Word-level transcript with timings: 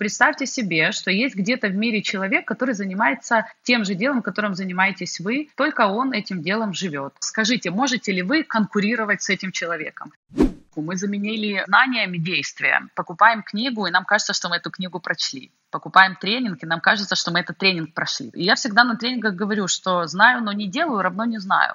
Представьте 0.00 0.46
себе, 0.46 0.92
что 0.92 1.10
есть 1.10 1.34
где-то 1.34 1.68
в 1.68 1.74
мире 1.74 2.00
человек, 2.00 2.48
который 2.48 2.72
занимается 2.72 3.44
тем 3.62 3.84
же 3.84 3.94
делом, 3.94 4.22
которым 4.22 4.54
занимаетесь 4.54 5.20
вы, 5.20 5.50
только 5.56 5.88
он 5.88 6.14
этим 6.14 6.40
делом 6.40 6.72
живет. 6.72 7.12
Скажите, 7.20 7.70
можете 7.70 8.10
ли 8.10 8.22
вы 8.22 8.42
конкурировать 8.42 9.20
с 9.20 9.28
этим 9.28 9.52
человеком? 9.52 10.10
Мы 10.74 10.96
заменили 10.96 11.62
знаниями 11.66 12.16
действия. 12.16 12.88
Покупаем 12.94 13.42
книгу, 13.42 13.86
и 13.86 13.90
нам 13.90 14.06
кажется, 14.06 14.32
что 14.32 14.48
мы 14.48 14.56
эту 14.56 14.70
книгу 14.70 15.00
прочли. 15.00 15.52
Покупаем 15.70 16.16
тренинг, 16.16 16.62
и 16.62 16.66
нам 16.66 16.80
кажется, 16.80 17.14
что 17.14 17.30
мы 17.30 17.40
этот 17.40 17.58
тренинг 17.58 17.92
прошли. 17.92 18.30
И 18.32 18.42
я 18.42 18.54
всегда 18.54 18.84
на 18.84 18.96
тренингах 18.96 19.34
говорю, 19.34 19.68
что 19.68 20.06
знаю, 20.06 20.42
но 20.42 20.52
не 20.52 20.66
делаю, 20.66 21.02
равно 21.02 21.26
не 21.26 21.36
знаю. 21.36 21.74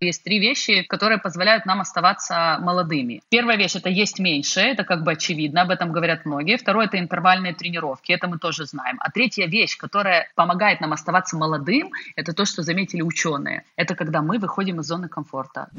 Есть 0.00 0.24
три 0.24 0.38
вещи, 0.38 0.82
которые 0.82 1.18
позволяют 1.18 1.64
нам 1.64 1.80
оставаться 1.80 2.58
молодыми. 2.60 3.22
Первая 3.30 3.56
вещь– 3.56 3.74
это 3.76 3.88
есть 3.88 4.18
меньше, 4.18 4.60
это 4.60 4.84
как 4.84 5.04
бы 5.04 5.12
очевидно, 5.12 5.62
об 5.62 5.70
этом 5.70 5.90
говорят 5.90 6.26
многие. 6.26 6.58
Второе– 6.58 6.86
это 6.86 6.98
интервальные 6.98 7.54
тренировки, 7.54 8.12
это 8.12 8.28
мы 8.28 8.38
тоже 8.38 8.66
знаем. 8.66 8.98
А 9.00 9.10
третья 9.10 9.46
вещь, 9.46 9.78
которая 9.78 10.28
помогает 10.34 10.82
нам 10.82 10.92
оставаться 10.92 11.38
молодым, 11.38 11.92
это 12.14 12.34
то, 12.34 12.44
что 12.44 12.62
заметили 12.62 13.00
ученые. 13.00 13.64
Это 13.76 13.94
когда 13.94 14.20
мы 14.20 14.38
выходим 14.38 14.80
из 14.80 14.86
зоны 14.86 15.08
комфорта 15.08 15.70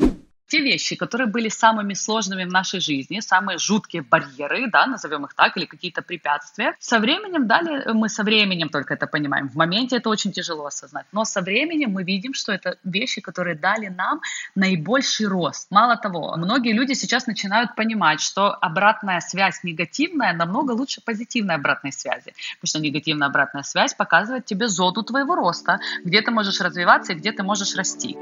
те 0.47 0.61
вещи, 0.61 0.95
которые 0.95 1.27
были 1.27 1.49
самыми 1.49 1.93
сложными 1.93 2.45
в 2.45 2.51
нашей 2.51 2.79
жизни, 2.79 3.19
самые 3.19 3.57
жуткие 3.57 4.01
барьеры, 4.01 4.70
да, 4.71 4.85
назовем 4.85 5.25
их 5.25 5.33
так, 5.33 5.57
или 5.57 5.65
какие-то 5.65 6.01
препятствия, 6.01 6.75
со 6.79 6.99
временем 6.99 7.47
дали, 7.47 7.91
мы 7.93 8.09
со 8.09 8.23
временем 8.23 8.70
только 8.70 8.93
это 8.93 9.07
понимаем. 9.07 9.49
В 9.49 9.55
моменте 9.55 9.97
это 9.97 10.09
очень 10.09 10.31
тяжело 10.31 10.65
осознать, 10.65 11.05
но 11.11 11.25
со 11.25 11.41
временем 11.41 11.91
мы 11.91 12.03
видим, 12.03 12.33
что 12.33 12.51
это 12.51 12.77
вещи, 12.83 13.21
которые 13.21 13.55
дали 13.55 13.87
нам 13.87 14.21
наибольший 14.55 15.27
рост. 15.27 15.71
Мало 15.71 15.97
того, 15.97 16.35
многие 16.37 16.73
люди 16.73 16.93
сейчас 16.93 17.27
начинают 17.27 17.75
понимать, 17.75 18.21
что 18.21 18.53
обратная 18.53 19.20
связь 19.20 19.63
негативная 19.63 20.34
намного 20.34 20.71
лучше 20.71 21.01
позитивной 21.01 21.55
обратной 21.55 21.91
связи, 21.91 22.34
потому 22.59 22.70
что 22.70 22.79
негативная 22.79 23.27
обратная 23.27 23.63
связь 23.63 23.93
показывает 23.93 24.45
тебе 24.45 24.67
зону 24.67 25.03
твоего 25.03 25.35
роста, 25.35 25.79
где 26.04 26.21
ты 26.21 26.32
можешь 26.32 26.61
развиваться 26.61 27.13
и 27.13 27.15
где 27.15 27.32
ты 27.32 27.43
можешь 27.43 27.76
расти. 27.76 28.17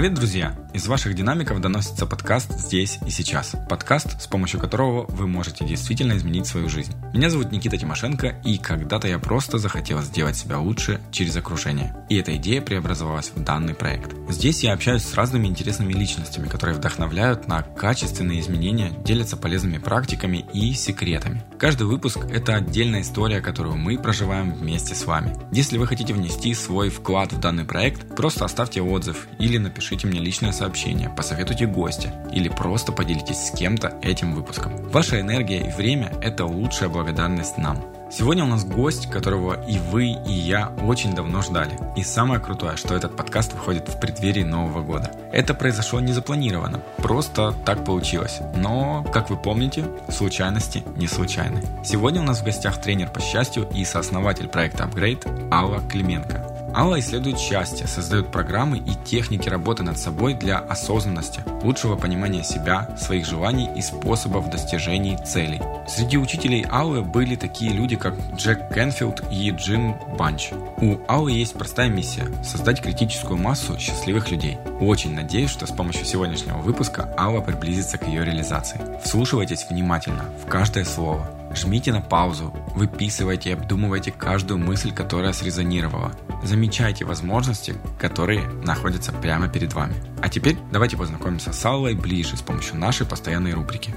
Привет, 0.00 0.14
друзья! 0.14 0.54
Из 0.72 0.86
ваших 0.86 1.14
динамиков 1.14 1.60
доносится 1.60 2.06
подкаст 2.06 2.56
«Здесь 2.56 3.00
и 3.04 3.10
сейчас». 3.10 3.56
Подкаст, 3.68 4.22
с 4.22 4.28
помощью 4.28 4.60
которого 4.60 5.04
вы 5.08 5.26
можете 5.26 5.64
действительно 5.64 6.16
изменить 6.16 6.46
свою 6.46 6.68
жизнь. 6.68 6.94
Меня 7.12 7.28
зовут 7.28 7.50
Никита 7.50 7.76
Тимошенко, 7.76 8.36
и 8.44 8.56
когда-то 8.56 9.08
я 9.08 9.18
просто 9.18 9.58
захотел 9.58 10.00
сделать 10.02 10.36
себя 10.36 10.60
лучше 10.60 11.00
через 11.10 11.36
окружение. 11.36 11.96
И 12.08 12.16
эта 12.16 12.36
идея 12.36 12.62
преобразовалась 12.62 13.32
в 13.34 13.42
данный 13.42 13.74
проект. 13.74 14.12
Здесь 14.28 14.62
я 14.62 14.72
общаюсь 14.72 15.02
с 15.02 15.14
разными 15.14 15.48
интересными 15.48 15.92
личностями, 15.92 16.46
которые 16.46 16.76
вдохновляют 16.76 17.48
на 17.48 17.62
качественные 17.62 18.38
изменения, 18.38 18.92
делятся 19.04 19.36
полезными 19.36 19.78
практиками 19.78 20.44
и 20.54 20.72
секретами. 20.74 21.42
Каждый 21.58 21.88
выпуск– 21.88 22.18
это 22.30 22.54
отдельная 22.54 23.00
история, 23.00 23.40
которую 23.40 23.76
мы 23.76 23.98
проживаем 23.98 24.54
вместе 24.54 24.94
с 24.94 25.04
вами. 25.04 25.36
Если 25.50 25.78
вы 25.78 25.88
хотите 25.88 26.14
внести 26.14 26.54
свой 26.54 26.90
вклад 26.90 27.32
в 27.32 27.40
данный 27.40 27.64
проект, 27.64 28.14
просто 28.14 28.44
оставьте 28.44 28.80
отзыв 28.80 29.26
или 29.40 29.58
напишите 29.58 30.06
мне 30.06 30.20
личное 30.20 30.52
сообщение, 30.60 31.08
посоветуйте 31.08 31.64
гостя 31.66 32.12
или 32.30 32.50
просто 32.50 32.92
поделитесь 32.92 33.46
с 33.46 33.50
кем-то 33.50 33.94
этим 34.02 34.34
выпуском. 34.34 34.76
Ваша 34.90 35.18
энергия 35.18 35.66
и 35.66 35.70
время– 35.70 36.12
это 36.20 36.44
лучшая 36.44 36.90
благодарность 36.90 37.56
нам. 37.56 37.78
Сегодня 38.12 38.44
у 38.44 38.46
нас 38.46 38.66
гость, 38.66 39.10
которого 39.10 39.54
и 39.66 39.78
вы, 39.78 40.08
и 40.08 40.32
я 40.32 40.70
очень 40.82 41.14
давно 41.14 41.40
ждали. 41.40 41.78
И 41.96 42.02
самое 42.02 42.40
крутое, 42.40 42.76
что 42.76 42.94
этот 42.94 43.16
подкаст 43.16 43.54
выходит 43.54 43.88
в 43.88 43.98
преддверии 43.98 44.42
Нового 44.42 44.82
года. 44.82 45.10
Это 45.32 45.54
произошло 45.54 45.98
незапланированно, 45.98 46.82
просто 46.98 47.54
так 47.64 47.82
получилось. 47.86 48.40
Но, 48.54 49.02
как 49.14 49.30
вы 49.30 49.38
помните, 49.38 49.86
случайности 50.10 50.84
не 50.96 51.06
случайны. 51.06 51.62
Сегодня 51.82 52.20
у 52.20 52.24
нас 52.24 52.40
в 52.40 52.44
гостях 52.44 52.82
тренер 52.82 53.08
по 53.08 53.20
счастью 53.22 53.66
и 53.74 53.82
сооснователь 53.86 54.48
проекта 54.48 54.84
Upgrade 54.84 55.48
Алла 55.50 55.80
Клименко. 55.88 56.50
Алла 56.74 57.00
исследует 57.00 57.38
счастье, 57.38 57.86
создает 57.86 58.30
программы 58.30 58.78
и 58.78 58.92
техники 59.04 59.48
работы 59.48 59.82
над 59.82 59.98
собой 59.98 60.34
для 60.34 60.58
осознанности, 60.58 61.42
лучшего 61.62 61.96
понимания 61.96 62.44
себя, 62.44 62.96
своих 62.98 63.26
желаний 63.26 63.68
и 63.76 63.82
способов 63.82 64.50
достижения 64.50 65.18
целей. 65.18 65.60
Среди 65.88 66.16
учителей 66.16 66.64
Аллы 66.70 67.02
были 67.02 67.34
такие 67.34 67.72
люди, 67.72 67.96
как 67.96 68.14
Джек 68.36 68.72
Кенфилд 68.72 69.22
и 69.30 69.50
Джим 69.50 69.96
Банч. 70.16 70.50
У 70.78 70.98
Аллы 71.08 71.32
есть 71.32 71.54
простая 71.54 71.88
миссия– 71.88 72.26
создать 72.44 72.80
критическую 72.80 73.38
массу 73.38 73.78
счастливых 73.78 74.30
людей. 74.30 74.58
Очень 74.80 75.14
надеюсь, 75.14 75.50
что 75.50 75.66
с 75.66 75.70
помощью 75.70 76.04
сегодняшнего 76.04 76.58
выпуска 76.58 77.12
Алла 77.18 77.40
приблизится 77.40 77.98
к 77.98 78.06
ее 78.06 78.24
реализации. 78.24 78.80
Вслушивайтесь 79.02 79.66
внимательно 79.68 80.24
в 80.44 80.48
каждое 80.48 80.84
слово– 80.84 81.28
Жмите 81.54 81.92
на 81.92 82.00
паузу, 82.00 82.54
выписывайте 82.76 83.50
и 83.50 83.52
обдумывайте 83.52 84.12
каждую 84.12 84.58
мысль, 84.58 84.92
которая 84.92 85.32
срезонировала. 85.32 86.12
Замечайте 86.44 87.04
возможности, 87.04 87.74
которые 87.98 88.48
находятся 88.64 89.12
прямо 89.12 89.48
перед 89.48 89.72
вами. 89.72 89.94
А 90.22 90.28
теперь 90.28 90.56
давайте 90.70 90.96
познакомимся 90.96 91.52
с 91.52 91.64
Аллой 91.64 91.94
ближе 91.94 92.36
с 92.36 92.42
помощью 92.42 92.76
нашей 92.76 93.04
постоянной 93.04 93.52
рубрики. 93.52 93.94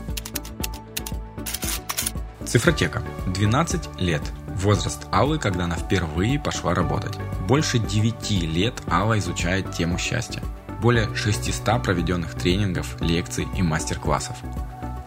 Цифротека. 2.45 3.01
12 3.27 3.99
лет. 3.99 4.21
Возраст 4.55 5.07
Аллы, 5.11 5.39
когда 5.39 5.65
она 5.65 5.75
впервые 5.75 6.39
пошла 6.39 6.73
работать. 6.73 7.17
Больше 7.47 7.79
9 7.79 8.31
лет 8.43 8.81
Алла 8.87 9.17
изучает 9.19 9.71
тему 9.71 9.97
счастья. 9.97 10.41
Более 10.81 11.13
600 11.15 11.81
проведенных 11.81 12.33
тренингов, 12.33 12.99
лекций 12.99 13.47
и 13.55 13.61
мастер-классов. 13.61 14.37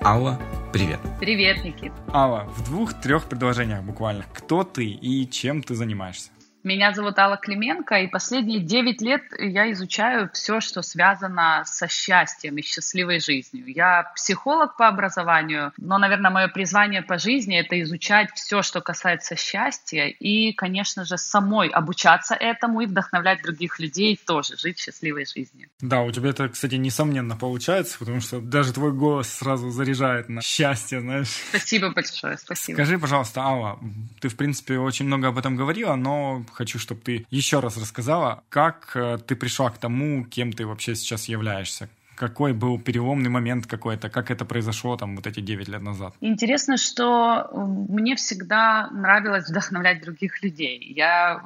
Алла 0.02 0.38
Привет. 0.72 1.00
Привет, 1.20 1.64
Никит. 1.64 1.92
Алла, 2.12 2.44
в 2.56 2.64
двух-трех 2.64 3.28
предложениях 3.28 3.82
буквально. 3.82 4.24
Кто 4.32 4.64
ты 4.64 4.86
и 4.86 5.28
чем 5.30 5.62
ты 5.62 5.74
занимаешься? 5.74 6.30
Меня 6.66 6.92
зовут 6.92 7.16
Алла 7.20 7.36
Клименко, 7.36 7.94
и 8.00 8.08
последние 8.08 8.58
9 8.58 9.00
лет 9.00 9.22
я 9.38 9.70
изучаю 9.70 10.28
все, 10.32 10.60
что 10.60 10.82
связано 10.82 11.62
со 11.64 11.86
счастьем 11.86 12.56
и 12.56 12.62
счастливой 12.62 13.20
жизнью. 13.20 13.66
Я 13.68 14.10
психолог 14.16 14.76
по 14.76 14.88
образованию, 14.88 15.72
но, 15.76 15.96
наверное, 15.98 16.32
мое 16.32 16.48
призвание 16.48 17.02
по 17.02 17.18
жизни— 17.18 17.56
это 17.60 17.80
изучать 17.82 18.30
все, 18.34 18.62
что 18.62 18.80
касается 18.80 19.36
счастья, 19.36 20.06
и, 20.06 20.52
конечно 20.54 21.04
же, 21.04 21.18
самой 21.18 21.68
обучаться 21.68 22.34
этому 22.34 22.80
и 22.80 22.86
вдохновлять 22.86 23.42
других 23.42 23.78
людей 23.78 24.18
тоже 24.26 24.56
жить 24.56 24.80
счастливой 24.80 25.24
жизнью. 25.24 25.68
Да, 25.80 26.02
у 26.02 26.10
тебя 26.10 26.30
это, 26.30 26.48
кстати, 26.48 26.74
несомненно 26.74 27.36
получается, 27.36 27.96
потому 27.96 28.20
что 28.20 28.40
даже 28.40 28.72
твой 28.72 28.90
голос 28.90 29.28
сразу 29.28 29.70
заряжает 29.70 30.28
на 30.28 30.42
счастье, 30.42 31.00
знаешь. 31.00 31.28
Спасибо 31.50 31.90
большое, 31.90 32.36
спасибо. 32.38 32.74
Скажи, 32.74 32.98
пожалуйста, 32.98 33.42
Алла, 33.42 33.78
ты, 34.20 34.28
в 34.28 34.36
принципе, 34.36 34.78
очень 34.78 35.06
много 35.06 35.28
об 35.28 35.38
этом 35.38 35.54
говорила, 35.54 35.94
но 35.94 36.44
хочу, 36.56 36.78
чтобы 36.78 37.02
ты 37.02 37.26
еще 37.30 37.60
раз 37.60 37.76
рассказала, 37.76 38.42
как 38.48 38.92
э, 38.94 39.18
ты 39.26 39.36
пришла 39.36 39.70
к 39.70 39.78
тому, 39.78 40.24
кем 40.24 40.52
ты 40.52 40.66
вообще 40.66 40.94
сейчас 40.94 41.28
являешься 41.28 41.88
какой 42.16 42.52
был 42.52 42.78
переломный 42.80 43.30
момент 43.30 43.66
какой-то, 43.66 44.08
как 44.08 44.30
это 44.30 44.44
произошло 44.44 44.96
там 44.96 45.16
вот 45.16 45.26
эти 45.26 45.40
9 45.40 45.68
лет 45.68 45.82
назад? 45.82 46.14
Интересно, 46.20 46.76
что 46.76 47.48
мне 47.52 48.16
всегда 48.16 48.88
нравилось 48.90 49.48
вдохновлять 49.48 50.02
других 50.02 50.42
людей. 50.42 50.92
Я 50.96 51.42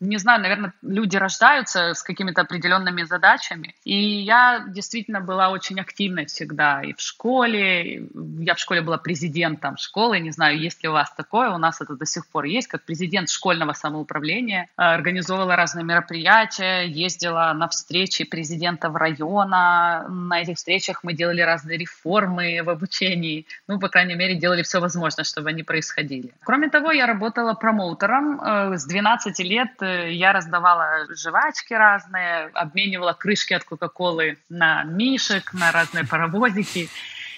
не 0.00 0.18
знаю, 0.18 0.42
наверное, 0.42 0.72
люди 0.82 1.16
рождаются 1.16 1.94
с 1.94 2.02
какими-то 2.02 2.42
определенными 2.42 3.04
задачами. 3.04 3.74
И 3.84 3.96
я 4.22 4.64
действительно 4.68 5.20
была 5.20 5.50
очень 5.50 5.80
активной 5.80 6.26
всегда 6.26 6.82
и 6.82 6.92
в 6.92 7.00
школе. 7.00 8.08
Я 8.38 8.54
в 8.54 8.58
школе 8.58 8.82
была 8.82 8.98
президентом 8.98 9.76
школы. 9.76 10.20
Не 10.20 10.30
знаю, 10.30 10.58
есть 10.58 10.82
ли 10.82 10.88
у 10.88 10.92
вас 10.92 11.12
такое. 11.16 11.50
У 11.50 11.58
нас 11.58 11.80
это 11.80 11.96
до 11.96 12.06
сих 12.06 12.26
пор 12.26 12.44
есть. 12.44 12.68
Как 12.68 12.84
президент 12.84 13.30
школьного 13.30 13.72
самоуправления. 13.72 14.68
Организовывала 14.76 15.56
разные 15.56 15.84
мероприятия, 15.84 16.82
ездила 16.82 17.52
на 17.54 17.68
встречи 17.68 18.24
президентов 18.24 18.94
района. 18.94 20.03
На 20.08 20.40
этих 20.42 20.56
встречах 20.56 21.04
мы 21.04 21.14
делали 21.14 21.40
разные 21.40 21.78
реформы 21.78 22.62
в 22.62 22.70
обучении. 22.70 23.46
Ну, 23.68 23.78
по 23.78 23.88
крайней 23.88 24.14
мере, 24.14 24.34
делали 24.34 24.62
все 24.62 24.80
возможное, 24.80 25.24
чтобы 25.24 25.50
они 25.50 25.62
происходили. 25.62 26.32
Кроме 26.44 26.68
того, 26.68 26.92
я 26.92 27.06
работала 27.06 27.54
промоутером 27.54 28.40
э, 28.40 28.76
с 28.76 28.84
12 28.84 29.38
лет 29.40 29.70
э, 29.80 30.12
я 30.12 30.32
раздавала 30.32 31.06
жвачки 31.14 31.74
разные, 31.74 32.50
обменивала 32.54 33.12
крышки 33.12 33.54
от 33.54 33.64
Кока-Колы 33.64 34.38
на 34.48 34.84
мишек, 34.84 35.52
на 35.52 35.72
разные 35.72 36.06
паровозики 36.06 36.88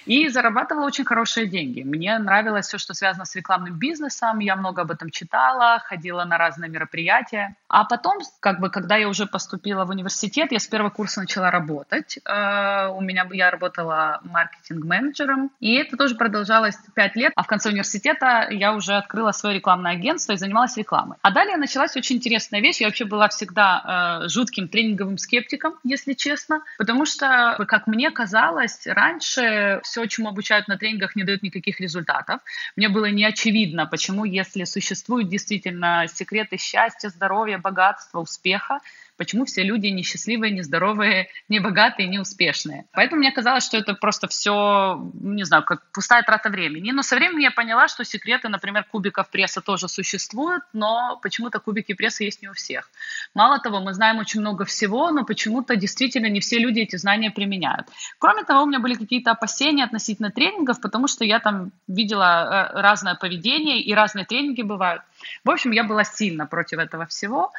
и 0.06 0.28
зарабатывала 0.28 0.86
очень 0.86 1.04
хорошие 1.04 1.46
деньги. 1.46 1.82
Мне 1.82 2.18
нравилось 2.18 2.66
все, 2.66 2.78
что 2.78 2.94
связано 2.94 3.24
с 3.24 3.34
рекламным 3.34 3.74
бизнесом, 3.74 4.38
я 4.38 4.56
много 4.56 4.82
об 4.82 4.90
этом 4.90 5.10
читала, 5.10 5.82
ходила 5.84 6.24
на 6.24 6.38
разные 6.38 6.70
мероприятия. 6.70 7.56
А 7.68 7.84
потом, 7.84 8.18
как 8.40 8.60
бы, 8.60 8.70
когда 8.70 8.96
я 8.96 9.08
уже 9.08 9.26
поступила 9.26 9.84
в 9.84 9.90
университет, 9.90 10.52
я 10.52 10.60
с 10.60 10.66
первого 10.66 10.90
курса 10.90 11.20
начала 11.20 11.50
работать. 11.50 12.18
Э, 12.24 12.88
у 12.88 13.00
меня 13.00 13.26
я 13.32 13.50
работала 13.50 14.20
маркетинг-менеджером, 14.22 15.50
и 15.60 15.74
это 15.74 15.96
тоже 15.96 16.14
продолжалось 16.14 16.76
пять 16.94 17.16
лет. 17.16 17.32
А 17.34 17.42
в 17.42 17.46
конце 17.46 17.70
университета 17.70 18.46
я 18.50 18.72
уже 18.72 18.94
открыла 18.94 19.32
свое 19.32 19.56
рекламное 19.56 19.92
агентство 19.92 20.32
и 20.32 20.36
занималась 20.36 20.76
рекламой. 20.76 21.18
А 21.22 21.32
далее 21.32 21.56
началась 21.56 21.96
очень 21.96 22.16
интересная 22.16 22.60
вещь. 22.60 22.80
Я 22.80 22.86
вообще 22.86 23.04
была 23.04 23.28
всегда 23.28 24.22
э, 24.22 24.28
жутким 24.28 24.68
тренинговым 24.68 25.18
скептиком, 25.18 25.74
если 25.82 26.12
честно, 26.12 26.62
потому 26.78 27.04
что, 27.04 27.56
как 27.66 27.88
мне 27.88 28.10
казалось, 28.12 28.86
раньше 28.86 29.80
все 29.96 30.06
чему 30.06 30.28
обучают 30.28 30.68
на 30.68 30.76
тренингах, 30.76 31.16
не 31.16 31.24
дает 31.24 31.42
никаких 31.42 31.80
результатов. 31.80 32.40
Мне 32.76 32.90
было 32.90 33.06
не 33.06 33.24
очевидно, 33.24 33.86
почему, 33.86 34.26
если 34.26 34.64
существуют 34.64 35.30
действительно 35.30 36.06
секреты 36.12 36.58
счастья, 36.58 37.08
здоровья, 37.08 37.56
богатства, 37.56 38.20
успеха, 38.20 38.80
почему 39.16 39.44
все 39.44 39.62
люди 39.62 39.86
несчастливые, 39.86 40.52
нездоровые, 40.52 41.28
небогатые, 41.48 42.08
неуспешные. 42.08 42.86
Поэтому 42.92 43.20
мне 43.20 43.32
казалось, 43.32 43.64
что 43.64 43.76
это 43.76 43.94
просто 43.94 44.28
все, 44.28 45.10
не 45.14 45.44
знаю, 45.44 45.64
как 45.64 45.90
пустая 45.92 46.22
трата 46.22 46.50
времени. 46.50 46.92
Но 46.92 47.02
со 47.02 47.16
временем 47.16 47.40
я 47.40 47.50
поняла, 47.50 47.88
что 47.88 48.04
секреты, 48.04 48.48
например, 48.48 48.84
кубиков 48.84 49.30
пресса 49.30 49.60
тоже 49.60 49.88
существуют, 49.88 50.64
но 50.72 51.18
почему-то 51.22 51.60
кубики 51.60 51.94
пресса 51.94 52.24
есть 52.24 52.42
не 52.42 52.48
у 52.48 52.52
всех. 52.52 52.90
Мало 53.34 53.58
того, 53.58 53.80
мы 53.80 53.94
знаем 53.94 54.18
очень 54.18 54.40
много 54.40 54.64
всего, 54.64 55.10
но 55.10 55.24
почему-то 55.24 55.76
действительно 55.76 56.26
не 56.26 56.40
все 56.40 56.58
люди 56.58 56.80
эти 56.80 56.96
знания 56.96 57.30
применяют. 57.30 57.88
Кроме 58.18 58.44
того, 58.44 58.62
у 58.62 58.66
меня 58.66 58.80
были 58.80 58.94
какие-то 58.94 59.30
опасения 59.30 59.84
относительно 59.84 60.30
тренингов, 60.30 60.80
потому 60.80 61.08
что 61.08 61.24
я 61.24 61.40
там 61.40 61.72
видела 61.88 62.70
э, 62.74 62.80
разное 62.80 63.14
поведение, 63.14 63.80
и 63.80 63.94
разные 63.94 64.24
тренинги 64.24 64.62
бывают. 64.62 65.02
В 65.44 65.50
общем, 65.50 65.72
я 65.72 65.84
была 65.84 66.04
сильно 66.04 66.46
против 66.46 66.78
этого 66.78 67.06
всего. 67.06 67.52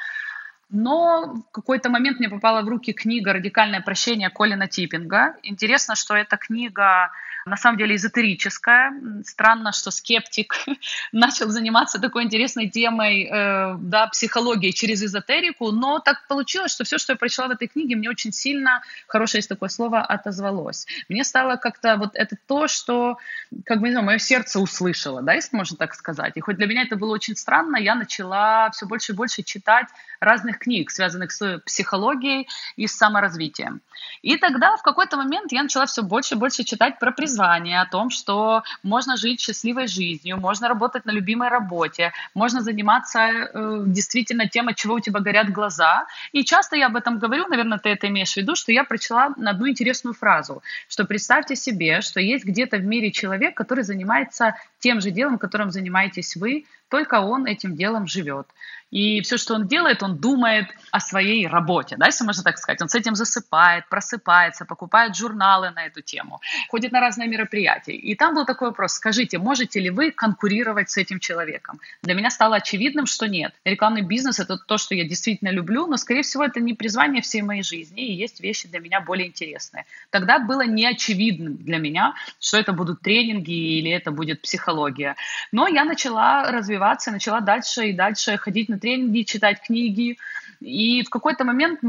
Но 0.70 1.34
в 1.48 1.52
какой-то 1.52 1.90
момент 1.90 2.20
мне 2.20 2.30
попала 2.30 2.62
в 2.62 2.68
руки 2.68 2.92
книга 2.92 3.34
«Радикальное 3.34 3.82
прощение» 3.82 4.30
Колина 4.30 4.68
Типпинга. 4.68 5.36
Интересно, 5.44 5.96
что 5.96 6.14
эта 6.16 6.36
книга 6.36 7.12
на 7.48 7.56
самом 7.56 7.78
деле 7.78 7.96
эзотерическая. 7.96 8.94
Странно, 9.24 9.72
что 9.72 9.90
скептик 9.92 10.56
начал 11.12 11.50
заниматься 11.50 12.00
такой 12.00 12.24
интересной 12.24 12.70
темой, 12.70 13.24
э, 13.24 13.76
да, 13.80 14.08
психологией 14.08 14.74
через 14.74 15.04
эзотерику, 15.04 15.72
но 15.72 16.00
так 16.00 16.28
получилось, 16.28 16.74
что 16.74 16.84
все, 16.84 16.98
что 16.98 17.14
я 17.14 17.18
прочла 17.18 17.48
в 17.48 17.52
этой 17.52 17.68
книге, 17.68 17.96
мне 17.96 18.10
очень 18.10 18.34
сильно, 18.34 18.82
хорошее 19.08 19.40
есть 19.40 19.50
такое 19.50 19.70
слово, 19.70 20.02
отозвалось. 20.02 20.86
Мне 21.10 21.24
стало 21.24 21.56
как-то 21.56 21.96
вот 21.98 22.12
это 22.14 22.36
то, 22.48 22.68
что, 22.68 23.18
как 23.66 23.80
бы, 23.80 23.88
не 23.88 23.94
знаю, 23.94 24.06
мое 24.06 24.18
сердце 24.18 24.60
услышало, 24.60 25.22
да, 25.22 25.34
если 25.34 25.56
можно 25.56 25.78
так 25.78 25.94
сказать. 25.96 26.34
И 26.36 26.42
хоть 26.42 26.58
для 26.58 26.68
меня 26.68 26.84
это 26.84 26.96
было 26.96 27.14
очень 27.14 27.36
странно, 27.36 27.78
я 27.78 27.96
начала 27.96 28.70
все 28.72 28.86
больше 28.86 29.14
и 29.14 29.16
больше 29.16 29.44
читать 29.44 29.88
разных 30.20 30.57
книг, 30.60 30.92
связанных 30.92 31.32
с 31.32 31.60
психологией 31.66 32.48
и 32.76 32.88
с 32.88 32.96
саморазвитием. 32.96 33.82
И 34.22 34.38
тогда 34.38 34.76
в 34.78 34.82
какой-то 34.82 35.18
момент 35.18 35.52
я 35.52 35.64
начала 35.64 35.86
все 35.86 36.04
больше 36.04 36.36
и 36.36 36.38
больше 36.38 36.64
читать 36.64 37.00
про 37.00 37.12
призвание, 37.12 37.82
о 37.82 37.86
том, 37.86 38.10
что 38.10 38.64
можно 38.84 39.18
жить 39.18 39.40
счастливой 39.40 39.88
жизнью, 39.88 40.38
можно 40.38 40.68
работать 40.68 41.06
на 41.06 41.12
любимой 41.12 41.50
работе, 41.50 42.12
можно 42.34 42.62
заниматься 42.62 43.20
э, 43.20 43.84
действительно 43.86 44.48
тем, 44.48 44.68
от 44.68 44.76
чего 44.76 44.96
у 44.96 45.00
тебя 45.00 45.20
горят 45.20 45.52
глаза. 45.52 46.06
И 46.32 46.44
часто 46.44 46.76
я 46.76 46.88
об 46.88 46.96
этом 46.96 47.20
говорю, 47.20 47.48
наверное, 47.48 47.78
ты 47.78 47.90
это 47.90 48.08
имеешь 48.08 48.34
в 48.34 48.38
виду, 48.38 48.56
что 48.56 48.72
я 48.72 48.84
прочла 48.84 49.34
одну 49.46 49.68
интересную 49.68 50.14
фразу, 50.14 50.62
что 50.88 51.06
представьте 51.06 51.56
себе, 51.56 52.02
что 52.02 52.20
есть 52.20 52.46
где-то 52.46 52.78
в 52.78 52.84
мире 52.84 53.12
человек, 53.12 53.56
который 53.56 53.84
занимается 53.84 54.56
тем 54.80 55.02
же 55.02 55.12
делом, 55.12 55.38
которым 55.38 55.72
занимаетесь 55.72 56.36
вы, 56.36 56.66
только 56.90 57.22
он 57.22 57.46
этим 57.46 57.76
делом 57.76 58.08
живет. 58.08 58.48
И 58.90 59.20
все, 59.22 59.38
что 59.38 59.56
он 59.56 59.68
делает, 59.68 60.02
он 60.02 60.18
думает 60.18 60.68
о 60.92 61.02
своей 61.02 61.46
работе, 61.46 61.98
да, 61.98 62.06
если 62.06 62.24
можно 62.24 62.44
так 62.44 62.58
сказать. 62.58 62.82
Он 62.82 62.88
с 62.88 62.96
этим 62.96 63.16
засыпает, 63.16 63.90
просыпается, 63.90 64.66
покупает 64.66 65.16
журналы 65.16 65.72
на 65.72 65.86
эту 65.86 66.02
тему, 66.02 66.40
ходит 66.70 66.94
на 66.94 67.02
разные 67.02 67.28
мероприятия. 67.28 67.96
И 67.96 68.16
там 68.16 68.34
был 68.34 68.46
такой 68.46 68.70
вопрос, 68.70 68.94
скажите, 68.94 69.40
можете 69.40 69.82
ли 69.82 69.90
вы 69.90 70.12
конкурировать 70.12 70.90
с 70.90 70.98
этим 70.98 71.20
человеком? 71.20 71.82
Для 72.02 72.14
меня 72.14 72.30
стало 72.30 72.58
очевидным, 72.58 73.08
что 73.08 73.28
нет. 73.28 73.54
Рекламный 73.66 74.04
бизнес– 74.04 74.40
это 74.40 74.58
то, 74.58 74.78
что 74.78 74.96
я 74.96 75.04
действительно 75.04 75.50
люблю, 75.50 75.86
но, 75.86 75.98
скорее 75.98 76.22
всего, 76.22 76.46
это 76.46 76.62
не 76.62 76.74
призвание 76.74 77.22
всей 77.22 77.42
моей 77.42 77.64
жизни, 77.64 78.08
и 78.08 78.14
есть 78.14 78.40
вещи 78.40 78.70
для 78.70 78.80
меня 78.80 79.02
более 79.02 79.28
интересные. 79.28 79.86
Тогда 80.12 80.40
было 80.40 80.66
неочевидным 80.66 81.58
для 81.58 81.78
меня, 81.78 82.14
что 82.40 82.58
это 82.58 82.72
будут 82.72 83.02
тренинги 83.02 83.52
или 83.52 83.92
это 83.92 84.12
будет 84.12 84.42
психология. 84.42 85.18
Но 85.52 85.68
я 85.68 85.84
начала 85.84 86.50
развиваться, 86.78 87.12
начала 87.12 87.42
дальше 87.42 87.90
и 87.90 87.94
дальше 87.94 88.38
ходить 88.38 88.70
на 88.70 88.80
тренинги, 88.80 89.24
читать 89.24 89.62
книги. 89.62 90.18
И 90.60 91.04
в 91.04 91.10
какой-то 91.10 91.44
момент 91.44 91.80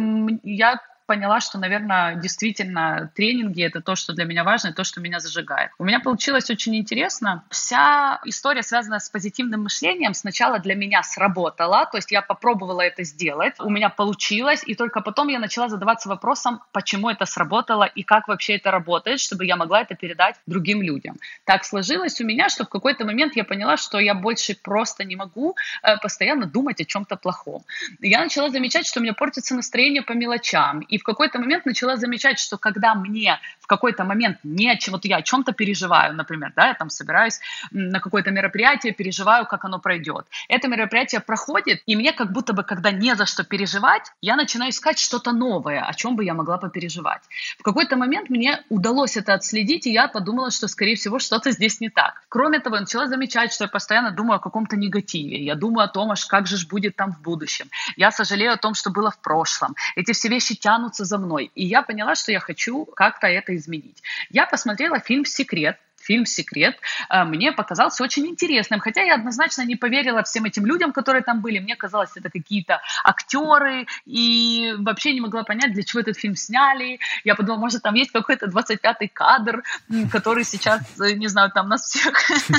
я 0.42 0.80
поняла, 1.08 1.40
что, 1.40 1.58
наверное, 1.58 2.16
действительно 2.16 3.10
тренинги— 3.14 3.62
это 3.64 3.80
то, 3.80 3.96
что 3.96 4.12
для 4.12 4.26
меня 4.26 4.44
важно, 4.44 4.68
и 4.68 4.72
то, 4.74 4.84
что 4.84 5.00
меня 5.00 5.20
зажигает. 5.20 5.70
У 5.78 5.84
меня 5.84 6.00
получилось 6.00 6.50
очень 6.50 6.76
интересно. 6.76 7.44
Вся 7.50 8.20
история, 8.26 8.62
связанная 8.62 8.98
с 8.98 9.08
позитивным 9.08 9.62
мышлением, 9.62 10.12
сначала 10.12 10.58
для 10.58 10.74
меня 10.74 11.02
сработала, 11.02 11.86
то 11.86 11.96
есть 11.96 12.12
я 12.12 12.20
попробовала 12.20 12.82
это 12.82 13.04
сделать, 13.04 13.54
у 13.58 13.70
меня 13.70 13.88
получилось, 13.88 14.62
и 14.66 14.74
только 14.74 15.00
потом 15.00 15.28
я 15.28 15.38
начала 15.38 15.68
задаваться 15.68 16.10
вопросом, 16.10 16.60
почему 16.72 17.08
это 17.08 17.24
сработало 17.24 17.84
и 17.84 18.02
как 18.02 18.28
вообще 18.28 18.56
это 18.56 18.70
работает, 18.70 19.18
чтобы 19.18 19.46
я 19.46 19.56
могла 19.56 19.80
это 19.80 19.94
передать 19.94 20.36
другим 20.46 20.82
людям. 20.82 21.16
Так 21.44 21.64
сложилось 21.64 22.20
у 22.20 22.24
меня, 22.24 22.50
что 22.50 22.64
в 22.64 22.68
какой-то 22.68 23.06
момент 23.06 23.34
я 23.34 23.44
поняла, 23.44 23.78
что 23.78 23.98
я 23.98 24.14
больше 24.14 24.54
просто 24.54 25.04
не 25.04 25.16
могу 25.16 25.56
э, 25.82 25.96
постоянно 25.96 26.46
думать 26.46 26.82
о 26.82 26.84
чем-то 26.84 27.16
плохом. 27.16 27.62
Я 28.00 28.20
начала 28.20 28.50
замечать, 28.50 28.86
что 28.86 29.00
у 29.00 29.02
меня 29.02 29.14
портится 29.14 29.54
настроение 29.54 30.02
по 30.02 30.12
мелочам, 30.12 30.80
и 30.80 30.97
в 30.98 31.04
какой-то 31.04 31.38
момент 31.38 31.66
начала 31.66 31.96
замечать, 31.96 32.38
что 32.38 32.58
когда 32.58 32.94
мне 32.94 33.38
в 33.60 33.66
какой-то 33.66 34.04
момент 34.04 34.38
не 34.42 34.78
вот 34.88 35.04
я 35.04 35.16
о 35.16 35.22
чем-то 35.22 35.52
переживаю, 35.52 36.14
например, 36.14 36.52
да, 36.54 36.68
я 36.68 36.74
там 36.74 36.90
собираюсь 36.90 37.40
на 37.70 38.00
какое-то 38.00 38.30
мероприятие, 38.30 38.92
переживаю, 38.92 39.46
как 39.46 39.64
оно 39.64 39.78
пройдет. 39.78 40.26
Это 40.48 40.68
мероприятие 40.68 41.20
проходит, 41.20 41.82
и 41.86 41.96
мне 41.96 42.12
как 42.12 42.32
будто 42.32 42.52
бы, 42.52 42.62
когда 42.62 42.90
не 42.90 43.14
за 43.14 43.26
что 43.26 43.44
переживать, 43.44 44.12
я 44.20 44.36
начинаю 44.36 44.70
искать 44.70 44.98
что-то 44.98 45.32
новое, 45.32 45.82
о 45.82 45.94
чем 45.94 46.16
бы 46.16 46.24
я 46.24 46.34
могла 46.34 46.58
попереживать. 46.58 47.22
В 47.58 47.62
какой-то 47.62 47.96
момент 47.96 48.30
мне 48.30 48.62
удалось 48.68 49.16
это 49.16 49.34
отследить, 49.34 49.86
и 49.86 49.92
я 49.92 50.08
подумала, 50.08 50.50
что, 50.50 50.68
скорее 50.68 50.96
всего, 50.96 51.18
что-то 51.18 51.50
здесь 51.50 51.80
не 51.80 51.90
так. 51.90 52.22
Кроме 52.28 52.60
того, 52.60 52.76
я 52.76 52.82
начала 52.82 53.06
замечать, 53.06 53.52
что 53.52 53.64
я 53.64 53.68
постоянно 53.68 54.10
думаю 54.10 54.36
о 54.36 54.40
каком-то 54.40 54.76
негативе. 54.76 55.44
Я 55.44 55.54
думаю 55.54 55.84
о 55.84 55.88
том, 55.88 56.10
аж 56.10 56.26
как 56.26 56.46
же 56.46 56.56
будет 56.66 56.96
там 56.96 57.12
в 57.12 57.22
будущем. 57.22 57.70
Я 57.96 58.10
сожалею 58.10 58.52
о 58.52 58.56
том, 58.56 58.74
что 58.74 58.90
было 58.90 59.10
в 59.10 59.20
прошлом. 59.20 59.74
Эти 59.96 60.12
все 60.12 60.28
вещи 60.28 60.54
тянут 60.54 60.87
тянутся 60.88 61.04
за 61.04 61.18
мной. 61.18 61.50
И 61.54 61.64
я 61.64 61.82
поняла, 61.82 62.14
что 62.14 62.32
я 62.32 62.40
хочу 62.40 62.84
как-то 62.84 63.26
это 63.26 63.54
изменить. 63.56 64.02
Я 64.30 64.46
посмотрела 64.46 65.00
фильм 65.00 65.24
«Секрет», 65.24 65.78
фильм 66.08 66.24
«Секрет» 66.24 66.76
э, 67.10 67.24
мне 67.24 67.52
показался 67.52 68.02
очень 68.02 68.26
интересным, 68.26 68.80
хотя 68.80 69.02
я 69.02 69.14
однозначно 69.14 69.62
не 69.62 69.76
поверила 69.76 70.22
всем 70.22 70.46
этим 70.46 70.64
людям, 70.64 70.92
которые 70.92 71.22
там 71.22 71.42
были. 71.42 71.58
Мне 71.58 71.76
казалось, 71.76 72.10
это 72.16 72.30
какие-то 72.30 72.80
актеры, 73.04 73.86
и 74.06 74.74
вообще 74.78 75.12
не 75.12 75.20
могла 75.20 75.44
понять, 75.44 75.72
для 75.74 75.82
чего 75.82 76.00
этот 76.00 76.16
фильм 76.16 76.34
сняли. 76.34 76.98
Я 77.24 77.34
подумала, 77.34 77.60
может, 77.60 77.82
там 77.82 77.94
есть 77.94 78.10
какой-то 78.10 78.46
25-й 78.46 79.08
кадр, 79.08 79.62
который 80.10 80.44
сейчас, 80.44 80.80
э, 80.98 81.12
не 81.12 81.28
знаю, 81.28 81.50
там 81.50 81.68
нас 81.68 81.82
всех 81.82 82.14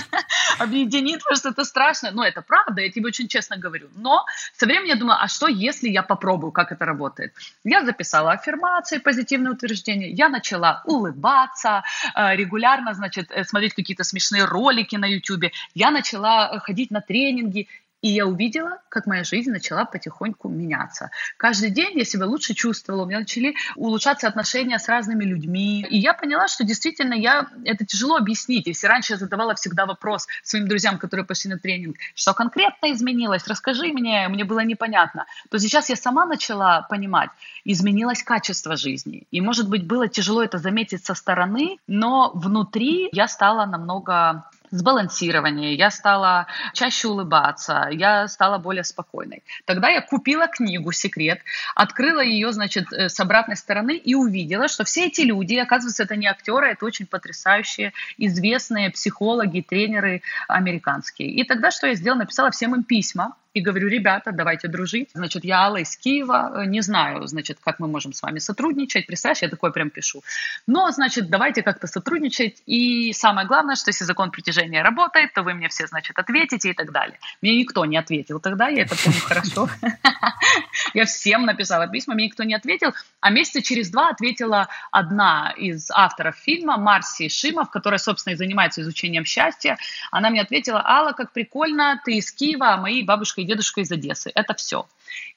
объединит, 0.60 1.20
потому 1.20 1.38
что 1.38 1.50
это 1.50 1.66
страшно. 1.66 2.12
Но 2.12 2.24
это 2.24 2.42
правда, 2.42 2.82
я 2.82 2.92
тебе 2.92 3.08
очень 3.08 3.28
честно 3.28 3.58
говорю. 3.58 3.90
Но 3.96 4.26
со 4.58 4.66
временем 4.68 4.90
я 4.90 4.96
думала, 4.96 5.20
а 5.22 5.28
что, 5.28 5.48
если 5.48 5.90
я 5.90 6.04
попробую, 6.04 6.52
как 6.52 6.72
это 6.72 6.86
работает? 6.86 7.34
Я 7.64 7.84
записала 7.84 8.32
аффирмации, 8.34 9.00
позитивные 9.00 9.54
утверждения, 9.54 10.12
я 10.12 10.30
начала 10.30 10.84
улыбаться 10.86 11.84
э, 12.16 12.36
регулярно, 12.36 12.94
значит, 12.94 13.32
смотреть 13.44 13.74
какие-то 13.74 14.04
смешные 14.04 14.46
ролики 14.46 14.96
на 14.96 15.06
YouTube. 15.06 15.52
Я 15.74 15.92
начала 15.92 16.60
ходить 16.60 16.92
на 16.92 17.02
тренинги. 17.02 17.68
И 18.02 18.10
я 18.10 18.26
увидела, 18.26 18.78
как 18.88 19.08
моя 19.08 19.24
жизнь 19.24 19.52
начала 19.52 19.84
потихоньку 19.84 20.48
меняться. 20.48 21.12
Каждый 21.38 21.70
день 21.70 21.98
я 21.98 22.06
себя 22.06 22.26
лучше 22.26 22.54
чувствовала, 22.54 23.04
у 23.04 23.06
меня 23.06 23.20
начали 23.20 23.56
улучшаться 23.76 24.28
отношения 24.28 24.80
с 24.80 24.88
разными 24.88 25.26
людьми. 25.26 25.86
И 25.90 25.98
я 25.98 26.14
поняла, 26.14 26.48
что 26.48 26.64
действительно 26.64 27.14
я, 27.14 27.48
это 27.66 27.86
тяжело 27.86 28.16
объяснить. 28.16 28.68
Если 28.68 28.88
раньше 28.88 29.14
я 29.14 29.18
задавала 29.18 29.54
всегда 29.56 29.86
вопрос 29.86 30.28
своим 30.44 30.68
друзьям, 30.68 30.98
которые 30.98 31.26
пошли 31.26 31.52
на 31.52 31.60
тренинг, 31.60 31.98
что 32.16 32.34
конкретно 32.34 32.92
изменилось, 32.94 33.48
расскажи 33.48 33.92
мне, 33.92 34.28
мне 34.30 34.46
было 34.46 34.62
непонятно, 34.62 35.26
то 35.50 35.60
сейчас 35.60 35.90
я 35.90 35.96
сама 35.96 36.26
начала 36.26 36.84
понимать, 36.84 37.30
изменилось 37.66 38.24
качество 38.24 38.78
жизни. 38.78 39.28
И, 39.32 39.42
может 39.42 39.68
быть, 39.68 39.86
было 39.86 40.08
тяжело 40.08 40.42
это 40.42 40.58
заметить 40.58 41.06
со 41.06 41.16
стороны, 41.16 41.80
но 41.88 42.32
внутри 42.34 43.10
я 43.12 43.28
стала 43.28 43.66
намного 43.66 44.46
сбалансирование, 44.72 45.76
я 45.76 45.92
стала 45.92 46.48
чаще 46.74 47.08
улыбаться, 47.08 47.90
я 47.92 48.28
стала 48.28 48.58
более 48.58 48.84
спокойной. 48.84 49.44
Тогда 49.66 49.90
я 49.90 50.02
купила 50.02 50.48
книгу 50.48 50.92
«Секрет», 50.92 51.42
открыла 51.76 52.22
ее, 52.22 52.52
значит, 52.52 52.92
э, 52.94 53.10
с 53.10 53.20
обратной 53.20 53.56
стороны 53.56 53.96
и 53.98 54.16
увидела, 54.16 54.68
что 54.68 54.84
все 54.84 55.08
эти 55.08 55.22
люди, 55.22 55.56
оказывается, 55.56 56.04
это 56.04 56.16
не 56.16 56.28
актеры, 56.28 56.68
это 56.68 56.86
очень 56.86 57.06
потрясающие, 57.06 57.94
известные 58.18 58.90
психологи, 58.92 59.62
тренеры 59.62 60.22
американские. 60.48 61.30
И 61.30 61.44
тогда 61.44 61.72
что 61.72 61.88
я 61.88 61.96
сделала? 61.96 62.20
Написала 62.20 62.52
всем 62.52 62.76
им 62.76 62.84
письма, 62.84 63.36
и 63.54 63.62
говорю, 63.62 63.88
ребята, 63.88 64.32
давайте 64.32 64.68
дружить. 64.68 65.10
Значит, 65.14 65.44
я 65.44 65.62
Алла 65.62 65.78
из 65.78 65.98
Киева, 65.98 66.52
э, 66.56 66.66
не 66.66 66.82
знаю, 66.82 67.26
значит, 67.26 67.58
как 67.64 67.80
мы 67.80 67.88
можем 67.88 68.14
с 68.14 68.22
вами 68.22 68.40
сотрудничать. 68.40 69.08
Представляешь, 69.08 69.42
я 69.42 69.50
такое 69.50 69.72
прям 69.72 69.90
пишу. 69.90 70.22
Но, 70.68 70.92
значит, 70.92 71.30
давайте 71.30 71.64
как-то 71.64 71.88
сотрудничать. 71.88 72.62
И 72.68 73.12
самое 73.14 73.48
главное, 73.48 73.76
что 73.76 73.90
если 73.90 74.06
закон 74.06 74.30
притяжения 74.30 74.84
работает, 74.84 75.34
то 75.34 75.42
вы 75.42 75.56
мне 75.56 75.68
все, 75.68 75.88
значит, 75.88 76.20
ответите 76.20 76.70
и 76.70 76.74
так 76.74 76.92
далее. 76.92 77.20
Мне 77.42 77.58
никто 77.58 77.86
не 77.86 77.98
ответил 77.98 78.40
тогда, 78.40 78.68
я 78.68 78.84
это 78.84 78.96
помню 79.04 79.20
хорошо. 79.20 79.70
Я 80.94 81.06
всем 81.06 81.46
написала 81.46 81.88
письма, 81.88 82.16
мне 82.16 82.26
никто 82.26 82.44
не 82.44 82.56
ответил. 82.56 82.94
А 83.20 83.30
месяца 83.30 83.62
через 83.62 83.90
два 83.90 84.10
ответила 84.10 84.70
одна 84.92 85.54
из 85.58 85.92
авторов 85.92 86.36
фильма, 86.36 86.78
Марси 86.78 87.30
Шимов, 87.30 87.70
которая, 87.70 88.00
собственно, 88.00 88.34
и 88.34 88.38
занимается 88.38 88.82
изучением 88.82 89.26
счастья. 89.26 89.78
Она 90.12 90.30
мне 90.30 90.42
ответила, 90.42 90.84
Алла, 90.86 91.12
как 91.12 91.32
прикольно, 91.32 92.02
ты 92.04 92.18
из 92.18 92.32
Киева, 92.32 92.74
а 92.74 92.78
мои 92.78 93.04
бабушка 93.04 93.42
и 93.42 93.46
дедушка 93.50 93.82
из 93.82 93.92
Одессы. 93.92 94.32
Это 94.36 94.54
все. 94.54 94.86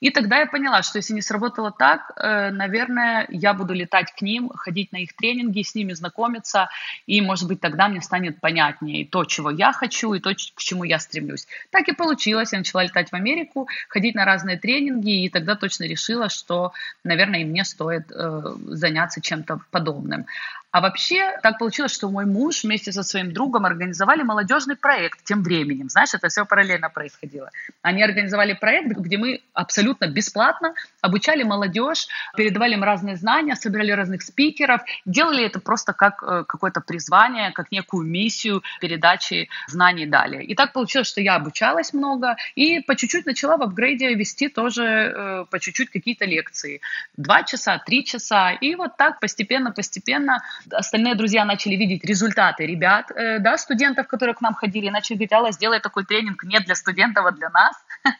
И 0.00 0.11
тогда 0.11 0.38
я 0.40 0.47
поняла, 0.47 0.83
что 0.83 0.99
если 0.99 1.14
не 1.14 1.23
сработало 1.23 1.73
так, 1.73 2.12
э, 2.16 2.50
наверное, 2.50 3.26
я 3.31 3.54
буду 3.54 3.73
летать 3.73 4.12
к 4.12 4.23
ним, 4.23 4.50
ходить 4.54 4.92
на 4.92 4.99
их 4.99 5.16
тренинги, 5.16 5.62
с 5.62 5.75
ними 5.75 5.95
знакомиться, 5.95 6.69
и, 7.07 7.21
может 7.21 7.49
быть, 7.49 7.61
тогда 7.61 7.88
мне 7.88 8.00
станет 8.00 8.40
понятнее 8.40 9.07
то, 9.07 9.25
чего 9.25 9.50
я 9.50 9.73
хочу, 9.73 10.12
и 10.14 10.21
то, 10.21 10.35
к 10.35 10.61
чему 10.61 10.85
я 10.85 10.99
стремлюсь. 10.99 11.47
Так 11.71 11.88
и 11.88 11.95
получилось. 11.95 12.52
Я 12.52 12.59
начала 12.59 12.85
летать 12.85 13.11
в 13.11 13.14
Америку, 13.14 13.69
ходить 13.88 14.14
на 14.14 14.25
разные 14.25 14.59
тренинги, 14.59 15.25
и 15.25 15.28
тогда 15.28 15.57
точно 15.57 15.85
решила, 15.85 16.28
что, 16.28 16.73
наверное, 17.04 17.40
и 17.40 17.45
мне 17.45 17.64
стоит 17.64 18.11
э, 18.11 18.42
заняться 18.66 19.21
чем-то 19.21 19.61
подобным. 19.71 20.26
А 20.73 20.81
вообще 20.81 21.38
так 21.43 21.59
получилось, 21.59 21.93
что 21.93 22.09
мой 22.09 22.25
муж 22.25 22.64
вместе 22.64 22.93
со 22.93 23.02
своим 23.02 23.33
другом 23.33 23.67
организовали 23.67 24.23
молодежный 24.23 24.75
проект 24.75 25.23
тем 25.23 25.43
временем. 25.43 25.91
Знаешь, 25.91 26.14
это 26.14 26.29
все 26.29 26.47
параллельно 26.47 26.88
происходило. 26.88 27.50
Они 27.83 28.02
организовали 28.02 28.55
проект, 28.55 28.97
где 28.97 29.19
мы 29.19 29.43
абсолютно 29.52 30.07
бесплатно 30.07 30.73
обучали 31.02 31.43
молодежь, 31.43 32.09
передавали 32.37 32.73
им 32.73 32.83
разные 32.85 33.17
знания, 33.17 33.55
собирали 33.55 33.91
разных 33.91 34.23
спикеров, 34.23 34.81
делали 35.05 35.45
это 35.45 35.61
просто 35.61 35.93
как 35.93 36.23
э, 36.23 36.45
какое-то 36.49 36.81
призвание, 36.81 37.50
как 37.52 37.71
некую 37.71 38.07
миссию 38.07 38.62
передачи 38.81 39.50
знаний 39.69 40.07
далее. 40.07 40.43
И 40.43 40.55
так 40.55 40.73
получилось, 40.73 41.09
что 41.09 41.21
я 41.21 41.35
обучалась 41.35 41.93
много 41.93 42.37
и 42.55 42.81
по 42.81 42.97
чуть-чуть 42.97 43.26
начала 43.26 43.59
в 43.59 43.62
апгрейде 43.62 44.14
вести 44.14 44.49
тоже 44.49 44.85
э, 44.85 45.45
по 45.50 45.61
чуть-чуть 45.61 45.91
какие-то 45.91 46.25
лекции. 46.25 46.81
Два 47.19 47.43
часа, 47.43 47.79
три 47.79 48.07
часа. 48.07 48.52
И 48.52 48.75
вот 48.75 48.97
так 48.97 49.21
постепенно-постепенно 49.21 50.43
остальные 50.71 51.14
друзья 51.14 51.45
начали 51.45 51.75
видеть 51.75 52.04
результаты 52.04 52.66
ребят, 52.66 53.11
э, 53.11 53.38
да, 53.38 53.59
студентов, 53.59 54.07
которые 54.07 54.35
к 54.35 54.40
нам 54.40 54.54
ходили, 54.54 54.87
и 54.87 54.90
начали 54.90 55.16
говорить, 55.16 55.33
Алла, 55.33 55.52
сделай 55.52 55.81
такой 55.81 56.04
тренинг 56.04 56.45
не 56.45 56.61
для 56.61 56.75
студентов, 56.75 57.26
а 57.26 57.33
для 57.33 57.50
нас. 57.50 57.75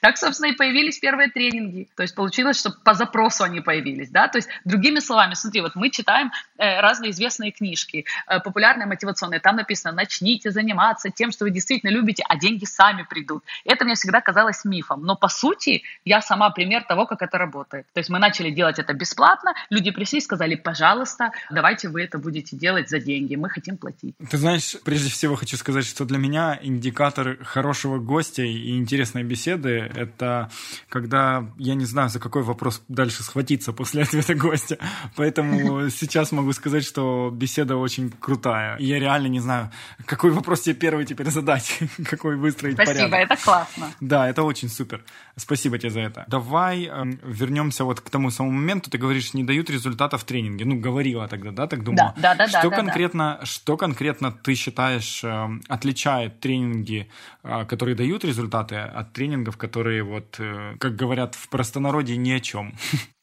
Так, 0.00 0.18
собственно, 0.18 0.50
и 0.50 0.52
появились 0.52 0.98
первые 0.98 1.30
тренинги. 1.30 1.88
То 1.96 2.02
есть 2.02 2.14
получилось, 2.14 2.58
что 2.58 2.70
по 2.70 2.92
запросу 2.92 3.42
они 3.42 3.60
появились, 3.60 4.10
да, 4.10 4.28
то 4.28 4.36
есть 4.38 4.48
другими 4.64 4.98
словами, 4.98 5.34
смотри, 5.34 5.62
вот 5.62 5.74
мы 5.76 5.90
читаем 5.90 6.30
э, 6.58 6.80
разные 6.80 7.10
известные 7.10 7.52
книжки, 7.52 8.04
э, 8.26 8.40
популярные 8.40 8.86
мотивационные, 8.86 9.40
там 9.40 9.56
написано, 9.56 9.94
начните 9.94 10.50
заниматься 10.50 11.10
тем, 11.10 11.32
что 11.32 11.44
вы 11.44 11.50
действительно 11.50 11.90
любите, 11.90 12.22
а 12.28 12.36
деньги 12.36 12.66
сами 12.66 13.02
придут. 13.02 13.44
Это 13.64 13.84
мне 13.84 13.94
всегда 13.94 14.20
казалось 14.20 14.64
мифом, 14.64 15.02
но 15.02 15.16
по 15.16 15.28
сути 15.28 15.82
я 16.04 16.20
сама 16.20 16.50
пример 16.50 16.84
того, 16.84 17.06
как 17.06 17.22
это 17.22 17.38
работает. 17.38 17.86
То 17.94 18.00
есть 18.00 18.10
мы 18.10 18.18
начали 18.18 18.50
делать 18.50 18.78
это 18.78 18.92
бесплатно, 18.92 19.54
люди 19.70 19.90
пришли 19.90 20.18
и 20.18 20.22
сказали, 20.22 20.54
пожалуйста, 20.54 21.32
давайте 21.50 21.83
вы 21.88 22.02
это 22.02 22.18
будете 22.18 22.56
делать 22.56 22.88
за 22.88 22.98
деньги, 22.98 23.36
мы 23.36 23.48
хотим 23.48 23.76
платить. 23.76 24.14
Ты 24.30 24.38
знаешь, 24.38 24.76
прежде 24.84 25.10
всего 25.10 25.36
хочу 25.36 25.56
сказать, 25.56 25.86
что 25.86 26.04
для 26.04 26.18
меня 26.18 26.58
индикатор 26.62 27.38
хорошего 27.44 27.98
гостя 27.98 28.42
и 28.42 28.76
интересной 28.76 29.22
беседы— 29.22 29.90
это 29.94 30.50
когда 30.88 31.48
я 31.58 31.74
не 31.74 31.84
знаю, 31.84 32.08
за 32.08 32.20
какой 32.20 32.42
вопрос 32.42 32.82
дальше 32.88 33.22
схватиться 33.22 33.72
после 33.72 34.02
ответа 34.02 34.34
гостя. 34.34 34.78
Поэтому 35.16 35.88
сейчас 35.90 36.32
могу 36.32 36.52
сказать, 36.52 36.84
что 36.84 37.30
беседа 37.32 37.76
очень 37.76 38.10
крутая. 38.10 38.76
И 38.76 38.86
я 38.86 38.98
реально 38.98 39.28
не 39.28 39.40
знаю, 39.40 39.70
какой 40.06 40.30
вопрос 40.30 40.62
тебе 40.62 40.74
первый 40.74 41.04
теперь 41.04 41.30
задать, 41.30 41.78
какой 42.04 42.36
выстроить 42.36 42.74
Спасибо, 42.74 43.10
порядок. 43.10 43.32
это 43.32 43.44
классно. 43.44 43.90
Да, 44.00 44.28
это 44.28 44.42
очень 44.42 44.68
супер. 44.68 45.04
Спасибо 45.36 45.78
тебе 45.78 45.90
за 45.90 46.00
это. 46.00 46.24
Давай 46.28 46.84
э, 46.84 47.04
вернемся 47.24 47.84
вот 47.84 48.00
к 48.00 48.10
тому 48.10 48.30
самому 48.30 48.56
моменту. 48.56 48.90
Ты 48.90 48.98
говоришь, 48.98 49.34
не 49.34 49.44
дают 49.44 49.70
результата 49.70 50.18
в 50.18 50.24
тренинге. 50.24 50.64
Ну, 50.64 50.76
говорила 50.76 51.26
тогда, 51.28 51.50
да, 51.50 51.66
так 51.74 51.84
думала? 51.84 52.14
Да, 52.16 52.34
да, 52.34 52.46
да. 52.46 52.60
Что 52.60 52.70
да, 52.70 52.76
конкретно, 52.76 53.36
да. 53.40 53.46
что 53.46 53.76
конкретно 53.76 54.32
ты 54.32 54.54
считаешь 54.54 55.24
э, 55.24 55.48
отличает 55.68 56.40
тренинги, 56.40 57.08
э, 57.42 57.64
которые 57.66 57.94
дают 57.94 58.24
результаты, 58.24 58.76
от 58.76 59.12
тренингов, 59.12 59.56
которые 59.56 60.02
вот, 60.02 60.36
э, 60.38 60.76
как 60.78 60.96
говорят 60.96 61.34
в 61.34 61.48
простонародье, 61.48 62.16
ни 62.16 62.32
о 62.32 62.40
чем? 62.40 62.74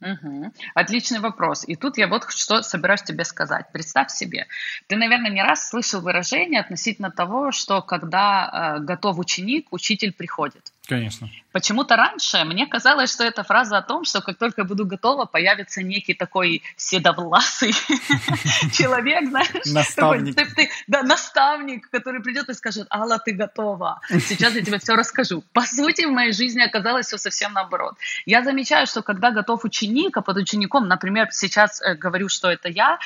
Угу. 0.01 0.51
Отличный 0.73 1.19
вопрос. 1.19 1.63
И 1.67 1.75
тут 1.75 1.97
я 1.97 2.07
вот 2.07 2.25
что 2.29 2.61
собираюсь 2.63 3.03
тебе 3.03 3.23
сказать. 3.23 3.71
Представь 3.71 4.09
себе, 4.09 4.47
ты, 4.87 4.95
наверное, 4.95 5.31
не 5.31 5.43
раз 5.43 5.69
слышал 5.69 6.01
выражение 6.01 6.59
относительно 6.59 7.11
того, 7.11 7.51
что 7.51 7.81
когда 7.81 8.77
э, 8.77 8.83
готов 8.83 9.19
ученик, 9.19 9.67
учитель 9.71 10.11
приходит. 10.11 10.71
Конечно. 10.87 11.29
Почему-то 11.51 11.95
раньше 11.95 12.43
мне 12.45 12.67
казалось, 12.67 13.11
что 13.11 13.23
это 13.23 13.43
фраза 13.43 13.77
о 13.77 13.81
том, 13.81 14.05
что 14.05 14.21
как 14.21 14.37
только 14.37 14.63
буду 14.63 14.85
готова, 14.85 15.25
появится 15.25 15.83
некий 15.83 16.13
такой 16.13 16.63
седовласый 16.75 17.73
человек, 18.73 19.29
знаешь. 19.29 19.65
Наставник. 19.65 20.35
Да, 20.87 21.03
наставник, 21.03 21.89
который 21.89 22.21
придет 22.21 22.49
и 22.49 22.53
скажет, 22.53 22.87
Алла, 22.89 23.19
ты 23.19 23.33
готова. 23.33 23.99
Сейчас 24.09 24.53
я 24.55 24.61
тебе 24.61 24.79
все 24.79 24.95
расскажу. 24.95 25.43
По 25.53 25.61
сути, 25.61 26.05
в 26.05 26.11
моей 26.11 26.33
жизни 26.33 26.61
оказалось 26.61 27.07
все 27.07 27.17
совсем 27.17 27.53
наоборот. 27.53 27.95
Я 28.25 28.43
замечаю, 28.43 28.87
что 28.87 29.01
когда 29.01 29.31
готов 29.31 29.65
ученик, 29.65 30.17
а 30.17 30.21
под 30.21 30.37
учеником, 30.37 30.87
например, 30.87 31.27
сейчас 31.31 31.81
э, 31.81 31.95
говорю, 31.95 32.29
что 32.29 32.49
это 32.49 32.69
я, 32.69 32.99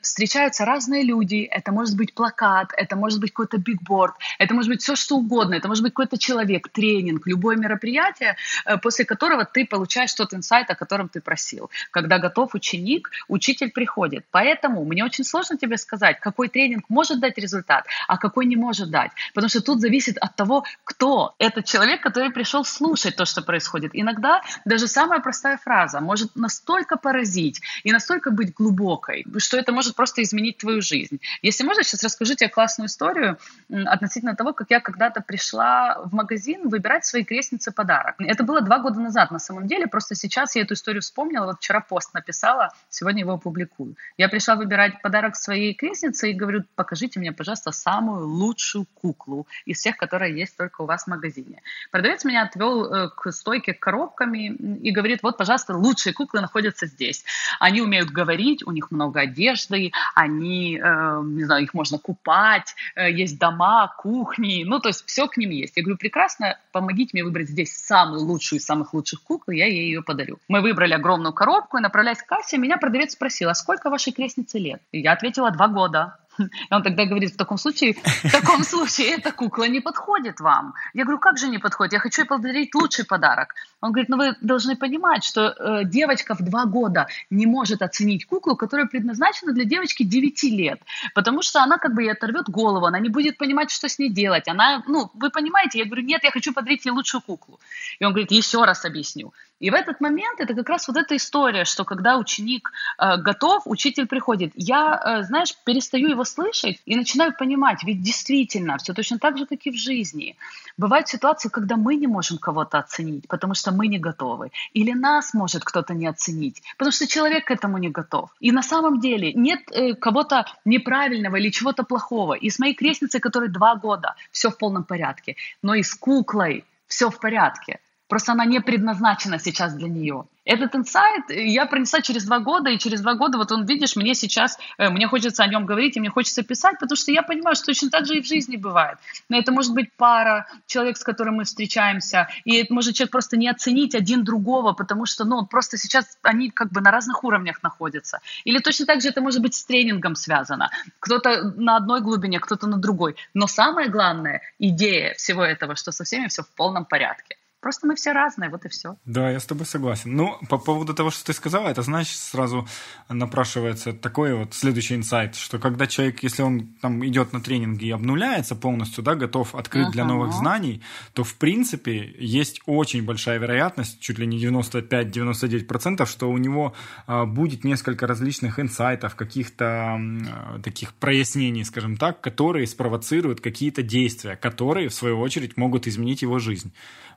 встречаются 0.00 0.64
разные 0.64 1.02
люди. 1.02 1.48
Это 1.50 1.72
может 1.72 1.96
быть 1.96 2.14
плакат, 2.14 2.72
это 2.76 2.96
может 2.96 3.20
быть 3.20 3.32
какой-то 3.32 3.58
бигборд, 3.58 4.14
это 4.38 4.54
может 4.54 4.70
быть 4.70 4.82
все 4.82 4.96
что 4.96 5.16
угодно, 5.16 5.54
это 5.54 5.68
может 5.68 5.82
быть 5.82 5.92
какой-то 5.92 6.18
человек, 6.18 6.68
тренинг, 6.68 7.26
любое 7.26 7.56
мероприятие, 7.56 7.71
э, 7.76 8.78
после 8.78 9.04
которого 9.04 9.44
ты 9.44 9.66
получаешь 9.66 10.14
тот 10.14 10.34
инсайт, 10.34 10.70
о 10.70 10.74
котором 10.74 11.08
ты 11.08 11.20
просил. 11.20 11.70
Когда 11.90 12.18
готов 12.18 12.54
ученик, 12.54 13.10
учитель 13.28 13.70
приходит. 13.70 14.24
Поэтому 14.30 14.84
мне 14.84 15.04
очень 15.04 15.24
сложно 15.24 15.56
тебе 15.56 15.76
сказать, 15.76 16.20
какой 16.20 16.48
тренинг 16.48 16.84
может 16.88 17.20
дать 17.20 17.38
результат, 17.38 17.86
а 18.08 18.18
какой 18.18 18.46
не 18.46 18.56
может 18.56 18.90
дать. 18.90 19.12
Потому 19.34 19.48
что 19.48 19.62
тут 19.62 19.80
зависит 19.80 20.18
от 20.18 20.36
того, 20.36 20.64
кто 20.84 21.34
этот 21.38 21.64
человек, 21.64 22.02
который 22.02 22.30
пришел 22.30 22.64
слушать 22.64 23.16
то, 23.16 23.24
что 23.24 23.42
происходит. 23.42 23.90
Иногда 23.94 24.42
даже 24.64 24.86
самая 24.88 25.20
простая 25.20 25.56
фраза 25.56 26.00
может 26.00 26.36
настолько 26.36 26.96
поразить 26.96 27.60
и 27.84 27.92
настолько 27.92 28.30
быть 28.30 28.54
глубокой, 28.54 29.24
что 29.38 29.56
это 29.56 29.72
может 29.72 29.96
просто 29.96 30.22
изменить 30.22 30.58
твою 30.58 30.80
жизнь. 30.82 31.20
Если 31.42 31.64
можно, 31.64 31.82
сейчас 31.82 32.04
расскажу 32.04 32.34
тебе 32.34 32.48
классную 32.48 32.88
историю 32.88 33.38
относительно 33.70 34.36
того, 34.36 34.52
как 34.52 34.70
я 34.70 34.80
когда-то 34.80 35.20
пришла 35.20 36.02
в 36.04 36.14
магазин 36.14 36.68
выбирать 36.68 37.04
свои 37.04 37.24
крестнице 37.62 37.72
подарок. 37.72 38.14
Это 38.18 38.44
было 38.44 38.60
два 38.60 38.78
года 38.78 39.00
назад 39.00 39.30
на 39.30 39.38
самом 39.38 39.66
деле, 39.66 39.86
просто 39.86 40.14
сейчас 40.14 40.56
я 40.56 40.62
эту 40.62 40.74
историю 40.74 41.02
вспомнила, 41.02 41.46
вот 41.46 41.56
вчера 41.58 41.80
пост 41.80 42.14
написала, 42.14 42.70
сегодня 42.90 43.20
его 43.20 43.32
опубликую. 43.32 43.96
Я 44.18 44.28
пришла 44.28 44.56
выбирать 44.56 45.02
подарок 45.02 45.36
своей 45.36 45.74
крестнице 45.74 46.30
и 46.30 46.34
говорю, 46.34 46.64
покажите 46.74 47.20
мне, 47.20 47.32
пожалуйста, 47.32 47.72
самую 47.72 48.26
лучшую 48.26 48.86
куклу 48.94 49.46
из 49.66 49.78
всех, 49.78 49.96
которые 49.96 50.38
есть 50.40 50.56
только 50.56 50.82
у 50.82 50.86
вас 50.86 51.04
в 51.04 51.06
магазине. 51.08 51.62
Продавец 51.90 52.24
меня 52.24 52.42
отвел 52.42 52.84
э, 52.84 53.08
к 53.08 53.32
стойке 53.32 53.74
коробками 53.74 54.48
и 54.82 54.90
говорит, 54.92 55.22
вот, 55.22 55.38
пожалуйста, 55.38 55.76
лучшие 55.76 56.12
куклы 56.12 56.40
находятся 56.40 56.86
здесь. 56.86 57.24
Они 57.60 57.80
умеют 57.80 58.10
говорить, 58.10 58.66
у 58.66 58.72
них 58.72 58.90
много 58.90 59.20
одежды, 59.20 59.92
они, 60.14 60.78
э, 60.82 61.22
не 61.24 61.44
знаю, 61.44 61.62
их 61.62 61.74
можно 61.74 61.98
купать, 61.98 62.74
э, 62.96 63.10
есть 63.10 63.38
дома, 63.38 63.94
кухни, 63.98 64.64
ну, 64.66 64.80
то 64.80 64.88
есть 64.88 65.04
все 65.06 65.26
к 65.26 65.36
ним 65.36 65.50
есть. 65.50 65.76
Я 65.76 65.82
говорю, 65.82 65.98
прекрасно, 65.98 66.58
помогите 66.72 67.10
мне 67.12 67.24
выбрать 67.24 67.48
здесь 67.52 67.76
самую 67.76 68.22
лучшую 68.22 68.58
из 68.58 68.64
самых 68.64 68.92
лучших 68.94 69.22
кукол, 69.22 69.54
я 69.54 69.66
ей 69.66 69.86
ее 69.86 70.02
подарю. 70.02 70.38
Мы 70.48 70.60
выбрали 70.60 70.94
огромную 70.94 71.32
коробку 71.32 71.78
и 71.78 71.80
направляясь 71.80 72.22
к 72.22 72.26
кассе, 72.26 72.58
меня 72.58 72.78
продавец 72.78 73.12
спросил, 73.12 73.48
а 73.48 73.54
сколько 73.54 73.90
вашей 73.90 74.12
крестнице 74.12 74.58
лет? 74.58 74.82
И 74.90 75.00
я 75.00 75.12
ответила, 75.12 75.50
два 75.50 75.68
года. 75.68 76.18
И 76.70 76.74
он 76.74 76.82
тогда 76.82 77.04
говорит, 77.04 77.32
в 77.32 77.36
таком 77.36 77.58
случае, 77.58 77.94
в 77.94 78.32
таком 78.32 78.64
случае 78.64 79.08
эта 79.18 79.32
кукла 79.32 79.64
не 79.64 79.80
подходит 79.80 80.40
вам. 80.40 80.74
Я 80.94 81.04
говорю, 81.04 81.18
как 81.18 81.38
же 81.38 81.48
не 81.48 81.58
подходит? 81.58 81.92
Я 81.92 81.98
хочу 81.98 82.22
ей 82.22 82.28
подарить 82.28 82.74
лучший 82.74 83.04
подарок. 83.04 83.54
Он 83.80 83.92
говорит, 83.92 84.08
ну 84.08 84.16
вы 84.16 84.36
должны 84.40 84.76
понимать, 84.76 85.24
что 85.24 85.40
э, 85.40 85.84
девочка 85.84 86.34
в 86.34 86.42
два 86.42 86.64
года 86.64 87.06
не 87.30 87.46
может 87.46 87.82
оценить 87.82 88.26
куклу, 88.26 88.56
которая 88.56 88.86
предназначена 88.86 89.52
для 89.52 89.64
девочки 89.64 90.04
9 90.04 90.42
лет, 90.44 90.80
потому 91.14 91.42
что 91.42 91.62
она 91.62 91.78
как 91.78 91.94
бы 91.94 92.02
ей 92.02 92.12
оторвет 92.12 92.48
голову, 92.48 92.86
она 92.86 93.00
не 93.00 93.08
будет 93.08 93.38
понимать, 93.38 93.70
что 93.70 93.88
с 93.88 93.98
ней 93.98 94.08
делать. 94.08 94.48
Она, 94.48 94.82
ну, 94.86 95.10
вы 95.14 95.30
понимаете? 95.30 95.78
Я 95.78 95.84
говорю, 95.84 96.02
нет, 96.02 96.24
я 96.24 96.30
хочу 96.30 96.52
подарить 96.52 96.84
ей 96.84 96.92
лучшую 96.92 97.22
куклу. 97.22 97.60
И 97.98 98.04
он 98.04 98.12
говорит, 98.12 98.30
еще 98.30 98.64
раз 98.64 98.84
объясню 98.84 99.32
И 99.62 99.70
в 99.70 99.74
этот 99.74 100.00
момент 100.00 100.40
это 100.40 100.54
как 100.54 100.68
раз 100.68 100.88
вот 100.88 100.96
эта 100.96 101.14
история, 101.14 101.64
что 101.64 101.84
когда 101.84 102.18
ученик 102.18 102.72
э, 102.98 103.16
готов, 103.16 103.62
учитель 103.64 104.06
приходит. 104.06 104.50
Я, 104.56 105.00
э, 105.00 105.22
знаешь, 105.22 105.54
перестаю 105.64 106.08
его 106.08 106.24
слышать 106.24 106.82
и 106.84 106.96
начинаю 106.96 107.32
понимать, 107.32 107.84
ведь 107.84 108.02
действительно 108.02 108.76
все 108.78 108.92
точно 108.92 109.18
так 109.20 109.38
же, 109.38 109.46
как 109.46 109.64
и 109.64 109.70
в 109.70 109.76
жизни. 109.76 110.36
Бывают 110.76 111.06
ситуации, 111.06 111.48
когда 111.48 111.76
мы 111.76 111.94
не 111.94 112.08
можем 112.08 112.38
кого-то 112.38 112.80
оценить, 112.80 113.28
потому 113.28 113.54
что 113.54 113.70
мы 113.70 113.86
не 113.86 114.00
готовы. 114.00 114.50
Или 114.74 114.94
нас 114.94 115.32
может 115.32 115.62
кто-то 115.62 115.94
не 115.94 116.08
оценить, 116.08 116.60
потому 116.76 116.90
что 116.90 117.06
человек 117.06 117.44
к 117.44 117.52
этому 117.52 117.78
не 117.78 117.88
готов. 117.88 118.30
И 118.40 118.50
на 118.50 118.62
самом 118.62 118.98
деле 118.98 119.32
нет 119.32 119.60
э, 119.70 119.94
кого-то 119.94 120.44
неправильного 120.64 121.36
или 121.36 121.50
чего-то 121.50 121.84
плохого. 121.84 122.34
И 122.34 122.50
с 122.50 122.58
моей 122.58 122.74
крестницей, 122.74 123.20
которой 123.20 123.48
два 123.48 123.76
года, 123.76 124.16
все 124.32 124.50
в 124.50 124.58
полном 124.58 124.82
порядке. 124.82 125.36
Но 125.62 125.74
и 125.76 125.84
с 125.84 125.94
куклой 125.94 126.64
все 126.88 127.10
в 127.10 127.20
порядке. 127.20 127.78
Просто 128.12 128.32
она 128.32 128.44
не 128.44 128.60
предназначена 128.60 129.38
сейчас 129.38 129.72
для 129.72 129.88
нее. 129.88 130.24
Этот 130.44 130.74
инсайт 130.74 131.30
я 131.30 131.64
принесла 131.64 132.02
через 132.02 132.24
два 132.26 132.40
года, 132.40 132.68
и 132.68 132.78
через 132.78 133.00
два 133.00 133.14
года, 133.14 133.38
вот 133.38 133.50
он, 133.52 133.64
видишь, 133.64 133.96
мне 133.96 134.14
сейчас, 134.14 134.58
э, 134.76 134.90
мне 134.90 135.08
хочется 135.08 135.42
о 135.42 135.46
нем 135.46 135.64
говорить, 135.64 135.96
и 135.96 136.00
мне 136.00 136.10
хочется 136.10 136.42
писать, 136.42 136.78
потому 136.78 136.94
что 136.94 137.10
я 137.10 137.22
понимаю, 137.22 137.56
что 137.56 137.66
точно 137.66 137.88
так 137.88 138.04
же 138.04 138.18
и 138.18 138.20
в 138.20 138.26
жизни 138.26 138.56
бывает. 138.56 138.98
Но 139.30 139.38
это 139.38 139.50
может 139.50 139.72
быть 139.72 139.90
пара, 139.96 140.46
человек, 140.66 140.98
с 140.98 141.04
которым 141.04 141.36
мы 141.36 141.44
встречаемся, 141.44 142.28
и 142.44 142.56
это 142.56 142.74
может 142.74 142.96
человек 142.96 143.12
просто 143.12 143.38
не 143.38 143.48
оценить 143.48 143.94
один 143.94 144.24
другого, 144.24 144.74
потому 144.74 145.06
что, 145.06 145.24
ну, 145.24 145.46
просто 145.46 145.78
сейчас 145.78 146.18
они 146.20 146.50
как 146.50 146.70
бы 146.70 146.82
на 146.82 146.90
разных 146.90 147.24
уровнях 147.24 147.62
находятся. 147.62 148.18
Или 148.44 148.58
точно 148.58 148.84
так 148.84 149.00
же 149.00 149.08
это 149.08 149.22
может 149.22 149.40
быть 149.40 149.54
с 149.54 149.64
тренингом 149.64 150.16
связано. 150.16 150.70
Кто-то 151.00 151.54
на 151.56 151.76
одной 151.76 152.02
глубине, 152.02 152.40
кто-то 152.40 152.66
на 152.66 152.76
другой. 152.76 153.16
Но 153.32 153.46
самое 153.46 153.88
главное, 153.88 154.42
идея 154.58 155.14
всего 155.14 155.42
этого, 155.42 155.76
что 155.76 155.92
со 155.92 156.04
всеми 156.04 156.28
все 156.28 156.42
в 156.42 156.50
полном 156.50 156.84
порядке. 156.84 157.36
Просто 157.62 157.86
мы 157.86 157.94
все 157.94 158.10
разные, 158.10 158.50
вот 158.50 158.64
и 158.64 158.68
все. 158.68 158.96
Да, 159.04 159.30
я 159.30 159.38
с 159.38 159.46
тобой 159.46 159.66
согласен. 159.66 160.16
Ну, 160.16 160.36
по 160.48 160.58
поводу 160.58 160.94
того, 160.94 161.10
что 161.10 161.24
ты 161.24 161.32
сказала, 161.32 161.68
это, 161.68 161.82
значит, 161.82 162.16
сразу 162.16 162.66
напрашивается 163.08 163.92
такой 163.92 164.34
вот 164.34 164.52
следующий 164.52 164.96
инсайт, 164.96 165.36
что 165.36 165.60
когда 165.60 165.86
человек, 165.86 166.24
если 166.24 166.42
он 166.42 166.74
там 166.82 167.06
идет 167.06 167.32
на 167.32 167.40
тренинги 167.40 167.84
и 167.84 167.90
обнуляется 167.92 168.56
полностью, 168.56 169.04
да, 169.04 169.14
готов 169.14 169.54
открыть 169.54 169.86
uh-huh. 169.86 169.92
для 169.92 170.04
новых 170.04 170.32
знаний, 170.32 170.82
то, 171.12 171.22
в 171.22 171.36
принципе, 171.36 172.12
есть 172.18 172.60
очень 172.66 173.04
большая 173.04 173.38
вероятность, 173.38 174.00
чуть 174.00 174.18
ли 174.18 174.26
не 174.26 174.44
95-99%, 174.44 176.04
что 176.06 176.30
у 176.32 176.38
него 176.38 176.74
а, 177.06 177.26
будет 177.26 177.62
несколько 177.62 178.08
различных 178.08 178.58
инсайтов, 178.58 179.14
каких-то 179.14 180.00
а, 180.00 180.60
таких 180.64 180.94
прояснений, 180.94 181.64
скажем 181.64 181.96
так, 181.96 182.20
которые 182.20 182.66
спровоцируют 182.66 183.40
какие-то 183.40 183.84
действия, 183.84 184.34
которые, 184.34 184.88
в 184.88 184.94
свою 184.94 185.20
очередь, 185.20 185.56
могут 185.56 185.86
изменить 185.86 186.22
его 186.22 186.40
жизнь. 186.40 186.72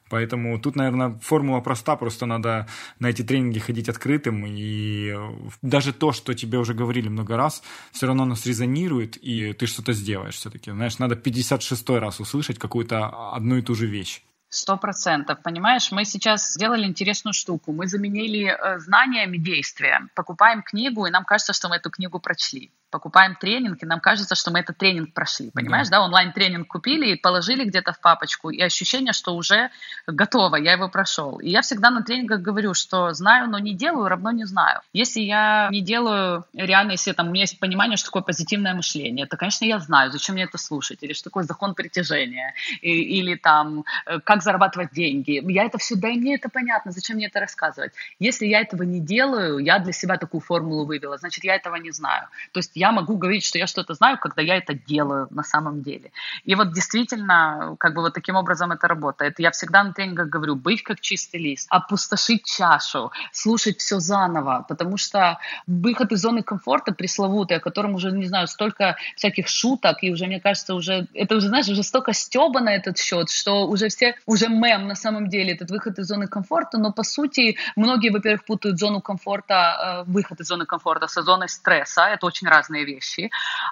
Поэтому 0.10 0.60
тут, 0.60 0.76
наверное, 0.76 1.18
формула 1.22 1.62
проста, 1.62 1.96
просто 1.96 2.26
надо 2.26 2.68
на 3.00 3.08
эти 3.08 3.24
тренинги 3.24 3.60
ходить 3.60 3.90
открытым, 3.90 4.46
и 4.46 5.16
даже 5.62 5.94
то, 5.94 6.12
что 6.12 6.34
тебе 6.34 6.60
уже 6.60 6.74
говорили 6.74 7.10
много 7.10 7.38
раз, 7.38 7.64
все 7.92 8.08
равно 8.08 8.26
нас 8.26 8.46
резонирует, 8.46 9.18
и 9.18 9.54
ты 9.54 9.66
что-то 9.66 9.94
сделаешь 9.94 10.36
все-таки. 10.36 10.72
Знаешь, 10.72 11.00
надо 11.00 11.16
56 11.16 11.90
раз 11.90 12.20
услышать 12.20 12.60
какую-то 12.60 13.34
одну 13.34 13.58
и 13.58 13.62
ту 13.62 13.74
же 13.74 13.88
вещь. 13.88 14.22
Сто 14.50 14.78
процентов, 14.78 15.42
понимаешь? 15.42 15.92
Мы 15.92 16.06
сейчас 16.06 16.54
сделали 16.54 16.86
интересную 16.86 17.34
штуку. 17.34 17.74
Мы 17.74 17.88
заменили 17.88 18.46
э, 18.46 18.80
знаниями 18.80 19.38
действия. 19.38 20.08
Покупаем 20.16 20.62
книгу, 20.62 21.06
и 21.06 21.12
нам 21.12 21.26
кажется, 21.26 21.52
что 21.52 21.68
мы 21.68 21.78
эту 21.78 21.90
книгу 21.90 22.20
прочли 22.20 22.72
покупаем 22.96 23.36
тренинг, 23.36 23.84
и 23.84 23.86
нам 23.86 24.00
кажется, 24.00 24.36
что 24.36 24.52
мы 24.52 24.60
этот 24.60 24.78
тренинг 24.78 25.14
прошли, 25.14 25.52
понимаешь, 25.52 25.90
да, 25.90 25.98
да? 25.98 26.06
онлайн-тренинг 26.06 26.66
купили 26.66 27.08
и 27.12 27.16
положили 27.18 27.66
где-то 27.66 27.92
в 27.92 28.00
папочку, 28.00 28.52
и 28.52 28.62
ощущение, 28.62 29.12
что 29.12 29.36
уже 29.36 29.70
готово, 30.08 30.56
я 30.56 30.72
его 30.72 30.88
прошел. 30.88 31.40
И 31.40 31.50
я 31.50 31.62
всегда 31.62 31.90
на 31.90 32.04
тренингах 32.04 32.40
говорю, 32.40 32.74
что 32.74 33.12
знаю, 33.12 33.50
но 33.50 33.60
не 33.60 33.74
делаю, 33.74 34.08
равно 34.08 34.32
не 34.32 34.46
знаю. 34.46 34.80
Если 34.94 35.20
я 35.20 35.68
не 35.72 35.82
делаю, 35.82 36.46
реально, 36.54 36.92
если 36.92 37.12
там 37.12 37.28
у 37.28 37.32
меня 37.32 37.44
есть 37.44 37.60
понимание, 37.60 37.98
что 37.98 38.08
такое 38.08 38.24
позитивное 38.24 38.74
мышление, 38.74 39.26
то, 39.26 39.36
конечно, 39.36 39.66
я 39.66 39.80
знаю, 39.80 40.10
зачем 40.12 40.36
мне 40.36 40.46
это 40.46 40.58
слушать, 40.58 41.00
или 41.04 41.12
что 41.12 41.26
такое 41.26 41.44
закон 41.44 41.76
притяжения, 41.76 42.54
и, 42.82 43.20
или 43.20 43.36
там, 43.36 43.84
э, 44.06 44.22
как 44.22 44.42
зарабатывать 44.42 44.94
деньги. 44.94 45.44
Я 45.52 45.66
это 45.66 45.78
все, 45.78 45.96
да 45.96 46.08
и 46.08 46.18
мне 46.18 46.36
это 46.36 46.48
понятно, 46.48 46.92
зачем 46.92 47.18
мне 47.18 47.28
это 47.28 47.42
рассказывать. 47.42 47.92
Если 48.20 48.46
я 48.46 48.62
этого 48.62 48.84
не 48.84 49.02
делаю, 49.02 49.58
я 49.58 49.80
для 49.80 49.92
себя 49.92 50.18
такую 50.18 50.40
формулу 50.40 50.86
вывела, 50.86 51.18
значит, 51.18 51.44
я 51.44 51.56
этого 51.56 51.76
не 51.76 51.92
знаю. 51.92 52.28
То 52.54 52.60
есть 52.60 52.72
я 52.76 52.85
я 52.86 52.92
могу 52.92 53.18
говорить, 53.18 53.44
что 53.44 53.58
я 53.58 53.68
что-то 53.68 53.94
знаю, 53.94 54.18
когда 54.20 54.42
я 54.42 54.58
это 54.58 54.74
делаю 54.74 55.28
на 55.32 55.44
самом 55.44 55.82
деле. 55.82 56.12
И 56.44 56.56
вот 56.56 56.72
действительно, 56.74 57.76
как 57.80 57.96
бы 57.96 58.02
вот 58.02 58.14
таким 58.14 58.36
образом 58.36 58.72
это 58.72 58.88
работает. 58.88 59.40
Я 59.40 59.52
всегда 59.52 59.84
на 59.84 59.94
тренингах 59.94 60.30
говорю, 60.30 60.56
быть 60.56 60.84
как 60.84 61.00
чистый 61.02 61.42
лист, 61.42 61.68
опустошить 61.72 62.46
чашу, 62.46 63.12
слушать 63.32 63.80
все 63.80 64.00
заново, 64.00 64.66
потому 64.70 64.98
что 64.98 65.40
выход 65.68 66.12
из 66.12 66.22
зоны 66.22 66.44
комфорта 66.44 66.94
пресловутый, 66.94 67.58
о 67.58 67.60
котором 67.60 67.96
уже, 67.96 68.12
не 68.12 68.28
знаю, 68.28 68.48
столько 68.48 68.98
всяких 69.16 69.48
шуток, 69.48 70.04
и 70.04 70.12
уже, 70.12 70.28
мне 70.28 70.40
кажется, 70.40 70.76
уже, 70.76 71.08
это 71.14 71.36
уже, 71.36 71.48
знаешь, 71.48 71.68
уже 71.68 71.84
столько 71.84 72.14
стеба 72.14 72.60
на 72.60 72.76
этот 72.76 72.98
счет, 73.00 73.30
что 73.30 73.68
уже 73.68 73.88
все, 73.88 74.16
уже 74.28 74.48
мем 74.48 74.88
на 74.88 74.96
самом 74.96 75.28
деле, 75.28 75.54
этот 75.54 75.72
выход 75.72 75.98
из 76.00 76.08
зоны 76.08 76.28
комфорта, 76.28 76.78
но 76.78 76.92
по 76.92 77.04
сути 77.04 77.58
многие, 77.76 78.12
во-первых, 78.12 78.46
путают 78.46 78.78
зону 78.78 79.02
комфорта, 79.02 80.04
э, 80.08 80.12
выход 80.12 80.40
из 80.40 80.48
зоны 80.48 80.66
комфорта 80.66 81.08
со 81.08 81.24
зоной 81.24 81.50
стресса, 81.50 82.04
это 82.04 82.28
очень 82.28 82.48
разные 82.48 82.65
разные 82.66 82.86
вещи. 82.86 83.32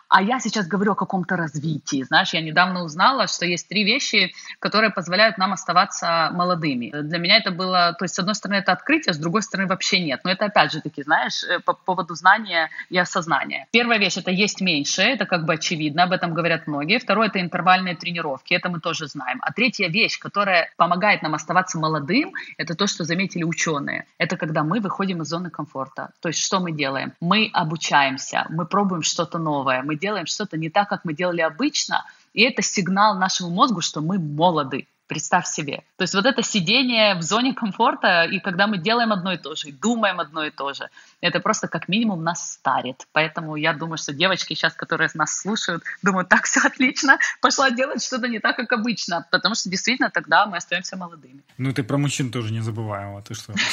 А 0.10 0.21
я 0.21 0.39
сейчас 0.39 0.67
говорю 0.67 0.91
о 0.91 0.95
каком-то 0.95 1.36
развитии. 1.36 2.03
Знаешь, 2.03 2.34
я 2.34 2.41
недавно 2.41 2.84
узнала, 2.84 3.27
что 3.27 3.45
есть 3.45 3.67
три 3.67 3.84
вещи, 3.84 4.34
которые 4.60 4.91
позволяют 4.91 5.38
нам 5.38 5.53
оставаться 5.53 6.29
молодыми. 6.34 6.91
Для 7.01 7.19
меня 7.19 7.38
это 7.38 7.51
было, 7.51 7.93
то 7.97 8.06
есть, 8.06 8.15
с 8.15 8.19
одной 8.19 8.36
стороны, 8.36 8.60
это 8.60 8.71
открытие, 8.71 9.13
с 9.13 9.17
другой 9.17 9.41
стороны, 9.41 9.67
вообще 9.67 9.99
нет. 9.99 10.21
Но 10.23 10.32
это, 10.32 10.45
опять 10.45 10.71
же 10.71 10.82
таки, 10.82 11.03
знаешь, 11.03 11.43
э, 11.43 11.60
по 11.60 11.73
поводу 11.73 12.15
знания 12.15 12.69
и 12.91 12.97
осознания. 12.97 13.67
Первая 13.71 13.99
вещь– 13.99 14.17
это 14.19 14.32
есть 14.32 14.62
меньше, 14.62 15.01
это 15.01 15.25
как 15.25 15.45
бы 15.45 15.53
очевидно, 15.53 16.03
об 16.03 16.12
этом 16.12 16.34
говорят 16.34 16.67
многие. 16.67 16.99
Второе– 16.99 17.27
это 17.29 17.39
интервальные 17.39 17.95
тренировки, 17.95 18.53
это 18.53 18.69
мы 18.69 18.79
тоже 18.79 19.08
знаем. 19.08 19.39
А 19.41 19.51
третья 19.51 19.89
вещь, 19.89 20.19
которая 20.19 20.69
помогает 20.77 21.23
нам 21.23 21.34
оставаться 21.34 21.79
молодым, 21.79 22.34
это 22.58 22.75
то, 22.75 22.88
что 22.88 23.03
заметили 23.03 23.43
ученые. 23.43 24.06
Это 24.17 24.38
когда 24.38 24.63
мы 24.63 24.79
выходим 24.79 25.21
из 25.21 25.27
зоны 25.27 25.49
комфорта. 25.49 26.10
То 26.21 26.29
есть, 26.29 26.39
что 26.39 26.60
мы 26.60 26.71
делаем? 26.71 27.13
Мы 27.21 27.49
обучаемся, 27.53 28.45
мы 28.49 28.65
пробуем 28.65 28.83
пробуем 28.84 29.02
что-то 29.02 29.39
новое, 29.39 29.82
мы 29.82 29.96
делаем 29.96 30.26
что-то 30.26 30.58
не 30.58 30.69
так, 30.69 30.89
как 30.89 31.06
мы 31.06 31.13
делали 31.13 31.39
обычно, 31.39 32.04
и 32.34 32.41
это 32.41 32.62
сигнал 32.62 33.15
нашему 33.17 33.50
мозгу, 33.50 33.82
что 33.82 34.02
мы 34.02 34.19
молоды, 34.19 34.88
Представь 35.08 35.46
себе. 35.48 35.84
То 35.98 36.04
есть 36.04 36.15
вот 36.15 36.26
это 36.26 36.41
сидение 36.41 37.15
в 37.15 37.22
зоне 37.22 37.54
комфорта, 37.54 38.24
и 38.24 38.39
когда 38.39 38.67
мы 38.67 38.78
делаем 38.78 39.12
одно 39.12 39.34
и 39.34 39.38
то 39.38 39.54
же, 39.54 39.67
и 39.69 39.72
думаем 39.72 40.19
одно 40.19 40.46
и 40.46 40.50
то 40.50 40.74
же, 40.74 40.89
это 41.23 41.39
просто 41.39 41.67
как 41.67 41.88
минимум 41.88 42.23
нас 42.23 42.53
старит. 42.53 43.07
Поэтому 43.13 43.55
я 43.55 43.73
думаю, 43.73 43.97
что 43.97 44.13
девочки 44.13 44.53
сейчас, 44.53 44.73
которые 44.73 45.09
нас 45.13 45.39
слушают, 45.39 45.83
думают, 46.01 46.27
так, 46.27 46.43
все 46.43 46.59
отлично, 46.59 47.17
пошла 47.41 47.71
делать 47.71 48.03
что-то 48.03 48.27
не 48.27 48.39
так, 48.39 48.57
как 48.57 48.71
обычно, 48.73 49.25
потому 49.31 49.55
что 49.55 49.69
действительно 49.69 50.09
тогда 50.09 50.45
мы 50.45 50.57
остаемся 50.57 50.97
молодыми. 50.97 51.41
Ну 51.57 51.71
ты 51.73 51.83
про 51.83 51.97
мужчин 51.97 52.29
тоже 52.29 52.51
не 52.51 52.59
забываем, 52.59 53.15
а 53.15 53.21
ты 53.21 53.36
что? 53.36 53.53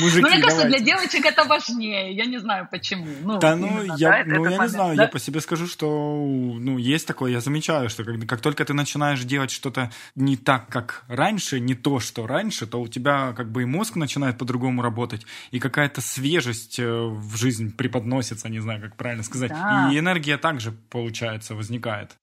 Мужики, 0.00 0.22
ну, 0.22 0.28
мне 0.28 0.40
кажется, 0.40 0.66
для 0.66 0.80
девочек 0.80 1.24
это 1.26 1.44
важнее. 1.44 2.12
Я 2.14 2.24
не 2.24 2.38
знаю, 2.38 2.66
почему. 2.70 3.06
Ну, 3.22 3.38
да, 3.38 3.54
ну, 3.54 3.66
именно, 3.66 3.94
я, 3.96 4.24
да, 4.24 4.34
ну, 4.34 4.48
я 4.48 4.58
не 4.58 4.68
знаю. 4.68 4.96
Да? 4.96 5.02
Я 5.04 5.08
по 5.08 5.18
себе 5.18 5.40
скажу, 5.40 5.66
что 5.66 5.86
ну, 5.86 6.78
есть 6.78 7.06
такое. 7.06 7.30
Я 7.30 7.40
замечаю, 7.40 7.90
что 7.90 8.04
как, 8.04 8.26
как 8.26 8.40
только 8.40 8.64
ты 8.64 8.74
начинаешь 8.74 9.22
делать 9.22 9.50
что-то 9.50 9.92
не 10.14 10.36
так, 10.36 10.68
как 10.68 11.04
раньше, 11.08 11.60
не 11.60 11.74
то, 11.74 12.00
что 12.00 12.26
раньше, 12.26 12.66
то 12.66 12.80
у 12.80 12.88
тебя 12.88 13.32
как 13.36 13.52
бы 13.52 13.62
и 13.62 13.64
мозг 13.66 13.96
начинает 13.96 14.38
по-другому 14.38 14.82
работать, 14.82 15.26
и 15.50 15.60
какая-то 15.74 16.00
свежесть 16.02 16.78
э, 16.78 16.86
в 16.86 17.34
жизнь 17.34 17.74
преподносится, 17.76 18.48
не 18.48 18.60
знаю, 18.60 18.80
как 18.80 18.96
правильно 18.96 19.24
сказать. 19.24 19.50
Да. 19.50 19.90
И 19.92 19.98
энергия 19.98 20.38
также, 20.38 20.70
получается, 20.70 21.56
возникает. 21.56 22.16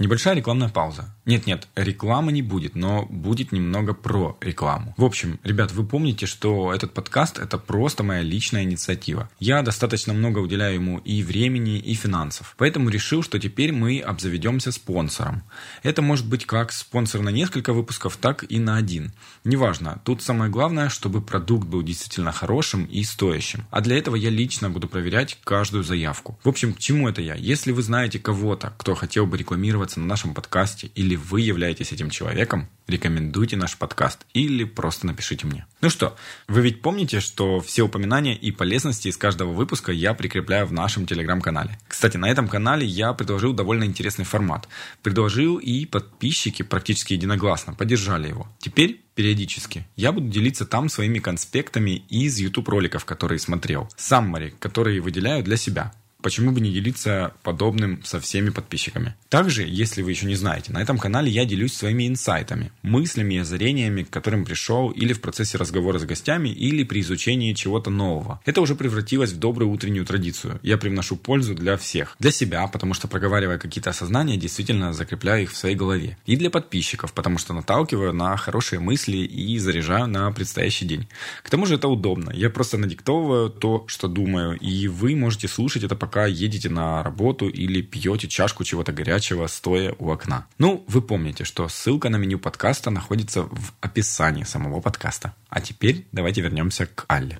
Небольшая 0.00 0.34
рекламная 0.34 0.70
пауза. 0.70 1.14
Нет-нет, 1.26 1.68
рекламы 1.76 2.32
не 2.32 2.40
будет, 2.40 2.74
но 2.74 3.04
будет 3.10 3.52
немного 3.52 3.92
про 3.92 4.34
рекламу. 4.40 4.94
В 4.96 5.04
общем, 5.04 5.38
ребят, 5.44 5.72
вы 5.72 5.84
помните, 5.84 6.24
что 6.24 6.72
этот 6.72 6.94
подкаст– 6.94 7.38
это 7.38 7.58
просто 7.58 8.02
моя 8.02 8.22
личная 8.22 8.62
инициатива. 8.62 9.28
Я 9.40 9.60
достаточно 9.60 10.14
много 10.14 10.38
уделяю 10.38 10.76
ему 10.76 10.98
и 11.00 11.22
времени, 11.22 11.78
и 11.78 11.92
финансов. 11.92 12.54
Поэтому 12.56 12.88
решил, 12.88 13.22
что 13.22 13.38
теперь 13.38 13.72
мы 13.72 14.00
обзаведемся 14.00 14.72
спонсором. 14.72 15.42
Это 15.82 16.00
может 16.00 16.26
быть 16.26 16.46
как 16.46 16.72
спонсор 16.72 17.20
на 17.20 17.28
несколько 17.28 17.74
выпусков, 17.74 18.16
так 18.16 18.50
и 18.50 18.58
на 18.58 18.76
один. 18.76 19.12
Неважно, 19.44 20.00
тут 20.06 20.22
самое 20.22 20.50
главное, 20.50 20.88
чтобы 20.88 21.20
продукт 21.20 21.68
был 21.68 21.82
действительно 21.82 22.32
хорошим 22.32 22.86
и 22.86 23.04
стоящим. 23.04 23.66
А 23.70 23.82
для 23.82 23.98
этого 23.98 24.16
я 24.16 24.30
лично 24.30 24.70
буду 24.70 24.88
проверять 24.88 25.36
каждую 25.44 25.84
заявку. 25.84 26.38
В 26.42 26.48
общем, 26.48 26.72
к 26.72 26.78
чему 26.78 27.06
это 27.06 27.20
я? 27.20 27.34
Если 27.34 27.72
вы 27.72 27.82
знаете 27.82 28.18
кого-то, 28.18 28.72
кто 28.78 28.94
хотел 28.94 29.26
бы 29.26 29.36
рекламировать 29.36 29.89
нравится 29.90 30.00
на 30.00 30.06
нашем 30.06 30.34
подкасте, 30.34 30.90
или 30.94 31.16
вы 31.16 31.40
являетесь 31.40 31.92
этим 31.92 32.10
человеком, 32.10 32.68
рекомендуйте 32.86 33.56
наш 33.56 33.76
подкаст 33.76 34.26
или 34.34 34.64
просто 34.64 35.06
напишите 35.06 35.46
мне. 35.46 35.66
Ну 35.80 35.90
что, 35.90 36.16
вы 36.48 36.60
ведь 36.60 36.82
помните, 36.82 37.20
что 37.20 37.60
все 37.60 37.82
упоминания 37.82 38.36
и 38.36 38.52
полезности 38.52 39.08
из 39.08 39.16
каждого 39.16 39.52
выпуска 39.52 39.92
я 39.92 40.14
прикрепляю 40.14 40.66
в 40.66 40.72
нашем 40.72 41.06
телеграм-канале. 41.06 41.78
Кстати, 41.88 42.16
на 42.16 42.28
этом 42.28 42.48
канале 42.48 42.86
я 42.86 43.12
предложил 43.12 43.52
довольно 43.52 43.84
интересный 43.84 44.24
формат. 44.24 44.68
Предложил 45.02 45.56
и 45.58 45.86
подписчики 45.86 46.62
практически 46.62 47.14
единогласно 47.14 47.74
поддержали 47.74 48.28
его. 48.28 48.48
Теперь 48.58 49.00
периодически. 49.14 49.86
Я 49.96 50.12
буду 50.12 50.28
делиться 50.28 50.64
там 50.64 50.88
своими 50.88 51.18
конспектами 51.18 52.02
из 52.08 52.38
YouTube 52.38 52.68
роликов, 52.68 53.04
которые 53.04 53.38
смотрел. 53.38 53.88
Саммари, 53.96 54.54
которые 54.58 55.00
выделяю 55.00 55.44
для 55.44 55.56
себя. 55.56 55.92
Почему 56.22 56.52
бы 56.52 56.60
не 56.60 56.70
делиться 56.70 57.32
подобным 57.42 58.02
со 58.04 58.20
всеми 58.20 58.50
подписчиками? 58.50 59.14
Также, 59.28 59.64
если 59.66 60.02
вы 60.02 60.10
еще 60.10 60.26
не 60.26 60.34
знаете, 60.34 60.70
на 60.72 60.82
этом 60.82 60.98
канале 60.98 61.30
я 61.30 61.46
делюсь 61.46 61.72
своими 61.72 62.06
инсайтами, 62.06 62.72
мыслями 62.82 63.34
и 63.34 63.38
озарениями, 63.38 64.02
к 64.02 64.10
которым 64.10 64.44
пришел 64.44 64.90
или 64.90 65.12
в 65.14 65.20
процессе 65.20 65.56
разговора 65.56 65.98
с 65.98 66.04
гостями, 66.04 66.50
или 66.50 66.84
при 66.84 67.00
изучении 67.00 67.54
чего-то 67.54 67.90
нового. 67.90 68.40
Это 68.44 68.60
уже 68.60 68.74
превратилось 68.74 69.32
в 69.32 69.38
добрую 69.38 69.70
утреннюю 69.70 70.04
традицию. 70.04 70.60
Я 70.62 70.76
привношу 70.76 71.16
пользу 71.16 71.54
для 71.54 71.76
всех. 71.76 72.16
Для 72.18 72.30
себя, 72.30 72.66
потому 72.66 72.92
что 72.92 73.08
проговаривая 73.08 73.58
какие-то 73.58 73.90
осознания, 73.90 74.36
действительно 74.36 74.92
закрепляю 74.92 75.44
их 75.44 75.52
в 75.52 75.56
своей 75.56 75.76
голове. 75.76 76.18
И 76.26 76.36
для 76.36 76.50
подписчиков, 76.50 77.14
потому 77.14 77.38
что 77.38 77.54
наталкиваю 77.54 78.12
на 78.12 78.36
хорошие 78.36 78.80
мысли 78.80 79.18
и 79.18 79.58
заряжаю 79.58 80.06
на 80.06 80.30
предстоящий 80.32 80.84
день. 80.84 81.08
К 81.42 81.50
тому 81.50 81.64
же 81.64 81.76
это 81.76 81.88
удобно. 81.88 82.30
Я 82.30 82.50
просто 82.50 82.76
надиктовываю 82.76 83.48
то, 83.48 83.84
что 83.86 84.08
думаю, 84.08 84.58
и 84.58 84.88
вы 84.88 85.16
можете 85.16 85.48
слушать 85.48 85.84
это 85.84 85.96
пока 85.96 86.09
пока 86.10 86.26
едете 86.26 86.68
на 86.68 87.04
работу 87.04 87.48
или 87.48 87.82
пьете 87.82 88.26
чашку 88.26 88.64
чего-то 88.64 88.90
горячего, 88.90 89.46
стоя 89.46 89.94
у 90.00 90.10
окна. 90.10 90.48
Ну, 90.58 90.84
вы 90.88 91.02
помните, 91.02 91.44
что 91.44 91.68
ссылка 91.68 92.08
на 92.08 92.16
меню 92.16 92.40
подкаста 92.40 92.90
находится 92.90 93.42
в 93.42 93.72
описании 93.80 94.42
самого 94.42 94.80
подкаста. 94.80 95.34
А 95.48 95.60
теперь 95.60 96.08
давайте 96.10 96.40
вернемся 96.40 96.86
к 96.86 97.04
Алле. 97.06 97.38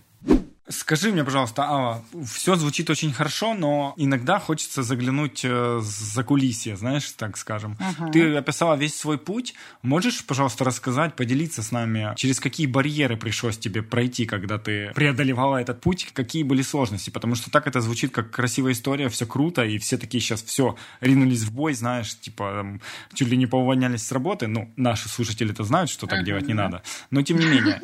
Скажи 0.70 1.11
мне, 1.11 1.24
пожалуйста, 1.24 1.64
Алла, 1.64 2.04
все 2.24 2.54
звучит 2.54 2.88
очень 2.90 3.12
хорошо, 3.12 3.54
но 3.54 3.92
иногда 3.96 4.38
хочется 4.38 4.83
заглянуть 4.85 5.40
э, 5.42 5.80
за 5.83 6.22
кулисье, 6.22 6.76
знаешь, 6.76 7.11
так 7.11 7.37
скажем. 7.37 7.76
Uh-huh. 7.80 8.12
Ты 8.12 8.37
описала 8.37 8.76
весь 8.76 8.96
свой 8.96 9.18
путь. 9.18 9.54
Можешь, 9.83 10.24
пожалуйста, 10.24 10.64
рассказать, 10.64 11.16
поделиться 11.16 11.64
с 11.64 11.72
нами, 11.72 12.14
через 12.16 12.38
какие 12.38 12.66
барьеры 12.66 13.16
пришлось 13.16 13.59
тебе 13.59 13.83
пройти, 13.83 14.26
когда 14.26 14.59
ты 14.59 14.92
преодолевала 14.94 15.56
этот 15.56 15.80
путь, 15.80 16.09
какие 16.12 16.44
были 16.44 16.62
сложности? 16.62 17.11
Потому 17.11 17.35
что 17.35 17.50
так 17.50 17.66
это 17.66 17.80
звучит 17.80 18.12
как 18.12 18.30
красивая 18.30 18.72
история, 18.72 19.09
все 19.09 19.26
круто, 19.26 19.64
и 19.64 19.78
все 19.78 19.98
такие 19.98 20.20
сейчас 20.20 20.42
все 20.42 20.76
ринулись 21.00 21.42
в 21.42 21.52
бой, 21.52 21.74
знаешь, 21.74 22.16
типа 22.20 22.52
там, 22.56 22.80
чуть 23.12 23.28
ли 23.28 23.37
не 23.37 23.46
поувольнялись 23.46 24.06
с 24.06 24.12
работы. 24.12 24.46
Ну, 24.46 24.72
наши 24.76 25.09
слушатели 25.09 25.50
это 25.50 25.64
знают, 25.64 25.90
что 25.90 26.06
так 26.06 26.20
uh-huh. 26.20 26.24
делать 26.24 26.46
не 26.46 26.54
надо. 26.54 26.83
Но 27.11 27.22
тем 27.22 27.38
не 27.38 27.46
менее. 27.46 27.80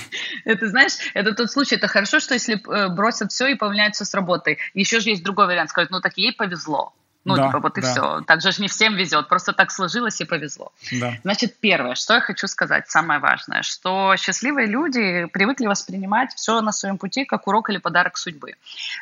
Это, 0.44 0.68
знаешь, 0.68 0.92
это 1.14 1.34
тот 1.34 1.50
случай, 1.50 1.74
это 1.74 1.86
хорошо, 1.86 2.18
что 2.18 2.29
если 2.34 2.54
э, 2.54 2.88
бросят 2.88 3.32
все 3.32 3.48
и 3.48 3.54
поменяются 3.54 4.04
с 4.04 4.14
работой. 4.14 4.58
Еще 4.74 5.00
же 5.00 5.10
есть 5.10 5.22
другой 5.22 5.46
вариант, 5.46 5.70
сказать, 5.70 5.90
ну 5.90 6.00
так 6.00 6.16
ей 6.16 6.32
повезло. 6.32 6.92
Ну, 7.24 7.36
да, 7.36 7.46
типа, 7.46 7.60
вот 7.60 7.76
и 7.76 7.82
да. 7.82 7.90
все. 7.90 8.20
Так 8.26 8.40
же 8.40 8.50
не 8.58 8.68
всем 8.68 8.96
везет, 8.96 9.28
просто 9.28 9.52
так 9.52 9.70
сложилось 9.70 10.20
и 10.20 10.24
повезло. 10.24 10.72
Да. 11.00 11.12
Значит, 11.22 11.56
первое, 11.60 11.94
что 11.94 12.14
я 12.14 12.20
хочу 12.20 12.46
сказать, 12.46 12.90
самое 12.90 13.20
важное, 13.20 13.62
что 13.62 14.14
счастливые 14.16 14.66
люди 14.66 15.26
привыкли 15.26 15.66
воспринимать 15.66 16.32
все 16.34 16.60
на 16.62 16.72
своем 16.72 16.96
пути 16.96 17.26
как 17.26 17.46
урок 17.46 17.68
или 17.70 17.76
подарок 17.78 18.16
судьбы. 18.16 18.54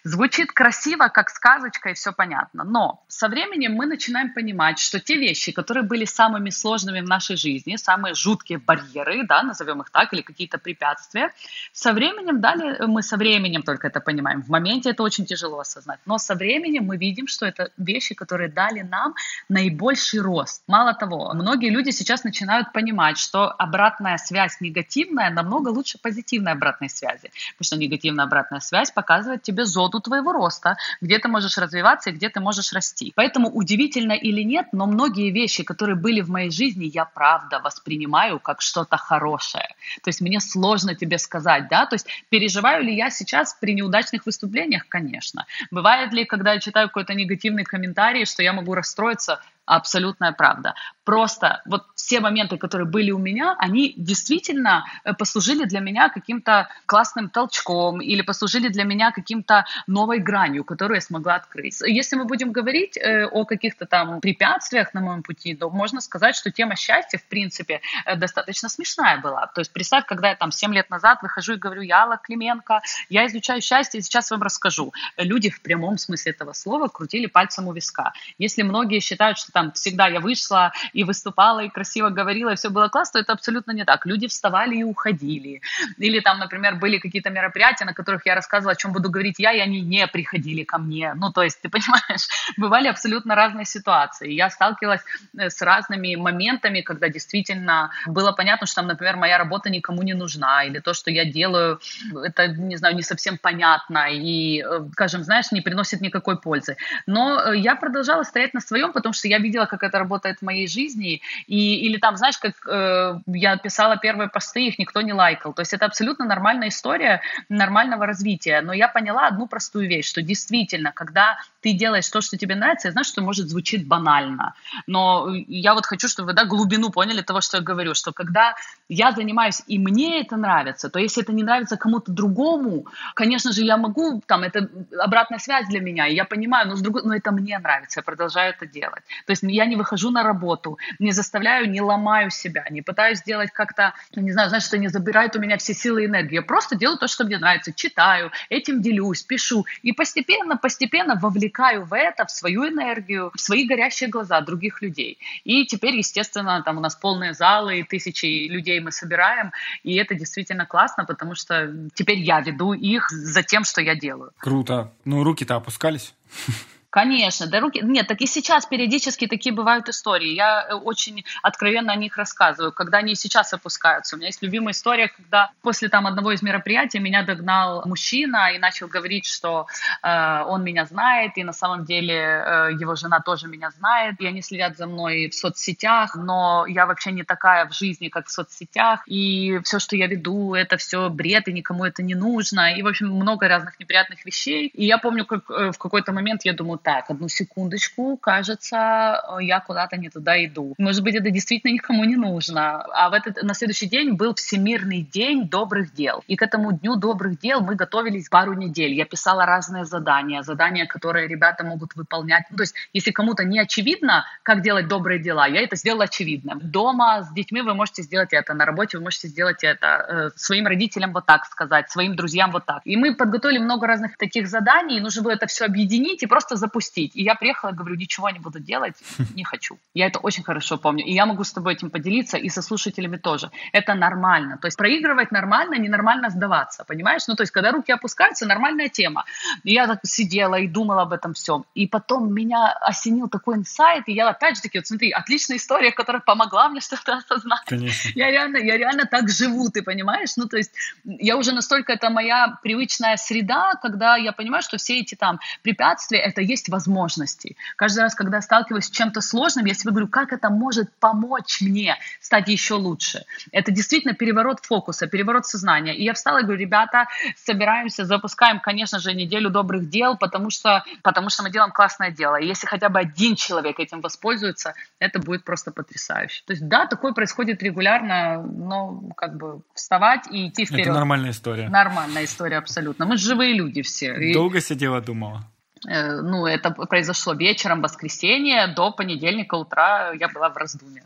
Звучит 0.03 0.51
красиво, 0.53 1.09
как 1.09 1.31
сказочка, 1.31 1.91
и 1.91 1.95
все 1.95 2.13
понятно. 2.13 2.65
Но 2.65 3.05
со 3.07 3.29
временем 3.29 3.75
мы 3.75 3.87
начинаем 3.87 4.33
понимать, 4.35 4.81
что 4.81 4.99
те 4.99 5.17
вещи, 5.17 5.53
которые 5.53 5.85
были 5.85 6.05
самыми 6.05 6.51
сложными 6.51 7.01
в 7.01 7.09
нашей 7.09 7.37
жизни, 7.37 7.77
самые 7.77 8.15
жуткие 8.15 8.59
барьеры, 8.59 9.25
да, 9.27 9.43
назовем 9.43 9.81
их 9.83 9.91
так, 9.91 10.13
или 10.13 10.23
какие-то 10.23 10.59
препятствия, 10.59 11.33
со 11.73 11.93
временем 11.93 12.41
дали, 12.41 12.85
мы 12.87 13.03
со 13.03 13.17
временем 13.17 13.63
только 13.63 13.87
это 13.87 14.01
понимаем. 14.01 14.43
В 14.43 14.49
моменте 14.49 14.91
это 14.91 15.03
очень 15.03 15.25
тяжело 15.25 15.61
осознать, 15.61 16.01
но 16.05 16.19
со 16.19 16.35
временем 16.35 16.85
мы 16.85 16.97
видим, 16.97 17.29
что 17.29 17.47
это 17.47 17.71
вещи, 17.77 18.08
вещи, 18.09 18.15
которые 18.15 18.49
дали 18.49 18.83
нам 18.83 19.15
наибольший 19.49 20.21
рост. 20.21 20.63
Мало 20.67 20.95
того, 20.95 21.33
многие 21.35 21.71
люди 21.71 21.91
сейчас 21.91 22.25
начинают 22.25 22.73
понимать, 22.73 23.19
что 23.19 23.51
обратная 23.59 24.19
связь 24.19 24.61
негативная 24.61 25.31
намного 25.31 25.69
лучше 25.69 25.99
позитивной 25.99 26.53
обратной 26.53 26.89
связи. 26.89 27.31
Потому 27.59 27.67
что 27.67 27.77
негативная 27.77 28.25
обратная 28.25 28.61
связь 28.61 28.91
показывает 28.91 29.43
тебе 29.43 29.65
зону 29.65 30.01
твоего 30.01 30.33
роста, 30.33 30.77
где 31.01 31.19
ты 31.19 31.29
можешь 31.29 31.59
развиваться 31.59 32.11
и 32.11 32.13
где 32.13 32.29
ты 32.29 32.41
можешь 32.41 32.73
расти. 32.73 33.13
Поэтому 33.17 33.49
удивительно 33.49 34.13
или 34.13 34.45
нет, 34.45 34.67
но 34.73 34.87
многие 34.87 35.31
вещи, 35.31 35.65
которые 35.65 35.97
были 35.97 36.23
в 36.23 36.31
моей 36.31 36.51
жизни, 36.51 36.85
я 36.95 37.05
правда 37.05 37.61
воспринимаю 37.65 38.39
как 38.39 38.61
что-то 38.61 38.97
хорошее. 38.97 39.69
То 40.03 40.09
есть 40.09 40.21
мне 40.21 40.41
сложно 40.41 40.95
тебе 40.95 41.19
сказать, 41.19 41.69
да, 41.69 41.87
то 41.87 41.95
есть 41.95 42.07
переживаю 42.31 42.85
ли 42.85 42.97
я 42.97 43.11
сейчас 43.11 43.57
при 43.61 43.75
неудачных 43.75 44.27
выступлениях, 44.27 44.87
конечно. 44.89 45.47
Бывает 45.71 46.13
ли, 46.13 46.25
когда 46.25 46.53
я 46.55 46.61
читаю 46.61 46.89
какой-то 46.89 47.15
негативный 47.15 47.65
комментарий, 47.65 47.98
комментарии, 47.99 48.25
что 48.25 48.43
я 48.45 48.53
могу 48.53 48.75
расстроиться, 48.75 49.41
абсолютная 49.69 50.33
правда. 50.33 50.75
Просто 51.05 51.63
вот 51.67 51.85
все 51.95 52.21
моменты, 52.21 52.59
которые 52.59 52.87
были 52.87 53.11
у 53.11 53.19
меня, 53.19 53.55
они 53.59 53.95
действительно 53.97 54.85
э, 55.05 55.15
послужили 55.15 55.65
для 55.65 55.81
меня 55.81 56.09
каким-то 56.09 56.69
классным 56.87 57.31
толчком 57.31 58.01
или 58.01 58.23
послужили 58.23 58.69
для 58.69 58.85
меня 58.85 59.11
каким-то 59.11 59.65
новой 59.87 60.19
гранью, 60.19 60.65
которую 60.65 60.97
я 60.97 61.01
смогла 61.01 61.37
открыть. 61.37 61.81
Если 61.81 62.17
мы 62.17 62.25
будем 62.25 62.53
говорить 62.53 62.97
э, 62.97 63.27
о 63.27 63.45
каких-то 63.45 63.87
там 63.87 64.21
препятствиях 64.21 64.95
на 64.95 65.01
моем 65.01 65.23
пути, 65.23 65.55
то 65.55 65.71
можно 65.71 66.01
сказать, 66.01 66.37
что 66.37 66.51
тема 66.51 66.77
счастья, 66.77 67.19
в 67.19 67.25
принципе, 67.25 67.81
э, 68.05 68.17
достаточно 68.17 68.69
смешная 68.69 69.19
была. 69.19 69.47
То 69.47 69.61
есть 69.61 69.73
представь, 69.73 70.05
когда 70.07 70.29
я 70.29 70.37
там 70.37 70.53
7 70.53 70.75
лет 70.75 70.91
назад 70.91 71.23
выхожу 71.23 71.55
и 71.55 71.57
говорю, 71.57 71.83
я 71.83 72.03
Алла 72.03 72.19
Клименко, 72.19 72.83
я 73.09 73.27
изучаю 73.27 73.61
счастье, 73.61 74.01
и 74.01 74.03
сейчас 74.03 74.31
вам 74.31 74.43
расскажу. 74.43 74.93
Люди 75.17 75.51
в 75.51 75.63
прямом 75.63 75.99
смысле 75.99 76.33
этого 76.33 76.53
слова 76.53 76.89
крутили 76.89 77.27
пальцем 77.27 77.69
у 77.69 77.73
виска. 77.73 78.13
Если 78.39 78.63
многие 78.63 79.01
считают, 79.01 79.39
что 79.39 79.53
там 79.59 79.73
всегда 79.73 80.07
я 80.07 80.21
вышла 80.21 80.73
и 80.93 81.03
выступала, 81.03 81.65
и 81.65 81.69
красиво 81.69 82.11
говорила, 82.11 82.51
и 82.51 82.55
все 82.55 82.71
было 82.71 82.89
классно, 82.89 83.19
то 83.19 83.19
это 83.25 83.33
абсолютно 83.33 83.73
не 83.73 83.85
так. 83.85 84.07
Люди 84.07 84.29
вставали 84.29 84.77
и 84.77 84.85
уходили. 84.85 85.63
Или 85.99 86.21
там, 86.21 86.39
например, 86.39 86.77
были 86.77 86.99
какие-то 86.99 87.31
мероприятия, 87.31 87.85
на 87.85 87.93
которых 87.93 88.25
я 88.27 88.37
рассказывала, 88.37 88.73
о 88.73 88.77
чем 88.77 88.93
буду 88.93 89.11
говорить 89.11 89.39
я, 89.39 89.53
и 89.53 89.59
они 89.59 89.81
не 89.81 90.07
приходили 90.07 90.63
ко 90.63 90.79
мне. 90.79 91.15
Ну, 91.15 91.33
то 91.33 91.43
есть, 91.43 91.61
ты 91.61 91.69
понимаешь, 91.77 92.29
бывали 92.57 92.87
абсолютно 92.87 93.35
разные 93.35 93.65
ситуации. 93.65 94.31
Я 94.33 94.51
сталкивалась 94.51 95.03
э, 95.37 95.51
с 95.51 95.61
разными 95.63 96.15
моментами, 96.15 96.83
когда 96.83 97.09
действительно 97.09 97.91
было 98.07 98.31
понятно, 98.31 98.67
что 98.67 98.77
там, 98.77 98.87
например, 98.87 99.17
моя 99.17 99.39
работа 99.39 99.71
никому 99.71 100.03
не 100.03 100.15
нужна, 100.15 100.65
или 100.65 100.79
то, 100.79 100.95
что 100.95 101.11
я 101.11 101.25
делаю, 101.25 101.81
это, 102.15 102.47
не 102.47 102.77
знаю, 102.77 102.95
не 102.95 103.03
совсем 103.03 103.39
понятно, 103.39 104.07
и, 104.13 104.63
э, 104.63 104.89
скажем, 104.93 105.25
знаешь, 105.25 105.51
не 105.51 105.63
приносит 105.63 106.01
никакой 106.01 106.37
пользы. 106.37 106.77
Но 107.07 107.41
э, 107.41 107.59
я 107.59 107.75
продолжала 107.75 108.23
стоять 108.23 108.55
на 108.55 108.61
своем, 108.61 108.93
потому 108.93 109.13
что 109.13 109.27
я 109.27 109.39
видела, 109.49 109.67
как 109.67 109.83
это 109.83 109.99
работает 109.99 110.39
в 110.39 110.45
моей 110.45 110.69
жизни, 110.69 111.21
и, 111.47 111.87
или 111.87 111.99
там, 111.99 112.17
знаешь, 112.17 112.39
как 112.39 112.55
э, 112.67 113.19
я 113.27 113.57
писала 113.57 113.97
первые 113.97 114.29
посты, 114.29 114.67
их 114.67 114.79
никто 114.79 115.01
не 115.01 115.13
лайкал. 115.13 115.53
То 115.53 115.63
есть 115.63 115.75
это 115.75 115.87
абсолютно 115.87 116.25
нормальная 116.25 116.69
история 116.69 117.21
нормального 117.49 118.07
развития. 118.07 118.61
Но 118.63 118.73
я 118.73 118.89
поняла 118.89 119.27
одну 119.29 119.47
простую 119.47 119.89
вещь, 119.89 120.09
что 120.09 120.23
действительно, 120.23 120.93
когда 120.93 121.39
ты 121.61 121.73
делаешь 121.73 122.09
то, 122.09 122.21
что 122.21 122.37
тебе 122.37 122.55
нравится, 122.55 122.89
я 122.89 122.93
знаю, 122.93 123.05
что 123.05 123.23
может 123.23 123.49
звучит 123.49 123.87
банально, 123.87 124.55
но 124.87 125.29
я 125.49 125.75
вот 125.75 125.87
хочу, 125.87 126.09
чтобы 126.09 126.29
вы 126.29 126.33
да, 126.35 126.45
глубину 126.45 126.91
поняли 126.91 127.23
того, 127.23 127.41
что 127.41 127.57
я 127.57 127.63
говорю, 127.63 127.95
что 127.95 128.13
когда 128.13 128.55
я 128.89 129.13
занимаюсь 129.13 129.63
и 129.67 129.79
мне 129.79 130.21
это 130.21 130.37
нравится, 130.37 130.89
то 130.89 130.99
если 130.99 131.23
это 131.23 131.33
не 131.33 131.43
нравится 131.43 131.77
кому-то 131.77 132.13
другому, 132.13 132.87
конечно 133.15 133.53
же, 133.53 133.63
я 133.63 133.77
могу, 133.77 134.23
там, 134.27 134.43
это 134.43 134.69
обратная 134.99 135.39
связь 135.39 135.67
для 135.69 135.81
меня, 135.81 136.07
и 136.07 136.15
я 136.15 136.25
понимаю, 136.25 136.69
но, 136.69 136.77
с 136.77 136.81
другой, 136.81 137.03
но 137.05 137.15
это 137.15 137.33
мне 137.33 137.59
нравится, 137.59 138.01
я 138.01 138.03
продолжаю 138.03 138.51
это 138.51 138.67
делать. 138.67 139.03
То 139.27 139.33
есть 139.33 139.38
я 139.43 139.67
не 139.67 139.77
выхожу 139.77 140.11
на 140.11 140.23
работу, 140.23 140.79
не 140.99 141.13
заставляю, 141.13 141.71
не 141.71 141.81
ломаю 141.81 142.31
себя, 142.31 142.65
не 142.71 142.83
пытаюсь 142.83 143.19
сделать 143.19 143.51
как-то, 143.53 143.95
не 144.15 144.33
знаю, 144.33 144.49
знаешь, 144.49 144.65
что 144.65 144.79
не 144.79 144.89
забирает 144.89 145.37
у 145.37 145.41
меня 145.41 145.57
все 145.59 145.75
силы 145.75 146.03
и 146.03 146.07
энергии. 146.07 146.35
Я 146.35 146.43
просто 146.43 146.77
делаю 146.77 146.99
то, 146.99 147.09
что 147.09 147.25
мне 147.25 147.39
нравится, 147.39 147.73
читаю, 147.73 148.31
этим 148.49 148.83
делюсь, 148.83 149.23
пишу, 149.23 149.67
и 149.83 149.93
постепенно, 149.93 150.57
постепенно 150.57 151.15
вовлекаю 151.15 151.85
в 151.85 151.95
это, 151.95 152.27
в 152.27 152.31
свою 152.31 152.69
энергию, 152.69 153.31
в 153.35 153.41
свои 153.41 153.67
горящие 153.67 154.09
глаза 154.09 154.41
других 154.41 154.83
людей. 154.83 155.19
И 155.45 155.67
теперь, 155.67 155.97
естественно, 155.97 156.63
там 156.63 156.79
у 156.79 156.81
нас 156.81 156.97
полные 156.97 157.35
залы, 157.35 157.81
и 157.81 157.83
тысячи 157.83 158.49
людей 158.49 158.81
мы 158.81 158.93
собираем, 158.93 159.53
и 159.83 159.95
это 159.97 160.15
действительно 160.15 160.67
классно, 160.67 161.05
потому 161.05 161.35
что 161.35 161.73
теперь 161.95 162.19
я 162.19 162.41
веду 162.41 162.73
их 162.73 163.11
за 163.11 163.43
тем, 163.43 163.65
что 163.65 163.81
я 163.81 163.95
делаю. 163.95 164.33
Круто. 164.39 164.93
Ну, 165.05 165.25
руки-то 165.25 165.57
опускались? 165.57 166.15
Конечно, 166.91 167.47
до 167.47 167.61
руки... 167.61 167.81
Нет, 167.83 168.07
так 168.07 168.21
и 168.23 168.27
сейчас 168.27 168.65
периодически 168.65 169.27
такие 169.27 169.55
бывают 169.55 169.89
истории. 169.91 170.33
Я 170.33 170.67
э, 170.69 170.75
очень 170.75 171.25
откровенно 171.43 171.93
о 171.93 171.97
них 171.97 172.17
рассказываю, 172.17 172.73
когда 172.73 172.99
они 172.99 173.15
сейчас 173.15 173.53
опускаются. 173.53 174.17
У 174.17 174.19
меня 174.19 174.29
есть 174.29 174.41
любимая 174.41 174.73
история, 174.73 175.09
когда 175.09 175.51
после 175.61 175.91
там 175.91 176.07
одного 176.07 176.33
из 176.33 176.41
мероприятий 176.41 176.99
меня 176.99 177.23
догнал 177.25 177.83
мужчина 177.85 178.53
и 178.55 178.59
начал 178.59 178.89
говорить, 178.89 179.27
что 179.27 179.67
э, 180.03 180.43
он 180.47 180.65
меня 180.65 180.87
знает, 180.87 181.33
и 181.37 181.45
на 181.45 181.53
самом 181.53 181.85
деле 181.85 182.15
э, 182.15 182.71
его 182.81 182.95
жена 182.95 183.21
тоже 183.21 183.49
меня 183.49 183.71
знает, 183.71 184.19
и 184.21 184.27
они 184.27 184.41
следят 184.41 184.79
за 184.79 184.87
мной 184.87 185.29
в 185.29 185.35
соцсетях, 185.35 186.17
но 186.17 186.65
я 186.67 186.87
вообще 186.87 187.13
не 187.13 187.23
такая 187.23 187.69
в 187.69 187.75
жизни, 187.75 188.09
как 188.09 188.29
в 188.29 188.31
соцсетях, 188.31 189.03
и 189.07 189.61
все, 189.63 189.79
что 189.79 189.95
я 189.95 190.07
веду, 190.07 190.55
это 190.55 190.79
все 190.79 191.11
бред, 191.11 191.49
и 191.49 191.53
никому 191.53 191.85
это 191.85 192.03
не 192.03 192.15
нужно, 192.15 192.75
и, 192.75 192.83
в 192.83 192.87
общем, 192.87 193.09
много 193.09 193.47
разных 193.47 193.79
неприятных 193.79 194.25
вещей. 194.25 194.69
И 194.69 194.87
я 194.87 194.97
помню, 194.97 195.27
как 195.27 195.51
э, 195.51 195.71
в 195.71 195.77
какой-то 195.77 196.13
момент 196.13 196.47
я 196.47 196.55
думаю, 196.55 196.78
так, 196.79 197.11
одну 197.11 197.29
секундочку, 197.29 198.17
кажется, 198.17 199.23
я 199.41 199.61
куда-то 199.61 199.97
не 199.97 200.11
туда 200.11 200.43
иду. 200.45 200.75
Может 200.79 201.03
быть, 201.03 201.15
это 201.15 201.31
действительно 201.31 201.73
никому 201.73 202.05
не 202.05 202.17
нужно. 202.17 202.83
А 202.93 203.11
в 203.11 203.13
этот, 203.13 203.43
на 203.43 203.55
следующий 203.55 203.87
день 203.87 204.13
был 204.13 204.35
Всемирный 204.35 205.03
день 205.03 205.49
добрых 205.49 205.93
дел. 205.95 206.23
И 206.27 206.37
к 206.37 206.43
этому 206.43 206.73
дню 206.73 206.97
добрых 206.97 207.39
дел 207.39 207.61
мы 207.61 207.75
готовились 207.75 208.29
пару 208.29 208.55
недель. 208.55 208.93
Я 208.95 209.05
писала 209.05 209.47
разные 209.47 209.85
задания, 209.85 210.43
задания, 210.43 210.87
которые 210.87 211.29
ребята 211.29 211.65
могут 211.65 211.95
выполнять. 211.97 212.45
Ну, 212.51 212.57
то 212.57 212.63
есть, 212.63 212.75
если 212.93 213.11
кому-то 213.11 213.45
не 213.45 213.59
очевидно, 213.59 214.25
как 214.43 214.63
делать 214.63 214.89
добрые 214.89 215.19
дела, 215.19 215.47
я 215.47 215.63
это 215.63 215.77
сделала 215.77 216.05
очевидным. 216.05 216.61
Дома 216.63 217.23
с 217.23 217.33
детьми 217.33 217.63
вы 217.63 217.75
можете 217.75 218.03
сделать 218.03 218.33
это, 218.33 218.55
на 218.55 218.65
работе 218.65 218.99
вы 218.99 219.05
можете 219.05 219.29
сделать 219.29 219.65
это, 219.65 219.87
э, 219.87 220.31
своим 220.37 220.67
родителям 220.67 221.13
вот 221.13 221.27
так 221.27 221.45
сказать, 221.47 221.91
своим 221.91 222.17
друзьям 222.17 222.51
вот 222.51 222.65
так. 222.67 222.83
И 222.85 222.97
мы 222.97 223.15
подготовили 223.15 223.59
много 223.59 223.87
разных 223.87 224.17
таких 224.17 224.49
заданий, 224.49 224.99
и 224.99 225.01
нужно 225.01 225.23
было 225.23 225.33
это 225.33 225.47
все 225.47 225.65
объединить 225.65 226.23
и 226.23 226.27
просто 226.27 226.57
запустить. 226.69 227.17
И 227.17 227.23
я 227.23 227.35
приехала 227.35 227.71
и 227.71 227.75
говорю, 227.75 227.97
ничего 227.97 228.31
не 228.31 228.39
буду 228.39 228.61
делать, 228.61 228.95
не 229.35 229.45
хочу. 229.45 229.79
Я 229.95 230.07
это 230.07 230.19
очень 230.19 230.45
хорошо 230.45 230.77
помню. 230.77 231.05
И 231.05 231.13
я 231.13 231.27
могу 231.27 231.43
с 231.43 231.53
тобой 231.53 231.73
этим 231.73 231.91
поделиться, 231.91 232.37
и 232.37 232.51
со 232.51 232.63
слушателями 232.63 233.17
тоже. 233.17 233.51
Это 233.73 233.95
нормально. 233.95 234.59
То 234.59 234.69
есть 234.69 234.77
проигрывать 234.77 235.33
нормально, 235.33 235.79
ненормально 235.79 236.31
сдаваться, 236.31 236.85
понимаешь? 236.85 237.23
Ну, 237.29 237.35
то 237.35 237.43
есть 237.43 237.53
когда 237.53 237.73
руки 237.73 237.93
опускаются, 237.93 238.47
нормальная 238.47 238.89
тема. 238.89 239.25
И 239.65 239.73
я 239.73 239.87
так 239.87 240.01
сидела 240.05 240.57
и 240.57 240.69
думала 240.69 241.03
об 241.03 241.13
этом 241.13 241.33
всем. 241.33 241.65
И 241.75 241.87
потом 241.87 242.33
меня 242.35 242.73
осенил 242.81 243.29
такой 243.29 243.57
инсайт, 243.57 244.05
и 244.09 244.13
я 244.13 244.29
опять 244.29 244.57
же 244.57 244.63
таки, 244.63 244.79
вот 244.79 244.87
смотри, 244.87 245.11
отличная 245.11 245.57
история, 245.57 245.93
которая 245.93 246.21
помогла 246.21 246.69
мне 246.69 246.81
что-то 246.81 247.15
осознать. 247.15 247.65
Конечно. 247.67 248.11
Я 248.15 248.31
реально, 248.31 248.59
я 248.59 248.77
реально 248.77 249.07
так 249.07 249.29
живу, 249.31 249.71
ты 249.71 249.83
понимаешь? 249.83 250.37
Ну, 250.37 250.47
то 250.47 250.57
есть 250.57 250.73
я 251.05 251.37
уже 251.37 251.53
настолько, 251.53 251.93
это 251.93 252.11
моя 252.11 252.59
привычная 252.63 253.17
среда, 253.17 253.73
когда 253.81 254.17
я 254.17 254.33
понимаю, 254.33 254.63
что 254.63 254.77
все 254.77 255.01
эти 255.01 255.15
там 255.15 255.41
препятствия, 255.63 256.19
это 256.19 256.43
есть 256.43 256.58
возможности. 256.69 257.57
Каждый 257.77 258.01
раз, 258.01 258.15
когда 258.15 258.41
сталкиваюсь 258.41 258.87
с 258.87 258.91
чем-то 258.91 259.21
сложным, 259.21 259.67
я 259.67 259.75
себе 259.75 259.91
говорю, 259.91 260.09
как 260.09 260.33
это 260.33 260.51
может 260.51 260.93
помочь 260.95 261.61
мне 261.61 261.97
стать 262.21 262.49
еще 262.49 262.75
лучше. 262.75 263.25
Это 263.53 263.71
действительно 263.71 264.15
переворот 264.15 264.61
фокуса, 264.65 265.07
переворот 265.07 265.47
сознания. 265.47 265.95
И 265.95 266.05
я 266.05 266.15
встала 266.15 266.41
и 266.41 266.43
говорю, 266.43 266.61
ребята, 266.61 267.07
собираемся, 267.37 268.05
запускаем, 268.05 268.61
конечно 268.61 268.99
же, 268.99 269.15
неделю 269.15 269.51
добрых 269.51 269.89
дел, 269.89 270.17
потому 270.17 270.51
что, 270.51 270.85
потому 271.03 271.31
что 271.31 271.43
мы 271.43 271.51
делаем 271.51 271.73
классное 271.73 272.11
дело. 272.11 272.37
И 272.37 272.47
если 272.47 272.67
хотя 272.67 272.89
бы 272.89 272.99
один 272.99 273.37
человек 273.37 273.79
этим 273.79 274.01
воспользуется, 274.01 274.75
это 274.99 275.19
будет 275.19 275.45
просто 275.45 275.71
потрясающе. 275.71 276.43
То 276.47 276.53
есть 276.53 276.67
да, 276.67 276.87
такое 276.87 277.13
происходит 277.13 277.63
регулярно, 277.63 278.43
но 278.43 279.01
как 279.17 279.37
бы 279.37 279.61
вставать 279.75 280.27
и 280.31 280.49
идти 280.49 280.65
вперед. 280.65 280.87
Это 280.87 280.95
нормальная 280.95 281.31
история. 281.31 281.69
Нормальная 281.69 282.25
история, 282.25 282.59
абсолютно. 282.59 283.07
Мы 283.07 283.17
живые 283.17 283.55
люди 283.55 283.83
все. 283.83 284.33
Долго 284.33 284.61
сидела, 284.61 285.01
думала? 285.01 285.45
Э, 285.87 286.21
ну, 286.21 286.47
это 286.47 286.71
произошло 286.71 287.35
вечером 287.35 287.83
воскресенья, 287.83 288.73
до 288.75 288.91
понедельника 288.91 289.55
утра 289.55 290.13
я 290.13 290.29
была 290.29 290.49
в 290.49 290.57
раздумье. 290.57 291.05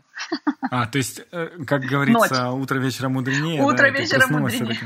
А, 0.71 0.87
то 0.87 0.97
есть, 0.97 1.21
э, 1.31 1.49
как 1.67 1.81
говорится, 1.81 2.45
Ночь. 2.45 2.63
утро 2.63 2.79
вечера 2.79 3.09
мудренее. 3.09 3.61
Утро 3.61 3.89
да, 3.91 3.99
вечера 3.99 4.27
мудренее. 4.27 4.79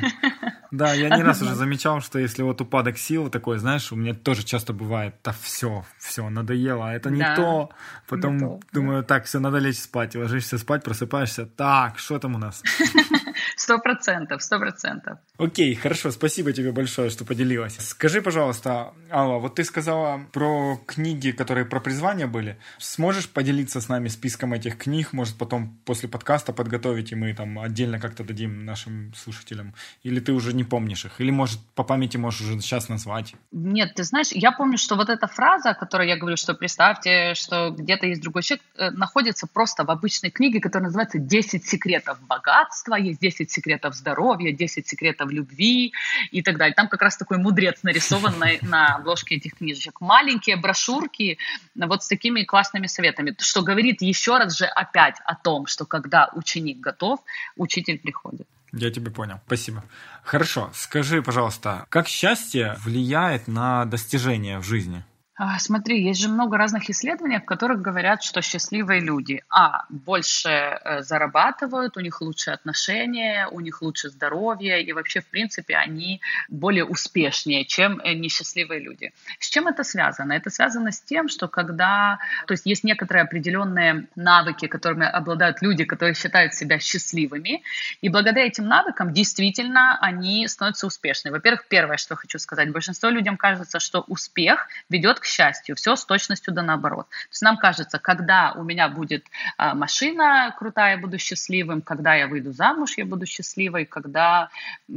Да, 0.71 0.93
я 0.93 1.15
не 1.15 1.23
раз 1.23 1.41
уже 1.41 1.55
замечал, 1.55 2.01
что 2.01 2.19
если 2.19 2.43
вот 2.43 2.59
упадок 2.59 2.97
сил 2.97 3.29
такой, 3.29 3.57
знаешь, 3.57 3.91
у 3.91 3.95
меня 3.95 4.13
тоже 4.13 4.43
часто 4.43 4.73
бывает, 4.73 5.15
да 5.23 5.33
все, 5.41 5.85
все, 5.97 6.27
надоело, 6.29 6.89
а 6.89 6.93
это 6.93 7.09
не 7.09 7.21
да, 7.21 7.35
то. 7.35 7.69
Потом 8.09 8.37
не 8.37 8.39
то, 8.39 8.59
думаю, 8.73 9.03
так, 9.03 9.25
все, 9.25 9.39
надо 9.39 9.59
лечь 9.59 9.79
спать. 9.79 10.15
Ложишься 10.15 10.57
спать, 10.57 10.83
просыпаешься, 10.83 11.45
так, 11.45 11.99
что 11.99 12.19
там 12.19 12.35
у 12.35 12.37
нас? 12.37 12.61
Сто 13.67 13.79
процентов, 13.79 14.41
сто 14.41 14.59
процентов. 14.59 15.17
Окей, 15.37 15.75
хорошо, 15.75 16.11
спасибо 16.11 16.53
тебе 16.53 16.71
большое, 16.71 17.09
что 17.09 17.25
поделилась. 17.25 17.75
Скажи, 17.79 18.21
пожалуйста, 18.21 18.93
Алла, 19.11 19.39
вот 19.39 19.55
ты 19.55 19.65
сказала 19.65 20.21
про 20.31 20.79
книги, 20.85 21.31
которые 21.31 21.65
про 21.65 21.81
призвание 21.81 22.27
были. 22.27 22.57
Сможешь 22.77 23.27
поделиться 23.29 23.81
с 23.81 23.89
нами 23.89 24.07
списком 24.07 24.53
этих 24.53 24.77
книг? 24.77 25.11
Может, 25.11 25.37
потом 25.37 25.77
после 25.83 26.07
подкаста 26.07 26.53
подготовить, 26.53 27.11
и 27.11 27.15
мы 27.15 27.33
там 27.33 27.59
отдельно 27.59 27.99
как-то 27.99 28.23
дадим 28.23 28.63
нашим 28.63 29.13
слушателям? 29.13 29.73
Или 30.01 30.21
ты 30.21 30.31
уже 30.31 30.53
не 30.53 30.63
помнишь 30.63 31.03
их? 31.03 31.19
Или, 31.19 31.31
может, 31.31 31.59
по 31.75 31.83
памяти 31.83 32.15
можешь 32.15 32.39
уже 32.39 32.61
сейчас 32.61 32.87
назвать? 32.87 33.35
Нет, 33.51 33.95
ты 33.95 34.05
знаешь, 34.05 34.31
я 34.31 34.53
помню, 34.53 34.77
что 34.77 34.95
вот 34.95 35.09
эта 35.09 35.27
фраза, 35.27 35.73
которую 35.73 36.07
я 36.07 36.15
говорю, 36.15 36.37
что 36.37 36.53
представьте, 36.53 37.33
что 37.33 37.71
где-то 37.71 38.05
есть 38.05 38.21
другой 38.21 38.43
человек, 38.43 38.65
э, 38.77 38.91
находится 38.91 39.45
просто 39.45 39.83
в 39.83 39.91
обычной 39.91 40.31
книге, 40.31 40.61
которая 40.61 40.85
называется 40.85 41.17
«10 41.17 41.65
секретов 41.65 42.21
богатства», 42.21 42.95
есть 42.95 43.19
10 43.19 43.56
секретов 43.57 43.95
здоровья, 43.95 44.51
10 44.51 44.87
секретов 44.87 45.31
любви 45.31 45.93
и 46.31 46.41
так 46.41 46.57
далее. 46.57 46.75
Там 46.75 46.87
как 46.87 47.01
раз 47.01 47.17
такой 47.17 47.37
мудрец 47.37 47.79
нарисован 47.83 48.37
на, 48.39 48.47
на 48.61 48.95
обложке 48.95 49.35
этих 49.35 49.55
книжечек. 49.55 49.99
Маленькие 49.99 50.55
брошюрки 50.55 51.37
вот 51.75 52.03
с 52.03 52.07
такими 52.07 52.43
классными 52.43 52.87
советами, 52.87 53.35
что 53.39 53.61
говорит 53.63 54.01
еще 54.01 54.37
раз 54.37 54.57
же 54.57 54.65
опять 54.65 55.15
о 55.25 55.35
том, 55.35 55.65
что 55.65 55.85
когда 55.85 56.29
ученик 56.33 56.79
готов, 56.79 57.19
учитель 57.55 57.99
приходит. 57.99 58.47
Я 58.73 58.91
тебя 58.91 59.11
понял. 59.11 59.39
Спасибо. 59.47 59.83
Хорошо. 60.23 60.69
Скажи, 60.73 61.21
пожалуйста, 61.23 61.85
как 61.89 62.07
счастье 62.07 62.75
влияет 62.83 63.47
на 63.47 63.85
достижения 63.85 64.59
в 64.59 64.63
жизни? 64.63 65.03
А, 65.39 65.59
смотри, 65.59 66.03
есть 66.03 66.19
же 66.19 66.29
много 66.29 66.57
разных 66.57 66.89
исследований, 66.89 67.37
в 67.37 67.45
которых 67.45 67.79
говорят, 67.79 68.23
что 68.23 68.41
счастливые 68.41 69.01
люди, 69.01 69.43
а, 69.49 69.85
больше 69.89 70.49
э, 70.49 71.03
зарабатывают, 71.03 71.95
у 71.95 71.99
них 71.99 72.21
лучшие 72.21 72.55
отношения, 72.55 73.47
у 73.51 73.59
них 73.59 73.83
лучше 73.83 74.09
здоровье, 74.09 74.81
и 74.81 74.91
вообще, 74.93 75.21
в 75.21 75.27
принципе, 75.27 75.75
они 75.75 76.21
более 76.49 76.85
успешнее, 76.85 77.65
чем 77.65 77.99
э, 77.99 78.13
несчастливые 78.13 78.79
люди. 78.79 79.13
С 79.39 79.47
чем 79.49 79.67
это 79.67 79.83
связано? 79.83 80.33
Это 80.33 80.49
связано 80.49 80.91
с 80.91 81.01
тем, 81.01 81.29
что 81.29 81.47
когда, 81.47 82.17
то 82.47 82.53
есть 82.53 82.65
есть 82.65 82.83
некоторые 82.83 83.21
определенные 83.21 84.07
навыки, 84.15 84.65
которыми 84.65 85.05
обладают 85.05 85.61
люди, 85.61 85.83
которые 85.83 86.15
считают 86.15 86.55
себя 86.55 86.79
счастливыми, 86.79 87.61
и 88.01 88.09
благодаря 88.09 88.47
этим 88.47 88.65
навыкам 88.65 89.13
действительно 89.13 89.99
они 90.01 90.47
становятся 90.47 90.87
успешными. 90.87 91.35
Во-первых, 91.35 91.67
первое, 91.67 91.97
что 91.97 92.15
хочу 92.15 92.39
сказать, 92.39 92.71
большинство 92.71 93.09
людям 93.09 93.37
кажется, 93.37 93.79
что 93.79 94.03
успех 94.07 94.67
ведет 94.89 95.19
к 95.19 95.26
счастью. 95.27 95.75
Все 95.75 95.95
с 95.95 96.05
точностью 96.05 96.53
да 96.53 96.61
наоборот. 96.61 97.07
То 97.09 97.31
есть 97.31 97.41
нам 97.41 97.57
кажется, 97.57 97.99
когда 97.99 98.53
у 98.53 98.63
меня 98.63 98.89
будет 98.89 99.25
а, 99.57 99.75
машина 99.75 100.55
крутая, 100.57 100.95
я 100.95 101.01
буду 101.01 101.17
счастливым, 101.17 101.81
когда 101.81 102.15
я 102.15 102.27
выйду 102.27 102.51
замуж, 102.51 102.97
я 102.97 103.05
буду 103.05 103.25
счастливой, 103.25 103.85
когда 103.85 104.49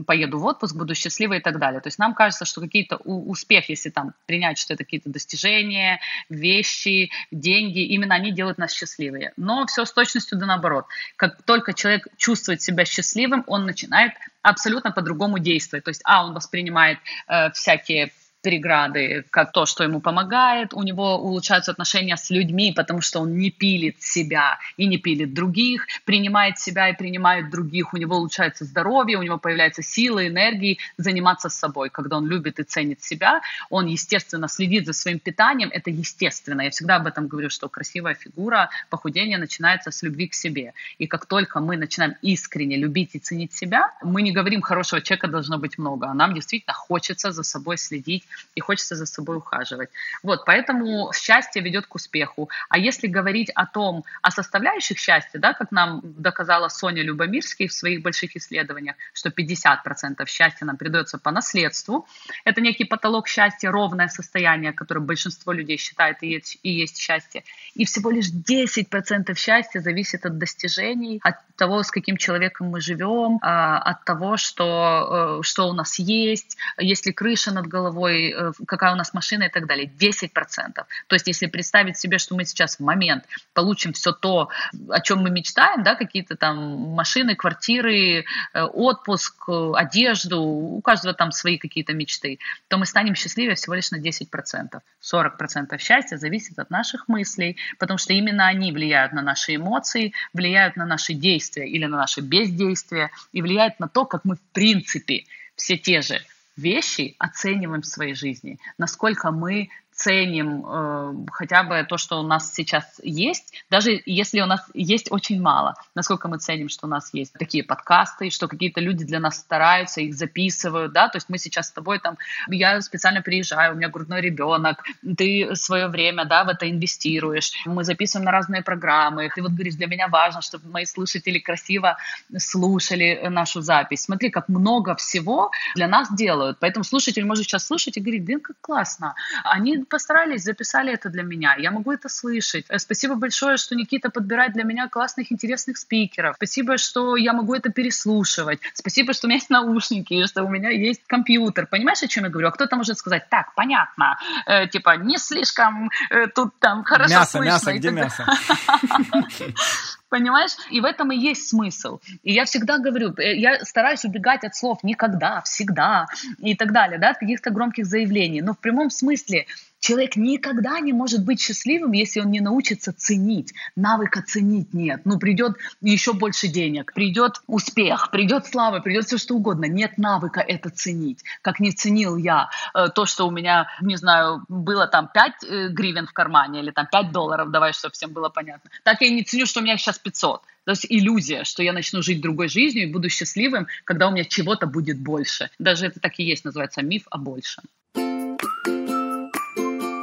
поеду 0.07 0.39
в 0.39 0.45
отпуск, 0.45 0.77
буду 0.77 0.95
счастливой 0.95 1.39
и 1.39 1.41
так 1.41 1.59
далее. 1.59 1.81
То 1.81 1.89
есть 1.89 1.99
нам 1.99 2.15
кажется, 2.15 2.45
что 2.45 2.61
какие-то 2.61 2.97
успехи, 2.97 3.73
если 3.73 3.91
там 3.91 4.15
принять, 4.27 4.59
что 4.59 4.75
это 4.75 4.85
какие-то 4.85 5.11
достижения, 5.11 6.01
вещи, 6.29 7.11
деньги, 7.31 7.81
именно 7.81 8.15
они 8.15 8.33
делают 8.33 8.59
нас 8.59 8.73
счастливее. 8.73 9.33
Но 9.37 9.67
все 9.67 9.85
с 9.85 9.93
точностью 9.93 10.39
да 10.39 10.47
наоборот. 10.47 10.87
Как 11.17 11.43
только 11.43 11.75
человек 11.75 12.07
чувствует 12.17 12.63
себя 12.63 12.85
счастливым, 12.85 13.45
он 13.47 13.67
начинает 13.67 14.13
абсолютно 14.43 14.93
по-другому 14.93 15.39
действовать. 15.39 15.85
То 15.85 15.91
есть, 15.91 16.03
а, 16.05 16.25
он 16.25 16.35
воспринимает 16.35 16.99
э, 17.29 17.51
всякие 17.51 18.13
преграды, 18.43 19.25
как 19.31 19.53
то, 19.53 19.67
что 19.67 19.85
ему 19.85 20.01
помогает, 20.01 20.73
у 20.73 20.83
него 20.83 21.17
улучшаются 21.17 21.73
отношения 21.73 22.17
с 22.17 22.31
людьми, 22.31 22.73
потому 22.75 23.01
что 23.01 23.21
он 23.21 23.37
не 23.37 23.51
пилит 23.51 24.03
себя 24.03 24.59
и 24.77 24.87
не 24.87 24.99
пилит 24.99 25.35
других, 25.35 25.87
принимает 26.05 26.59
себя 26.59 26.89
и 26.89 26.97
принимает 26.97 27.51
других, 27.51 27.93
у 27.93 27.97
него 27.97 28.17
улучшается 28.17 28.65
здоровье, 28.65 29.19
у 29.19 29.23
него 29.23 29.39
появляется 29.39 29.83
сила, 29.83 30.27
энергии 30.27 30.79
заниматься 30.97 31.49
собой. 31.49 31.91
Когда 31.91 32.17
он 32.17 32.27
любит 32.27 32.59
и 32.59 32.63
ценит 32.63 33.03
себя, 33.03 33.41
он, 33.69 33.87
естественно, 33.87 34.49
следит 34.49 34.87
за 34.87 34.93
своим 34.93 35.19
питанием, 35.19 35.71
это 35.73 35.91
естественно. 35.91 36.63
Я 36.63 36.71
всегда 36.71 36.97
об 36.97 37.07
этом 37.07 37.29
говорю, 37.29 37.51
что 37.51 37.69
красивая 37.69 38.15
фигура, 38.15 38.71
похудение 38.89 39.39
начинается 39.39 39.91
с 39.91 40.03
любви 40.03 40.29
к 40.29 40.35
себе. 40.35 40.73
И 40.99 41.07
как 41.07 41.27
только 41.27 41.61
мы 41.61 41.77
начинаем 41.77 42.15
искренне 42.23 42.77
любить 42.77 43.11
и 43.15 43.19
ценить 43.19 43.53
себя, 43.53 43.91
мы 44.03 44.23
не 44.23 44.33
говорим, 44.33 44.63
хорошего 44.63 45.03
человека 45.03 45.29
должно 45.29 45.59
быть 45.59 45.79
много, 45.79 46.07
а 46.07 46.15
нам 46.15 46.35
действительно 46.35 46.75
хочется 46.75 47.33
за 47.33 47.43
собой 47.43 47.77
следить 47.77 48.25
и 48.55 48.61
хочется 48.61 48.95
за 48.95 49.07
собой 49.07 49.37
ухаживать. 49.37 49.91
Вот, 50.23 50.45
поэтому 50.45 51.13
счастье 51.13 51.63
ведет 51.63 51.87
к 51.87 51.95
успеху. 51.95 52.51
А 52.69 52.79
если 52.79 53.07
говорить 53.07 53.51
о 53.55 53.67
том, 53.67 54.05
о 54.23 54.31
составляющих 54.31 54.99
счастья, 54.99 55.39
да, 55.39 55.53
как 55.53 55.73
нам 55.73 56.01
доказала 56.03 56.69
Соня 56.69 57.03
Любомирский 57.03 57.69
в 57.69 57.73
своих 57.73 58.03
больших 58.03 58.37
исследованиях, 58.37 58.97
что 59.13 59.31
50% 59.31 60.27
счастья 60.27 60.67
нам 60.67 60.77
передается 60.77 61.19
по 61.19 61.31
наследству, 61.31 62.07
это 62.45 62.61
некий 62.61 62.85
потолок 62.85 63.29
счастья, 63.29 63.71
ровное 63.71 64.09
состояние, 64.09 64.73
которое 64.73 65.01
большинство 65.01 65.53
людей 65.53 65.77
считает 65.77 66.23
и 66.23 66.29
есть, 66.29 66.59
и 66.63 66.71
есть 66.71 66.99
счастье. 66.99 67.45
И 67.75 67.85
всего 67.85 68.11
лишь 68.11 68.31
10% 68.31 69.35
счастья 69.37 69.81
зависит 69.81 70.27
от 70.27 70.39
достижений, 70.39 71.21
от 71.23 71.37
того, 71.57 71.83
с 71.83 71.91
каким 71.91 72.17
человеком 72.17 72.69
мы 72.69 72.81
живем, 72.81 73.39
а, 73.43 73.79
от 73.79 74.05
того, 74.05 74.37
что, 74.37 75.39
э, 75.41 75.43
что 75.43 75.69
у 75.69 75.73
нас 75.73 75.99
есть, 75.99 76.57
есть 76.79 77.07
ли 77.07 77.13
крыша 77.13 77.53
над 77.53 77.67
головой, 77.67 78.20
э, 78.29 78.53
какая 78.67 78.93
у 78.93 78.97
нас 78.97 79.15
машина 79.15 79.45
и 79.45 79.49
так 79.49 79.67
далее. 79.67 79.91
10%. 79.99 80.31
То 80.75 81.15
есть 81.15 81.27
если 81.27 81.47
представить 81.47 81.99
себе, 81.99 82.19
что 82.19 82.35
мы 82.35 82.45
сейчас 82.45 82.77
в 82.77 82.81
момент 82.81 83.25
получим 83.55 83.93
все 83.93 84.13
то, 84.13 84.49
о 84.89 85.01
чем 85.01 85.21
мы 85.21 85.31
мечтаем, 85.31 85.83
да, 85.83 85.95
какие-то 85.95 86.37
там 86.37 86.57
машины, 86.95 87.35
квартиры, 87.35 88.25
э, 88.53 88.63
отпуск, 88.63 89.49
одежду, 89.75 90.41
у 90.41 90.81
каждого 90.81 91.15
там 91.15 91.33
свои 91.33 91.59
какие-то 91.59 91.93
мечты, 91.93 92.39
то 92.69 92.79
мы 92.79 92.87
станем 92.87 93.15
счастливее 93.15 93.55
всего 93.55 93.75
лишь 93.75 93.91
на 93.91 93.97
10%. 93.97 94.81
40% 95.01 95.79
счастья 95.79 96.17
зависит 96.17 96.59
от 96.59 96.71
наших 96.71 97.09
мыслей, 97.09 97.57
потому 97.79 97.99
что 97.99 98.13
именно 98.13 98.47
они 98.47 98.73
влияют 98.73 99.13
на 99.13 99.23
наши 99.23 99.57
эмоции, 99.57 100.13
влияют 100.33 100.77
на 100.77 100.87
наши 100.87 101.15
действия 101.15 101.69
или 101.69 101.87
на 101.87 101.97
наше 101.97 102.21
бездействие 102.21 103.11
и 103.33 103.43
влияют 103.43 103.81
на 103.81 103.89
то, 103.89 104.05
как 104.05 104.25
мы 104.25 104.37
в 104.37 104.43
принципе 104.53 105.25
все 105.57 105.77
те 105.77 106.01
же 106.01 106.21
вещи 106.61 107.17
оцениваем 107.19 107.83
в 107.83 107.87
своей 107.87 108.15
жизни, 108.15 108.59
насколько 108.79 109.31
мы 109.31 109.71
ценим 110.01 110.65
э, 110.67 111.15
хотя 111.31 111.63
бы 111.63 111.85
то, 111.87 111.99
что 111.99 112.21
у 112.21 112.23
нас 112.23 112.55
сейчас 112.55 113.01
есть, 113.03 113.53
даже 113.71 114.01
если 114.07 114.41
у 114.41 114.47
нас 114.47 114.67
есть 114.73 115.13
очень 115.13 115.41
мало, 115.41 115.75
насколько 115.95 116.27
мы 116.29 116.39
ценим, 116.39 116.71
что 116.71 116.87
у 116.87 116.91
нас 116.91 117.13
есть 117.13 117.35
такие 117.35 117.63
подкасты, 117.63 118.31
что 118.31 118.49
какие-то 118.49 118.81
люди 118.81 119.05
для 119.05 119.21
нас 119.21 119.37
стараются, 119.37 120.01
их 120.01 120.15
записывают, 120.15 120.93
да, 120.93 121.09
то 121.09 121.19
есть 121.19 121.29
мы 121.29 121.37
сейчас 121.37 121.69
с 121.69 121.73
тобой 121.73 121.99
там, 121.99 122.17
я 122.49 122.81
специально 122.81 123.21
приезжаю, 123.21 123.75
у 123.75 123.77
меня 123.77 123.91
грудной 123.91 124.23
ребенок, 124.23 124.83
ты 125.19 125.55
свое 125.55 125.89
время, 125.89 126.25
да, 126.25 126.45
в 126.45 126.49
это 126.49 126.71
инвестируешь, 126.71 127.53
мы 127.67 127.85
записываем 127.85 128.25
на 128.25 128.33
разные 128.33 128.63
программы, 128.63 129.31
ты 129.35 129.43
вот 129.43 129.53
говоришь, 129.53 129.75
для 129.75 129.87
меня 129.87 130.09
важно, 130.09 130.41
чтобы 130.41 130.71
мои 130.71 130.87
слушатели 130.87 131.39
красиво 131.39 131.99
слушали 132.39 133.29
нашу 133.29 133.61
запись. 133.61 134.05
Смотри, 134.05 134.31
как 134.31 134.49
много 134.49 134.95
всего 134.95 135.51
для 135.75 135.89
нас 135.89 136.09
делают, 136.15 136.57
поэтому 136.59 136.85
слушатель 136.85 137.27
может 137.27 137.45
сейчас 137.45 137.67
слушать 137.67 137.99
и 137.99 138.01
говорить, 138.01 138.25
блин, 138.25 138.41
как 138.41 138.57
классно, 138.63 139.15
они 139.45 139.85
постарались, 139.91 140.45
записали 140.45 140.93
это 140.93 141.11
для 141.11 141.23
меня. 141.23 141.55
Я 141.59 141.71
могу 141.71 141.93
это 141.93 142.09
слышать. 142.09 142.65
Э, 142.69 142.79
спасибо 142.79 143.15
большое, 143.17 143.57
что 143.57 143.75
Никита 143.75 144.11
подбирает 144.11 144.53
для 144.53 144.65
меня 144.65 144.89
классных, 144.89 145.31
интересных 145.33 145.77
спикеров. 145.77 146.37
Спасибо, 146.37 146.79
что 146.79 147.17
я 147.17 147.33
могу 147.33 147.55
это 147.55 147.71
переслушивать. 147.71 148.61
Спасибо, 148.75 149.13
что 149.13 149.27
у 149.27 149.29
меня 149.29 149.37
есть 149.37 149.51
наушники, 149.51 150.27
что 150.27 150.45
у 150.45 150.49
меня 150.49 150.71
есть 150.71 151.03
компьютер. 151.07 151.67
Понимаешь, 151.67 152.03
о 152.03 152.09
чем 152.09 152.25
я 152.25 152.31
говорю? 152.31 152.49
А 152.49 152.53
кто-то 152.53 152.77
может 152.77 152.97
сказать, 152.97 153.29
так, 153.29 153.55
понятно, 153.55 154.19
э, 154.47 154.69
типа, 154.69 154.97
не 154.97 155.19
слишком 155.19 155.91
э, 156.11 156.29
тут 156.29 156.59
там 156.59 156.85
хорошо 156.85 157.11
мясо, 157.11 157.39
слышно. 157.39 157.51
Мясо, 157.51 157.73
где 157.73 157.91
мясо? 157.91 158.27
Понимаешь? 160.11 160.51
И 160.71 160.81
в 160.81 160.85
этом 160.85 161.13
и 161.13 161.17
есть 161.17 161.49
смысл. 161.49 162.01
И 162.25 162.33
я 162.33 162.45
всегда 162.45 162.79
говорю, 162.79 163.15
э, 163.17 163.37
я 163.37 163.65
стараюсь 163.65 164.05
убегать 164.05 164.45
от 164.45 164.57
слов 164.57 164.83
никогда, 164.83 165.41
всегда 165.43 166.07
и 166.39 166.57
так 166.57 166.73
далее, 166.73 166.99
да, 166.99 167.11
от 167.11 167.19
каких-то 167.19 167.51
громких 167.51 167.87
заявлений. 167.87 168.43
Но 168.43 168.55
в 168.55 168.59
прямом 168.59 168.91
смысле 168.91 169.47
Человек 169.81 170.17
никогда 170.17 170.79
не 170.81 170.93
может 170.93 171.25
быть 171.25 171.41
счастливым, 171.41 171.93
если 171.93 172.21
он 172.21 172.31
не 172.31 172.41
научится 172.41 172.93
ценить. 172.93 173.55
Навыка 173.77 174.23
ценить 174.23 174.75
нет. 174.75 175.01
Ну, 175.05 175.19
придет 175.19 175.57
еще 175.81 176.13
больше 176.13 176.49
денег, 176.49 176.93
придет 176.93 177.41
успех, 177.47 178.11
придет 178.11 178.47
слава, 178.47 178.81
придет 178.81 179.07
все 179.07 179.17
что 179.17 179.35
угодно. 179.35 179.65
Нет 179.65 179.97
навыка 179.97 180.41
это 180.41 180.69
ценить. 180.69 181.25
Как 181.41 181.61
не 181.61 181.73
ценил 181.73 182.17
я 182.19 182.51
э, 182.75 182.89
то, 182.95 183.07
что 183.07 183.27
у 183.27 183.31
меня, 183.31 183.69
не 183.81 183.97
знаю, 183.97 184.45
было 184.49 184.87
там 184.87 185.09
5 185.13 185.33
э, 185.45 185.69
гривен 185.69 186.07
в 186.07 186.13
кармане 186.13 186.61
или 186.61 186.71
там 186.71 186.87
5 186.87 187.11
долларов, 187.11 187.51
давай, 187.51 187.73
чтобы 187.73 187.93
всем 187.95 188.13
было 188.13 188.29
понятно. 188.29 188.71
Так 188.85 189.01
я 189.01 189.09
не 189.09 189.25
ценю, 189.25 189.47
что 189.47 189.61
у 189.61 189.63
меня 189.63 189.79
сейчас 189.79 189.99
500. 189.99 190.43
То 190.65 190.73
есть 190.73 190.87
иллюзия, 190.89 191.45
что 191.45 191.63
я 191.63 191.73
начну 191.73 192.03
жить 192.03 192.21
другой 192.21 192.49
жизнью 192.49 192.85
и 192.85 192.93
буду 192.93 193.09
счастливым, 193.09 193.67
когда 193.85 194.09
у 194.09 194.11
меня 194.11 194.25
чего-то 194.25 194.67
будет 194.67 195.01
больше. 195.01 195.51
Даже 195.59 195.87
это 195.87 196.01
так 196.01 196.19
и 196.19 196.23
есть, 196.23 196.45
называется 196.45 196.83
миф 196.83 197.05
о 197.11 197.17
большем. 197.17 197.65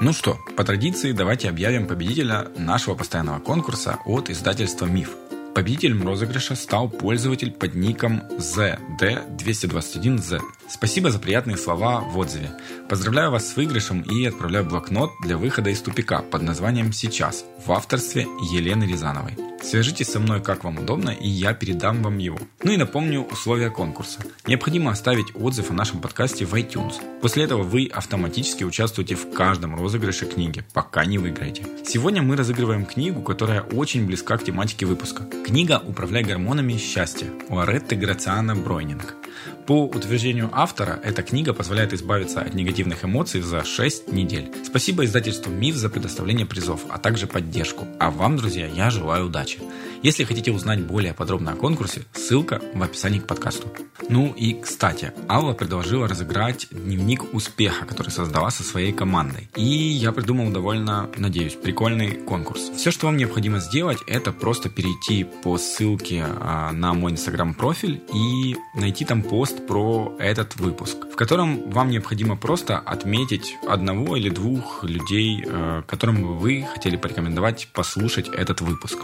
Ну 0.08 0.14
что, 0.14 0.40
по 0.56 0.64
традиции 0.64 1.12
давайте 1.12 1.50
объявим 1.50 1.86
победителя 1.86 2.48
нашего 2.56 2.96
постоянного 2.96 3.40
конкурса 3.40 4.00
от 4.06 4.30
издательства 4.30 4.86
«Миф». 4.86 5.10
Победителем 5.54 6.08
розыгрыша 6.08 6.56
стал 6.56 6.88
пользователь 6.88 7.52
под 7.52 7.76
ником 7.76 8.22
ZD221Z. 8.38 10.40
Спасибо 10.70 11.12
за 11.12 11.20
приятные 11.20 11.58
слова 11.58 12.00
в 12.00 12.18
отзыве. 12.18 12.52
Поздравляю 12.88 13.32
вас 13.32 13.50
с 13.50 13.58
выигрышем 13.58 14.00
и 14.00 14.26
отправляю 14.26 14.64
блокнот 14.64 15.12
для 15.24 15.36
выхода 15.36 15.72
из 15.72 15.82
тупика 15.82 16.22
под 16.22 16.42
названием 16.42 16.94
«Сейчас» 16.94 17.44
в 17.68 17.72
авторстве 17.74 18.26
Елены 18.50 18.86
Рязановой. 18.86 19.34
Свяжитесь 19.62 20.08
со 20.08 20.22
мной 20.22 20.42
как 20.42 20.64
вам 20.64 20.78
удобно, 20.78 21.10
и 21.10 21.28
я 21.28 21.54
передам 21.54 22.02
вам 22.02 22.18
его. 22.18 22.40
Ну 22.64 22.72
и 22.72 22.78
напомню 22.78 23.24
условия 23.24 23.70
конкурса. 23.70 24.22
Необходимо 24.46 24.92
оставить 24.92 25.36
отзыв 25.36 25.70
о 25.70 25.74
нашем 25.74 26.00
подкасте 26.00 26.46
в 26.46 26.54
iTunes. 26.54 26.94
После 27.22 27.44
этого 27.44 27.64
вы 27.64 27.90
автоматически 27.94 28.64
участвуете 28.64 29.16
в 29.16 29.34
каждом 29.34 29.76
розыгрыше 29.76 30.28
книги, 30.28 30.64
пока 30.74 31.04
не 31.04 31.18
выиграете. 31.18 31.66
Сегодня 31.86 32.22
мы 32.22 32.38
разыгрываем 32.38 32.86
книгу, 32.86 33.22
которая 33.22 33.62
очень 33.62 34.06
близка 34.06 34.38
к 34.38 34.46
тематике 34.46 34.86
выпуска. 34.86 35.26
Книга 35.46 35.84
«Управляй 35.86 36.24
гормонами 36.24 36.78
счастья» 36.78 37.28
у 37.50 37.58
Аретты 37.58 37.98
Грациана 37.98 38.56
Бройнинг. 38.56 39.16
По 39.66 39.86
утверждению 39.86 40.50
автора, 40.54 41.00
эта 41.04 41.24
книга 41.24 41.54
позволяет 41.54 41.94
избавиться 41.94 42.42
от 42.42 42.54
негативных 42.54 43.04
эмоций 43.04 43.42
за 43.42 43.64
6 43.64 44.12
недель. 44.12 44.52
Спасибо 44.66 45.06
издательству 45.06 45.52
МИФ 45.52 45.76
за 45.76 45.90
предоставление 45.90 46.46
призов, 46.46 46.86
а 46.90 46.98
также 46.98 47.28
поддержку. 47.28 47.88
А 48.00 48.12
вам, 48.12 48.38
друзья, 48.38 48.68
я 48.68 48.90
желаю 48.90 49.26
удачи. 49.28 49.60
Если 50.04 50.24
хотите 50.24 50.52
узнать 50.52 50.82
более 50.82 51.14
подробно 51.14 51.54
о 51.54 51.56
конкурсе, 51.56 52.04
ссылка 52.14 52.62
в 52.74 52.84
описании 52.84 53.20
к 53.20 53.28
подкасту. 53.28 53.68
Ну 54.10 54.34
и, 54.38 54.54
кстати, 54.54 55.12
Алла 55.28 55.54
предложила 55.54 56.08
разыграть 56.08 56.68
дневник 56.72 57.34
успеха, 57.34 57.86
который 57.86 58.12
создала 58.12 58.52
со 58.52 58.64
своей 58.64 58.94
командой. 58.94 59.50
И 59.56 59.64
я 59.64 60.12
придумал 60.12 60.52
довольно, 60.52 61.10
надеюсь, 61.18 61.56
прикольный 61.56 62.12
конкурс. 62.12 62.70
Все, 62.78 62.92
что 62.92 63.08
вам 63.08 63.18
необходимо 63.18 63.60
сделать, 63.60 63.98
это 64.08 64.32
просто 64.32 64.70
перейти 64.70 65.24
по 65.24 65.58
ссылке 65.58 66.24
а, 66.26 66.72
на 66.72 66.94
мой 66.94 67.12
инстаграм 67.12 67.54
профиль 67.54 68.02
и 68.14 68.56
найти 68.76 69.04
там 69.04 69.24
пост 69.30 69.66
про 69.68 70.16
этот 70.20 70.56
выпуск, 70.56 70.98
в 71.12 71.16
котором 71.16 71.70
вам 71.70 71.90
необходимо 71.90 72.36
просто 72.36 72.78
отметить 72.78 73.56
одного 73.68 74.16
или 74.16 74.30
двух 74.30 74.84
людей, 74.84 75.44
э, 75.46 75.84
которым 75.88 76.38
вы 76.38 76.66
хотели 76.74 76.98
порекомендовать 76.98 77.68
послушать 77.74 78.30
этот 78.30 78.62
выпуск. 78.62 79.00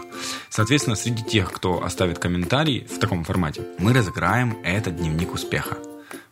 Соответственно, 0.50 0.96
среди 0.96 1.22
тех, 1.22 1.52
кто 1.52 1.84
оставит 1.84 2.18
комментарий 2.18 2.86
в 2.86 2.98
таком 2.98 3.24
формате, 3.24 3.62
мы 3.78 3.92
разыграем 3.92 4.56
этот 4.64 4.96
дневник 4.96 5.34
успеха. 5.34 5.76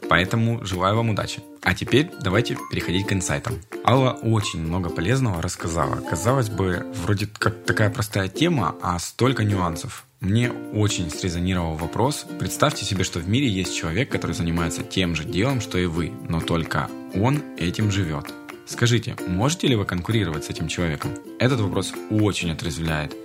Поэтому 0.09 0.65
желаю 0.65 0.97
вам 0.97 1.11
удачи. 1.11 1.43
А 1.63 1.75
теперь 1.75 2.11
давайте 2.21 2.59
переходить 2.71 3.07
к 3.07 3.13
инсайтам. 3.13 3.61
Алла 3.85 4.11
очень 4.11 4.61
много 4.61 4.91
полезного 4.91 5.41
рассказала. 5.41 5.97
Казалось 5.97 6.51
бы, 6.51 6.85
вроде 7.03 7.27
как 7.27 7.65
такая 7.65 7.89
простая 7.89 8.29
тема, 8.29 8.75
а 8.83 8.99
столько 8.99 9.45
нюансов. 9.45 10.05
Мне 10.23 10.53
очень 10.73 11.11
срезонировал 11.11 11.75
вопрос. 11.75 12.25
Представьте 12.39 12.85
себе, 12.85 13.03
что 13.03 13.19
в 13.19 13.29
мире 13.29 13.49
есть 13.49 13.77
человек, 13.77 14.09
который 14.09 14.37
занимается 14.37 14.85
тем 14.85 15.17
же 15.17 15.25
делом, 15.25 15.61
что 15.61 15.79
и 15.79 15.87
вы, 15.87 16.13
но 16.29 16.41
только 16.41 16.89
он 17.13 17.43
этим 17.59 17.91
живет. 17.91 18.33
Скажите, 18.65 19.17
можете 19.27 19.67
ли 19.67 19.75
вы 19.75 19.85
конкурировать 19.85 20.45
с 20.45 20.51
этим 20.51 20.69
человеком? 20.69 21.11
Этот 21.41 21.59
вопрос 21.61 21.93
очень 22.09 22.53
отрезвляет. 22.53 23.17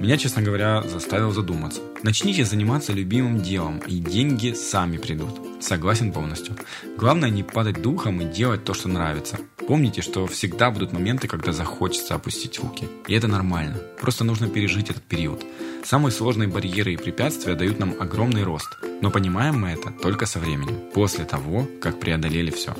Меня, 0.00 0.16
честно 0.16 0.40
говоря, 0.40 0.82
заставил 0.82 1.30
задуматься. 1.30 1.82
Начните 2.02 2.46
заниматься 2.46 2.94
любимым 2.94 3.42
делом, 3.42 3.80
и 3.86 3.98
деньги 3.98 4.54
сами 4.54 4.96
придут. 4.96 5.38
Согласен 5.60 6.10
полностью. 6.10 6.56
Главное 6.96 7.28
не 7.28 7.42
падать 7.42 7.82
духом 7.82 8.22
и 8.22 8.24
делать 8.24 8.64
то, 8.64 8.72
что 8.72 8.88
нравится. 8.88 9.38
Помните, 9.68 10.00
что 10.00 10.26
всегда 10.26 10.70
будут 10.70 10.92
моменты, 10.92 11.28
когда 11.28 11.52
захочется 11.52 12.14
опустить 12.14 12.58
руки. 12.58 12.88
И 13.08 13.14
это 13.14 13.28
нормально. 13.28 13.76
Просто 14.00 14.24
нужно 14.24 14.48
пережить 14.48 14.88
этот 14.88 15.02
период. 15.02 15.44
Самые 15.86 16.10
сложные 16.10 16.48
барьеры 16.48 16.94
и 16.94 16.96
препятствия 16.96 17.54
дают 17.54 17.78
нам 17.78 17.94
огромный 18.00 18.42
рост. 18.42 18.76
Но 19.00 19.12
понимаем 19.12 19.60
мы 19.60 19.68
это 19.68 19.92
только 19.92 20.26
со 20.26 20.40
временем. 20.40 20.80
После 20.92 21.24
того, 21.24 21.68
как 21.80 22.00
преодолели 22.00 22.50
все. 22.50 22.74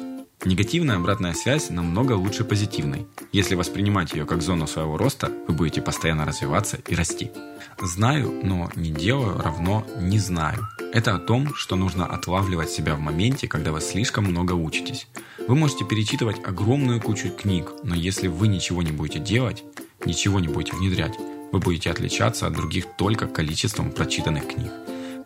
Негативная 0.44 0.96
обратная 0.96 1.32
связь 1.32 1.70
намного 1.70 2.14
лучше 2.14 2.42
позитивной. 2.42 3.06
Если 3.30 3.54
воспринимать 3.54 4.12
ее 4.12 4.26
как 4.26 4.42
зону 4.42 4.66
своего 4.66 4.96
роста, 4.96 5.30
вы 5.46 5.54
будете 5.54 5.82
постоянно 5.82 6.26
развиваться 6.26 6.78
и 6.88 6.96
расти. 6.96 7.30
Знаю, 7.80 8.40
но 8.42 8.72
не 8.74 8.90
делаю 8.90 9.38
равно 9.38 9.86
не 10.00 10.18
знаю. 10.18 10.66
Это 10.92 11.14
о 11.14 11.20
том, 11.20 11.54
что 11.54 11.76
нужно 11.76 12.06
отлавливать 12.06 12.70
себя 12.70 12.96
в 12.96 13.00
моменте, 13.00 13.46
когда 13.46 13.70
вы 13.70 13.82
слишком 13.82 14.24
много 14.24 14.54
учитесь. 14.54 15.06
Вы 15.46 15.54
можете 15.54 15.84
перечитывать 15.84 16.44
огромную 16.44 17.00
кучу 17.00 17.30
книг, 17.30 17.70
но 17.84 17.94
если 17.94 18.26
вы 18.26 18.48
ничего 18.48 18.82
не 18.82 18.90
будете 18.90 19.20
делать, 19.20 19.62
ничего 20.04 20.40
не 20.40 20.48
будете 20.48 20.76
внедрять, 20.76 21.14
вы 21.52 21.58
будете 21.58 21.90
отличаться 21.90 22.46
от 22.46 22.54
других 22.54 22.86
только 22.96 23.26
количеством 23.26 23.90
прочитанных 23.90 24.48
книг. 24.48 24.72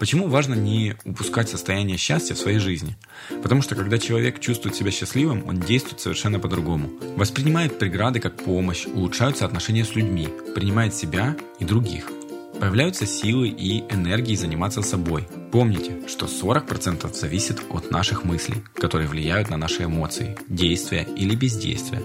Почему 0.00 0.28
важно 0.28 0.54
не 0.54 0.96
упускать 1.04 1.50
состояние 1.50 1.98
счастья 1.98 2.34
в 2.34 2.38
своей 2.38 2.58
жизни? 2.58 2.96
Потому 3.42 3.60
что 3.60 3.74
когда 3.74 3.98
человек 3.98 4.40
чувствует 4.40 4.74
себя 4.74 4.90
счастливым, 4.90 5.46
он 5.46 5.60
действует 5.60 6.00
совершенно 6.00 6.40
по-другому. 6.40 6.90
Воспринимает 7.16 7.78
преграды 7.78 8.18
как 8.18 8.36
помощь, 8.36 8.86
улучшаются 8.86 9.44
отношения 9.44 9.84
с 9.84 9.94
людьми, 9.94 10.28
принимает 10.54 10.94
себя 10.94 11.36
и 11.58 11.66
других. 11.66 12.10
Появляются 12.58 13.04
силы 13.04 13.48
и 13.48 13.80
энергии 13.92 14.34
заниматься 14.36 14.80
собой. 14.80 15.28
Помните, 15.52 15.98
что 16.08 16.24
40% 16.24 17.12
зависит 17.12 17.60
от 17.68 17.90
наших 17.90 18.24
мыслей, 18.24 18.62
которые 18.72 19.06
влияют 19.06 19.50
на 19.50 19.58
наши 19.58 19.84
эмоции, 19.84 20.38
действия 20.48 21.06
или 21.14 21.34
бездействия. 21.34 22.02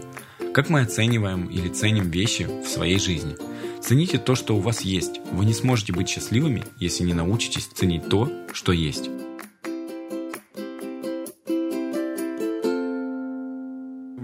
Как 0.54 0.70
мы 0.70 0.82
оцениваем 0.82 1.46
или 1.46 1.70
ценим 1.70 2.10
вещи 2.10 2.44
в 2.44 2.68
своей 2.68 3.00
жизни– 3.00 3.38
Цените 3.86 4.18
то, 4.18 4.34
что 4.34 4.56
у 4.56 4.60
вас 4.60 4.82
есть. 4.82 5.22
Вы 5.32 5.46
не 5.46 5.54
сможете 5.54 5.94
быть 5.94 6.10
счастливыми, 6.10 6.64
если 6.80 7.04
не 7.04 7.14
научитесь 7.14 7.68
ценить 7.68 8.10
то, 8.10 8.32
что 8.52 8.72
есть. 8.72 9.12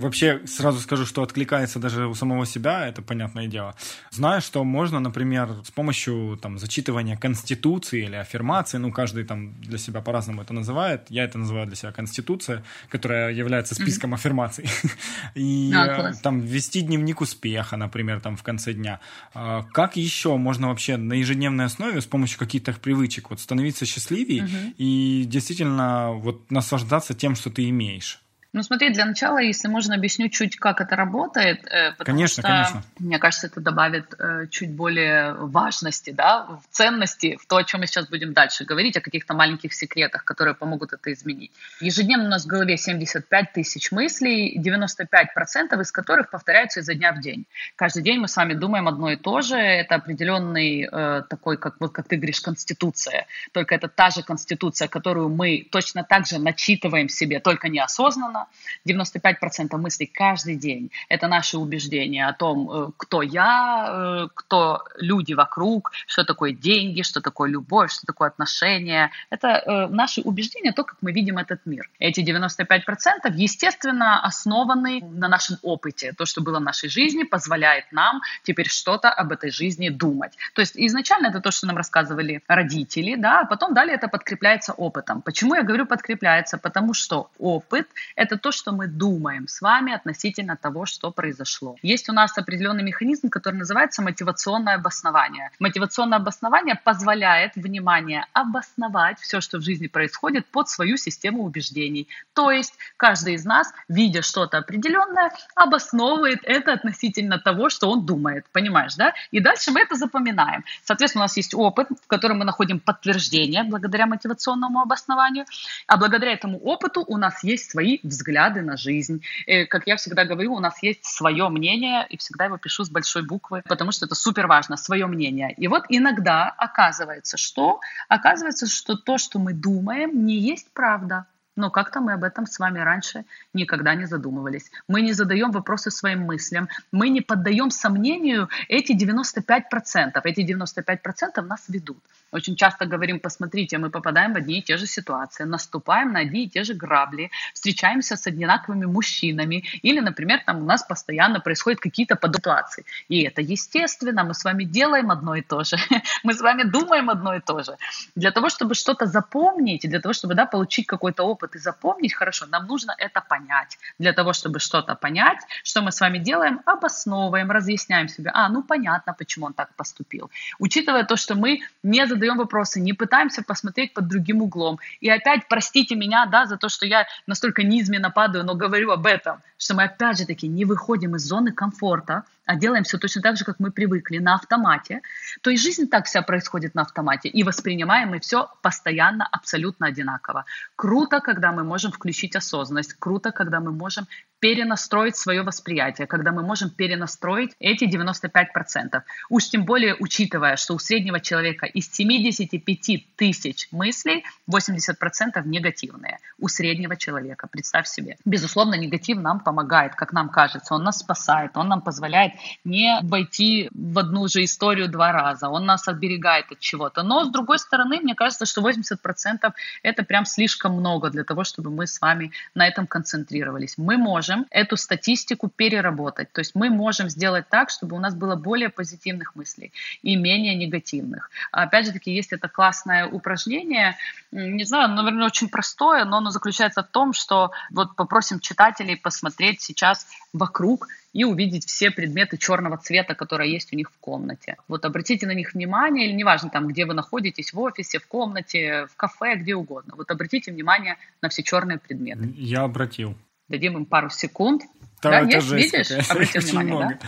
Вообще 0.01 0.41
сразу 0.45 0.79
скажу, 0.79 1.05
что 1.05 1.23
откликается 1.23 1.79
даже 1.79 2.07
у 2.07 2.13
самого 2.13 2.45
себя, 2.45 2.87
это 2.87 3.01
понятное 3.01 3.47
дело. 3.47 3.75
Знаю, 4.09 4.41
что 4.41 4.63
можно, 4.63 4.99
например, 4.99 5.49
с 5.63 5.71
помощью 5.71 6.37
там, 6.41 6.57
зачитывания 6.57 7.15
конституции 7.17 8.05
или 8.05 8.15
аффирмации, 8.15 8.77
ну, 8.77 8.91
каждый 8.91 9.23
там 9.23 9.53
для 9.61 9.77
себя 9.77 10.01
по-разному 10.01 10.41
это 10.41 10.53
называет, 10.53 11.05
я 11.09 11.23
это 11.23 11.37
называю 11.37 11.67
для 11.67 11.75
себя 11.75 11.91
конституция, 11.91 12.63
которая 12.89 13.31
является 13.31 13.75
списком 13.75 14.11
mm-hmm. 14.11 14.15
аффирмаций. 14.15 14.65
И 15.35 15.71
а, 15.75 16.13
там 16.21 16.41
вести 16.41 16.81
дневник 16.81 17.21
успеха, 17.21 17.77
например, 17.77 18.19
там 18.19 18.35
в 18.35 18.43
конце 18.43 18.73
дня. 18.73 18.99
А, 19.33 19.63
как 19.71 19.95
еще 19.95 20.37
можно 20.37 20.69
вообще 20.69 20.97
на 20.97 21.13
ежедневной 21.13 21.65
основе 21.65 22.01
с 22.01 22.05
помощью 22.05 22.39
каких-то 22.39 22.73
привычек 22.73 23.29
вот 23.29 23.39
становиться 23.39 23.85
счастливее 23.85 24.41
mm-hmm. 24.41 24.73
и 24.77 25.23
действительно 25.27 26.11
вот 26.13 26.49
наслаждаться 26.51 27.13
тем, 27.13 27.35
что 27.35 27.49
ты 27.49 27.69
имеешь? 27.69 28.21
Ну, 28.53 28.63
смотри, 28.63 28.89
для 28.89 29.05
начала, 29.05 29.37
если 29.37 29.69
можно, 29.69 29.95
объясню 29.95 30.27
чуть, 30.27 30.57
как 30.57 30.81
это 30.81 30.97
работает. 30.97 31.65
Э, 31.67 31.93
потому 31.93 32.17
конечно, 32.17 32.41
что, 32.41 32.41
конечно. 32.41 32.83
Мне 32.99 33.17
кажется, 33.17 33.47
это 33.47 33.61
добавит 33.61 34.13
э, 34.19 34.47
чуть 34.49 34.71
более 34.71 35.33
важности, 35.35 36.09
да, 36.09 36.59
в 36.61 36.63
ценности, 36.69 37.37
в 37.41 37.45
то, 37.47 37.55
о 37.55 37.63
чем 37.63 37.79
мы 37.79 37.87
сейчас 37.87 38.09
будем 38.09 38.33
дальше 38.33 38.65
говорить, 38.65 38.97
о 38.97 39.01
каких-то 39.01 39.33
маленьких 39.33 39.73
секретах, 39.73 40.25
которые 40.25 40.53
помогут 40.53 40.91
это 40.91 41.13
изменить. 41.13 41.51
Ежедневно 41.79 42.25
у 42.25 42.27
нас 42.27 42.43
в 42.43 42.47
голове 42.47 42.75
75 42.75 43.53
тысяч 43.53 43.89
мыслей, 43.93 44.59
95% 44.59 45.81
из 45.81 45.91
которых 45.93 46.29
повторяются 46.29 46.81
изо 46.81 46.93
дня 46.93 47.13
в 47.13 47.21
день. 47.21 47.45
Каждый 47.77 48.03
день 48.03 48.19
мы 48.19 48.27
с 48.27 48.35
вами 48.35 48.53
думаем 48.53 48.89
одно 48.89 49.11
и 49.11 49.15
то 49.15 49.39
же. 49.39 49.55
Это 49.55 49.95
определенный 49.95 50.89
э, 50.91 51.23
такой, 51.29 51.55
как, 51.55 51.75
вот, 51.79 51.93
как 51.93 52.09
ты 52.09 52.17
говоришь, 52.17 52.41
конституция. 52.41 53.27
Только 53.53 53.75
это 53.75 53.87
та 53.87 54.09
же 54.09 54.23
конституция, 54.23 54.89
которую 54.89 55.29
мы 55.29 55.65
точно 55.71 56.03
так 56.03 56.27
же 56.27 56.37
начитываем 56.37 57.07
себе, 57.07 57.39
только 57.39 57.69
неосознанно 57.69 58.40
95% 58.87 59.77
мыслей 59.77 60.07
каждый 60.07 60.55
день– 60.55 60.91
это 61.09 61.27
наши 61.27 61.57
убеждения 61.57 62.27
о 62.27 62.33
том, 62.33 62.69
э, 62.69 62.91
кто 62.97 63.21
я, 63.21 64.25
э, 64.25 64.27
кто 64.33 64.83
люди 64.97 65.33
вокруг, 65.33 65.91
что 66.07 66.23
такое 66.23 66.53
деньги, 66.53 67.01
что 67.01 67.21
такое 67.21 67.49
любовь, 67.49 67.91
что 67.91 68.05
такое 68.05 68.29
отношения. 68.29 69.11
Это 69.29 69.47
э, 69.47 69.87
наши 69.87 70.21
убеждения, 70.21 70.71
то, 70.71 70.83
как 70.83 70.97
мы 71.01 71.11
видим 71.11 71.37
этот 71.37 71.65
мир. 71.65 71.89
Эти 71.99 72.21
95% 72.21 73.31
естественно 73.33 74.23
основаны 74.23 75.01
на 75.01 75.27
нашем 75.27 75.57
опыте. 75.61 76.13
То, 76.17 76.25
что 76.25 76.41
было 76.41 76.59
в 76.59 76.63
нашей 76.63 76.89
жизни, 76.89 77.23
позволяет 77.23 77.91
нам 77.91 78.21
теперь 78.43 78.67
что-то 78.69 79.09
об 79.09 79.31
этой 79.31 79.51
жизни 79.51 79.89
думать. 79.89 80.37
То 80.53 80.61
есть 80.61 80.73
изначально 80.75 81.27
это 81.27 81.41
то, 81.41 81.51
что 81.51 81.67
нам 81.67 81.77
рассказывали 81.77 82.41
родители, 82.47 83.15
да, 83.15 83.41
а 83.41 83.45
потом 83.45 83.73
далее 83.73 83.95
это 83.95 84.07
подкрепляется 84.07 84.73
опытом. 84.73 85.21
Почему 85.21 85.55
я 85.55 85.63
говорю 85.63 85.85
подкрепляется? 85.85 86.57
Потому 86.57 86.93
что 86.93 87.29
опыт– 87.39 87.87
это 88.15 88.30
это 88.31 88.39
то, 88.39 88.51
что 88.51 88.71
мы 88.71 88.87
думаем 88.87 89.49
с 89.49 89.59
вами 89.59 89.93
относительно 89.93 90.55
того, 90.55 90.85
что 90.85 91.11
произошло. 91.11 91.75
Есть 91.81 92.07
у 92.07 92.13
нас 92.13 92.37
определенный 92.37 92.83
механизм, 92.83 93.29
который 93.29 93.57
называется 93.57 94.01
мотивационное 94.01 94.75
обоснование. 94.75 95.51
Мотивационное 95.59 96.17
обоснование 96.17 96.79
позволяет, 96.81 97.51
внимание, 97.55 98.25
обосновать 98.31 99.19
все, 99.19 99.41
что 99.41 99.57
в 99.57 99.61
жизни 99.61 99.87
происходит 99.87 100.45
под 100.47 100.69
свою 100.69 100.95
систему 100.95 101.43
убеждений. 101.43 102.07
То 102.33 102.51
есть 102.51 102.73
каждый 102.95 103.33
из 103.33 103.43
нас, 103.43 103.73
видя 103.89 104.21
что-то 104.21 104.59
определенное, 104.59 105.31
обосновывает 105.55 106.39
это 106.43 106.71
относительно 106.71 107.37
того, 107.37 107.69
что 107.69 107.89
он 107.89 108.05
думает. 108.05 108.45
Понимаешь, 108.53 108.95
да? 108.95 109.13
И 109.31 109.41
дальше 109.41 109.71
мы 109.71 109.81
это 109.81 109.95
запоминаем. 109.95 110.63
Соответственно, 110.85 111.23
у 111.23 111.25
нас 111.25 111.35
есть 111.35 111.53
опыт, 111.53 111.89
в 112.01 112.07
котором 112.07 112.39
мы 112.39 112.45
находим 112.45 112.79
подтверждение 112.79 113.63
благодаря 113.65 114.05
мотивационному 114.05 114.79
обоснованию, 114.79 115.45
а 115.87 115.97
благодаря 115.97 116.31
этому 116.31 116.57
опыту 116.59 117.03
у 117.05 117.17
нас 117.17 117.43
есть 117.43 117.69
свои 117.69 117.99
взгляды 118.03 118.20
взгляды 118.21 118.61
на 118.61 118.77
жизнь. 118.77 119.23
И, 119.47 119.65
как 119.65 119.87
я 119.87 119.95
всегда 119.95 120.25
говорю, 120.25 120.53
у 120.53 120.59
нас 120.59 120.81
есть 120.83 121.05
свое 121.05 121.49
мнение, 121.49 122.05
и 122.09 122.17
всегда 122.17 122.45
его 122.45 122.57
пишу 122.57 122.83
с 122.83 122.89
большой 122.89 123.23
буквы, 123.23 123.63
потому 123.67 123.91
что 123.91 124.05
это 124.05 124.15
супер 124.15 124.47
важно, 124.47 124.77
свое 124.77 125.07
мнение. 125.07 125.53
И 125.57 125.67
вот 125.67 125.83
иногда 125.89 126.49
оказывается, 126.49 127.37
что? 127.37 127.79
Оказывается, 128.07 128.67
что 128.67 128.95
то, 128.95 129.17
что 129.17 129.39
мы 129.39 129.53
думаем, 129.53 130.25
не 130.25 130.37
есть 130.37 130.67
правда. 130.73 131.25
Но 131.57 131.69
как-то 131.69 131.99
мы 131.99 132.13
об 132.13 132.23
этом 132.23 132.45
с 132.45 132.59
вами 132.59 132.79
раньше 132.79 133.25
никогда 133.53 133.93
не 133.95 134.05
задумывались. 134.05 134.71
Мы 134.87 135.01
не 135.01 135.13
задаем 135.13 135.51
вопросы 135.51 135.91
своим 135.91 136.21
мыслям, 136.21 136.69
мы 136.91 137.09
не 137.09 137.21
поддаем 137.21 137.71
сомнению 137.71 138.49
эти 138.69 138.93
95%. 138.93 140.21
Эти 140.23 140.41
95% 140.41 141.41
нас 141.41 141.65
ведут. 141.67 141.99
Очень 142.31 142.55
часто 142.55 142.85
говорим, 142.85 143.19
посмотрите, 143.19 143.77
мы 143.77 143.89
попадаем 143.89 144.33
в 144.33 144.37
одни 144.37 144.59
и 144.59 144.61
те 144.61 144.77
же 144.77 144.87
ситуации, 144.87 145.43
наступаем 145.43 146.13
на 146.13 146.19
одни 146.19 146.45
и 146.45 146.49
те 146.49 146.63
же 146.63 146.73
грабли, 146.73 147.29
встречаемся 147.53 148.15
с 148.15 148.25
одинаковыми 148.25 148.85
мужчинами, 148.85 149.65
или, 149.81 149.99
например, 149.99 150.39
там 150.45 150.61
у 150.61 150.65
нас 150.65 150.83
постоянно 150.83 151.41
происходят 151.41 151.81
какие-то 151.81 152.15
подуплации. 152.15 152.85
И 153.09 153.23
это 153.23 153.41
естественно, 153.41 154.23
мы 154.23 154.33
с 154.33 154.45
вами 154.45 154.63
делаем 154.63 155.11
одно 155.11 155.35
и 155.35 155.41
то 155.41 155.63
же, 155.63 155.75
мы 156.23 156.33
с 156.33 156.41
вами 156.41 156.63
думаем 156.63 157.09
одно 157.09 157.35
и 157.35 157.41
то 157.41 157.63
же. 157.63 157.75
Для 158.15 158.31
того, 158.31 158.47
чтобы 158.49 158.75
что-то 158.75 159.05
запомнить, 159.05 159.81
для 159.81 159.99
того, 159.99 160.13
чтобы 160.13 160.33
да, 160.33 160.45
получить 160.45 160.87
какой-то 160.87 161.23
опыт, 161.23 161.55
и 161.55 161.59
запомнить 161.59 162.13
хорошо, 162.13 162.45
нам 162.45 162.65
нужно 162.65 162.95
это 162.97 163.21
понять. 163.21 163.77
Для 163.99 164.13
того, 164.13 164.31
чтобы 164.31 164.59
что-то 164.59 164.95
понять, 164.95 165.39
что 165.63 165.81
мы 165.81 165.91
с 165.91 165.99
вами 165.99 166.17
делаем, 166.17 166.61
обосновываем, 166.65 167.51
разъясняем 167.51 168.07
себе, 168.07 168.31
а, 168.33 168.47
ну 168.49 168.63
понятно, 168.63 169.13
почему 169.13 169.47
он 169.47 169.53
так 169.53 169.75
поступил. 169.75 170.31
Учитывая 170.59 171.03
то, 171.03 171.17
что 171.17 171.35
мы 171.35 171.59
не 171.83 172.07
задаем 172.07 172.20
вопросы, 172.29 172.79
не 172.79 172.93
пытаемся 172.93 173.43
посмотреть 173.43 173.93
под 173.93 174.07
другим 174.07 174.41
углом. 174.41 174.79
И 174.99 175.09
опять, 175.09 175.47
простите 175.47 175.95
меня, 175.95 176.25
да, 176.25 176.45
за 176.45 176.57
то, 176.57 176.69
что 176.69 176.85
я 176.85 177.07
настолько 177.27 177.63
низменно 177.63 178.11
падаю, 178.11 178.45
но 178.45 178.55
говорю 178.55 178.91
об 178.91 179.05
этом, 179.05 179.41
что 179.57 179.75
мы 179.75 179.83
опять 179.83 180.17
же 180.17 180.25
таки 180.25 180.47
не 180.47 180.65
выходим 180.65 181.15
из 181.15 181.23
зоны 181.23 181.51
комфорта, 181.51 182.23
а 182.45 182.55
делаем 182.55 182.83
все 182.83 182.97
точно 182.97 183.21
так 183.21 183.37
же, 183.37 183.45
как 183.45 183.59
мы 183.59 183.71
привыкли, 183.71 184.17
на 184.17 184.35
автомате, 184.35 185.01
то 185.41 185.51
и 185.51 185.57
жизнь 185.57 185.87
так 185.87 186.05
вся 186.05 186.21
происходит 186.21 186.75
на 186.75 186.81
автомате. 186.81 187.29
И 187.29 187.43
воспринимаем 187.43 188.09
мы 188.09 188.19
все 188.19 188.49
постоянно 188.61 189.27
абсолютно 189.31 189.87
одинаково. 189.87 190.45
Круто, 190.75 191.19
когда 191.19 191.51
мы 191.51 191.63
можем 191.63 191.91
включить 191.91 192.35
осознанность. 192.35 192.95
Круто, 192.99 193.31
когда 193.31 193.59
мы 193.59 193.71
можем 193.71 194.07
перенастроить 194.39 195.15
свое 195.15 195.43
восприятие, 195.43 196.07
когда 196.07 196.31
мы 196.31 196.41
можем 196.41 196.71
перенастроить 196.71 197.51
эти 197.59 197.85
95%. 197.85 199.01
Уж 199.29 199.49
тем 199.49 199.65
более 199.65 199.95
учитывая, 199.99 200.55
что 200.55 200.73
у 200.73 200.79
среднего 200.79 201.19
человека 201.19 201.67
из 201.67 201.91
75 201.91 203.15
тысяч 203.15 203.67
мыслей 203.71 204.25
80% 204.49 205.45
негативные. 205.45 206.17
У 206.39 206.47
среднего 206.47 206.95
человека, 206.95 207.47
представь 207.47 207.87
себе. 207.87 208.17
Безусловно, 208.25 208.75
негатив 208.75 209.19
нам 209.19 209.39
помогает, 209.39 209.93
как 209.93 210.11
нам 210.11 210.29
кажется. 210.29 210.73
Он 210.73 210.83
нас 210.83 210.97
спасает, 210.97 211.55
он 211.55 211.67
нам 211.67 211.81
позволяет 211.81 212.30
не 212.63 212.99
войти 213.03 213.69
в 213.73 213.99
одну 213.99 214.27
же 214.27 214.43
историю 214.43 214.89
два 214.89 215.11
раза. 215.11 215.49
Он 215.49 215.65
нас 215.65 215.87
оберегает 215.87 216.51
от 216.51 216.59
чего-то. 216.59 217.03
Но, 217.03 217.25
с 217.25 217.29
другой 217.29 217.59
стороны, 217.59 217.99
мне 218.01 218.15
кажется, 218.15 218.45
что 218.45 218.61
80% 218.61 219.53
это 219.83 220.03
прям 220.03 220.25
слишком 220.25 220.73
много 220.73 221.09
для 221.09 221.23
того, 221.23 221.43
чтобы 221.43 221.69
мы 221.69 221.87
с 221.87 222.01
вами 222.01 222.31
на 222.55 222.67
этом 222.67 222.87
концентрировались. 222.87 223.77
Мы 223.77 223.97
можем 223.97 224.45
эту 224.49 224.77
статистику 224.77 225.49
переработать. 225.49 226.31
То 226.31 226.39
есть 226.39 226.55
мы 226.55 226.69
можем 226.69 227.09
сделать 227.09 227.49
так, 227.49 227.69
чтобы 227.69 227.95
у 227.95 227.99
нас 227.99 228.15
было 228.15 228.35
более 228.35 228.69
позитивных 228.69 229.35
мыслей 229.35 229.71
и 230.01 230.15
менее 230.15 230.55
негативных. 230.55 231.29
Опять 231.51 231.85
же 231.85 231.91
таки, 231.91 232.11
есть 232.11 232.33
это 232.33 232.47
классное 232.47 233.07
упражнение, 233.07 233.97
не 234.31 234.63
знаю, 234.63 234.89
наверное, 234.89 235.27
очень 235.27 235.49
простое, 235.49 236.05
но 236.05 236.17
оно 236.17 236.29
заключается 236.29 236.83
в 236.83 236.87
том, 236.87 237.13
что 237.13 237.51
вот 237.69 237.95
попросим 237.95 238.39
читателей 238.39 238.95
посмотреть 238.97 239.61
сейчас 239.61 240.07
вокруг 240.33 240.87
и 241.13 241.25
увидеть 241.25 241.65
все 241.65 241.91
предметы 241.91 242.37
черного 242.37 242.77
цвета, 242.77 243.15
которые 243.15 243.51
есть 243.51 243.73
у 243.73 243.75
них 243.75 243.91
в 243.91 243.97
комнате. 243.99 244.57
Вот 244.67 244.85
обратите 244.85 245.27
на 245.27 245.33
них 245.33 245.53
внимание, 245.53 246.07
или 246.07 246.13
неважно 246.13 246.49
там, 246.49 246.67
где 246.67 246.85
вы 246.85 246.93
находитесь, 246.93 247.53
в 247.53 247.59
офисе, 247.59 247.99
в 247.99 248.07
комнате, 248.07 248.87
в 248.91 248.95
кафе, 248.95 249.35
где 249.35 249.55
угодно. 249.55 249.93
Вот 249.97 250.09
обратите 250.09 250.51
внимание 250.51 250.97
на 251.21 251.29
все 251.29 251.43
черные 251.43 251.79
предметы. 251.79 252.33
Я 252.35 252.61
обратил. 252.63 253.15
Дадим 253.49 253.77
им 253.77 253.85
пару 253.85 254.09
секунд. 254.09 254.63
Да, 255.01 255.09
да 255.09 255.19
есть, 255.19 255.51
видишь? 255.51 255.91
Обратил 256.09 256.41
внимание, 256.41 256.75
много. 256.75 256.97
да? 257.01 257.07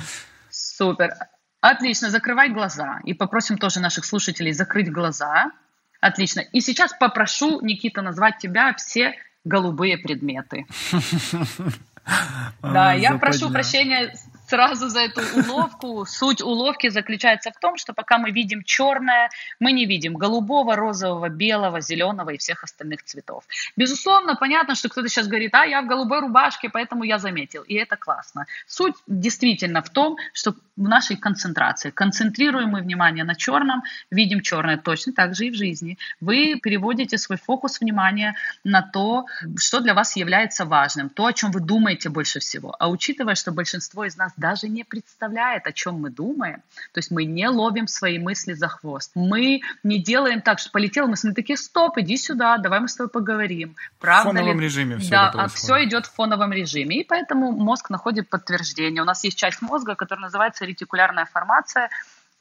Супер. 0.49 1.13
Отлично, 1.61 2.09
закрывай 2.09 2.49
глаза. 2.49 2.99
И 3.05 3.13
попросим 3.13 3.57
тоже 3.57 3.79
наших 3.79 4.03
слушателей 4.03 4.51
закрыть 4.51 4.91
глаза. 4.91 5.51
Отлично. 6.01 6.41
И 6.41 6.59
сейчас 6.59 6.91
попрошу, 6.99 7.61
Никита, 7.61 8.01
назвать 8.01 8.39
тебя 8.39 8.73
все 8.73 9.15
голубые 9.45 9.97
предметы. 9.97 10.65
Да, 12.61 12.93
я 12.93 13.17
прошу 13.17 13.51
прощения 13.51 14.13
сразу 14.53 14.87
за 14.87 14.99
эту 14.99 15.21
уловку. 15.35 16.05
Суть 16.05 16.41
уловки 16.41 16.89
заключается 16.89 17.49
в 17.49 17.59
том, 17.59 17.77
что 17.77 17.93
пока 17.93 18.19
мы 18.19 18.29
видим 18.29 18.63
черное, 18.63 19.29
мы 19.59 19.71
не 19.71 19.85
видим 19.85 20.13
голубого, 20.13 20.75
розового, 20.75 21.29
белого, 21.29 21.81
зеленого 21.81 22.29
и 22.29 22.37
всех 22.37 22.63
остальных 22.63 23.01
цветов. 23.03 23.43
Безусловно, 23.75 24.35
понятно, 24.35 24.75
что 24.75 24.89
кто-то 24.89 25.09
сейчас 25.09 25.27
говорит, 25.27 25.55
а 25.55 25.65
я 25.65 25.81
в 25.81 25.87
голубой 25.87 26.19
рубашке, 26.19 26.69
поэтому 26.69 27.03
я 27.03 27.17
заметил. 27.17 27.63
И 27.63 27.73
это 27.73 27.97
классно. 27.97 28.45
Суть 28.67 28.95
действительно 29.07 29.81
в 29.81 29.89
том, 29.89 30.17
что 30.33 30.53
в 30.75 30.87
нашей 30.87 31.15
концентрации. 31.17 31.91
Концентрируем 31.91 32.69
мы 32.69 32.81
внимание 32.81 33.23
на 33.23 33.35
черном, 33.35 33.83
видим 34.11 34.41
черное 34.41 34.77
точно 34.77 35.13
так 35.13 35.35
же 35.35 35.45
и 35.45 35.51
в 35.51 35.55
жизни. 35.55 35.97
Вы 36.19 36.59
переводите 36.61 37.17
свой 37.17 37.37
фокус 37.37 37.79
внимания 37.79 38.35
на 38.63 38.81
то, 38.81 39.25
что 39.57 39.79
для 39.79 39.93
вас 39.93 40.15
является 40.15 40.65
важным, 40.65 41.09
то, 41.09 41.25
о 41.25 41.33
чем 41.33 41.51
вы 41.51 41.59
думаете 41.59 42.09
больше 42.09 42.39
всего. 42.39 42.75
А 42.79 42.89
учитывая, 42.89 43.35
что 43.35 43.51
большинство 43.51 44.05
из 44.05 44.17
нас 44.17 44.33
даже 44.43 44.67
не 44.67 44.83
представляет, 44.83 45.67
о 45.67 45.71
чем 45.71 46.01
мы 46.01 46.09
думаем, 46.09 46.57
то 46.91 46.97
есть 46.97 47.11
мы 47.11 47.23
не 47.23 47.47
ловим 47.47 47.87
свои 47.87 48.19
мысли 48.19 48.51
за 48.51 48.67
хвост, 48.67 49.11
мы 49.15 49.61
не 49.83 50.03
делаем 50.03 50.41
так, 50.41 50.59
что 50.59 50.69
полетел, 50.69 51.07
мы 51.07 51.15
смотрим 51.15 51.35
такие, 51.35 51.55
стоп, 51.55 51.97
иди 51.97 52.17
сюда, 52.17 52.57
давай 52.57 52.81
мы 52.81 52.89
с 52.89 52.95
тобой 52.95 53.09
поговорим. 53.09 53.77
Правда 54.01 54.31
в 54.31 54.33
фоновом 54.33 54.59
ли? 54.59 54.65
режиме 54.65 54.97
все 54.97 55.11
Да, 55.11 55.31
а 55.33 55.47
все 55.47 55.85
идет 55.85 56.07
в 56.07 56.13
фоновом 56.13 56.51
режиме, 56.51 56.99
и 56.99 57.03
поэтому 57.05 57.53
мозг 57.53 57.89
находит 57.89 58.29
подтверждение. 58.29 59.01
У 59.01 59.05
нас 59.05 59.23
есть 59.23 59.37
часть 59.37 59.61
мозга, 59.61 59.95
которая 59.95 60.23
называется 60.23 60.65
ретикулярная 60.65 61.25
формация, 61.25 61.89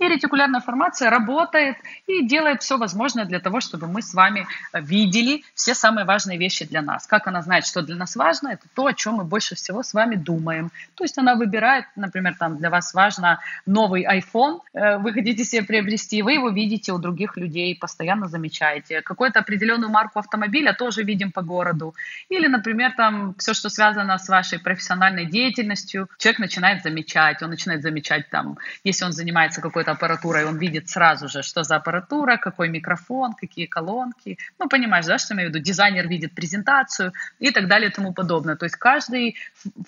и 0.03 0.09
ретикулярная 0.09 0.61
формация 0.61 1.11
работает 1.11 1.77
и 2.07 2.27
делает 2.27 2.63
все 2.63 2.77
возможное 2.77 3.25
для 3.25 3.39
того, 3.39 3.61
чтобы 3.61 3.87
мы 3.87 4.03
с 4.03 4.15
вами 4.15 4.47
видели 4.73 5.45
все 5.55 5.75
самые 5.75 6.05
важные 6.05 6.39
вещи 6.39 6.65
для 6.65 6.83
нас. 6.83 7.07
Как 7.07 7.29
она 7.29 7.43
знает, 7.43 7.65
что 7.67 7.83
для 7.83 7.95
нас 7.95 8.17
важно, 8.17 8.49
это 8.49 8.67
то, 8.75 8.87
о 8.87 8.95
чем 8.95 9.15
мы 9.15 9.25
больше 9.25 9.55
всего 9.55 9.83
с 9.83 9.95
вами 9.95 10.17
думаем. 10.17 10.71
То 10.97 11.05
есть 11.05 11.19
она 11.19 11.37
выбирает, 11.37 11.85
например, 11.95 12.35
там 12.37 12.59
для 12.59 12.71
вас 12.71 12.95
важно 12.95 13.39
новый 13.65 14.05
iPhone, 14.05 14.61
э, 14.75 14.99
вы 14.99 15.13
хотите 15.13 15.45
себе 15.45 15.63
приобрести, 15.63 16.23
вы 16.23 16.33
его 16.33 16.49
видите 16.49 16.93
у 16.93 16.99
других 16.99 17.37
людей, 17.37 17.77
постоянно 17.79 18.27
замечаете. 18.27 19.03
Какую-то 19.03 19.39
определенную 19.39 19.91
марку 19.91 20.19
автомобиля 20.19 20.73
тоже 20.73 21.05
видим 21.05 21.31
по 21.31 21.43
городу. 21.43 21.95
Или, 22.29 22.49
например, 22.49 22.93
там 22.97 23.35
все, 23.39 23.55
что 23.55 23.69
связано 23.69 24.19
с 24.19 24.29
вашей 24.29 24.59
профессиональной 24.59 25.27
деятельностью, 25.27 26.09
человек 26.19 26.41
начинает 26.41 26.83
замечать, 26.83 27.43
он 27.43 27.51
начинает 27.51 27.83
замечать 27.83 28.29
там, 28.31 28.59
если 28.85 29.05
он 29.05 29.13
занимается 29.13 29.61
какой-то 29.61 29.92
аппаратурой, 29.93 30.45
он 30.45 30.59
видит 30.59 30.89
сразу 30.89 31.29
же, 31.29 31.43
что 31.43 31.63
за 31.63 31.77
аппаратура, 31.77 32.37
какой 32.37 32.69
микрофон, 32.69 33.33
какие 33.35 33.67
колонки. 33.67 34.39
Ну, 34.59 34.69
понимаешь, 34.69 35.07
да, 35.07 35.19
что 35.19 35.35
я 35.35 35.37
имею 35.37 35.51
в 35.51 35.55
виду? 35.55 35.65
Дизайнер 35.65 36.09
видит 36.09 36.35
презентацию 36.35 37.13
и 37.39 37.51
так 37.51 37.69
далее 37.69 37.91
и 37.91 37.93
тому 37.93 38.13
подобное. 38.13 38.57
То 38.57 38.65
есть 38.65 38.77
каждый 38.77 39.37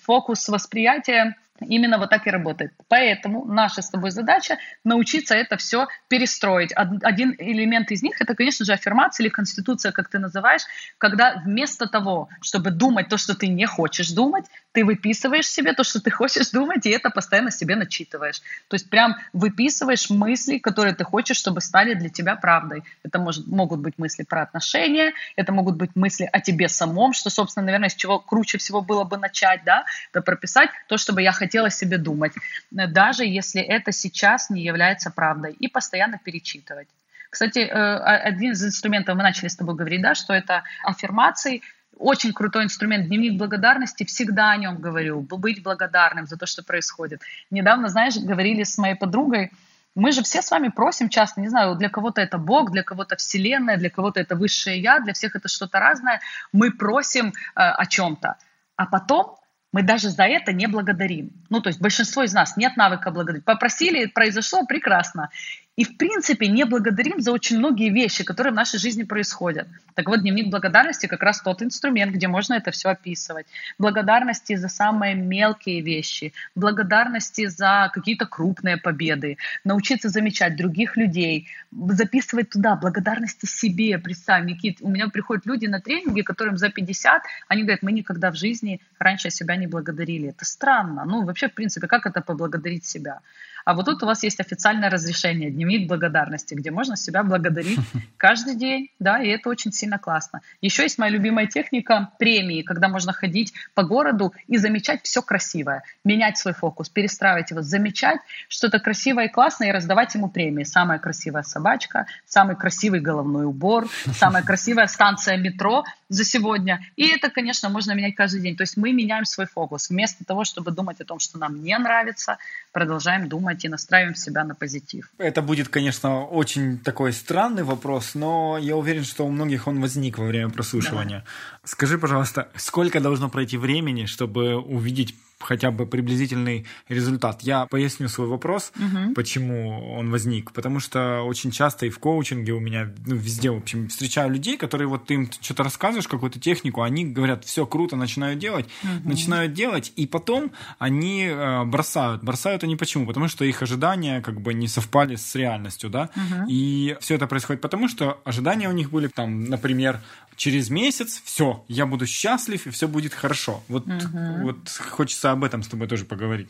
фокус 0.01 0.47
восприятия 0.47 1.35
Именно 1.61 1.97
вот 1.97 2.09
так 2.09 2.27
и 2.27 2.29
работает. 2.29 2.73
Поэтому 2.89 3.45
наша 3.45 3.81
с 3.81 3.89
тобой 3.89 4.11
задача 4.11 4.57
научиться 4.83 5.35
это 5.35 5.55
все 5.55 5.87
перестроить. 6.09 6.73
Один 6.75 7.33
элемент 7.37 7.91
из 7.91 8.03
них 8.03 8.21
это, 8.21 8.35
конечно 8.35 8.65
же, 8.65 8.73
аффирмация 8.73 9.23
или 9.23 9.31
конституция, 9.31 9.93
как 9.93 10.09
ты 10.09 10.19
называешь, 10.19 10.63
когда 10.97 11.41
вместо 11.45 11.87
того, 11.87 12.27
чтобы 12.41 12.71
думать 12.71 13.07
то, 13.07 13.17
что 13.17 13.35
ты 13.35 13.47
не 13.47 13.65
хочешь 13.65 14.11
думать, 14.11 14.45
ты 14.75 14.83
выписываешь 14.83 15.47
себе 15.47 15.73
то, 15.73 15.83
что 15.83 16.01
ты 16.01 16.11
хочешь 16.11 16.49
думать, 16.49 16.85
и 16.85 16.89
это 16.89 17.09
постоянно 17.09 17.49
себе 17.49 17.75
начитываешь. 17.77 18.41
То 18.67 18.75
есть 18.75 18.89
прям 18.89 19.15
выписываешь 19.31 20.09
мысли, 20.09 20.57
которые 20.57 20.93
ты 20.93 21.05
хочешь, 21.05 21.37
чтобы 21.37 21.61
стали 21.61 21.93
для 21.93 22.09
тебя 22.09 22.35
правдой. 22.35 22.83
Это 23.03 23.17
может, 23.19 23.47
могут 23.47 23.79
быть 23.79 23.97
мысли 23.97 24.23
про 24.23 24.41
отношения, 24.41 25.13
это 25.37 25.53
могут 25.53 25.77
быть 25.77 25.95
мысли 25.95 26.29
о 26.31 26.41
тебе 26.41 26.67
самом, 26.67 27.13
что, 27.13 27.29
собственно, 27.29 27.65
наверное, 27.65 27.89
с 27.89 27.95
чего 27.95 28.19
круче 28.19 28.57
всего 28.57 28.81
было 28.81 29.05
бы 29.05 29.17
начать, 29.17 29.63
да, 29.63 29.85
это 30.11 30.21
прописать 30.21 30.69
то, 30.87 30.97
чтобы 30.97 31.21
я 31.21 31.31
хотела 31.31 31.69
себе 31.69 31.97
думать, 31.97 32.33
даже 32.71 33.23
если 33.25 33.61
это 33.61 33.93
сейчас 33.93 34.49
не 34.49 34.61
является 34.61 35.09
правдой, 35.09 35.53
и 35.53 35.69
постоянно 35.69 36.17
перечитывать. 36.17 36.89
Кстати, 37.29 37.59
э, 37.59 37.97
один 38.29 38.51
из 38.51 38.63
инструментов, 38.63 39.15
мы 39.15 39.23
начали 39.23 39.47
с 39.47 39.55
тобой 39.55 39.75
говорить, 39.75 40.01
да, 40.01 40.15
что 40.15 40.33
это 40.33 40.63
аффирмации, 40.83 41.61
очень 41.97 42.33
крутой 42.33 42.65
инструмент, 42.65 43.07
дневник 43.07 43.37
благодарности, 43.37 44.03
всегда 44.03 44.51
о 44.51 44.57
нем 44.57 44.77
говорю, 44.77 45.21
быть 45.21 45.63
благодарным 45.63 46.27
за 46.27 46.37
то, 46.37 46.45
что 46.45 46.63
происходит. 46.63 47.21
Недавно, 47.51 47.89
знаешь, 47.89 48.17
говорили 48.17 48.63
с 48.63 48.77
моей 48.77 48.95
подругой, 48.95 49.51
мы 49.95 50.11
же 50.11 50.21
все 50.23 50.41
с 50.41 50.51
вами 50.51 50.67
просим 50.67 51.07
часто, 51.07 51.39
не 51.39 51.47
знаю, 51.47 51.75
для 51.75 51.89
кого-то 51.89 52.19
это 52.19 52.37
Бог, 52.37 52.71
для 52.71 52.83
кого-то 52.83 53.15
Вселенная, 53.15 53.77
для 53.77 53.89
кого-то 53.89 54.19
это 54.19 54.35
Высшее 54.35 54.81
Я, 54.81 54.99
для 54.99 55.13
всех 55.13 55.37
это 55.37 55.47
что-то 55.47 55.79
разное. 55.79 56.19
Мы 56.51 56.71
просим 56.71 57.29
э, 57.29 57.31
о 57.55 57.85
чем-то. 57.85 58.35
А 58.75 58.85
потом 58.87 59.37
мы 59.71 59.83
даже 59.83 60.09
за 60.09 60.23
это 60.23 60.51
не 60.51 60.67
благодарим. 60.67 61.31
Ну, 61.49 61.61
то 61.61 61.69
есть 61.69 61.81
большинство 61.81 62.23
из 62.23 62.33
нас 62.33 62.57
нет 62.57 62.75
навыка 62.75 63.11
благодарить. 63.11 63.45
Попросили, 63.45 64.05
произошло, 64.05 64.65
прекрасно. 64.65 65.29
И, 65.75 65.83
в 65.83 65.97
принципе, 65.97 66.47
не 66.47 66.63
благодарим 66.63 67.19
за 67.19 67.33
очень 67.33 67.57
многие 67.57 67.89
вещи, 67.89 68.23
которые 68.23 68.53
в 68.53 68.55
нашей 68.55 68.79
жизни 68.79 69.03
происходят. 69.03 69.67
Так 69.93 70.07
вот, 70.07 70.21
дневник 70.21 70.49
благодарности 70.49 71.05
как 71.05 71.21
раз 71.21 71.41
тот 71.41 71.61
инструмент, 71.61 72.13
где 72.13 72.29
можно 72.29 72.53
это 72.53 72.71
все 72.71 72.89
описывать. 72.89 73.45
Благодарности 73.77 74.55
за 74.55 74.69
самые 74.69 75.15
мелкие 75.15 75.81
вещи, 75.81 76.31
благодарности 76.55 77.47
за 77.47 77.91
какие-то 77.93 78.25
крупные 78.25 78.77
победы, 78.77 79.37
научиться 79.65 80.07
замечать 80.07 80.55
других 80.55 80.95
людей, 80.95 81.49
записывать 81.89 82.51
туда 82.51 82.77
благодарности 82.77 83.45
себе. 83.45 83.99
Представь, 83.99 84.45
Никит, 84.45 84.77
у 84.79 84.89
меня 84.89 85.09
приходят 85.09 85.45
люди 85.45 85.65
на 85.65 85.81
тренинги, 85.81 86.21
которым 86.21 86.57
за 86.57 86.69
50, 86.69 87.23
они 87.49 87.63
говорят, 87.63 87.83
мы 87.83 87.91
никогда 87.91 88.31
в 88.31 88.35
жизни 88.35 88.79
раньше 88.97 89.29
себя 89.29 89.57
не 89.57 89.67
благодарили. 89.67 90.29
Это 90.29 90.45
странно. 90.45 91.03
Ну, 91.03 91.25
вообще, 91.25 91.49
в 91.49 91.53
принципе, 91.53 91.87
как 91.87 92.05
это 92.05 92.21
поблагодарить 92.21 92.85
себя? 92.85 93.19
А 93.65 93.73
вот 93.73 93.85
тут 93.85 94.03
у 94.03 94.05
вас 94.05 94.21
есть 94.23 94.39
официальное 94.39 94.91
разрешение, 94.91 95.49
дневник 95.49 95.87
благодарности, 95.87 96.53
где 96.53 96.69
можно 96.69 96.95
себя 96.95 97.23
благодарить 97.23 97.79
каждый 98.17 98.55
день, 98.55 98.91
да, 98.99 99.21
и 99.21 99.27
это 99.27 99.49
очень 99.49 99.71
сильно 99.71 99.97
классно. 99.97 100.41
Еще 100.61 100.83
есть 100.83 100.99
моя 100.99 101.11
любимая 101.11 101.47
техника 101.47 102.11
премии, 102.19 102.61
когда 102.61 102.87
можно 102.87 103.11
ходить 103.11 103.53
по 103.73 103.83
городу 103.83 104.33
и 104.47 104.57
замечать 104.57 105.01
все 105.03 105.23
красивое, 105.23 105.83
менять 106.03 106.37
свой 106.37 106.53
фокус, 106.53 106.89
перестраивать 106.89 107.49
его, 107.49 107.63
замечать 107.63 108.19
что-то 108.47 108.79
красивое 108.79 109.25
и 109.25 109.31
классное 109.31 109.69
и 109.69 109.71
раздавать 109.71 110.13
ему 110.13 110.29
премии. 110.29 110.63
Самая 110.63 110.99
красивая 110.99 111.41
собачка, 111.41 112.05
самый 112.25 112.55
красивый 112.55 112.99
головной 112.99 113.45
убор, 113.45 113.87
самая 114.13 114.43
красивая 114.43 114.85
станция 114.85 115.37
метро 115.37 115.83
за 116.09 116.23
сегодня. 116.23 116.81
И 116.95 117.07
это, 117.07 117.31
конечно, 117.31 117.69
можно 117.69 117.93
менять 117.93 118.15
каждый 118.15 118.41
день. 118.41 118.55
То 118.55 118.61
есть 118.61 118.77
мы 118.77 118.93
меняем 118.93 119.25
свой 119.25 119.47
фокус. 119.47 119.89
Вместо 119.89 120.23
того, 120.23 120.43
чтобы 120.43 120.69
думать 120.69 121.01
о 121.01 121.05
том, 121.05 121.17
что 121.19 121.39
нам 121.39 121.63
не 121.63 121.75
нравится, 121.79 122.37
продолжаем 122.71 123.27
думать 123.27 123.54
и 123.63 123.69
настраиваем 123.69 124.15
себя 124.15 124.43
на 124.43 124.55
позитив. 124.55 125.09
Это 125.17 125.41
будет, 125.41 125.69
конечно, 125.69 126.25
очень 126.25 126.79
такой 126.79 127.13
странный 127.13 127.63
вопрос, 127.63 128.15
но 128.15 128.57
я 128.59 128.75
уверен, 128.75 129.03
что 129.03 129.25
у 129.25 129.31
многих 129.31 129.67
он 129.67 129.81
возник 129.81 130.17
во 130.17 130.25
время 130.25 130.49
прослушивания. 130.49 131.19
Да. 131.19 131.59
Скажи, 131.63 131.97
пожалуйста, 131.97 132.49
сколько 132.55 132.99
должно 132.99 133.29
пройти 133.29 133.57
времени, 133.57 134.05
чтобы 134.05 134.55
увидеть 134.55 135.15
хотя 135.45 135.71
бы 135.71 135.85
приблизительный 135.85 136.65
результат. 136.89 137.41
Я 137.41 137.65
поясню 137.65 138.09
свой 138.09 138.27
вопрос, 138.27 138.71
угу. 138.75 139.13
почему 139.13 139.93
он 139.93 140.11
возник. 140.11 140.51
Потому 140.51 140.79
что 140.79 141.21
очень 141.21 141.51
часто 141.51 141.85
и 141.85 141.89
в 141.89 141.99
коучинге 141.99 142.53
у 142.53 142.59
меня, 142.59 142.91
ну, 143.05 143.15
везде, 143.15 143.51
в 143.51 143.57
общем, 143.57 143.87
встречаю 143.87 144.31
людей, 144.31 144.57
которые 144.57 144.87
вот 144.87 145.05
ты 145.05 145.15
им 145.15 145.31
что-то 145.31 145.63
рассказываешь, 145.63 146.07
какую-то 146.07 146.39
технику, 146.39 146.81
они 146.81 147.05
говорят, 147.05 147.45
все 147.45 147.65
круто, 147.65 147.95
начинают 147.95 148.39
делать, 148.39 148.65
угу. 148.83 149.09
начинают 149.09 149.53
делать, 149.53 149.93
и 149.95 150.07
потом 150.07 150.51
они 150.79 151.25
э, 151.25 151.63
бросают. 151.65 152.23
Бросают 152.23 152.63
они 152.63 152.75
почему? 152.75 153.05
Потому 153.05 153.27
что 153.27 153.45
их 153.45 153.61
ожидания 153.61 154.21
как 154.21 154.41
бы 154.41 154.53
не 154.53 154.67
совпали 154.67 155.15
с 155.15 155.35
реальностью, 155.35 155.89
да? 155.89 156.09
Угу. 156.15 156.49
И 156.49 156.97
все 156.99 157.15
это 157.15 157.27
происходит 157.27 157.61
потому, 157.61 157.87
что 157.87 158.21
ожидания 158.25 158.69
у 158.69 158.73
них 158.73 158.91
были 158.91 159.07
там, 159.07 159.45
например, 159.45 160.01
через 160.35 160.69
месяц 160.69 161.21
все, 161.23 161.63
я 161.67 161.85
буду 161.85 162.05
счастлив, 162.05 162.67
и 162.67 162.69
все 162.69 162.87
будет 162.87 163.13
хорошо. 163.13 163.63
Вот, 163.67 163.87
угу. 163.87 164.43
вот 164.43 164.69
хочется 164.69 165.31
об 165.31 165.43
этом 165.43 165.63
с 165.63 165.67
тобой 165.67 165.87
тоже 165.87 166.05
поговорить. 166.05 166.49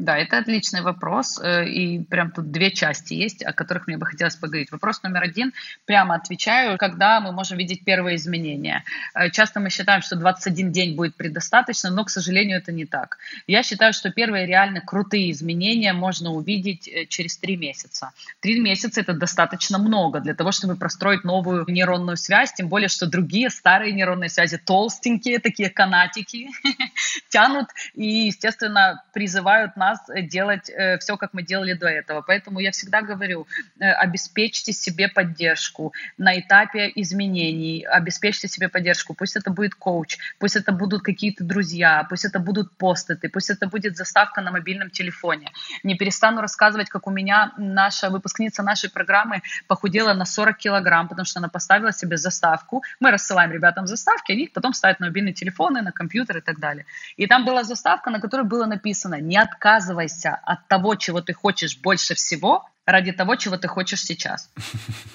Да, 0.00 0.16
это 0.16 0.38
отличный 0.38 0.80
вопрос, 0.80 1.38
э, 1.42 1.68
и 1.68 2.02
прям 2.02 2.30
тут 2.30 2.50
две 2.50 2.70
части 2.70 3.12
есть, 3.12 3.44
о 3.44 3.52
которых 3.52 3.86
мне 3.86 3.98
бы 3.98 4.06
хотелось 4.06 4.34
поговорить. 4.34 4.72
Вопрос 4.72 5.02
номер 5.02 5.24
один, 5.24 5.52
прямо 5.84 6.14
отвечаю, 6.14 6.78
когда 6.78 7.20
мы 7.20 7.32
можем 7.32 7.58
видеть 7.58 7.84
первые 7.84 8.16
изменения. 8.16 8.82
Э, 9.14 9.28
часто 9.28 9.60
мы 9.60 9.68
считаем, 9.68 10.00
что 10.00 10.16
21 10.16 10.72
день 10.72 10.96
будет 10.96 11.16
предостаточно, 11.16 11.90
но, 11.90 12.06
к 12.06 12.08
сожалению, 12.08 12.56
это 12.56 12.72
не 12.72 12.86
так. 12.86 13.18
Я 13.46 13.62
считаю, 13.62 13.92
что 13.92 14.10
первые 14.10 14.46
реально 14.46 14.80
крутые 14.80 15.32
изменения 15.32 15.92
можно 15.92 16.30
увидеть 16.30 16.88
э, 16.88 17.04
через 17.04 17.36
три 17.36 17.58
месяца. 17.58 18.12
Три 18.40 18.58
месяца– 18.58 19.00
это 19.02 19.12
достаточно 19.12 19.76
много 19.76 20.20
для 20.20 20.34
того, 20.34 20.50
чтобы 20.50 20.76
простроить 20.76 21.24
новую 21.24 21.66
нейронную 21.68 22.16
связь, 22.16 22.54
тем 22.54 22.68
более, 22.68 22.88
что 22.88 23.06
другие 23.06 23.50
старые 23.50 23.92
нейронные 23.92 24.30
связи 24.30 24.56
толстенькие, 24.56 25.40
такие 25.40 25.68
канатики, 25.68 26.48
тянут 27.28 27.66
и, 27.92 28.28
естественно, 28.28 29.04
призывают 29.12 29.76
нас 29.76 29.89
нас 29.90 30.28
делать 30.28 30.70
э, 30.70 30.98
все, 30.98 31.16
как 31.16 31.34
мы 31.34 31.42
делали 31.42 31.74
до 31.74 31.86
этого. 31.86 32.22
Поэтому 32.22 32.60
я 32.60 32.70
всегда 32.70 33.02
говорю, 33.02 33.46
э, 33.78 33.90
обеспечьте 33.90 34.72
себе 34.72 35.08
поддержку 35.08 35.92
на 36.18 36.38
этапе 36.38 36.92
изменений, 36.94 37.84
обеспечьте 37.84 38.48
себе 38.48 38.68
поддержку. 38.68 39.14
Пусть 39.14 39.36
это 39.36 39.50
будет 39.50 39.74
коуч, 39.74 40.18
пусть 40.38 40.56
это 40.56 40.72
будут 40.72 41.02
какие-то 41.02 41.44
друзья, 41.44 42.06
пусть 42.08 42.24
это 42.24 42.38
будут 42.38 42.76
посты, 42.76 43.16
пусть 43.32 43.50
это 43.50 43.66
будет 43.66 43.96
заставка 43.96 44.40
на 44.40 44.50
мобильном 44.50 44.90
телефоне. 44.90 45.50
Не 45.84 45.96
перестану 45.96 46.40
рассказывать, 46.40 46.88
как 46.88 47.06
у 47.06 47.10
меня 47.10 47.52
наша 47.58 48.10
выпускница 48.10 48.62
нашей 48.62 48.90
программы 48.90 49.42
похудела 49.66 50.14
на 50.14 50.24
40 50.24 50.56
килограмм, 50.56 51.08
потому 51.08 51.26
что 51.26 51.40
она 51.40 51.48
поставила 51.48 51.92
себе 51.92 52.16
заставку. 52.16 52.82
Мы 53.00 53.10
рассылаем 53.10 53.52
ребятам 53.52 53.86
заставки, 53.86 54.32
они 54.32 54.50
потом 54.54 54.72
ставят 54.72 55.00
на 55.00 55.06
мобильные 55.06 55.34
телефоны, 55.34 55.82
на 55.82 55.92
компьютер 55.92 56.38
и 56.38 56.40
так 56.40 56.58
далее. 56.58 56.84
И 57.16 57.26
там 57.26 57.44
была 57.44 57.64
заставка, 57.64 58.10
на 58.10 58.20
которой 58.20 58.46
было 58.46 58.66
написано 58.66 59.20
«Не 59.20 59.38
отказывайтесь 59.38 59.79
отказывайся 59.80 60.38
от 60.44 60.68
того, 60.68 60.94
чего 60.94 61.20
ты 61.20 61.32
хочешь 61.32 61.78
больше 61.78 62.14
всего, 62.14 62.68
ради 62.86 63.12
того, 63.12 63.36
чего 63.36 63.56
ты 63.56 63.68
хочешь 63.68 64.02
сейчас. 64.02 64.50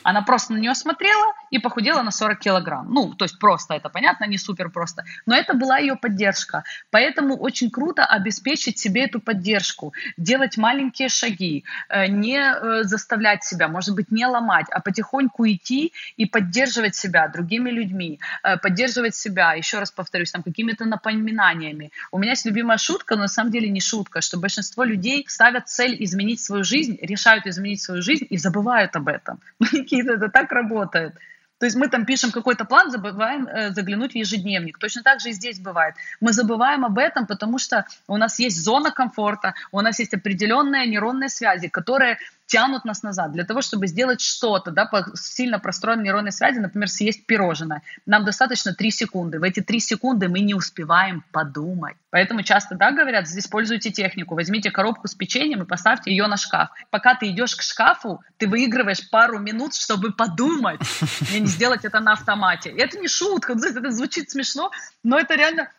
Она 0.04 0.22
просто 0.22 0.54
на 0.54 0.58
нее 0.58 0.76
смотрела 0.76 1.34
и 1.52 1.60
похудела 1.60 2.02
на 2.02 2.12
40 2.12 2.40
килограмм. 2.40 2.94
Ну, 2.94 3.14
то 3.14 3.26
есть 3.26 3.40
просто, 3.40 3.74
это 3.74 3.90
понятно, 3.90 4.26
не 4.26 4.38
супер 4.38 4.70
просто. 4.70 5.04
Но 5.26 5.36
это 5.36 5.54
была 5.54 5.78
ее 5.78 5.96
поддержка. 5.96 6.64
Поэтому 6.92 7.36
очень 7.36 7.70
круто 7.70 8.06
обеспечить 8.06 8.80
себе 8.80 9.06
эту 9.06 9.20
поддержку, 9.20 9.94
делать 10.18 10.58
маленькие 10.58 11.10
шаги, 11.10 11.66
э, 11.90 12.08
не 12.08 12.40
э, 12.40 12.84
заставлять 12.84 13.44
себя, 13.44 13.68
может 13.68 13.96
быть, 13.96 14.12
не 14.12 14.26
ломать, 14.26 14.68
а 14.72 14.80
потихоньку 14.80 15.46
идти 15.48 15.92
и 16.18 16.26
поддерживать 16.26 16.96
себя 16.96 17.28
другими 17.28 17.70
людьми, 17.72 18.20
э, 18.44 18.58
поддерживать 18.58 19.16
себя, 19.16 19.54
еще 19.54 19.80
раз 19.80 19.92
повторюсь, 19.92 20.32
там 20.32 20.44
какими-то 20.44 20.86
напоминаниями. 20.86 21.92
У 22.12 22.20
меня 22.20 22.32
есть 22.32 22.46
любимая 22.46 22.78
шутка, 22.78 23.16
но 23.16 23.24
на 23.24 23.28
самом 23.28 23.52
деле 23.52 23.70
не 23.70 23.82
шутка, 23.82 24.22
что 24.22 24.38
большинство 24.38 24.84
людей 24.84 25.26
ставят 25.28 25.68
цель 25.68 25.96
изменить 26.04 26.40
свою 26.40 26.64
жизнь, 26.64 26.98
решают 27.02 27.48
изменить 27.48 27.65
изменить 27.66 27.82
свою 27.82 28.02
жизнь 28.02 28.28
и 28.30 28.38
забывают 28.38 28.96
об 28.96 29.08
этом. 29.08 29.40
Никита, 29.74 30.14
это 30.14 30.30
так 30.30 30.52
работает. 30.52 31.16
То 31.58 31.66
есть 31.66 31.78
мы 31.78 31.88
там 31.88 32.06
пишем 32.06 32.32
какой-то 32.32 32.66
план, 32.66 32.92
забываем 32.92 33.48
э, 33.48 33.72
заглянуть 33.72 34.12
в 34.12 34.16
ежедневник. 34.16 34.78
Точно 34.78 35.04
так 35.04 35.22
же 35.22 35.30
и 35.30 35.32
здесь 35.32 35.60
бывает. 35.60 35.96
Мы 36.20 36.34
забываем 36.34 36.84
об 36.84 36.98
этом, 36.98 37.26
потому 37.26 37.60
что 37.60 37.86
у 38.08 38.18
нас 38.18 38.40
есть 38.40 38.62
зона 38.62 38.92
комфорта, 38.92 39.54
у 39.72 39.80
нас 39.80 40.00
есть 40.00 40.14
определенные 40.14 40.86
нейронные 40.86 41.30
связи, 41.30 41.70
которые 41.70 42.18
тянут 42.46 42.86
нас 42.86 43.04
назад. 43.04 43.32
Для 43.32 43.44
того, 43.44 43.62
чтобы 43.62 43.88
сделать 43.88 44.22
что-то, 44.22 44.72
да, 44.72 44.86
по 44.86 45.06
сильно 45.16 45.60
простроенной 45.60 46.06
нейронной 46.06 46.32
связи, 46.32 46.60
например, 46.60 46.90
съесть 46.90 47.26
пирожное, 47.26 47.82
нам 48.06 48.26
достаточно 48.26 48.74
3 48.74 48.92
секунды. 48.92 49.40
В 49.40 49.44
эти 49.44 49.62
3 49.62 49.80
секунды 49.80 50.30
мы 50.30 50.40
не 50.40 50.54
успеваем 50.54 51.24
подумать. 51.32 51.96
Поэтому 52.10 52.44
часто, 52.44 52.76
да, 52.76 52.92
говорят, 52.92 53.28
используйте 53.28 53.92
технику, 53.92 54.36
возьмите 54.36 54.72
коробку 54.72 55.08
с 55.08 55.16
печеньем 55.16 55.64
и 55.64 55.66
поставьте 55.66 56.12
ее 56.12 56.28
на 56.28 56.38
шкаф. 56.38 56.70
Пока 56.90 57.16
ты 57.16 57.30
идешь 57.30 57.56
к 57.56 57.62
шкафу, 57.62 58.22
ты 58.38 58.48
выигрываешь 58.48 59.10
пару 59.10 59.40
минут, 59.40 59.76
чтобы 59.76 60.12
подумать, 60.12 60.80
и 61.34 61.40
не 61.40 61.48
сделать 61.48 61.84
это 61.86 62.00
на 62.00 62.14
автомате. 62.14 62.70
И 62.70 62.80
это 62.80 63.00
не 63.00 63.08
шутка, 63.08 63.54
это 63.54 63.92
звучит 63.92 64.30
смешно, 64.30 64.72
но 65.04 65.20
это 65.20 65.36
реально 65.36 65.70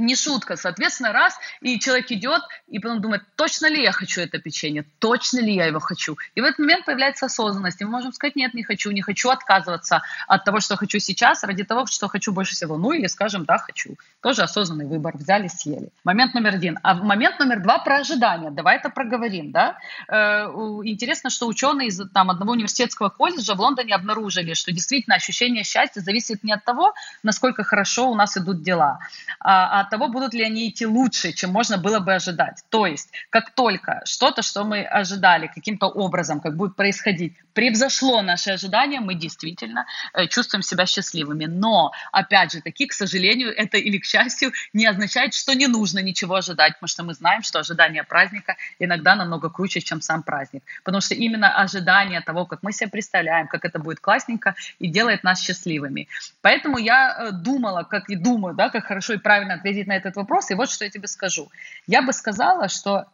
не 0.00 0.16
шутка. 0.16 0.56
Соответственно, 0.56 1.12
раз, 1.12 1.38
и 1.60 1.78
человек 1.78 2.10
идет, 2.12 2.42
и 2.68 2.78
потом 2.78 3.00
думает, 3.00 3.22
точно 3.36 3.66
ли 3.66 3.82
я 3.82 3.92
хочу 3.92 4.20
это 4.20 4.38
печенье, 4.38 4.84
точно 4.98 5.40
ли 5.40 5.54
я 5.54 5.66
его 5.66 5.80
хочу. 5.80 6.16
И 6.34 6.40
в 6.40 6.44
этот 6.44 6.58
момент 6.58 6.84
появляется 6.84 7.26
осознанность, 7.26 7.80
и 7.80 7.84
мы 7.84 7.90
можем 7.90 8.12
сказать, 8.12 8.36
нет, 8.36 8.54
не 8.54 8.62
хочу, 8.62 8.90
не 8.90 9.02
хочу 9.02 9.30
отказываться 9.30 10.02
от 10.26 10.44
того, 10.44 10.60
что 10.60 10.76
хочу 10.76 10.98
сейчас, 10.98 11.44
ради 11.44 11.64
того, 11.64 11.86
что 11.86 12.08
хочу 12.08 12.32
больше 12.32 12.54
всего. 12.54 12.76
Ну 12.76 12.92
или 12.92 13.06
скажем, 13.06 13.44
да, 13.44 13.58
хочу. 13.58 13.96
Тоже 14.20 14.42
осознанный 14.42 14.86
выбор. 14.86 15.16
Взяли, 15.16 15.48
съели. 15.48 15.88
Момент 16.04 16.34
номер 16.34 16.54
один. 16.54 16.78
А 16.82 16.94
момент 16.94 17.38
номер 17.38 17.62
два 17.62 17.78
про 17.78 17.98
ожидания. 17.98 18.50
Давай 18.50 18.76
это 18.76 18.90
проговорим, 18.90 19.50
да. 19.52 19.78
Э, 20.08 20.46
интересно, 20.84 21.30
что 21.30 21.46
ученые 21.46 21.88
из 21.88 22.00
там, 22.12 22.30
одного 22.30 22.52
университетского 22.52 23.08
колледжа 23.08 23.54
в 23.54 23.60
Лондоне 23.60 23.94
обнаружили, 23.94 24.54
что 24.54 24.72
действительно 24.72 25.16
ощущение 25.16 25.64
счастья 25.64 26.00
зависит 26.00 26.44
не 26.44 26.52
от 26.52 26.64
того, 26.64 26.94
насколько 27.22 27.64
хорошо 27.64 28.10
у 28.10 28.14
нас 28.14 28.36
идут 28.36 28.62
дела, 28.62 28.98
а 29.40 29.84
от 29.86 29.90
того, 29.90 30.08
будут 30.08 30.34
ли 30.34 30.42
они 30.42 30.68
идти 30.68 30.86
лучше, 30.86 31.32
чем 31.32 31.50
можно 31.50 31.78
было 31.78 32.00
бы 32.00 32.14
ожидать. 32.14 32.62
То 32.70 32.86
есть, 32.86 33.10
как 33.30 33.54
только 33.54 34.02
что-то, 34.04 34.42
что 34.42 34.64
мы 34.64 34.82
ожидали 34.82 35.46
каким-то 35.46 35.86
образом, 35.86 36.40
как 36.40 36.56
будет 36.56 36.76
происходить, 36.76 37.34
превзошло 37.54 38.22
наши 38.22 38.50
ожидания, 38.50 39.00
мы 39.00 39.14
действительно 39.14 39.86
э, 40.12 40.26
чувствуем 40.26 40.62
себя 40.62 40.86
счастливыми. 40.86 41.46
Но, 41.46 41.92
опять 42.12 42.52
же 42.52 42.60
таки, 42.60 42.86
к 42.86 42.92
сожалению, 42.92 43.54
это 43.56 43.78
или 43.78 43.98
к 43.98 44.04
счастью 44.04 44.52
не 44.72 44.86
означает, 44.86 45.34
что 45.34 45.54
не 45.54 45.66
нужно 45.66 46.00
ничего 46.00 46.34
ожидать, 46.34 46.74
потому 46.74 46.88
что 46.88 47.04
мы 47.04 47.14
знаем, 47.14 47.42
что 47.42 47.58
ожидание 47.58 48.04
праздника 48.04 48.56
иногда 48.78 49.14
намного 49.14 49.50
круче, 49.50 49.80
чем 49.80 50.00
сам 50.00 50.22
праздник. 50.22 50.62
Потому 50.84 51.00
что 51.00 51.14
именно 51.14 51.56
ожидание 51.56 52.20
того, 52.20 52.46
как 52.46 52.62
мы 52.62 52.72
себе 52.72 52.90
представляем, 52.90 53.46
как 53.46 53.64
это 53.64 53.78
будет 53.78 54.00
классненько, 54.00 54.54
и 54.78 54.88
делает 54.88 55.24
нас 55.24 55.42
счастливыми. 55.42 56.08
Поэтому 56.42 56.78
я 56.78 57.16
э, 57.18 57.30
думала, 57.32 57.84
как 57.84 58.10
и 58.10 58.16
думаю, 58.16 58.54
да, 58.54 58.68
как 58.68 58.86
хорошо 58.86 59.14
и 59.14 59.18
правильно 59.18 59.54
ответить 59.54 59.75
ответить 59.76 59.88
на 59.88 59.96
этот 59.96 60.16
вопрос. 60.16 60.50
И 60.50 60.54
вот 60.54 60.70
что 60.70 60.84
я 60.84 60.90
тебе 60.90 61.08
скажу. 61.08 61.50
Я 61.86 62.02
бы 62.02 62.12
сказала, 62.12 62.68
что 62.68 63.04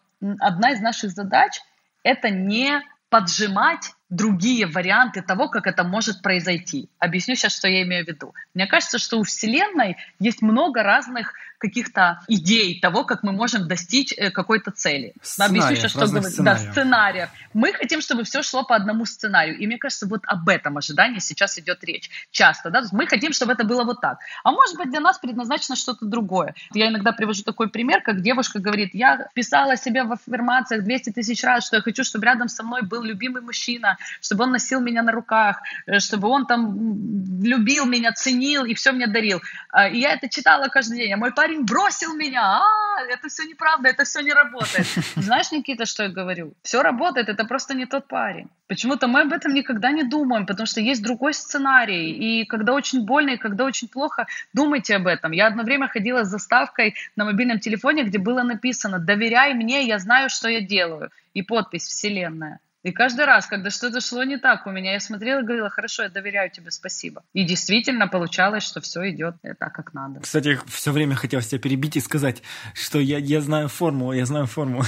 одна 0.41 0.73
из 0.73 0.81
наших 0.81 1.11
задач– 1.11 1.61
это 2.03 2.31
не 2.31 2.81
поджимать 3.11 3.93
другие 4.09 4.67
варианты 4.67 5.23
того, 5.23 5.49
как 5.49 5.67
это 5.67 5.85
может 5.85 6.23
произойти. 6.23 6.89
Объясню 6.99 7.35
сейчас, 7.35 7.57
что 7.57 7.69
я 7.69 7.83
имею 7.83 8.05
в 8.05 8.09
виду. 8.09 8.35
Мне 8.55 8.67
кажется, 8.67 8.99
что 8.99 9.19
у 9.19 9.23
Вселенной 9.23 9.97
есть 10.19 10.43
много 10.43 10.83
разных 10.83 11.35
каких-то 11.63 12.21
идей 12.29 12.81
того, 12.81 13.05
как 13.05 13.23
мы 13.23 13.33
можем 13.33 13.69
достичь 13.69 14.13
э, 14.13 14.31
какой-то 14.31 14.73
цели. 14.73 15.15
Сценариев, 15.23 15.65
Объясню 15.65 15.89
что 15.89 16.07
говорить. 16.07 16.37
Да, 16.39 16.57
сценариев. 16.59 17.29
Мы 17.55 17.73
хотим, 17.73 18.01
чтобы 18.01 18.25
все 18.25 18.43
шло 18.43 18.65
по 18.65 18.75
одному 18.75 19.07
сценарию. 19.07 19.57
И 19.59 19.67
мне 19.67 19.79
кажется, 19.79 20.07
вот 20.07 20.23
об 20.27 20.49
этом 20.49 20.77
ожидании 20.77 21.21
сейчас 21.21 21.59
идет 21.59 21.85
речь. 21.85 22.11
Часто, 22.33 22.71
да, 22.71 22.83
мы 22.91 23.07
хотим, 23.07 23.33
чтобы 23.33 23.53
это 23.53 23.65
было 23.65 23.85
вот 23.85 24.01
так. 24.01 24.19
А 24.43 24.51
может 24.51 24.77
быть, 24.77 24.91
для 24.91 25.01
нас 25.01 25.19
предназначено 25.19 25.77
что-то 25.77 26.05
другое. 26.05 26.55
Я 26.75 26.89
иногда 26.89 27.13
привожу 27.13 27.45
такой 27.45 27.69
пример, 27.71 28.03
как 28.03 28.23
девушка 28.23 28.59
говорит, 28.59 28.91
я 28.93 29.29
писала 29.35 29.77
себе 29.77 30.03
в 30.03 30.13
аффирмациях 30.13 30.83
200 30.85 31.11
тысяч 31.11 31.45
раз, 31.45 31.67
что 31.67 31.77
я 31.77 31.83
хочу, 31.83 32.03
чтобы 32.03 32.25
рядом 32.27 32.49
со 32.49 32.65
мной 32.65 32.83
был 32.83 33.03
любимый 33.03 33.43
мужчина, 33.43 33.99
чтобы 34.21 34.45
он 34.45 34.51
носил 34.51 34.81
меня 34.81 35.03
на 35.03 35.13
руках, 35.13 35.61
э, 35.87 36.01
чтобы 36.01 36.29
он 36.29 36.47
там 36.47 37.43
любил 37.43 37.87
меня, 37.87 38.13
ценил 38.13 38.65
и 38.65 38.75
все 38.75 38.93
мне 38.93 39.07
дарил. 39.07 39.41
А, 39.71 39.89
и 39.89 39.99
я 39.99 40.15
это 40.15 40.29
читала 40.29 40.67
каждый 40.69 40.99
день. 40.99 41.13
А 41.13 41.17
мой 41.17 41.33
парень 41.33 41.52
бросил 41.61 42.15
меня. 42.15 42.43
А, 42.43 43.03
это 43.09 43.29
все 43.29 43.45
неправда, 43.45 43.89
это 43.89 44.05
все 44.05 44.21
не 44.21 44.33
работает. 44.33 44.87
Знаешь, 45.17 45.53
Никита, 45.53 45.87
что 45.87 46.05
я 46.05 46.09
говорю? 46.09 46.55
Все 46.63 46.83
работает, 46.83 47.29
это 47.29 47.45
просто 47.45 47.75
не 47.75 47.87
тот 47.87 48.09
парень. 48.09 48.49
Почему-то 48.69 49.07
мы 49.07 49.23
об 49.23 49.33
этом 49.33 49.55
никогда 49.55 49.91
не 49.91 50.03
думаем, 50.03 50.47
потому 50.47 50.67
что 50.67 50.81
есть 50.81 51.03
другой 51.03 51.35
сценарий. 51.35 52.13
И 52.13 52.45
когда 52.47 52.73
очень 52.73 53.05
больно, 53.05 53.31
и 53.31 53.37
когда 53.37 53.65
очень 53.65 53.89
плохо, 53.89 54.27
думайте 54.53 54.97
об 54.97 55.07
этом. 55.07 55.33
Я 55.33 55.47
одно 55.47 55.63
время 55.63 55.89
ходила 55.89 56.25
с 56.25 56.29
заставкой 56.29 56.95
на 57.17 57.25
мобильном 57.25 57.59
телефоне, 57.59 58.05
где 58.05 58.19
было 58.19 58.43
написано 58.43 58.99
«Доверяй 58.99 59.55
мне, 59.55 59.87
я 59.87 59.99
знаю, 59.99 60.31
что 60.31 60.49
я 60.49 60.61
делаю». 60.61 61.11
И 61.35 61.43
подпись 61.43 61.87
«Вселенная». 61.87 62.61
И 62.83 62.91
каждый 62.91 63.26
раз, 63.26 63.47
когда 63.47 63.70
что-то 63.70 64.01
шло 64.01 64.24
не 64.24 64.39
так 64.39 64.66
у 64.66 64.70
меня, 64.70 64.93
я 64.93 65.01
смотрела 65.01 65.41
и 65.41 65.45
говорила, 65.45 65.70
хорошо, 65.70 66.03
я 66.03 66.09
доверяю 66.09 66.51
тебе, 66.51 66.70
спасибо. 66.70 67.22
И 67.33 67.45
действительно 67.45 68.09
получалось, 68.09 68.64
что 68.64 68.80
все 68.80 69.11
идет 69.11 69.37
так, 69.59 69.72
как 69.72 69.95
надо. 69.95 70.20
Кстати, 70.20 70.59
все 70.66 70.91
время 70.91 71.14
хотел 71.14 71.41
тебя 71.41 71.61
перебить 71.61 71.97
и 71.97 72.01
сказать, 72.01 72.43
что 72.74 72.99
я, 72.99 73.18
я 73.18 73.41
знаю 73.41 73.68
формулу, 73.68 74.12
я 74.12 74.26
знаю 74.26 74.47
формулу. 74.47 74.85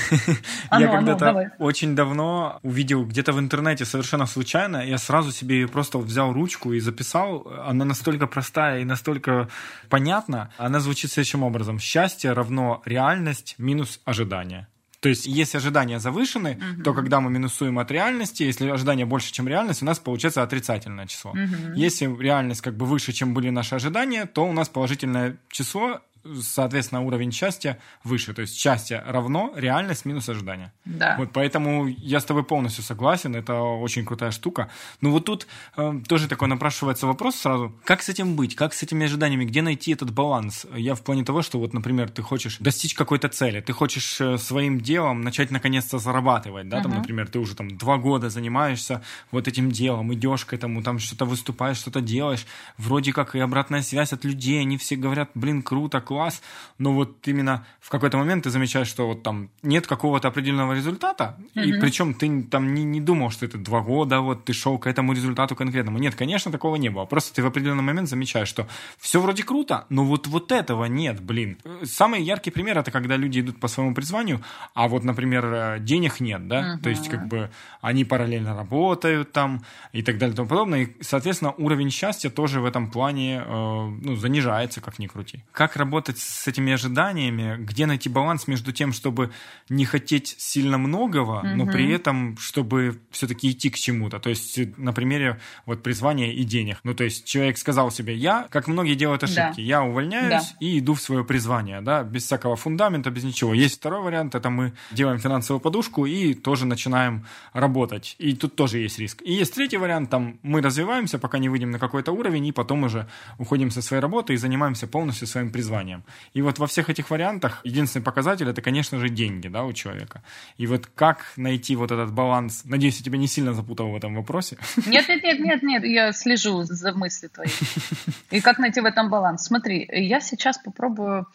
А 0.70 0.80
я 0.80 0.86
ну, 0.86 0.92
а 0.92 1.00
ну, 1.00 1.06
когда-то 1.06 1.52
очень 1.58 1.94
давно 1.94 2.58
увидел 2.62 3.04
где-то 3.04 3.32
в 3.32 3.38
интернете 3.38 3.84
совершенно 3.84 4.26
случайно, 4.26 4.84
я 4.84 4.98
сразу 4.98 5.30
себе 5.30 5.68
просто 5.68 5.98
взял 5.98 6.32
ручку 6.32 6.72
и 6.72 6.80
записал. 6.80 7.46
Она 7.64 7.84
настолько 7.84 8.26
простая 8.26 8.80
и 8.80 8.84
настолько 8.84 9.48
понятна. 9.88 10.52
Она 10.58 10.80
звучит 10.80 11.12
следующим 11.12 11.44
образом. 11.44 11.78
Счастье 11.78 12.32
равно 12.32 12.82
реальность 12.84 13.54
минус 13.58 14.00
ожидание. 14.04 14.66
То 15.04 15.10
есть, 15.10 15.26
если 15.26 15.58
ожидания 15.58 16.00
завышены, 16.00 16.56
угу. 16.56 16.82
то 16.82 16.94
когда 16.94 17.20
мы 17.20 17.30
минусуем 17.30 17.78
от 17.78 17.90
реальности, 17.90 18.42
если 18.42 18.70
ожидания 18.70 19.04
больше, 19.04 19.34
чем 19.34 19.46
реальность, 19.46 19.82
у 19.82 19.84
нас 19.84 19.98
получается 19.98 20.42
отрицательное 20.42 21.06
число. 21.06 21.32
Угу. 21.32 21.74
Если 21.76 22.06
реальность 22.06 22.62
как 22.62 22.74
бы 22.74 22.86
выше, 22.86 23.12
чем 23.12 23.34
были 23.34 23.50
наши 23.50 23.74
ожидания, 23.74 24.24
то 24.24 24.46
у 24.46 24.52
нас 24.54 24.70
положительное 24.70 25.36
число, 25.50 26.00
соответственно, 26.40 27.02
уровень 27.02 27.32
счастья 27.32 27.78
выше. 28.02 28.34
То 28.34 28.42
есть 28.42 28.58
счастье 28.58 29.02
равно 29.06 29.52
реальность 29.56 30.04
минус 30.04 30.28
ожидания. 30.28 30.72
Да. 30.84 31.16
Вот 31.18 31.30
поэтому 31.32 31.86
я 31.86 32.20
с 32.20 32.24
тобой 32.24 32.44
полностью 32.44 32.84
согласен, 32.84 33.34
это 33.36 33.54
очень 33.60 34.04
крутая 34.04 34.30
штука. 34.30 34.70
Но 35.00 35.10
вот 35.10 35.24
тут 35.24 35.46
э, 35.76 36.00
тоже 36.08 36.28
такой 36.28 36.48
напрашивается 36.48 37.06
вопрос 37.06 37.36
сразу, 37.36 37.72
как 37.84 38.02
с 38.02 38.08
этим 38.08 38.36
быть, 38.36 38.54
как 38.56 38.74
с 38.74 38.82
этими 38.82 39.04
ожиданиями, 39.06 39.44
где 39.44 39.62
найти 39.62 39.92
этот 39.92 40.10
баланс? 40.12 40.66
Я 40.74 40.94
в 40.94 41.02
плане 41.02 41.24
того, 41.24 41.42
что 41.42 41.58
вот, 41.58 41.72
например, 41.72 42.10
ты 42.10 42.22
хочешь 42.22 42.58
достичь 42.58 42.94
какой-то 42.94 43.28
цели, 43.28 43.60
ты 43.60 43.72
хочешь 43.72 44.20
э, 44.20 44.38
своим 44.38 44.80
делом 44.80 45.20
начать 45.20 45.50
наконец-то 45.50 45.98
зарабатывать, 45.98 46.68
да, 46.68 46.78
uh-huh. 46.78 46.82
там, 46.82 46.94
например, 46.94 47.28
ты 47.28 47.38
уже 47.38 47.54
там 47.54 47.76
два 47.76 47.96
года 47.98 48.30
занимаешься 48.30 49.02
вот 49.30 49.48
этим 49.48 49.70
делом, 49.70 50.12
идешь 50.14 50.44
к 50.44 50.52
этому, 50.52 50.82
там 50.82 50.98
что-то 50.98 51.24
выступаешь, 51.24 51.76
что-то 51.76 52.00
делаешь, 52.00 52.46
вроде 52.78 53.12
как 53.12 53.34
и 53.34 53.38
обратная 53.38 53.82
связь 53.82 54.12
от 54.12 54.24
людей, 54.24 54.60
они 54.60 54.78
все 54.78 54.96
говорят, 54.96 55.30
блин, 55.34 55.62
круто, 55.62 56.00
класс, 56.14 56.42
но 56.78 56.92
вот 56.92 57.28
именно 57.28 57.66
в 57.80 57.90
какой-то 57.90 58.18
момент 58.18 58.44
ты 58.44 58.50
замечаешь, 58.50 58.86
что 58.86 59.08
вот 59.08 59.22
там 59.22 59.48
нет 59.62 59.86
какого-то 59.86 60.28
определенного 60.28 60.74
результата, 60.74 61.36
mm-hmm. 61.54 61.64
и 61.64 61.80
причем 61.80 62.14
ты 62.14 62.42
там 62.44 62.74
не, 62.74 62.84
не 62.84 63.00
думал, 63.00 63.30
что 63.30 63.46
это 63.46 63.58
два 63.58 63.80
года, 63.80 64.20
вот 64.20 64.44
ты 64.44 64.52
шел 64.52 64.78
к 64.78 64.86
этому 64.86 65.12
результату 65.12 65.56
конкретному. 65.56 65.98
Нет, 65.98 66.14
конечно, 66.14 66.52
такого 66.52 66.76
не 66.76 66.90
было. 66.90 67.04
Просто 67.04 67.34
ты 67.34 67.42
в 67.42 67.46
определенный 67.46 67.82
момент 67.82 68.08
замечаешь, 68.08 68.48
что 68.48 68.66
все 68.98 69.20
вроде 69.20 69.42
круто, 69.42 69.86
но 69.88 70.04
вот, 70.04 70.26
вот 70.28 70.52
этого 70.52 70.84
нет, 70.84 71.20
блин. 71.20 71.58
Самый 71.82 72.22
яркий 72.22 72.52
пример 72.52 72.78
это 72.78 72.90
когда 72.90 73.16
люди 73.16 73.40
идут 73.40 73.58
по 73.58 73.68
своему 73.68 73.94
призванию, 73.94 74.40
а 74.74 74.86
вот, 74.86 75.04
например, 75.04 75.44
э, 75.44 75.78
денег 75.80 76.20
нет, 76.20 76.46
да, 76.46 76.60
mm-hmm. 76.60 76.82
то 76.82 76.90
есть 76.90 77.08
как 77.08 77.26
бы 77.26 77.50
они 77.80 78.04
параллельно 78.04 78.54
работают 78.54 79.32
там 79.32 79.62
и 79.92 80.02
так 80.02 80.18
далее 80.18 80.34
и 80.34 80.36
тому 80.36 80.48
подобное, 80.48 80.82
и, 80.82 81.02
соответственно, 81.02 81.54
уровень 81.58 81.90
счастья 81.90 82.30
тоже 82.30 82.60
в 82.60 82.64
этом 82.64 82.90
плане 82.90 83.42
э, 83.44 83.88
ну, 84.02 84.16
занижается, 84.16 84.80
как 84.80 84.98
ни 84.98 85.06
крути. 85.06 85.42
Как 85.52 85.76
работать 85.76 86.03
работать 86.04 86.18
с 86.18 86.48
этими 86.48 86.72
ожиданиями, 86.72 87.56
где 87.64 87.86
найти 87.86 88.08
баланс 88.08 88.46
между 88.48 88.72
тем, 88.72 88.92
чтобы 88.92 89.30
не 89.68 89.84
хотеть 89.84 90.34
сильно 90.38 90.78
многого, 90.78 91.38
угу. 91.38 91.46
но 91.46 91.66
при 91.66 91.90
этом, 91.90 92.36
чтобы 92.38 93.00
все-таки 93.10 93.50
идти 93.50 93.70
к 93.70 93.76
чему-то. 93.76 94.18
То 94.18 94.30
есть 94.30 94.58
на 94.78 94.92
примере 94.92 95.38
вот 95.66 95.82
призвания 95.82 96.32
и 96.32 96.44
денег. 96.44 96.78
Ну, 96.84 96.94
то 96.94 97.04
есть 97.04 97.24
человек 97.24 97.58
сказал 97.58 97.90
себе, 97.90 98.14
я, 98.14 98.46
как 98.50 98.68
многие 98.68 98.96
делают 98.96 99.22
ошибки, 99.22 99.56
да. 99.56 99.62
я 99.62 99.82
увольняюсь 99.82 100.52
да. 100.52 100.56
и 100.60 100.78
иду 100.78 100.92
в 100.94 101.00
свое 101.00 101.24
призвание, 101.24 101.80
да, 101.80 102.02
без 102.02 102.24
всякого 102.24 102.56
фундамента, 102.56 103.10
без 103.10 103.24
ничего. 103.24 103.54
Есть 103.54 103.76
второй 103.78 104.02
вариант, 104.02 104.34
это 104.34 104.50
мы 104.50 104.72
делаем 104.92 105.18
финансовую 105.18 105.60
подушку 105.60 106.06
и 106.06 106.34
тоже 106.34 106.66
начинаем 106.66 107.24
работать. 107.54 108.16
И 108.18 108.34
тут 108.34 108.56
тоже 108.56 108.78
есть 108.78 108.98
риск. 108.98 109.22
И 109.24 109.32
есть 109.32 109.54
третий 109.54 109.78
вариант, 109.78 110.10
там 110.10 110.38
мы 110.42 110.60
развиваемся, 110.60 111.18
пока 111.18 111.38
не 111.38 111.48
выйдем 111.48 111.70
на 111.70 111.78
какой-то 111.78 112.12
уровень, 112.12 112.46
и 112.46 112.52
потом 112.52 112.84
уже 112.84 113.06
уходим 113.38 113.70
со 113.70 113.82
своей 113.82 114.02
работы 114.02 114.34
и 114.34 114.36
занимаемся 114.36 114.86
полностью 114.86 115.26
своим 115.26 115.50
призванием 115.50 115.93
желаниям. 115.94 116.04
И 116.34 116.42
вот 116.42 116.58
во 116.58 116.66
всех 116.66 116.90
этих 116.90 117.10
вариантах 117.10 117.60
единственный 117.64 118.02
показатель 118.02 118.48
это, 118.48 118.62
конечно 118.62 118.98
же, 118.98 119.08
деньги, 119.08 119.48
да, 119.48 119.64
у 119.64 119.72
человека. 119.72 120.22
И 120.58 120.66
вот 120.66 120.86
как 120.94 121.32
найти 121.36 121.76
вот 121.76 121.90
этот 121.90 122.12
баланс? 122.12 122.64
Надеюсь, 122.64 122.98
я 122.98 123.04
тебя 123.04 123.18
не 123.18 123.26
сильно 123.26 123.54
запутал 123.54 123.90
в 123.90 123.96
этом 123.96 124.14
вопросе. 124.14 124.56
Нет, 124.86 125.08
нет, 125.08 125.22
нет, 125.22 125.40
нет, 125.40 125.62
нет, 125.62 125.84
я 125.84 126.12
слежу 126.12 126.62
за 126.62 126.92
мысли 126.92 127.28
твои. 127.28 127.48
И 128.30 128.40
как 128.40 128.58
найти 128.58 128.80
в 128.80 128.84
этом 128.84 129.10
баланс? 129.10 129.44
Смотри, 129.44 129.88
я 129.92 130.20
сейчас 130.20 130.58
попробую 130.58 131.26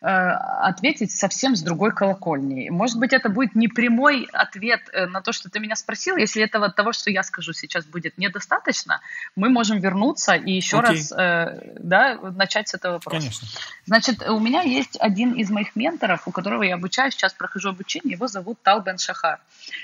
ответить 0.00 1.12
совсем 1.12 1.56
с 1.56 1.62
другой 1.62 1.92
колокольни. 1.92 2.70
Может 2.70 2.98
быть, 2.98 3.12
это 3.12 3.28
будет 3.28 3.54
не 3.54 3.68
прямой 3.68 4.26
ответ 4.32 4.80
э, 4.92 5.06
на 5.06 5.20
то, 5.20 5.32
что 5.32 5.50
ты 5.50 5.60
меня 5.60 5.76
спросил. 5.76 6.16
Если 6.16 6.42
этого 6.42 6.70
того, 6.70 6.92
что 6.92 7.10
я 7.10 7.22
скажу 7.22 7.52
сейчас, 7.52 7.84
будет 7.84 8.16
недостаточно, 8.16 9.02
мы 9.36 9.50
можем 9.50 9.78
вернуться 9.78 10.32
и 10.32 10.52
еще 10.52 10.78
okay. 10.78 10.80
раз 10.80 11.12
э, 11.12 11.74
да, 11.78 12.18
начать 12.34 12.68
с 12.68 12.74
этого 12.74 12.94
вопроса. 12.94 13.18
Конечно. 13.18 13.48
Значит, 13.84 14.26
у 14.26 14.40
меня 14.40 14.62
есть 14.62 14.96
один 14.98 15.34
из 15.34 15.50
моих 15.50 15.76
менторов, 15.76 16.26
у 16.26 16.30
которого 16.30 16.62
я 16.62 16.76
обучаюсь, 16.76 17.12
сейчас 17.12 17.34
прохожу 17.34 17.68
обучение, 17.68 18.14
его 18.14 18.26
зовут 18.26 18.62
Тал 18.62 18.80
Бен 18.80 18.96
Шахар. 18.96 19.38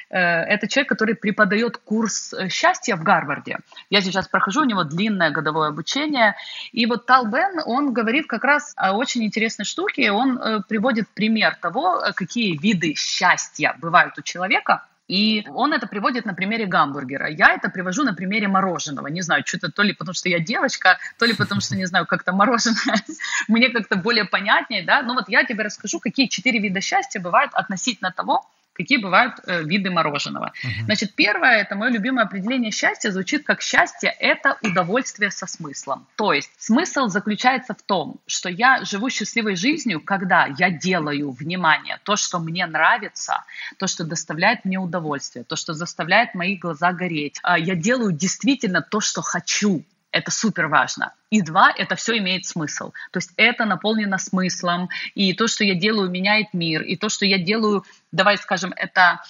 Это 0.08 0.66
человек, 0.68 0.88
который 0.88 1.14
преподает 1.14 1.76
курс 1.76 2.32
счастья 2.48 2.96
в 2.96 3.02
Гарварде. 3.02 3.58
Я 3.90 4.00
сейчас 4.00 4.28
прохожу, 4.28 4.62
у 4.62 4.64
него 4.64 4.84
длинное 4.84 5.30
годовое 5.30 5.68
обучение. 5.68 6.36
И 6.72 6.86
вот 6.86 7.06
Тал 7.06 7.26
Бен, 7.26 7.60
он 7.66 7.92
говорит 7.92 8.26
как 8.26 8.44
раз 8.44 8.72
о 8.76 8.94
очень 8.94 9.24
интересной 9.24 9.64
штуке, 9.64 10.05
он 10.10 10.38
э, 10.38 10.60
приводит 10.68 11.08
пример 11.08 11.56
того, 11.60 12.00
э, 12.00 12.12
какие 12.12 12.58
виды 12.58 12.94
счастья 12.94 13.76
бывают 13.80 14.18
у 14.18 14.22
человека, 14.22 14.84
и 15.08 15.44
он 15.54 15.72
это 15.72 15.86
приводит 15.86 16.24
на 16.24 16.34
примере 16.34 16.66
гамбургера. 16.66 17.28
Я 17.28 17.52
это 17.54 17.68
привожу 17.68 18.02
на 18.02 18.12
примере 18.12 18.48
мороженого. 18.48 19.06
Не 19.06 19.22
знаю, 19.22 19.44
что-то 19.46 19.70
то 19.70 19.82
ли 19.82 19.92
потому, 19.92 20.14
что 20.14 20.28
я 20.28 20.40
девочка, 20.40 20.98
то 21.18 21.26
ли 21.26 21.34
потому, 21.34 21.60
что, 21.60 21.76
не 21.76 21.86
знаю, 21.86 22.06
как-то 22.06 22.32
мороженое 22.32 23.04
мне 23.48 23.68
как-то 23.70 23.96
более 23.96 24.24
понятнее, 24.24 24.82
да. 24.84 25.02
Но 25.02 25.14
вот 25.14 25.28
я 25.28 25.44
тебе 25.44 25.62
расскажу, 25.64 26.00
какие 26.00 26.26
четыре 26.26 26.58
вида 26.58 26.80
счастья 26.80 27.20
бывают 27.20 27.52
относительно 27.54 28.10
того, 28.10 28.44
какие 28.76 28.98
бывают 28.98 29.34
э, 29.46 29.62
виды 29.62 29.90
мороженого. 29.90 30.52
Uh-huh. 30.64 30.84
Значит, 30.84 31.14
первое, 31.14 31.62
это 31.62 31.74
мое 31.74 31.90
любимое 31.90 32.24
определение 32.24 32.70
счастья, 32.70 33.10
звучит 33.10 33.44
как 33.44 33.62
счастье– 33.62 34.10
это 34.20 34.58
удовольствие 34.62 35.30
со 35.30 35.46
смыслом. 35.46 36.06
То 36.16 36.32
есть 36.32 36.50
смысл 36.58 37.08
заключается 37.08 37.74
в 37.74 37.82
том, 37.82 38.16
что 38.26 38.48
я 38.48 38.84
живу 38.84 39.10
счастливой 39.10 39.56
жизнью, 39.56 40.00
когда 40.00 40.46
я 40.58 40.70
делаю, 40.70 41.30
внимание, 41.30 41.98
то, 42.02 42.16
что 42.16 42.38
мне 42.38 42.66
нравится, 42.66 43.44
то, 43.78 43.86
что 43.86 44.04
доставляет 44.04 44.64
мне 44.64 44.78
удовольствие, 44.78 45.44
то, 45.44 45.56
что 45.56 45.72
заставляет 45.74 46.34
мои 46.34 46.56
глаза 46.56 46.92
гореть. 46.92 47.38
А 47.42 47.58
я 47.58 47.74
делаю 47.74 48.12
действительно 48.12 48.82
то, 48.82 49.00
что 49.00 49.22
хочу, 49.22 49.84
это 50.16 50.30
супер 50.30 50.68
важно. 50.68 51.12
И 51.30 51.42
два, 51.42 51.70
это 51.70 51.94
все 51.94 52.16
имеет 52.18 52.46
смысл. 52.46 52.92
То 53.10 53.18
есть 53.18 53.32
это 53.36 53.66
наполнено 53.66 54.16
смыслом, 54.18 54.88
и 55.14 55.34
то, 55.34 55.46
что 55.46 55.62
я 55.62 55.74
делаю, 55.74 56.10
меняет 56.10 56.54
мир, 56.54 56.82
и 56.82 56.96
то, 56.96 57.10
что 57.10 57.26
я 57.26 57.38
делаю, 57.38 57.84
давай 58.12 58.38
скажем, 58.38 58.72
это 58.74 59.20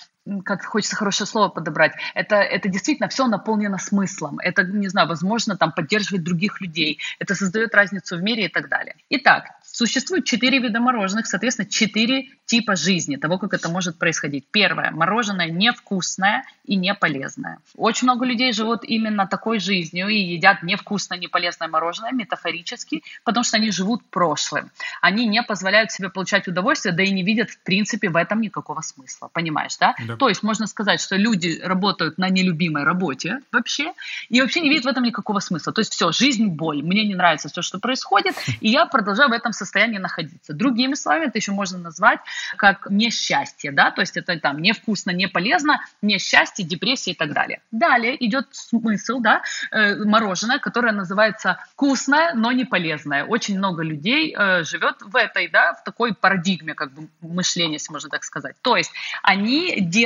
как 0.44 0.64
хочется 0.64 0.96
хорошее 0.96 1.26
слово 1.26 1.48
подобрать, 1.48 1.92
это, 2.14 2.36
это 2.36 2.68
действительно 2.68 3.08
все 3.08 3.26
наполнено 3.26 3.78
смыслом. 3.78 4.38
Это, 4.40 4.62
не 4.64 4.88
знаю, 4.88 5.08
возможно, 5.08 5.56
там 5.56 5.72
поддерживать 5.72 6.24
других 6.24 6.60
людей. 6.60 6.98
Это 7.18 7.34
создает 7.34 7.74
разницу 7.74 8.16
в 8.16 8.22
мире 8.22 8.46
и 8.46 8.48
так 8.48 8.68
далее. 8.68 8.96
Итак, 9.10 9.56
Существует 9.76 10.24
четыре 10.24 10.58
вида 10.58 10.80
мороженых, 10.80 11.26
соответственно, 11.26 11.68
четыре 11.68 12.28
типа 12.46 12.76
жизни, 12.76 13.16
того, 13.16 13.36
как 13.36 13.52
это 13.52 13.68
может 13.68 13.98
происходить. 13.98 14.46
Первое. 14.50 14.90
Мороженое 14.90 15.50
невкусное 15.50 16.44
и 16.64 16.76
не 16.76 16.94
полезное. 16.94 17.58
Очень 17.76 18.06
много 18.06 18.24
людей 18.24 18.54
живут 18.54 18.84
именно 18.84 19.26
такой 19.26 19.58
жизнью 19.58 20.08
и 20.08 20.16
едят 20.16 20.62
невкусное, 20.62 21.18
не 21.18 21.28
полезное 21.28 21.68
мороженое 21.68 22.12
метафорически, 22.12 23.02
потому 23.22 23.44
что 23.44 23.58
они 23.58 23.70
живут 23.70 24.02
прошлым. 24.08 24.70
Они 25.02 25.26
не 25.26 25.42
позволяют 25.42 25.92
себе 25.92 26.08
получать 26.08 26.48
удовольствие, 26.48 26.94
да 26.94 27.02
и 27.02 27.10
не 27.10 27.22
видят, 27.22 27.50
в 27.50 27.58
принципе, 27.62 28.08
в 28.08 28.16
этом 28.16 28.40
никакого 28.40 28.80
смысла. 28.80 29.28
Понимаешь, 29.30 29.76
да? 29.76 29.94
да. 30.06 30.15
То 30.18 30.28
есть 30.28 30.42
можно 30.42 30.66
сказать, 30.66 31.00
что 31.00 31.16
люди 31.16 31.60
работают 31.62 32.18
на 32.18 32.28
нелюбимой 32.28 32.84
работе 32.84 33.40
вообще, 33.52 33.92
и 34.28 34.40
вообще 34.40 34.60
не 34.60 34.68
видят 34.68 34.84
в 34.84 34.88
этом 34.88 35.04
никакого 35.04 35.40
смысла. 35.40 35.72
То 35.72 35.80
есть 35.80 35.92
все, 35.92 36.12
жизнь 36.12 36.46
боль. 36.46 36.82
Мне 36.82 37.04
не 37.04 37.14
нравится 37.14 37.48
все, 37.48 37.62
что 37.62 37.78
происходит, 37.78 38.34
и 38.60 38.68
я 38.68 38.86
продолжаю 38.86 39.30
в 39.30 39.32
этом 39.32 39.52
состоянии 39.52 39.98
находиться. 39.98 40.52
Другими 40.52 40.94
словами, 40.94 41.26
это 41.26 41.38
еще 41.38 41.52
можно 41.52 41.78
назвать 41.78 42.20
как 42.56 42.88
несчастье, 42.90 43.72
да, 43.72 43.90
то 43.90 44.00
есть 44.00 44.16
это 44.16 44.38
там 44.38 44.60
невкусно, 44.60 45.10
не 45.10 45.28
полезно, 45.28 45.80
несчастье, 46.02 46.64
депрессия 46.64 47.12
и 47.12 47.14
так 47.14 47.32
далее. 47.32 47.60
Далее 47.70 48.16
идет 48.24 48.46
смысл, 48.52 49.20
да, 49.20 49.42
э, 49.70 49.96
мороженое, 50.04 50.58
которое 50.58 50.92
называется 50.92 51.58
вкусное, 51.72 52.34
но 52.34 52.52
не 52.52 52.64
полезное. 52.64 53.24
Очень 53.24 53.58
много 53.58 53.82
людей 53.82 54.34
э, 54.36 54.64
живет 54.64 54.96
в 55.00 55.16
этой, 55.16 55.48
да, 55.48 55.74
в 55.74 55.84
такой 55.84 56.14
парадигме 56.14 56.74
как 56.74 56.92
бы 56.92 57.08
мышления, 57.20 57.74
если 57.74 57.92
можно 57.92 58.08
так 58.08 58.24
сказать. 58.24 58.56
То 58.62 58.76
есть 58.76 58.92
они 59.22 59.80
делают 59.80 60.05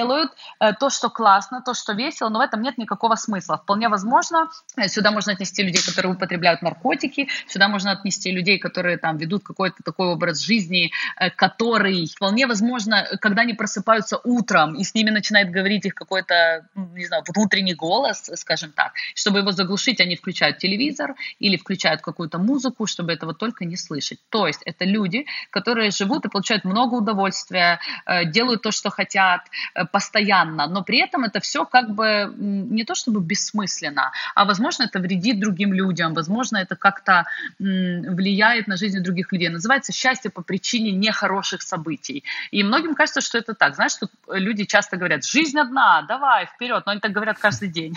э, 0.61 0.73
то, 0.75 0.91
что 0.91 1.11
классно, 1.11 1.63
то, 1.63 1.75
что 1.75 1.93
весело, 1.93 2.29
но 2.29 2.39
в 2.39 2.43
этом 2.43 2.63
нет 2.63 2.79
никакого 2.79 3.17
смысла. 3.17 3.59
Вполне 3.59 3.89
возможно, 3.89 4.49
э, 4.77 4.89
сюда 4.89 5.11
можно 5.11 5.33
отнести 5.33 5.63
людей, 5.63 5.83
которые 5.83 6.13
употребляют 6.15 6.63
наркотики, 6.63 7.29
сюда 7.47 7.69
можно 7.69 7.93
отнести 7.93 8.31
людей, 8.31 8.59
которые 8.59 8.99
там 8.99 9.17
ведут 9.17 9.45
какой-то 9.45 9.83
такой 9.85 10.09
образ 10.09 10.41
жизни, 10.41 10.91
э, 11.19 11.31
который 11.31 12.07
вполне 12.07 12.47
возможно, 12.47 13.07
когда 13.21 13.43
они 13.43 13.55
просыпаются 13.55 14.19
утром, 14.25 14.75
и 14.75 14.85
с 14.85 14.95
ними 14.95 15.11
начинает 15.11 15.51
говорить 15.51 15.87
их 15.87 15.95
какой-то, 15.95 16.67
не 16.75 17.07
знаю, 17.07 17.23
внутренний 17.27 17.75
голос, 17.75 18.31
скажем 18.35 18.73
так, 18.73 18.93
чтобы 19.15 19.39
его 19.39 19.53
заглушить, 19.53 20.01
они 20.01 20.17
включают 20.17 20.59
телевизор 20.59 21.15
или 21.39 21.57
включают 21.57 22.01
какую-то 22.01 22.39
музыку, 22.39 22.87
чтобы 22.87 23.13
этого 23.13 23.35
только 23.35 23.65
не 23.65 23.77
слышать. 23.77 24.19
То 24.31 24.47
есть 24.47 24.61
это 24.65 24.85
люди, 24.85 25.27
которые 25.51 25.91
живут 25.91 26.27
и 26.27 26.29
получают 26.29 26.65
много 26.65 26.95
удовольствия, 26.95 27.81
делают 28.27 28.63
то, 28.63 28.71
что 28.71 28.91
хотят, 28.91 29.43
постоянно, 29.91 30.67
но 30.67 30.83
при 30.83 30.99
этом 30.99 31.25
это 31.25 31.41
все 31.41 31.65
как 31.65 31.91
бы 31.91 32.33
не 32.37 32.85
то 32.85 32.95
чтобы 32.95 33.21
бессмысленно, 33.21 34.13
а 34.35 34.45
возможно 34.45 34.85
это 34.85 34.99
вредит 35.01 35.41
другим 35.41 35.73
людям, 35.73 36.15
возможно 36.15 36.59
это 36.59 36.77
как-то 36.77 37.25
влияет 37.59 38.69
на 38.69 38.77
жизнь 38.77 39.01
других 39.01 39.33
людей. 39.33 39.49
Называется 39.49 39.93
счастье 39.93 40.31
по 40.31 40.43
причине 40.43 40.93
нехороших 40.93 41.63
событий. 41.63 42.25
И 42.51 42.63
многим 42.63 42.95
кажется, 42.95 43.21
что 43.21 43.39
это 43.39 43.55
так. 43.55 43.75
Знаешь, 43.75 43.95
тут 43.95 44.11
люди 44.29 44.65
часто 44.65 44.97
говорят, 44.97 45.25
жизнь 45.25 45.59
одна, 45.59 46.03
давай, 46.03 46.47
вперед. 46.47 46.83
Но 46.87 46.93
они 46.93 47.01
так 47.01 47.13
говорят 47.13 47.39
каждый 47.39 47.69
день. 47.69 47.95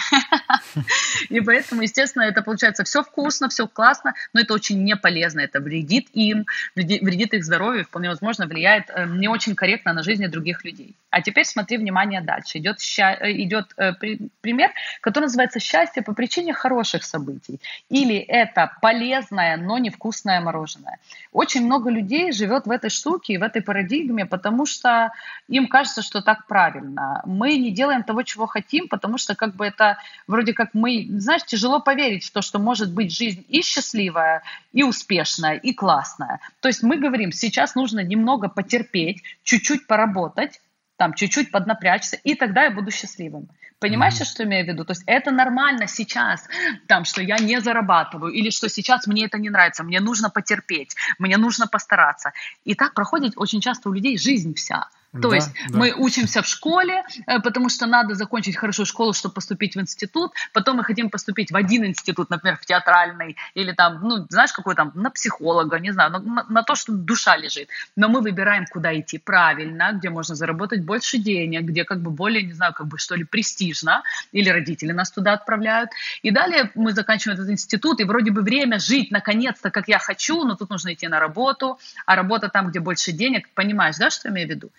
И 1.29 1.39
поэтому, 1.41 1.81
естественно, 1.81 2.23
это 2.23 2.41
получается 2.41 2.83
все 2.83 3.03
вкусно, 3.03 3.49
все 3.49 3.67
классно, 3.67 4.13
но 4.33 4.41
это 4.41 4.53
очень 4.53 4.83
не 4.83 4.95
полезно. 4.95 5.41
Это 5.41 5.59
вредит 5.59 6.07
им, 6.13 6.45
вредит 6.75 7.33
их 7.33 7.43
здоровью, 7.43 7.85
вполне 7.85 8.09
возможно, 8.09 8.47
влияет 8.47 8.89
э, 8.89 9.05
не 9.05 9.27
очень 9.27 9.55
корректно 9.55 9.93
на 9.93 10.03
жизни 10.03 10.27
других 10.27 10.63
людей. 10.63 10.95
А 11.09 11.21
теперь 11.21 11.45
смотри 11.45 11.77
внимание 11.84 12.21
дальше. 12.21 12.57
Идет, 12.57 12.77
э, 12.97 13.31
идет 13.43 13.73
э, 13.77 13.93
пример, 14.41 14.71
который 15.01 15.25
называется 15.25 15.59
«Счастье 15.59 16.01
по 16.01 16.13
причине 16.13 16.53
хороших 16.53 17.03
событий». 17.03 17.59
Или 17.89 18.15
это 18.15 18.71
полезное, 18.81 19.57
но 19.57 19.77
невкусное 19.77 20.41
мороженое. 20.41 20.97
Очень 21.31 21.65
много 21.65 21.89
людей 21.89 22.31
живет 22.31 22.65
в 22.65 22.71
этой 22.71 22.89
штуке, 22.89 23.39
в 23.39 23.43
этой 23.43 23.61
парадигме, 23.61 24.25
потому 24.25 24.65
что 24.65 25.11
им 25.47 25.67
кажется, 25.67 26.01
что 26.01 26.21
так 26.21 26.47
правильно. 26.47 27.21
Мы 27.25 27.57
не 27.57 27.71
делаем 27.71 28.03
того, 28.03 28.23
чего 28.23 28.47
хотим, 28.47 28.88
потому 28.88 29.17
что 29.17 29.36
как 29.36 29.55
бы 29.55 29.65
это 29.65 29.97
вроде 30.27 30.53
как 30.53 30.69
мы, 30.73 31.07
знаешь, 31.09 31.43
тяжело 31.43 31.79
поверить 31.79 32.25
в 32.25 32.31
то, 32.31 32.41
что 32.41 32.59
может 32.59 32.93
быть 32.93 33.15
жизнь 33.15 33.45
и 33.49 33.61
счастливая, 33.61 34.43
и 34.71 34.84
успешная, 34.84 35.55
и 35.55 35.73
классная. 35.73 36.39
То 36.59 36.67
есть 36.67 36.84
мы 36.84 36.97
говорим, 36.97 37.31
сейчас 37.31 37.75
нужно 37.75 37.99
немного 37.99 38.49
потерпеть, 38.49 39.23
чуть-чуть 39.43 39.88
поработать, 39.88 40.61
там 40.97 41.13
чуть-чуть 41.13 41.51
поднапрячься, 41.51 42.17
и 42.17 42.35
тогда 42.35 42.63
я 42.63 42.71
буду 42.71 42.91
счастливым. 42.91 43.49
Понимаешь, 43.79 44.13
mm-hmm. 44.13 44.25
что 44.25 44.43
имею 44.45 44.65
в 44.65 44.67
виду? 44.69 44.85
То 44.85 44.91
есть 44.91 45.03
это 45.07 45.31
нормально 45.31 45.87
сейчас, 45.87 46.47
там, 46.87 47.03
что 47.03 47.21
я 47.21 47.37
не 47.37 47.59
зарабатываю, 47.59 48.31
или 48.31 48.49
что 48.49 48.69
сейчас 48.69 49.07
мне 49.07 49.25
это 49.25 49.37
не 49.37 49.49
нравится, 49.49 49.83
мне 49.83 49.99
нужно 49.99 50.29
потерпеть, 50.29 50.95
мне 51.19 51.37
нужно 51.37 51.67
постараться. 51.67 52.31
И 52.63 52.75
так 52.75 52.93
проходит 52.93 53.33
очень 53.35 53.59
часто 53.59 53.89
у 53.89 53.93
людей 53.93 54.17
жизнь 54.17 54.53
вся. 54.53 54.87
То 55.22 55.30
да, 55.30 55.36
есть 55.36 55.51
да. 55.70 55.78
мы 55.78 55.93
учимся 55.95 56.41
в 56.41 56.47
школе, 56.47 57.03
э, 57.28 57.39
потому 57.39 57.70
что 57.70 57.86
надо 57.86 58.16
закончить 58.16 58.57
хорошую 58.57 58.88
школу, 58.88 59.14
чтобы 59.14 59.36
поступить 59.36 59.76
в 59.76 59.80
институт. 59.80 60.32
Потом 60.53 60.78
мы 60.78 60.84
хотим 60.84 61.11
поступить 61.11 61.51
в 61.51 61.55
один 61.55 61.86
институт, 61.86 62.32
например, 62.32 62.57
в 62.57 62.66
театральный, 62.66 63.38
или 63.53 63.74
там, 63.74 63.99
ну, 64.01 64.26
знаешь, 64.30 64.51
какой 64.51 64.74
там, 64.74 64.91
на 64.95 65.11
психолога, 65.11 65.80
не 65.80 65.91
знаю, 65.91 66.11
на, 66.11 66.45
на 66.49 66.64
то, 66.64 66.74
что 66.74 66.93
душа 66.93 67.38
лежит. 67.38 67.70
Но 67.95 68.09
мы 68.09 68.22
выбираем, 68.22 68.66
куда 68.66 68.99
идти 68.99 69.20
правильно, 69.20 69.91
где 69.93 70.09
можно 70.09 70.34
заработать 70.34 70.84
больше 70.84 71.20
денег, 71.20 71.61
где 71.61 71.84
как 71.84 72.01
бы 72.01 72.09
более, 72.09 72.41
не 72.41 72.53
знаю, 72.53 72.74
как 72.74 72.88
бы 72.88 72.97
что 72.97 73.14
ли, 73.16 73.24
престижно, 73.24 74.01
или 74.32 74.49
родители 74.49 74.93
нас 74.93 75.11
туда 75.11 75.34
отправляют. 75.34 75.91
И 76.24 76.32
далее 76.32 76.72
мы 76.74 76.91
заканчиваем 76.91 77.39
этот 77.39 77.51
институт, 77.51 77.99
и 77.99 78.03
вроде 78.03 78.32
бы 78.32 78.41
время 78.41 78.80
жить 78.80 79.11
наконец-то, 79.11 79.70
как 79.70 79.88
я 79.88 79.99
хочу, 79.99 80.43
но 80.43 80.55
тут 80.55 80.72
нужно 80.72 80.93
идти 80.93 81.07
на 81.07 81.20
работу, 81.20 81.80
а 82.07 82.16
работа 82.16 82.49
там, 82.49 82.70
где 82.70 82.80
больше 82.80 83.11
денег, 83.11 83.47
понимаешь, 83.53 83.97
да, 83.97 84.09
что 84.09 84.30
я 84.30 84.34
имею 84.34 84.47
в 84.47 84.51
виду? 84.51 84.72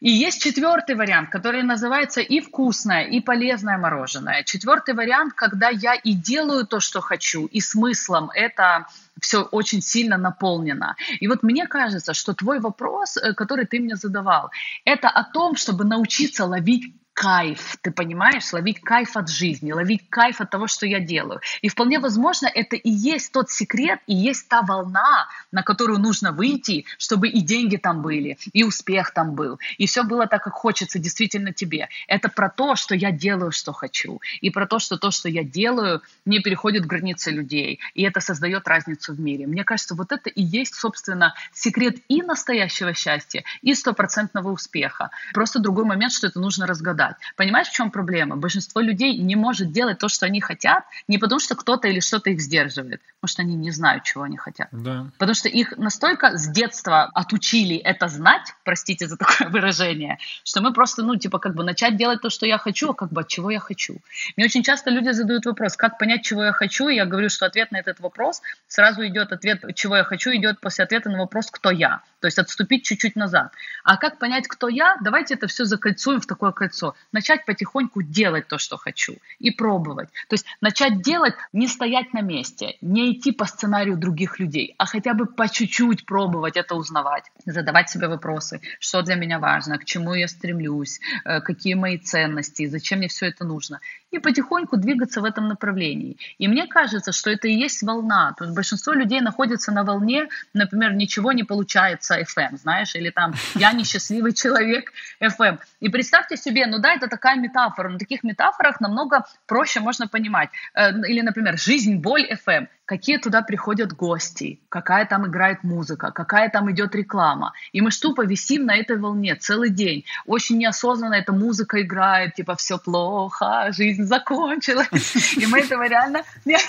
И 0.00 0.10
есть 0.10 0.42
четвертый 0.42 0.94
вариант, 0.94 1.30
который 1.30 1.62
называется 1.62 2.20
и 2.20 2.40
вкусное, 2.40 3.04
и 3.04 3.20
полезное 3.20 3.78
мороженое. 3.78 4.44
Четвертый 4.44 4.94
вариант, 4.94 5.34
когда 5.34 5.68
я 5.70 5.94
и 5.94 6.12
делаю 6.12 6.66
то, 6.66 6.78
что 6.78 7.00
хочу, 7.00 7.46
и 7.46 7.60
смыслом 7.60 8.30
это 8.34 8.86
все 9.20 9.42
очень 9.42 9.82
сильно 9.82 10.16
наполнено. 10.16 10.96
И 11.20 11.28
вот 11.28 11.42
мне 11.42 11.66
кажется, 11.66 12.14
что 12.14 12.34
твой 12.34 12.60
вопрос, 12.60 13.16
э, 13.16 13.34
который 13.34 13.66
ты 13.66 13.80
мне 13.80 13.96
задавал, 13.96 14.50
это 14.84 15.08
о 15.08 15.24
том, 15.24 15.56
чтобы 15.56 15.84
научиться 15.84 16.44
ловить 16.44 16.94
кайф, 17.18 17.76
ты 17.82 17.90
понимаешь, 17.90 18.52
ловить 18.52 18.80
кайф 18.80 19.16
от 19.16 19.28
жизни, 19.28 19.72
ловить 19.72 20.08
кайф 20.08 20.40
от 20.40 20.50
того, 20.50 20.68
что 20.68 20.86
я 20.86 21.00
делаю. 21.00 21.40
И 21.62 21.68
вполне 21.68 21.98
возможно, 21.98 22.46
это 22.46 22.76
и 22.76 22.90
есть 22.90 23.32
тот 23.32 23.50
секрет, 23.50 23.98
и 24.06 24.14
есть 24.14 24.48
та 24.48 24.62
волна, 24.62 25.26
на 25.50 25.64
которую 25.64 25.98
нужно 25.98 26.30
выйти, 26.30 26.84
чтобы 26.96 27.28
и 27.28 27.40
деньги 27.40 27.76
там 27.76 28.02
были, 28.02 28.38
и 28.52 28.62
успех 28.62 29.12
там 29.12 29.34
был, 29.34 29.58
и 29.78 29.86
все 29.86 30.04
было 30.04 30.28
так, 30.28 30.44
как 30.44 30.52
хочется 30.52 31.00
действительно 31.00 31.52
тебе. 31.52 31.88
Это 32.06 32.28
про 32.28 32.48
то, 32.48 32.76
что 32.76 32.94
я 32.94 33.10
делаю, 33.10 33.50
что 33.50 33.72
хочу, 33.72 34.20
и 34.40 34.50
про 34.50 34.66
то, 34.68 34.78
что 34.78 34.96
то, 34.96 35.10
что 35.10 35.28
я 35.28 35.42
делаю, 35.42 36.02
не 36.24 36.38
переходит 36.38 36.86
границы 36.86 37.32
людей, 37.32 37.80
и 37.94 38.04
это 38.04 38.20
создает 38.20 38.68
разницу 38.68 39.07
в 39.12 39.20
мире. 39.20 39.46
Мне 39.46 39.64
кажется, 39.64 39.94
вот 39.94 40.12
это 40.12 40.30
и 40.30 40.42
есть, 40.42 40.74
собственно, 40.74 41.34
секрет 41.52 41.96
и 42.08 42.22
настоящего 42.22 42.94
счастья, 42.94 43.44
и 43.62 43.74
стопроцентного 43.74 44.50
успеха. 44.50 45.10
Просто 45.34 45.58
другой 45.58 45.84
момент, 45.84 46.12
что 46.12 46.26
это 46.26 46.40
нужно 46.40 46.66
разгадать. 46.66 47.16
Понимаешь, 47.36 47.68
в 47.68 47.72
чем 47.72 47.90
проблема? 47.90 48.36
Большинство 48.36 48.80
людей 48.80 49.18
не 49.18 49.36
может 49.36 49.72
делать 49.72 49.98
то, 49.98 50.08
что 50.08 50.26
они 50.26 50.40
хотят, 50.40 50.84
не 51.08 51.18
потому 51.18 51.40
что 51.40 51.54
кто-то 51.54 51.88
или 51.88 52.00
что-то 52.00 52.30
их 52.30 52.40
сдерживает, 52.40 53.00
потому 53.20 53.28
что 53.28 53.42
они 53.42 53.54
не 53.54 53.70
знают, 53.70 54.04
чего 54.04 54.24
они 54.24 54.36
хотят. 54.36 54.68
Да. 54.72 55.10
Потому 55.18 55.34
что 55.34 55.48
их 55.48 55.76
настолько 55.76 56.36
с 56.36 56.48
детства 56.48 57.04
отучили 57.14 57.76
это 57.76 58.08
знать, 58.08 58.54
простите 58.64 59.06
за 59.06 59.16
такое 59.16 59.48
выражение, 59.50 60.18
что 60.44 60.60
мы 60.60 60.72
просто, 60.72 61.02
ну, 61.02 61.16
типа, 61.16 61.38
как 61.38 61.54
бы 61.54 61.64
начать 61.64 61.96
делать 61.96 62.20
то, 62.20 62.30
что 62.30 62.46
я 62.46 62.58
хочу, 62.58 62.90
а 62.90 62.94
как 62.94 63.12
бы 63.12 63.20
от 63.22 63.28
чего 63.28 63.50
я 63.50 63.60
хочу. 63.60 63.98
Мне 64.36 64.46
очень 64.46 64.62
часто 64.62 64.90
люди 64.90 65.10
задают 65.10 65.46
вопрос, 65.46 65.76
как 65.76 65.98
понять, 65.98 66.22
чего 66.22 66.44
я 66.44 66.52
хочу, 66.52 66.88
и 66.88 66.96
я 66.96 67.06
говорю, 67.06 67.28
что 67.28 67.46
ответ 67.46 67.72
на 67.72 67.78
этот 67.78 68.00
вопрос 68.00 68.42
сразу 68.66 68.97
идет 69.06 69.32
ответ, 69.32 69.62
чего 69.74 69.96
я 69.96 70.04
хочу, 70.04 70.30
идет 70.30 70.60
после 70.60 70.84
ответа 70.84 71.10
на 71.10 71.18
вопрос, 71.18 71.50
кто 71.50 71.70
я. 71.70 72.02
То 72.20 72.26
есть 72.26 72.38
отступить 72.38 72.84
чуть-чуть 72.84 73.14
назад. 73.16 73.52
А 73.84 73.96
как 73.96 74.18
понять, 74.18 74.48
кто 74.48 74.68
я? 74.68 74.96
Давайте 75.00 75.34
это 75.34 75.46
все 75.46 75.64
закольцуем 75.64 76.20
в 76.20 76.26
такое 76.26 76.50
кольцо 76.52 76.94
начать 77.12 77.44
потихоньку 77.44 78.02
делать 78.02 78.48
то, 78.48 78.58
что 78.58 78.76
хочу, 78.76 79.18
и 79.38 79.50
пробовать. 79.50 80.08
То 80.28 80.34
есть 80.34 80.46
начать 80.60 81.00
делать, 81.02 81.34
не 81.52 81.68
стоять 81.68 82.12
на 82.12 82.20
месте, 82.20 82.76
не 82.80 83.12
идти 83.12 83.30
по 83.32 83.44
сценарию 83.44 83.96
других 83.96 84.40
людей, 84.40 84.74
а 84.78 84.86
хотя 84.86 85.14
бы 85.14 85.26
по 85.26 85.48
чуть-чуть 85.48 86.06
пробовать 86.06 86.56
это 86.56 86.74
узнавать, 86.74 87.24
задавать 87.46 87.88
себе 87.90 88.08
вопросы, 88.08 88.60
что 88.80 89.02
для 89.02 89.14
меня 89.14 89.38
важно, 89.38 89.78
к 89.78 89.84
чему 89.84 90.14
я 90.14 90.26
стремлюсь, 90.26 91.00
э, 91.24 91.40
какие 91.40 91.74
мои 91.74 91.98
ценности, 91.98 92.66
зачем 92.66 92.98
мне 92.98 93.08
все 93.08 93.26
это 93.26 93.44
нужно 93.44 93.80
и 94.10 94.18
потихоньку 94.18 94.76
двигаться 94.76 95.20
в 95.20 95.24
этом 95.24 95.48
направлении. 95.48 96.16
И 96.38 96.48
мне 96.48 96.66
кажется, 96.66 97.12
что 97.12 97.30
это 97.30 97.48
и 97.48 97.52
есть 97.52 97.82
волна. 97.82 98.34
То 98.38 98.46
большинство 98.46 98.87
людей 98.92 99.20
находится 99.20 99.72
на 99.72 99.84
волне, 99.84 100.28
например, 100.54 100.94
ничего 100.94 101.32
не 101.32 101.44
получается 101.44 102.20
FM, 102.20 102.56
знаешь, 102.56 102.94
или 102.94 103.10
там 103.10 103.34
я 103.54 103.72
несчастливый 103.72 104.32
человек 104.32 104.92
FM. 105.20 105.58
И 105.80 105.88
представьте 105.88 106.36
себе, 106.36 106.66
ну 106.66 106.78
да, 106.78 106.94
это 106.94 107.08
такая 107.08 107.36
метафора, 107.36 107.88
но 107.88 107.98
таких 107.98 108.22
метафорах 108.24 108.80
намного 108.80 109.24
проще 109.46 109.80
можно 109.80 110.08
понимать. 110.08 110.50
Э, 110.74 110.90
или, 110.90 111.20
например, 111.20 111.58
жизнь, 111.58 111.96
боль 111.96 112.28
FM 112.30 112.68
какие 112.88 113.18
туда 113.18 113.42
приходят 113.42 113.92
гости, 113.92 114.58
какая 114.70 115.04
там 115.04 115.26
играет 115.26 115.62
музыка, 115.62 116.10
какая 116.10 116.48
там 116.48 116.70
идет 116.70 116.94
реклама. 116.94 117.52
И 117.72 117.82
мы 117.82 117.90
тупо 117.90 118.24
висим 118.24 118.64
на 118.64 118.76
этой 118.76 118.96
волне 118.96 119.36
целый 119.36 119.68
день. 119.68 120.04
Очень 120.24 120.56
неосознанно 120.56 121.14
эта 121.14 121.32
музыка 121.32 121.82
играет, 121.82 122.34
типа 122.34 122.56
все 122.56 122.78
плохо, 122.78 123.68
жизнь 123.72 124.04
закончилась. 124.04 125.36
И 125.36 125.46
мы 125.46 125.60
этого 125.60 125.86
реально... 125.86 126.22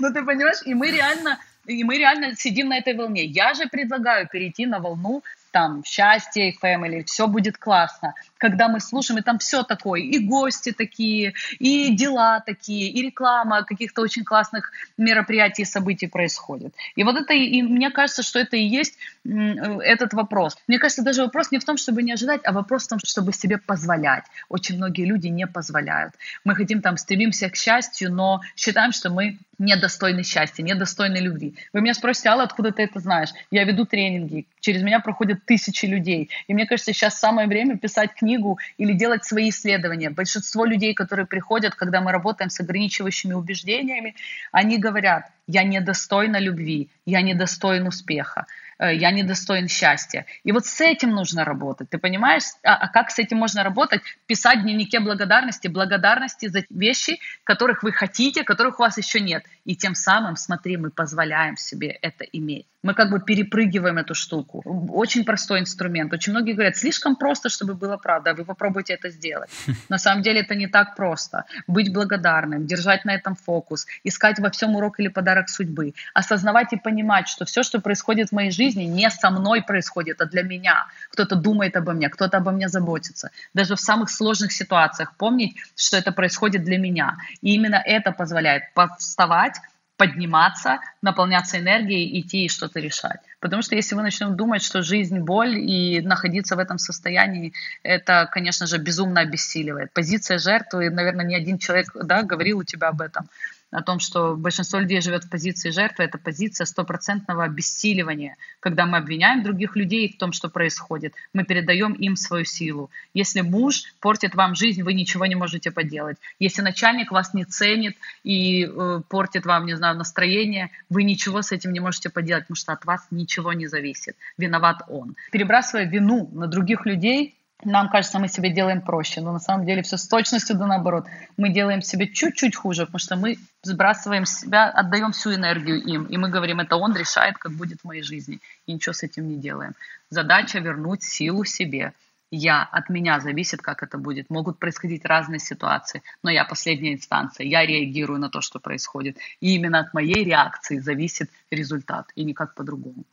Ну 0.00 0.12
ты 0.12 0.24
понимаешь, 0.24 0.62
и 0.64 0.74
мы 0.74 0.90
реально 0.90 1.38
и 1.66 1.82
мы 1.84 1.98
реально 1.98 2.36
сидим 2.36 2.68
на 2.68 2.78
этой 2.78 2.94
волне. 2.94 3.24
Я 3.24 3.54
же 3.54 3.66
предлагаю 3.66 4.28
перейти 4.28 4.66
на 4.66 4.78
волну 4.78 5.22
там 5.50 5.82
счастье 5.84 6.54
family, 6.62 7.04
все 7.04 7.26
будет 7.26 7.58
классно. 7.58 8.14
Когда 8.38 8.68
мы 8.68 8.80
слушаем, 8.80 9.20
и 9.20 9.22
там 9.22 9.38
все 9.38 9.62
такое, 9.62 10.00
и 10.00 10.18
гости 10.18 10.72
такие, 10.72 11.34
и 11.58 11.94
дела 11.94 12.40
такие, 12.40 12.90
и 12.90 13.02
реклама 13.02 13.64
каких-то 13.64 14.02
очень 14.02 14.24
классных 14.24 14.72
мероприятий 14.96 15.62
и 15.62 15.64
событий 15.64 16.06
происходит. 16.06 16.74
И 16.96 17.04
вот 17.04 17.16
это, 17.16 17.32
и 17.32 17.62
мне 17.62 17.90
кажется, 17.90 18.22
что 18.22 18.38
это 18.38 18.56
и 18.56 18.62
есть 18.62 18.98
этот 19.24 20.12
вопрос. 20.12 20.56
Мне 20.66 20.78
кажется, 20.78 21.02
даже 21.02 21.22
вопрос 21.22 21.50
не 21.50 21.58
в 21.58 21.64
том, 21.64 21.76
чтобы 21.76 22.02
не 22.02 22.12
ожидать, 22.12 22.40
а 22.44 22.52
вопрос 22.52 22.84
в 22.84 22.88
том, 22.88 22.98
чтобы 23.04 23.32
себе 23.32 23.58
позволять. 23.58 24.24
Очень 24.48 24.76
многие 24.76 25.04
люди 25.04 25.28
не 25.28 25.46
позволяют. 25.46 26.14
Мы 26.44 26.54
хотим 26.54 26.82
там, 26.82 26.96
стремимся 26.96 27.48
к 27.48 27.56
счастью, 27.56 28.12
но 28.12 28.40
считаем, 28.56 28.92
что 28.92 29.10
мы 29.10 29.38
недостойны 29.58 30.22
счастья, 30.22 30.62
недостойны 30.62 31.16
любви. 31.16 31.54
Вы 31.72 31.80
меня 31.80 31.94
спросите, 31.94 32.28
Алла, 32.28 32.42
откуда 32.42 32.72
ты 32.72 32.82
это 32.82 33.00
знаешь? 33.00 33.30
Я 33.50 33.64
веду 33.64 33.86
тренинги, 33.86 34.46
через 34.60 34.82
меня 34.82 35.00
проходят 35.00 35.46
тысячи 35.46 35.86
людей. 35.86 36.28
И 36.46 36.52
мне 36.52 36.66
кажется, 36.66 36.92
сейчас 36.92 37.18
самое 37.18 37.48
время 37.48 37.78
писать 37.78 38.14
книгу 38.26 38.58
или 38.76 38.92
делать 38.92 39.24
свои 39.24 39.50
исследования. 39.50 40.10
Большинство 40.10 40.64
людей, 40.64 40.94
которые 40.94 41.26
приходят, 41.26 41.74
когда 41.74 42.00
мы 42.00 42.10
работаем 42.12 42.50
с 42.50 42.60
ограничивающими 42.60 43.34
убеждениями, 43.34 44.14
они 44.52 44.78
говорят, 44.78 45.30
я 45.46 45.64
недостойна 45.64 46.38
любви, 46.38 46.90
я 47.04 47.22
недостоин 47.22 47.86
успеха. 47.86 48.46
Э, 48.78 48.94
я 48.94 49.10
недостоин 49.10 49.68
счастья. 49.68 50.26
И 50.44 50.52
вот 50.52 50.66
с 50.66 50.80
этим 50.80 51.10
нужно 51.10 51.44
работать, 51.44 51.88
ты 51.90 51.98
понимаешь? 51.98 52.44
А, 52.62 52.74
а 52.74 52.88
как 52.88 53.10
с 53.10 53.18
этим 53.18 53.38
можно 53.38 53.62
работать? 53.62 54.02
Писать 54.26 54.60
в 54.60 54.62
дневнике 54.62 55.00
благодарности, 55.00 55.68
благодарности 55.68 56.48
за 56.48 56.64
вещи, 56.70 57.18
которых 57.44 57.82
вы 57.82 57.92
хотите, 57.92 58.44
которых 58.44 58.78
у 58.78 58.82
вас 58.82 58.98
еще 58.98 59.20
нет. 59.20 59.44
И 59.64 59.76
тем 59.76 59.94
самым, 59.94 60.36
смотри, 60.36 60.76
мы 60.76 60.90
позволяем 60.90 61.56
себе 61.56 61.98
это 62.02 62.24
иметь. 62.24 62.66
Мы 62.82 62.94
как 62.94 63.10
бы 63.10 63.20
перепрыгиваем 63.20 63.98
эту 63.98 64.14
штуку. 64.14 64.62
Очень 64.92 65.24
простой 65.24 65.58
инструмент. 65.58 66.12
Очень 66.12 66.32
многие 66.32 66.52
говорят, 66.52 66.76
слишком 66.76 67.16
просто, 67.16 67.48
чтобы 67.48 67.74
было 67.74 67.96
правда. 67.96 68.32
Вы 68.34 68.44
попробуйте 68.44 68.94
это 68.94 69.10
сделать. 69.10 69.50
На 69.88 69.98
самом 69.98 70.22
деле 70.22 70.42
это 70.42 70.54
не 70.54 70.68
так 70.68 70.94
просто. 70.94 71.44
Быть 71.66 71.92
благодарным, 71.92 72.66
держать 72.66 73.04
на 73.04 73.14
этом 73.14 73.34
фокус, 73.34 73.86
искать 74.04 74.38
во 74.38 74.50
всем 74.50 74.76
урок 74.76 75.00
или 75.00 75.08
подарок 75.08 75.35
судьбы, 75.48 75.94
осознавать 76.14 76.72
и 76.72 76.76
понимать, 76.76 77.28
что 77.28 77.44
все, 77.44 77.62
что 77.62 77.80
происходит 77.80 78.30
в 78.30 78.32
моей 78.32 78.50
жизни, 78.50 78.84
не 78.84 79.10
со 79.10 79.30
мной 79.30 79.62
происходит, 79.62 80.20
а 80.20 80.26
для 80.26 80.42
меня. 80.42 80.86
Кто-то 81.10 81.36
думает 81.36 81.76
обо 81.76 81.92
мне, 81.92 82.08
кто-то 82.08 82.38
обо 82.38 82.50
мне 82.50 82.68
заботится. 82.68 83.30
Даже 83.54 83.76
в 83.76 83.80
самых 83.80 84.10
сложных 84.10 84.52
ситуациях 84.52 85.14
помнить, 85.16 85.56
что 85.76 85.96
это 85.96 86.12
происходит 86.12 86.64
для 86.64 86.78
меня. 86.78 87.16
И 87.42 87.54
именно 87.54 87.76
это 87.76 88.12
позволяет 88.12 88.64
вставать 88.98 89.56
подниматься, 89.96 90.80
наполняться 91.02 91.58
энергией, 91.58 92.20
идти 92.20 92.44
и 92.44 92.48
что-то 92.48 92.80
решать. 92.80 93.20
Потому 93.40 93.62
что 93.62 93.74
если 93.74 93.94
мы 93.94 94.02
начнем 94.02 94.36
думать, 94.36 94.62
что 94.62 94.82
жизнь 94.82 95.20
боль 95.20 95.58
и 95.58 96.00
находиться 96.00 96.56
в 96.56 96.58
этом 96.58 96.78
состоянии, 96.78 97.52
это, 97.82 98.28
конечно 98.30 98.66
же, 98.66 98.78
безумно 98.78 99.20
обессиливает. 99.20 99.92
Позиция 99.92 100.38
жертвы, 100.38 100.90
наверное, 100.90 101.24
ни 101.24 101.34
один 101.34 101.58
человек 101.58 101.88
да, 101.94 102.22
говорил 102.22 102.58
у 102.58 102.64
тебя 102.64 102.88
об 102.88 103.00
этом 103.00 103.28
о 103.70 103.82
том, 103.82 103.98
что 103.98 104.36
большинство 104.36 104.78
людей 104.78 105.00
живет 105.00 105.24
в 105.24 105.30
позиции 105.30 105.70
жертвы, 105.70 106.04
это 106.04 106.18
позиция 106.18 106.66
стопроцентного 106.66 107.44
обессиливания. 107.44 108.36
Когда 108.60 108.86
мы 108.86 108.98
обвиняем 108.98 109.42
других 109.42 109.76
людей 109.76 110.12
в 110.12 110.18
том, 110.18 110.32
что 110.32 110.48
происходит, 110.48 111.14
мы 111.32 111.44
передаем 111.44 111.92
им 111.92 112.16
свою 112.16 112.44
силу. 112.44 112.90
Если 113.12 113.40
муж 113.40 113.82
портит 114.00 114.34
вам 114.34 114.54
жизнь, 114.54 114.82
вы 114.82 114.94
ничего 114.94 115.26
не 115.26 115.34
можете 115.34 115.70
поделать. 115.70 116.16
Если 116.38 116.62
начальник 116.62 117.10
вас 117.10 117.34
не 117.34 117.44
ценит 117.44 117.96
и 118.24 118.64
э, 118.66 119.00
портит 119.08 119.46
вам, 119.46 119.66
не 119.66 119.76
знаю, 119.76 119.96
настроение, 119.96 120.70
вы 120.88 121.02
ничего 121.02 121.42
с 121.42 121.52
этим 121.52 121.72
не 121.72 121.80
можете 121.80 122.08
поделать, 122.08 122.44
потому 122.44 122.56
что 122.56 122.72
от 122.72 122.84
вас 122.84 123.06
ничего 123.10 123.52
не 123.52 123.66
зависит. 123.66 124.16
Виноват 124.38 124.82
он. 124.88 125.16
Перебрасывая 125.32 125.86
вину 125.86 126.30
на 126.32 126.46
других 126.46 126.86
людей, 126.86 127.35
нам 127.64 127.88
кажется, 127.88 128.18
мы 128.18 128.28
себе 128.28 128.50
делаем 128.50 128.82
проще, 128.82 129.20
но 129.20 129.32
на 129.32 129.38
самом 129.38 129.64
деле 129.64 129.82
все 129.82 129.96
с 129.96 130.06
точностью 130.06 130.56
да 130.56 130.66
наоборот. 130.66 131.06
Мы 131.36 131.48
делаем 131.48 131.80
себе 131.80 132.06
чуть-чуть 132.06 132.54
хуже, 132.54 132.84
потому 132.84 132.98
что 132.98 133.16
мы 133.16 133.38
сбрасываем 133.62 134.26
себя, 134.26 134.68
отдаем 134.68 135.12
всю 135.12 135.34
энергию 135.34 135.82
им, 135.82 136.04
и 136.04 136.16
мы 136.18 136.28
говорим, 136.28 136.60
это 136.60 136.76
он 136.76 136.94
решает, 136.94 137.38
как 137.38 137.52
будет 137.52 137.80
в 137.80 137.84
моей 137.84 138.02
жизни, 138.02 138.40
и 138.66 138.74
ничего 138.74 138.92
с 138.92 139.02
этим 139.02 139.28
не 139.28 139.36
делаем. 139.36 139.74
Задача 140.10 140.58
вернуть 140.58 141.02
силу 141.02 141.44
себе. 141.44 141.92
Я, 142.30 142.62
от 142.64 142.90
меня 142.90 143.20
зависит, 143.20 143.62
как 143.62 143.82
это 143.82 143.98
будет. 143.98 144.30
Могут 144.30 144.58
происходить 144.58 145.04
разные 145.04 145.38
ситуации, 145.38 146.02
но 146.22 146.30
я 146.30 146.44
последняя 146.44 146.92
инстанция, 146.92 147.46
я 147.46 147.64
реагирую 147.64 148.18
на 148.18 148.28
то, 148.28 148.40
что 148.40 148.58
происходит. 148.58 149.16
И 149.40 149.54
именно 149.54 149.78
от 149.78 149.94
моей 149.94 150.24
реакции 150.24 150.78
зависит 150.78 151.30
результат, 151.50 152.10
и 152.16 152.24
никак 152.24 152.54
по-другому. 152.54 153.04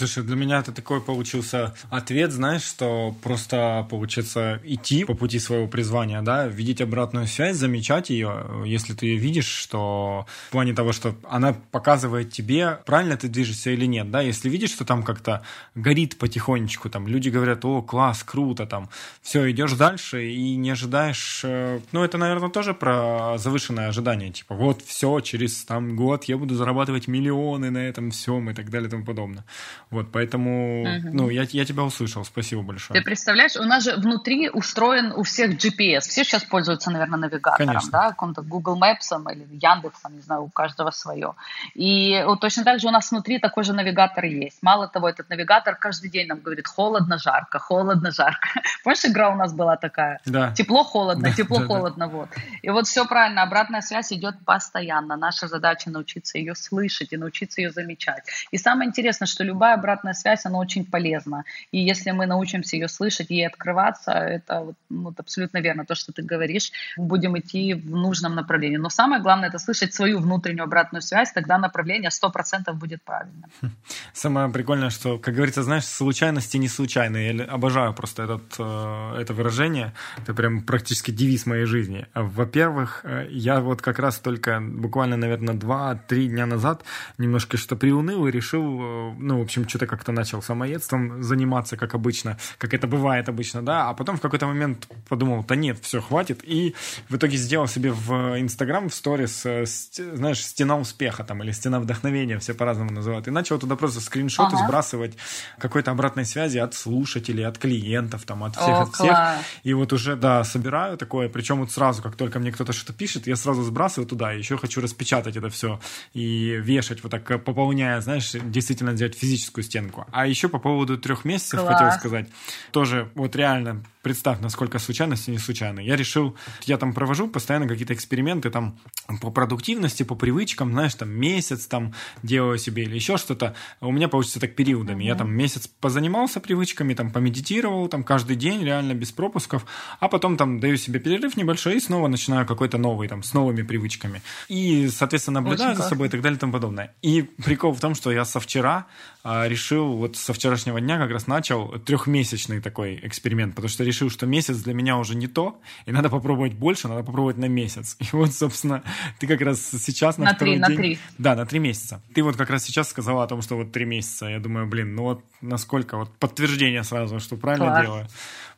Слушай, 0.00 0.24
для 0.24 0.34
меня 0.34 0.60
это 0.60 0.72
такой 0.72 1.02
получился 1.02 1.74
ответ, 1.90 2.32
знаешь, 2.32 2.62
что 2.62 3.14
просто 3.22 3.86
получится 3.90 4.58
идти 4.64 5.04
по 5.04 5.12
пути 5.12 5.38
своего 5.38 5.66
призвания, 5.66 6.22
да, 6.22 6.46
видеть 6.46 6.80
обратную 6.80 7.26
связь, 7.26 7.58
замечать 7.58 8.08
ее, 8.08 8.46
если 8.64 8.94
ты 8.94 9.16
видишь, 9.16 9.44
что 9.44 10.26
в 10.48 10.52
плане 10.52 10.72
того, 10.72 10.92
что 10.92 11.14
она 11.28 11.54
показывает 11.70 12.32
тебе, 12.32 12.78
правильно 12.86 13.18
ты 13.18 13.28
движешься 13.28 13.72
или 13.72 13.84
нет, 13.84 14.10
да, 14.10 14.22
если 14.22 14.48
видишь, 14.48 14.70
что 14.70 14.86
там 14.86 15.02
как-то 15.02 15.42
горит 15.74 16.16
потихонечку, 16.16 16.88
там 16.88 17.06
люди 17.06 17.28
говорят, 17.28 17.62
о, 17.66 17.82
класс, 17.82 18.22
круто, 18.24 18.64
там, 18.64 18.88
все, 19.20 19.50
идешь 19.50 19.74
дальше 19.74 20.26
и 20.30 20.56
не 20.56 20.70
ожидаешь, 20.70 21.42
э, 21.44 21.80
ну, 21.92 22.02
это, 22.02 22.16
наверное, 22.16 22.48
тоже 22.48 22.72
про 22.72 23.36
завышенное 23.36 23.88
ожидание, 23.88 24.32
типа, 24.32 24.54
вот, 24.54 24.80
все, 24.80 25.20
через 25.20 25.62
там 25.66 25.94
год 25.94 26.24
я 26.24 26.38
буду 26.38 26.54
зарабатывать 26.54 27.06
миллионы 27.06 27.68
на 27.68 27.86
этом 27.86 28.12
всем 28.12 28.48
и 28.48 28.54
так 28.54 28.70
далее 28.70 28.88
и 28.88 28.90
тому 28.90 29.04
подобное. 29.04 29.44
Вот, 29.90 30.12
поэтому, 30.12 30.82
угу. 30.82 31.08
ну, 31.12 31.30
я, 31.30 31.42
я 31.50 31.64
тебя 31.64 31.82
услышал, 31.82 32.24
спасибо 32.24 32.62
большое. 32.62 32.98
Ты 32.98 33.04
представляешь, 33.04 33.56
у 33.56 33.64
нас 33.64 33.82
же 33.82 33.96
внутри 33.96 34.48
устроен 34.48 35.12
у 35.16 35.24
всех 35.24 35.56
GPS. 35.56 36.02
Все 36.02 36.22
сейчас 36.22 36.44
пользуются, 36.44 36.92
наверное, 36.92 37.18
навигатором, 37.18 37.66
Конечно. 37.66 37.90
да, 37.90 38.08
каком-то 38.10 38.42
Google 38.42 38.78
Maps 38.78 39.10
или 39.32 39.46
Яндексом, 39.60 40.14
не 40.14 40.20
знаю, 40.20 40.44
у 40.44 40.48
каждого 40.48 40.92
свое. 40.92 41.34
И 41.74 42.22
вот 42.24 42.40
точно 42.40 42.62
так 42.62 42.78
же 42.78 42.86
у 42.86 42.92
нас 42.92 43.10
внутри 43.10 43.40
такой 43.40 43.64
же 43.64 43.72
навигатор 43.72 44.24
есть. 44.26 44.58
Мало 44.62 44.86
того, 44.86 45.08
этот 45.08 45.28
навигатор 45.28 45.74
каждый 45.74 46.08
день 46.08 46.28
нам 46.28 46.38
говорит 46.38 46.68
холодно, 46.68 47.18
жарко, 47.18 47.58
холодно, 47.58 48.12
жарко. 48.12 48.48
Помнишь, 48.84 49.04
игра 49.04 49.30
у 49.30 49.34
нас 49.34 49.52
была 49.52 49.76
такая? 49.76 50.20
Да. 50.24 50.52
Тепло, 50.52 50.84
холодно, 50.84 51.30
да, 51.30 51.34
тепло, 51.34 51.58
да, 51.58 51.66
холодно, 51.66 52.06
да. 52.06 52.12
вот. 52.12 52.28
И 52.62 52.70
вот 52.70 52.86
все 52.86 53.06
правильно, 53.06 53.42
обратная 53.42 53.80
связь 53.80 54.12
идет 54.12 54.36
постоянно. 54.44 55.16
Наша 55.16 55.48
задача 55.48 55.90
научиться 55.90 56.38
ее 56.38 56.54
слышать 56.54 57.12
и 57.12 57.16
научиться 57.16 57.60
ее 57.60 57.72
замечать. 57.72 58.22
И 58.52 58.56
самое 58.56 58.88
интересное, 58.88 59.26
что 59.26 59.42
любая 59.42 59.79
обратная 59.80 60.14
связь, 60.14 60.46
она 60.46 60.58
очень 60.58 60.84
полезна. 60.84 61.44
И 61.72 61.78
если 61.78 62.12
мы 62.12 62.26
научимся 62.26 62.76
ее 62.76 62.88
слышать, 62.88 63.30
ей 63.30 63.46
открываться, 63.46 64.12
это 64.12 64.74
ну, 64.88 65.14
абсолютно 65.16 65.58
верно, 65.58 65.84
то, 65.84 65.94
что 65.94 66.12
ты 66.12 66.22
говоришь, 66.22 66.72
будем 66.96 67.38
идти 67.38 67.74
в 67.74 67.90
нужном 67.90 68.34
направлении. 68.34 68.76
Но 68.76 68.90
самое 68.90 69.22
главное, 69.22 69.48
это 69.48 69.58
слышать 69.58 69.94
свою 69.94 70.18
внутреннюю 70.18 70.64
обратную 70.64 71.02
связь, 71.02 71.32
тогда 71.32 71.58
направление 71.58 72.10
100% 72.10 72.72
будет 72.74 73.02
правильным. 73.02 73.50
Самое 74.12 74.48
прикольное, 74.50 74.90
что, 74.90 75.18
как 75.18 75.34
говорится, 75.34 75.62
знаешь, 75.62 75.84
случайности 75.84 76.56
не 76.58 76.68
случайные. 76.68 77.36
Я 77.36 77.44
обожаю 77.44 77.94
просто 77.94 78.22
этот, 78.24 78.54
э, 78.58 79.20
это 79.20 79.34
выражение. 79.34 79.92
Это 80.18 80.34
прям 80.34 80.62
практически 80.62 81.10
девиз 81.10 81.46
моей 81.46 81.64
жизни. 81.64 82.06
Во-первых, 82.14 83.00
э, 83.04 83.26
я 83.30 83.60
вот 83.60 83.82
как 83.82 83.98
раз 83.98 84.18
только 84.18 84.60
буквально, 84.60 85.16
наверное, 85.16 85.54
2-3 85.54 86.28
дня 86.28 86.46
назад 86.46 86.84
немножко 87.18 87.56
что 87.56 87.76
приуныл 87.76 88.26
и 88.26 88.30
решил, 88.30 88.62
э, 88.62 89.14
ну, 89.18 89.38
в 89.38 89.42
общем, 89.42 89.66
что-то 89.70 89.86
как-то 89.86 90.12
начал 90.12 90.42
самоедством 90.42 91.22
заниматься, 91.22 91.76
как 91.76 91.94
обычно, 91.94 92.36
как 92.58 92.74
это 92.74 92.86
бывает 92.86 93.28
обычно, 93.28 93.62
да, 93.62 93.88
а 93.88 93.94
потом 93.94 94.16
в 94.16 94.20
какой-то 94.20 94.46
момент 94.46 94.88
подумал, 95.08 95.44
да 95.48 95.54
нет, 95.56 95.78
все, 95.80 96.00
хватит, 96.00 96.40
и 96.42 96.74
в 97.08 97.16
итоге 97.16 97.36
сделал 97.36 97.66
себе 97.66 97.92
в 97.92 98.38
Инстаграм, 98.40 98.88
в 98.88 98.94
сторис, 98.94 99.46
э, 99.46 99.64
знаешь, 99.66 100.44
стена 100.44 100.76
успеха 100.76 101.24
там, 101.24 101.42
или 101.42 101.52
стена 101.52 101.80
вдохновения, 101.80 102.38
все 102.38 102.52
по-разному 102.54 102.90
называют, 102.90 103.28
и 103.28 103.30
начал 103.30 103.58
туда 103.58 103.76
просто 103.76 104.00
скриншоты 104.00 104.56
ага. 104.56 104.66
сбрасывать 104.66 105.16
какой-то 105.58 105.90
обратной 105.92 106.24
связи 106.24 106.58
от 106.58 106.74
слушателей, 106.74 107.46
от 107.46 107.58
клиентов, 107.58 108.24
там, 108.24 108.44
от 108.44 108.56
всех, 108.56 108.68
О, 108.68 108.82
от 108.82 108.94
всех, 108.94 109.08
класс. 109.08 109.40
и 109.62 109.72
вот 109.72 109.92
уже, 109.92 110.16
да, 110.16 110.44
собираю 110.44 110.98
такое, 110.98 111.28
причем 111.28 111.60
вот 111.60 111.70
сразу, 111.70 112.02
как 112.02 112.16
только 112.16 112.38
мне 112.38 112.52
кто-то 112.52 112.72
что-то 112.72 112.92
пишет, 112.92 113.26
я 113.26 113.36
сразу 113.36 113.62
сбрасываю 113.62 114.08
туда, 114.08 114.34
и 114.34 114.38
еще 114.38 114.58
хочу 114.58 114.80
распечатать 114.80 115.36
это 115.36 115.48
все 115.48 115.80
и 116.14 116.56
вешать, 116.60 117.02
вот 117.02 117.10
так 117.12 117.44
пополняя, 117.44 118.00
знаешь, 118.00 118.32
действительно 118.32 118.94
сделать 118.94 119.16
физическую 119.16 119.59
стену 119.62 119.90
оценку. 119.90 120.06
А 120.12 120.26
еще 120.26 120.48
по 120.48 120.58
поводу 120.58 120.98
трех 120.98 121.24
месяцев 121.24 121.60
Класс. 121.60 121.74
хотел 121.74 121.98
сказать. 121.98 122.28
Тоже 122.72 123.10
вот 123.14 123.36
реально 123.36 123.82
представь, 124.02 124.40
насколько 124.40 124.78
случайности 124.78 125.30
не 125.30 125.38
случайно. 125.38 125.80
Я 125.80 125.96
решил, 125.96 126.36
я 126.64 126.78
там 126.78 126.94
провожу 126.94 127.28
постоянно 127.28 127.68
какие-то 127.68 127.92
эксперименты 127.92 128.50
там 128.50 128.78
по 129.20 129.30
продуктивности, 129.30 130.04
по 130.04 130.14
привычкам, 130.14 130.72
знаешь, 130.72 130.94
там 130.94 131.10
месяц 131.10 131.66
там 131.66 131.92
делаю 132.22 132.58
себе 132.58 132.84
или 132.84 132.94
еще 132.94 133.16
что-то. 133.18 133.54
У 133.80 133.92
меня 133.92 134.08
получится 134.08 134.40
так 134.40 134.54
периодами. 134.54 135.04
Mm-hmm. 135.04 135.06
Я 135.06 135.14
там 135.16 135.32
месяц 135.32 135.66
позанимался 135.66 136.40
привычками, 136.40 136.94
там 136.94 137.10
помедитировал, 137.10 137.88
там 137.88 138.04
каждый 138.04 138.36
день 138.36 138.64
реально 138.64 138.94
без 138.94 139.12
пропусков, 139.12 139.66
а 139.98 140.08
потом 140.08 140.36
там 140.36 140.60
даю 140.60 140.76
себе 140.76 140.98
перерыв 140.98 141.36
небольшой 141.36 141.76
и 141.76 141.80
снова 141.80 142.08
начинаю 142.08 142.46
какой-то 142.46 142.78
новый 142.78 143.08
там 143.08 143.22
с 143.22 143.34
новыми 143.34 143.62
привычками. 143.62 144.22
И, 144.48 144.88
соответственно, 144.88 145.40
наблюдаю 145.40 145.72
Очень 145.72 145.82
за 145.82 145.88
собой 145.88 146.08
и 146.08 146.10
так 146.10 146.22
далее 146.22 146.36
и 146.36 146.40
тому 146.40 146.52
подобное. 146.52 146.94
И 147.02 147.22
прикол 147.22 147.72
в 147.72 147.80
том, 147.80 147.94
что 147.94 148.10
я 148.10 148.24
со 148.24 148.40
вчера 148.40 148.86
а, 149.22 149.39
решил, 149.48 149.92
вот 149.96 150.16
со 150.16 150.32
вчерашнего 150.32 150.80
дня 150.80 150.98
как 150.98 151.10
раз 151.10 151.26
начал 151.26 151.78
трехмесячный 151.78 152.60
такой 152.60 153.00
эксперимент, 153.02 153.54
потому 153.54 153.68
что 153.68 153.84
решил, 153.84 154.10
что 154.10 154.26
месяц 154.26 154.58
для 154.58 154.74
меня 154.74 154.96
уже 154.96 155.14
не 155.14 155.26
то, 155.26 155.60
и 155.86 155.92
надо 155.92 156.08
попробовать 156.08 156.54
больше, 156.54 156.88
надо 156.88 157.02
попробовать 157.02 157.38
на 157.38 157.46
месяц. 157.46 157.96
И 158.00 158.04
вот, 158.12 158.32
собственно, 158.32 158.82
ты 159.18 159.26
как 159.26 159.40
раз 159.40 159.60
сейчас 159.60 160.18
на, 160.18 160.26
на 160.26 160.34
второй 160.34 160.54
три, 160.54 160.62
день... 160.62 160.70
На 160.70 160.82
три. 160.82 160.98
Да, 161.18 161.36
на 161.36 161.46
три 161.46 161.58
месяца. 161.58 162.02
Ты 162.14 162.22
вот 162.22 162.36
как 162.36 162.50
раз 162.50 162.64
сейчас 162.64 162.88
сказала 162.88 163.24
о 163.24 163.26
том, 163.26 163.42
что 163.42 163.56
вот 163.56 163.72
три 163.72 163.84
месяца. 163.84 164.26
Я 164.26 164.40
думаю, 164.40 164.66
блин, 164.66 164.94
ну 164.94 165.02
вот 165.02 165.24
насколько, 165.40 165.96
вот 165.96 166.16
подтверждение 166.18 166.84
сразу, 166.84 167.20
что 167.20 167.36
правильно 167.36 167.66
Класс. 167.66 167.84
делаю. 167.84 168.08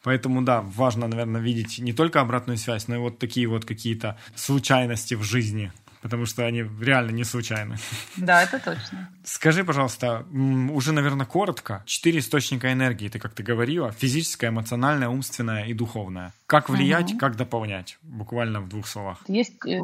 Поэтому, 0.03 0.43
да, 0.43 0.63
важно, 0.63 1.07
наверное, 1.07 1.41
видеть 1.41 1.79
не 1.79 1.93
только 1.93 2.21
обратную 2.21 2.57
связь, 2.57 2.89
но 2.89 2.97
и 2.97 2.99
вот 2.99 3.19
такие 3.19 3.47
вот 3.47 3.65
какие-то 3.65 4.19
случайности 4.35 5.15
в 5.15 5.23
жизни, 5.23 5.73
потому 6.03 6.27
что 6.27 6.45
они 6.45 6.65
реально 6.81 7.13
не 7.13 7.25
случайны. 7.25 7.77
Да, 8.17 8.43
это 8.43 8.59
точно. 8.59 9.09
Скажи, 9.25 9.65
пожалуйста, 9.65 10.27
уже, 10.71 10.93
наверное, 10.93 11.27
коротко, 11.27 11.83
четыре 11.87 12.19
источника 12.19 12.73
энергии, 12.73 13.09
ты 13.09 13.19
как 13.19 13.33
ты 13.33 13.43
говорила, 13.43 13.93
физическая, 13.93 14.51
эмоциональная, 14.51 15.09
умственная 15.09 15.65
и 15.67 15.75
духовная. 15.75 16.33
Как 16.47 16.69
влиять, 16.69 17.13
угу. 17.13 17.19
как 17.19 17.37
дополнять? 17.37 17.99
Буквально 18.03 18.61
в 18.61 18.69
двух 18.69 18.87
словах. 18.87 19.19
Есть 19.29 19.65
э, 19.65 19.81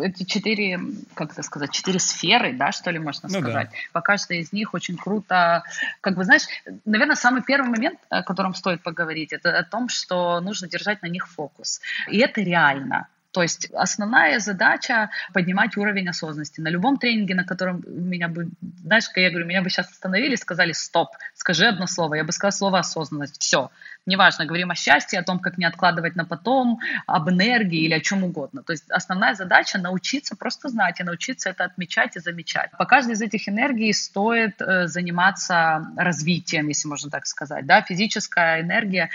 эти 0.00 0.24
четыре, 0.24 0.78
как 1.14 1.32
это 1.32 1.42
сказать, 1.42 1.70
четыре 1.70 1.98
сферы, 1.98 2.52
да, 2.52 2.72
что 2.72 2.90
ли, 2.90 2.98
можно 2.98 3.28
ну, 3.30 3.40
сказать. 3.40 3.70
Да. 3.70 3.76
По 3.92 4.00
каждой 4.00 4.40
из 4.40 4.52
них 4.52 4.74
очень 4.74 4.96
круто. 4.96 5.62
Как 6.00 6.16
бы, 6.16 6.24
знаешь, 6.24 6.42
наверное, 6.84 7.16
самый 7.16 7.42
первый 7.42 7.70
момент, 7.70 7.98
о 8.10 8.22
котором 8.22 8.54
стоит 8.54 8.82
поговорить, 8.82 9.32
это 9.32 9.56
о 9.56 9.64
том, 9.64 9.88
что 9.88 10.40
нужно 10.40 10.68
держать 10.68 11.02
на 11.02 11.06
них 11.06 11.28
фокус. 11.28 11.80
И 12.10 12.18
это 12.18 12.40
реально. 12.40 13.08
То 13.34 13.42
есть 13.42 13.68
основная 13.74 14.38
задача 14.38 15.10
поднимать 15.32 15.76
уровень 15.76 16.08
осознанности. 16.08 16.60
На 16.60 16.68
любом 16.68 16.98
тренинге, 16.98 17.34
на 17.34 17.44
котором 17.44 17.82
меня 17.84 18.28
бы, 18.28 18.48
знаешь, 18.84 19.06
я 19.16 19.28
говорю, 19.28 19.44
меня 19.44 19.60
бы 19.60 19.70
сейчас 19.70 19.90
остановили, 19.90 20.36
сказали 20.36 20.70
стоп, 20.70 21.08
скажи 21.34 21.66
одно 21.66 21.88
слово, 21.88 22.14
я 22.14 22.22
бы 22.24 22.30
сказала 22.30 22.52
слово 22.52 22.78
осознанность. 22.78 23.42
Все. 23.42 23.72
Неважно, 24.06 24.46
говорим 24.46 24.70
о 24.70 24.76
счастье, 24.76 25.18
о 25.18 25.24
том, 25.24 25.40
как 25.40 25.58
не 25.58 25.64
откладывать 25.64 26.14
на 26.14 26.24
потом, 26.24 26.78
об 27.08 27.28
энергии 27.28 27.80
или 27.80 27.94
о 27.94 28.00
чем 28.00 28.22
угодно. 28.22 28.62
То 28.62 28.72
есть 28.72 28.88
основная 28.88 29.34
задача 29.34 29.78
научиться 29.78 30.36
просто 30.36 30.68
знать 30.68 31.00
и 31.00 31.02
научиться 31.02 31.50
это 31.50 31.64
отмечать 31.64 32.14
и 32.14 32.20
замечать. 32.20 32.70
По 32.78 32.84
каждой 32.84 33.14
из 33.14 33.22
этих 33.22 33.48
энергий 33.48 33.92
стоит 33.92 34.62
э, 34.62 34.86
заниматься 34.86 35.88
развитием, 35.96 36.68
если 36.68 36.86
можно 36.86 37.10
так 37.10 37.26
сказать. 37.26 37.66
Да? 37.66 37.82
Физическая 37.82 38.60
энергия 38.60 39.10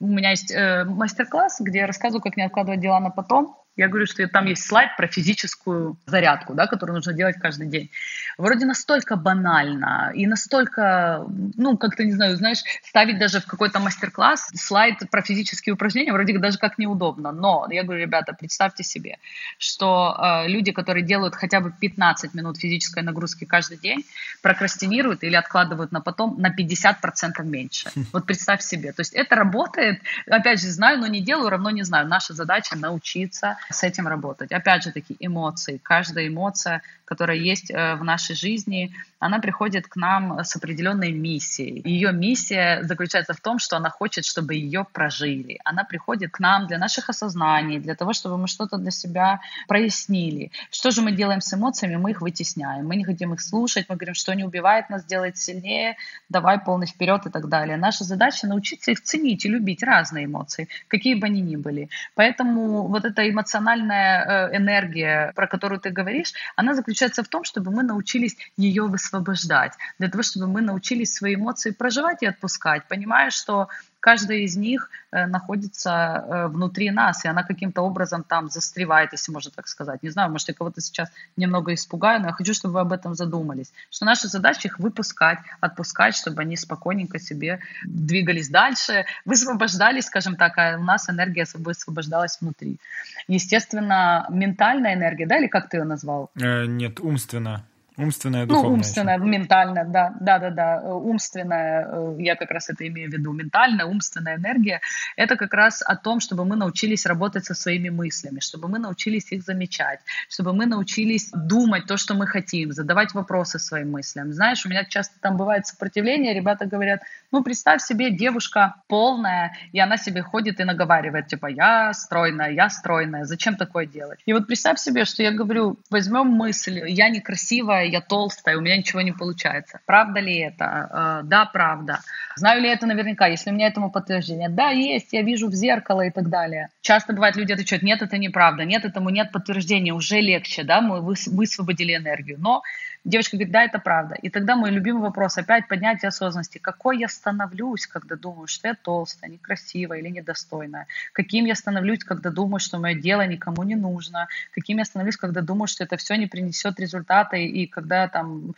у 0.00 0.06
меня 0.06 0.30
есть 0.30 0.52
э, 0.52 0.84
мастер-класс, 0.84 1.60
где 1.60 1.80
я 1.80 1.86
рассказываю, 1.86 2.22
как 2.22 2.36
не 2.36 2.44
откладывать 2.44 2.80
дела 2.80 3.00
на 3.00 3.10
потом. 3.10 3.56
Я 3.76 3.88
говорю, 3.88 4.06
что 4.06 4.26
там 4.26 4.46
есть 4.46 4.64
слайд 4.64 4.96
про 4.96 5.06
физическую 5.06 5.98
зарядку, 6.06 6.54
да, 6.54 6.66
которую 6.66 6.96
нужно 6.96 7.12
делать 7.12 7.36
каждый 7.36 7.68
день. 7.68 7.90
Вроде 8.38 8.66
настолько 8.66 9.16
банально 9.16 10.12
и 10.14 10.26
настолько, 10.26 11.26
ну, 11.56 11.76
как-то, 11.76 12.04
не 12.04 12.12
знаю, 12.12 12.36
знаешь, 12.36 12.62
ставить 12.84 13.18
даже 13.18 13.40
в 13.40 13.46
какой-то 13.46 13.80
мастер-класс 13.80 14.52
слайд 14.54 14.98
про 15.10 15.22
физические 15.22 15.74
упражнения 15.74 16.12
вроде 16.12 16.38
даже 16.38 16.56
как 16.56 16.78
неудобно. 16.78 17.32
Но 17.32 17.66
я 17.68 17.82
говорю, 17.82 18.02
ребята, 18.02 18.32
представьте 18.38 18.84
себе, 18.84 19.18
что 19.58 20.16
э, 20.16 20.48
люди, 20.48 20.70
которые 20.70 21.04
делают 21.04 21.34
хотя 21.34 21.60
бы 21.60 21.72
15 21.72 22.34
минут 22.34 22.58
физической 22.58 23.02
нагрузки 23.02 23.44
каждый 23.44 23.76
день, 23.76 24.04
прокрастинируют 24.40 25.24
или 25.24 25.34
откладывают 25.34 25.90
на 25.90 26.00
потом 26.00 26.40
на 26.40 26.54
50% 26.54 27.42
меньше. 27.42 27.90
Вот 28.12 28.24
представь 28.24 28.62
себе. 28.62 28.92
То 28.92 29.00
есть 29.00 29.14
это 29.14 29.34
работает. 29.34 30.00
Опять 30.26 30.60
же, 30.60 30.68
знаю, 30.68 30.98
но 31.00 31.06
не 31.08 31.20
делаю, 31.20 31.50
равно 31.50 31.70
не 31.70 31.82
знаю. 31.82 32.06
Наша 32.06 32.34
задача 32.34 32.76
научиться 32.76 33.56
с 33.70 33.82
этим 33.82 34.06
работать. 34.06 34.52
Опять 34.52 34.84
же 34.84 34.92
таки, 34.92 35.16
эмоции. 35.18 35.80
Каждая 35.82 36.28
эмоция, 36.28 36.82
которая 37.04 37.36
есть 37.36 37.70
э, 37.70 37.96
в 37.96 38.04
нашей 38.04 38.27
жизни, 38.34 38.92
она 39.18 39.40
приходит 39.40 39.88
к 39.88 39.96
нам 39.96 40.38
с 40.44 40.54
определенной 40.56 41.12
миссией. 41.12 41.82
Ее 41.84 42.12
миссия 42.12 42.82
заключается 42.82 43.32
в 43.32 43.40
том, 43.40 43.58
что 43.58 43.76
она 43.76 43.90
хочет, 43.90 44.24
чтобы 44.24 44.54
ее 44.54 44.86
прожили. 44.92 45.58
Она 45.64 45.84
приходит 45.84 46.30
к 46.30 46.40
нам 46.40 46.66
для 46.66 46.78
наших 46.78 47.08
осознаний, 47.08 47.78
для 47.78 47.94
того, 47.94 48.12
чтобы 48.12 48.38
мы 48.38 48.46
что-то 48.46 48.78
для 48.78 48.90
себя 48.90 49.40
прояснили. 49.66 50.52
Что 50.70 50.90
же 50.90 51.02
мы 51.02 51.12
делаем 51.12 51.40
с 51.40 51.52
эмоциями? 51.52 51.96
Мы 51.96 52.12
их 52.12 52.20
вытесняем. 52.20 52.86
Мы 52.86 52.96
не 52.96 53.04
хотим 53.04 53.34
их 53.34 53.40
слушать, 53.40 53.86
мы 53.88 53.96
говорим, 53.96 54.14
что 54.14 54.34
не 54.34 54.44
убивает 54.44 54.90
нас, 54.90 55.04
делает 55.04 55.36
сильнее, 55.36 55.96
давай 56.28 56.58
полный 56.60 56.86
вперед 56.86 57.26
и 57.26 57.30
так 57.30 57.48
далее. 57.48 57.76
Наша 57.76 58.04
задача 58.04 58.46
научиться 58.46 58.92
их 58.92 59.02
ценить 59.02 59.44
и 59.44 59.48
любить 59.48 59.82
разные 59.82 60.26
эмоции, 60.26 60.68
какие 60.88 61.14
бы 61.14 61.26
они 61.26 61.40
ни 61.40 61.56
были. 61.56 61.88
Поэтому 62.14 62.86
вот 62.88 63.04
эта 63.04 63.28
эмоциональная 63.28 64.50
э, 64.50 64.56
энергия, 64.56 65.32
про 65.34 65.46
которую 65.46 65.80
ты 65.80 65.90
говоришь, 65.90 66.32
она 66.56 66.74
заключается 66.74 67.22
в 67.22 67.28
том, 67.28 67.44
чтобы 67.44 67.70
мы 67.70 67.82
научились 67.82 68.17
ее 68.56 68.84
высвобождать 68.84 69.72
для 69.98 70.08
того, 70.08 70.22
чтобы 70.22 70.46
мы 70.46 70.60
научились 70.60 71.14
свои 71.14 71.34
эмоции 71.34 71.70
проживать 71.70 72.22
и 72.22 72.26
отпускать, 72.26 72.88
понимая, 72.88 73.30
что 73.30 73.68
каждая 74.00 74.38
из 74.38 74.56
них 74.56 74.90
э, 75.10 75.26
находится 75.26 75.90
э, 75.90 76.46
внутри 76.48 76.90
нас, 76.90 77.24
и 77.24 77.28
она 77.28 77.42
каким-то 77.42 77.82
образом 77.82 78.22
там 78.22 78.48
застревает, 78.48 79.12
если 79.12 79.32
можно 79.32 79.50
так 79.50 79.68
сказать. 79.68 80.02
Не 80.02 80.10
знаю, 80.10 80.30
может, 80.30 80.48
я 80.48 80.54
кого-то 80.54 80.80
сейчас 80.80 81.10
немного 81.36 81.74
испугаю, 81.74 82.20
но 82.20 82.28
я 82.28 82.32
хочу, 82.32 82.54
чтобы 82.54 82.74
вы 82.74 82.80
об 82.80 82.92
этом 82.92 83.14
задумались. 83.14 83.72
Что 83.90 84.06
наша 84.06 84.28
задача 84.28 84.68
их 84.68 84.78
выпускать, 84.78 85.38
отпускать, 85.60 86.14
чтобы 86.14 86.42
они 86.42 86.56
спокойненько 86.56 87.18
себе 87.18 87.60
двигались 87.84 88.48
дальше, 88.48 89.04
высвобождались, 89.24 90.06
скажем 90.06 90.36
так, 90.36 90.56
а 90.58 90.76
у 90.78 90.84
нас 90.84 91.10
энергия 91.10 91.46
высвобождалась 91.54 92.38
внутри. 92.40 92.78
Естественно, 93.26 94.26
ментальная 94.30 94.94
энергия, 94.94 95.26
да, 95.26 95.38
или 95.38 95.48
как 95.48 95.68
ты 95.68 95.78
ее 95.78 95.84
назвал? 95.84 96.30
Э, 96.36 96.66
нет, 96.66 97.00
умственная. 97.00 97.64
Умственная, 97.98 98.42
ну, 98.42 98.46
духовная. 98.46 98.70
Ну, 98.70 98.76
умственная, 98.76 99.18
ментальная, 99.18 99.84
да, 99.84 100.14
да, 100.20 100.38
да, 100.38 100.50
да. 100.50 100.94
Умственная, 100.94 101.88
э, 101.90 102.16
я 102.20 102.36
как 102.36 102.52
раз 102.52 102.70
это 102.70 102.86
имею 102.86 103.10
в 103.10 103.12
виду, 103.12 103.32
ментальная, 103.32 103.86
умственная 103.86 104.36
энергия, 104.36 104.80
это 105.16 105.36
как 105.36 105.52
раз 105.52 105.82
о 105.82 105.96
том, 105.96 106.20
чтобы 106.20 106.44
мы 106.44 106.54
научились 106.54 107.06
работать 107.06 107.44
со 107.44 107.54
своими 107.54 107.88
мыслями, 107.88 108.38
чтобы 108.38 108.68
мы 108.68 108.78
научились 108.78 109.32
их 109.32 109.42
замечать, 109.42 109.98
чтобы 110.28 110.52
мы 110.52 110.66
научились 110.66 111.30
думать 111.32 111.86
то, 111.86 111.96
что 111.96 112.14
мы 112.14 112.28
хотим, 112.28 112.70
задавать 112.70 113.14
вопросы 113.14 113.58
своим 113.58 113.90
мыслям. 113.90 114.32
Знаешь, 114.32 114.64
у 114.64 114.68
меня 114.68 114.84
часто 114.84 115.18
там 115.20 115.36
бывает 115.36 115.66
сопротивление, 115.66 116.34
ребята 116.34 116.66
говорят, 116.66 117.00
ну, 117.32 117.42
представь 117.42 117.82
себе, 117.82 118.12
девушка 118.12 118.76
полная, 118.86 119.56
и 119.72 119.80
она 119.80 119.96
себе 119.96 120.22
ходит 120.22 120.60
и 120.60 120.64
наговаривает, 120.64 121.26
типа, 121.26 121.46
я 121.46 121.92
стройная, 121.92 122.52
я 122.52 122.70
стройная, 122.70 123.24
зачем 123.24 123.56
такое 123.56 123.86
делать? 123.86 124.20
И 124.24 124.32
вот 124.32 124.46
представь 124.46 124.78
себе, 124.78 125.04
что 125.04 125.24
я 125.24 125.32
говорю, 125.32 125.78
возьмем 125.90 126.28
мысль, 126.28 126.80
я 126.86 127.08
некрасивая, 127.08 127.87
я 127.88 128.00
толстая, 128.00 128.56
у 128.56 128.60
меня 128.60 128.76
ничего 128.76 129.00
не 129.00 129.12
получается. 129.12 129.80
Правда 129.86 130.20
ли 130.20 130.38
это? 130.38 131.20
Э, 131.22 131.26
да, 131.26 131.46
правда. 131.46 132.00
Знаю 132.36 132.62
ли 132.62 132.68
это 132.68 132.86
наверняка, 132.86 133.26
если 133.26 133.50
у 133.50 133.54
меня 133.54 133.66
этому 133.66 133.90
подтверждение? 133.90 134.48
Да, 134.48 134.70
есть, 134.70 135.12
я 135.12 135.22
вижу 135.22 135.48
в 135.48 135.54
зеркало 135.54 136.02
и 136.02 136.10
так 136.10 136.28
далее. 136.28 136.68
Часто 136.80 137.12
бывает, 137.12 137.36
люди 137.36 137.52
отвечают, 137.52 137.82
нет, 137.82 138.02
это 138.02 138.18
неправда, 138.18 138.64
нет, 138.64 138.84
этому 138.84 139.10
нет 139.10 139.32
подтверждения, 139.32 139.92
уже 139.92 140.20
легче, 140.20 140.64
да, 140.64 140.80
мы 140.80 141.00
высвободили 141.00 141.96
энергию. 141.96 142.38
Но 142.38 142.62
Девочка 143.04 143.36
говорит, 143.36 143.52
да, 143.52 143.64
это 143.64 143.78
правда. 143.78 144.16
И 144.16 144.28
тогда 144.28 144.56
мой 144.56 144.70
любимый 144.70 145.00
вопрос, 145.00 145.38
опять 145.38 145.68
поднятие 145.68 146.08
осознанности. 146.08 146.58
Какой 146.58 146.98
я 146.98 147.08
становлюсь, 147.08 147.86
когда 147.86 148.16
думаю, 148.16 148.48
что 148.48 148.68
я 148.68 148.74
толстая, 148.74 149.30
некрасивая 149.30 150.00
или 150.00 150.08
недостойная? 150.08 150.86
Каким 151.12 151.46
я 151.46 151.54
становлюсь, 151.54 152.04
когда 152.04 152.30
думаю, 152.30 152.58
что 152.58 152.78
мое 152.78 152.94
дело 152.94 153.26
никому 153.26 153.62
не 153.62 153.76
нужно? 153.76 154.28
Каким 154.52 154.78
я 154.78 154.84
становлюсь, 154.84 155.16
когда 155.16 155.40
думаю, 155.40 155.68
что 155.68 155.84
это 155.84 155.96
все 155.96 156.16
не 156.16 156.26
принесет 156.26 156.78
результаты 156.80 157.46
и 157.46 157.66
когда 157.78 158.08
там 158.08 158.54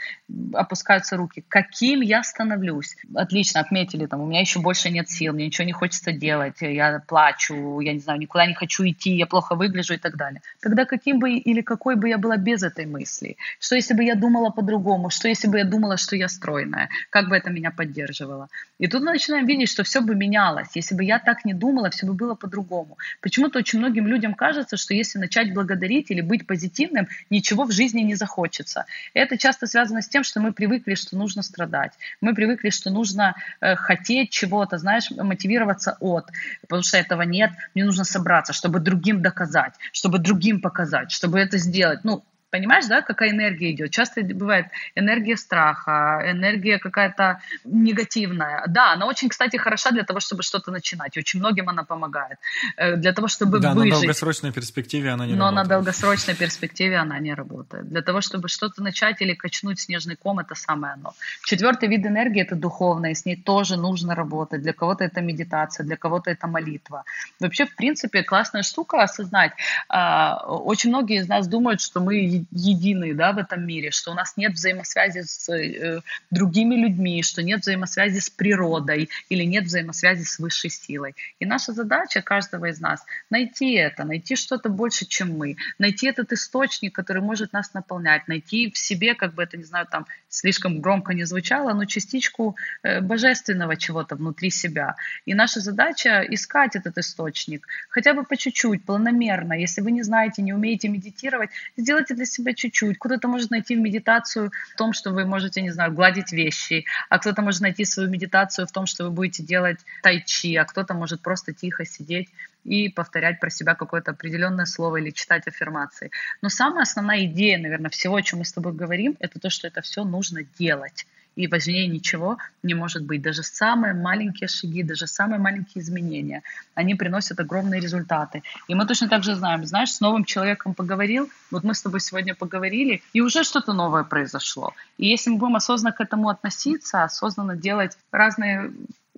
опускаются 0.55 1.16
руки? 1.16 1.45
Каким 1.49 2.01
я 2.01 2.23
становлюсь? 2.23 2.97
Отлично, 3.14 3.61
отметили, 3.61 4.07
там, 4.07 4.21
у 4.21 4.27
меня 4.27 4.41
еще 4.41 4.61
больше 4.61 4.91
нет 4.91 5.11
сил, 5.11 5.35
мне 5.35 5.47
ничего 5.47 5.66
не 5.66 5.73
хочется 5.73 6.12
делать, 6.12 6.57
я 6.61 7.03
плачу, 7.07 7.81
я 7.81 7.93
не 7.93 7.99
знаю, 7.99 8.18
никуда 8.18 8.47
не 8.47 8.55
хочу 8.55 8.85
идти, 8.85 9.11
я 9.16 9.27
плохо 9.27 9.57
выгляжу 9.57 9.95
и 9.95 9.99
так 9.99 10.16
далее. 10.16 10.41
Тогда 10.62 10.87
каким 10.87 11.18
бы 11.18 11.33
или 11.33 11.61
какой 11.61 11.97
бы 11.97 12.09
я 12.09 12.16
была 12.16 12.37
без 12.39 12.62
этой 12.62 12.87
мысли? 12.87 13.37
Что 13.59 13.77
если 13.77 13.95
бы 13.95 14.05
я 14.05 14.14
думала, 14.14 14.51
по-другому, 14.51 15.11
что 15.11 15.29
если 15.29 15.49
бы 15.49 15.59
я 15.59 15.64
думала, 15.64 15.97
что 15.99 16.16
я 16.16 16.29
стройная, 16.29 16.89
как 17.11 17.29
бы 17.29 17.37
это 17.37 17.51
меня 17.51 17.71
поддерживало. 17.71 18.49
И 18.79 18.87
тут 18.87 19.03
мы 19.03 19.12
начинаем 19.12 19.47
видеть, 19.47 19.68
что 19.68 19.83
все 19.83 20.01
бы 20.01 20.14
менялось. 20.14 20.68
Если 20.75 20.95
бы 20.95 21.05
я 21.05 21.18
так 21.18 21.45
не 21.45 21.53
думала, 21.53 21.91
все 21.91 22.07
бы 22.07 22.14
было 22.14 22.35
по-другому. 22.35 22.97
Почему-то 23.21 23.59
очень 23.59 23.79
многим 23.81 24.07
людям 24.07 24.35
кажется, 24.35 24.77
что 24.79 24.95
если 24.95 25.18
начать 25.18 25.53
благодарить 25.53 26.11
или 26.11 26.23
быть 26.23 26.47
позитивным, 26.47 27.07
ничего 27.29 27.64
в 27.64 27.73
жизни 27.73 28.01
не 28.01 28.14
захочется. 28.14 28.87
Это 29.15 29.39
часто 29.39 29.67
связано 29.67 30.03
с 30.03 30.09
тем, 30.09 30.25
что 30.25 30.41
мы 30.41 30.53
привыкли, 30.53 30.95
что 30.95 31.17
нужно 31.17 31.43
страдать. 31.43 31.93
Мы 32.21 32.35
привыкли, 32.35 32.71
что 32.71 32.91
нужно 32.91 33.35
э, 33.61 33.77
хотеть 33.77 34.31
чего-то, 34.31 34.79
знаешь, 34.79 35.11
мотивироваться 35.11 35.97
от. 36.01 36.31
Потому 36.63 36.83
что 36.83 36.97
этого 36.97 37.23
нет, 37.23 37.51
мне 37.75 37.85
нужно 37.85 38.05
собраться, 38.05 38.53
чтобы 38.53 38.81
другим 38.81 39.23
доказать, 39.23 39.75
чтобы 39.93 40.19
другим 40.19 40.61
показать, 40.61 41.11
чтобы 41.11 41.39
это 41.39 41.59
сделать. 41.59 42.01
Ну, 42.05 42.25
Понимаешь, 42.51 42.86
да, 42.86 43.03
какая 43.03 43.30
энергия 43.30 43.70
идет? 43.70 43.90
Часто 43.90 44.22
бывает 44.22 44.66
энергия 44.96 45.36
страха, 45.36 46.22
энергия 46.26 46.78
какая-то 46.78 47.40
негативная. 47.64 48.64
Да, 48.66 48.92
она 48.92 49.07
очень, 49.07 49.28
кстати, 49.28 49.57
хороша 49.57 49.90
для 49.90 50.03
того, 50.03 50.18
чтобы 50.20 50.42
что-то 50.42 50.72
начинать. 50.72 51.16
Очень 51.16 51.40
многим 51.40 51.68
она 51.68 51.84
помогает. 51.84 52.38
Э, 52.76 52.96
для 52.96 53.12
того, 53.12 53.28
чтобы 53.28 53.61
да, 53.61 53.72
выжить. 53.72 53.92
на 53.92 53.98
долгосрочной 54.01 54.53
перспективе 54.53 55.11
она 55.11 55.26
не 55.26 55.34
Но 55.34 55.44
работает. 55.44 55.68
на 55.68 55.74
долгосрочной 55.74 56.34
перспективе 56.34 56.96
она 56.96 57.20
не 57.20 57.34
работает. 57.34 57.88
Для 57.88 58.03
того, 58.03 58.20
чтобы 58.20 58.48
что-то 58.48 58.82
начать 58.82 59.22
или 59.22 59.34
качнуть 59.34 59.78
снежный 59.80 60.16
ком, 60.16 60.40
это 60.40 60.55
самое 60.55 60.94
оно. 60.94 61.14
Четвертый 61.44 61.88
вид 61.88 62.05
энергии– 62.05 62.42
это 62.46 62.57
духовная, 62.57 63.14
с 63.14 63.24
ней 63.26 63.36
тоже 63.36 63.76
нужно 63.76 64.14
работать. 64.14 64.62
Для 64.62 64.72
кого-то 64.72 65.05
это 65.05 65.20
медитация, 65.20 65.86
для 65.86 65.96
кого-то 65.96 66.30
это 66.30 66.48
молитва. 66.48 67.05
Вообще, 67.38 67.64
в 67.64 67.76
принципе, 67.76 68.24
классная 68.24 68.62
штука 68.62 69.03
осознать. 69.03 69.53
А, 69.88 70.36
очень 70.46 70.90
многие 70.90 71.20
из 71.20 71.28
нас 71.28 71.46
думают, 71.46 71.80
что 71.80 72.01
мы 72.01 72.39
едины 72.51 73.14
да, 73.14 73.32
в 73.32 73.38
этом 73.38 73.66
мире, 73.66 73.91
что 73.91 74.12
у 74.12 74.14
нас 74.14 74.36
нет 74.36 74.53
взаимосвязи 74.53 75.22
с 75.22 75.49
э, 75.49 76.01
другими 76.30 76.74
людьми, 76.74 77.22
что 77.22 77.43
нет 77.43 77.61
взаимосвязи 77.61 78.18
с 78.18 78.30
природой 78.30 79.11
или 79.28 79.45
нет 79.45 79.64
взаимосвязи 79.64 80.24
с 80.24 80.38
высшей 80.38 80.70
силой. 80.70 81.14
И 81.38 81.47
наша 81.47 81.72
задача 81.72 82.22
каждого 82.22 82.66
из 82.66 82.80
нас 82.80 83.05
найти 83.30 83.74
это, 83.74 84.05
найти 84.05 84.36
что-то 84.36 84.68
больше, 84.68 85.07
чем 85.07 85.36
мы, 85.36 85.57
найти 85.78 86.07
этот 86.07 86.32
источник, 86.32 86.95
который 86.95 87.22
может 87.22 87.53
нас 87.53 87.74
наполнять, 87.74 88.28
найти 88.28 88.70
в 88.70 88.78
себе, 88.78 89.14
как 89.14 89.34
бы 89.34 89.43
это, 89.43 89.57
не 89.57 89.64
знаю, 89.64 89.86
там 89.91 90.07
слишком 90.28 90.80
громко 90.80 91.12
не 91.12 91.24
звучало, 91.24 91.74
но 91.74 91.84
частичку 91.84 92.57
э, 92.82 93.01
божественного 93.01 93.76
чего-то 93.76 94.16
внутри 94.16 94.51
себя. 94.51 94.97
И 95.26 95.34
наша 95.34 95.61
задача 95.61 96.24
искать 96.28 96.76
этот 96.76 96.99
источник, 96.99 97.66
хотя 97.88 98.14
бы 98.14 98.24
по 98.24 98.36
чуть-чуть, 98.36 98.84
планомерно. 98.84 99.55
Если 99.55 99.80
вы 99.80 99.91
не 99.91 100.03
знаете, 100.03 100.43
не 100.43 100.53
умеете 100.53 100.88
медитировать, 100.88 101.51
сделайте 101.76 102.14
для 102.14 102.26
себя 102.31 102.55
чуть-чуть. 102.55 102.99
Кто-то 102.99 103.28
может 103.28 103.51
найти 103.51 103.76
в 103.76 103.81
медитацию 103.81 104.51
в 104.72 104.76
том, 104.76 104.93
что 104.93 105.11
вы 105.11 105.24
можете, 105.24 105.62
не 105.62 105.70
знаю, 105.70 105.93
гладить 105.93 106.33
вещи, 106.33 106.85
а 107.09 107.18
кто-то 107.18 107.43
может 107.43 107.61
найти 107.61 107.85
свою 107.85 108.09
медитацию 108.09 108.66
в 108.66 108.72
том, 108.72 108.87
что 108.87 109.05
вы 109.05 109.11
будете 109.11 109.43
делать 109.43 109.78
тайчи, 110.03 110.57
а 110.57 110.64
кто-то 110.64 110.95
может 110.95 111.20
просто 111.20 111.53
тихо 111.53 111.85
сидеть 111.85 112.28
и 112.64 112.89
повторять 112.89 113.41
про 113.41 113.51
себя 113.51 113.74
какое-то 113.74 114.11
определенное 114.11 114.66
слово 114.66 114.99
или 114.99 115.11
читать 115.11 115.47
аффирмации. 115.47 116.11
Но 116.43 116.49
самая 116.49 116.83
основная 116.83 117.24
идея, 117.24 117.59
наверное, 117.59 117.91
всего, 117.91 118.16
о 118.16 118.22
чем 118.22 118.41
мы 118.41 118.45
с 118.45 118.53
тобой 118.53 118.72
говорим, 118.72 119.16
это 119.20 119.39
то, 119.39 119.51
что 119.51 119.66
это 119.66 119.81
все 119.81 120.05
нужно 120.05 120.43
делать. 120.59 121.07
И 121.37 121.47
важнее 121.47 121.87
ничего 121.87 122.39
не 122.62 122.74
может 122.74 123.05
быть. 123.05 123.22
Даже 123.22 123.43
самые 123.43 123.95
маленькие 123.95 124.49
шаги, 124.49 124.83
даже 124.83 125.07
самые 125.07 125.39
маленькие 125.39 125.83
изменения, 125.83 126.43
они 126.74 126.95
приносят 126.95 127.41
огромные 127.41 127.81
результаты. 127.81 128.43
И 128.68 128.74
мы 128.74 128.87
точно 128.87 129.09
так 129.09 129.22
же 129.22 129.35
знаем, 129.35 129.64
знаешь, 129.64 129.93
с 129.93 130.01
новым 130.01 130.24
человеком 130.24 130.74
поговорил, 130.74 131.31
вот 131.51 131.64
мы 131.64 131.74
с 131.74 131.83
тобой 131.83 132.01
сегодня 132.01 132.35
поговорили, 132.35 133.03
и 133.12 133.20
уже 133.20 133.45
что-то 133.45 133.72
новое 133.72 134.05
произошло. 134.05 134.72
И 134.99 135.07
если 135.07 135.31
мы 135.31 135.39
будем 135.39 135.57
осознанно 135.57 135.95
к 135.95 136.01
этому 136.01 136.28
относиться, 136.28 137.05
осознанно 137.05 137.57
делать 137.57 137.97
разные 138.11 138.70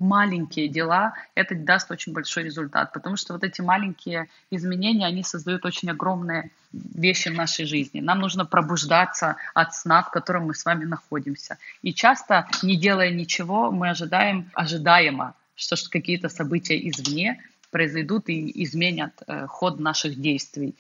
маленькие 0.03 0.69
дела, 0.69 1.15
это 1.35 1.55
даст 1.55 1.91
очень 1.91 2.13
большой 2.13 2.45
результат, 2.45 2.93
потому 2.93 3.17
что 3.17 3.33
вот 3.33 3.45
эти 3.45 3.61
маленькие 3.61 4.29
изменения, 4.51 5.07
они 5.07 5.23
создают 5.23 5.65
очень 5.65 5.91
огромные 5.91 6.51
вещи 6.73 7.29
в 7.29 7.35
нашей 7.35 7.67
жизни. 7.67 8.01
Нам 8.01 8.21
нужно 8.21 8.45
пробуждаться 8.45 9.37
от 9.55 9.75
сна, 9.75 10.03
в 10.03 10.11
котором 10.11 10.47
мы 10.47 10.55
с 10.55 10.65
вами 10.65 10.85
находимся. 10.85 11.59
И 11.83 11.95
часто, 11.95 12.49
не 12.63 12.77
делая 12.77 13.11
ничего, 13.11 13.71
мы 13.71 13.91
ожидаем 13.91 14.51
ожидаемо, 14.55 15.35
что 15.55 15.77
какие-то 15.91 16.29
события 16.29 16.77
извне 16.89 17.43
произойдут 17.71 18.29
и 18.29 18.65
изменят 18.65 19.13
э, 19.27 19.47
ход 19.47 19.81
наших 19.81 20.21
действий. 20.21 20.75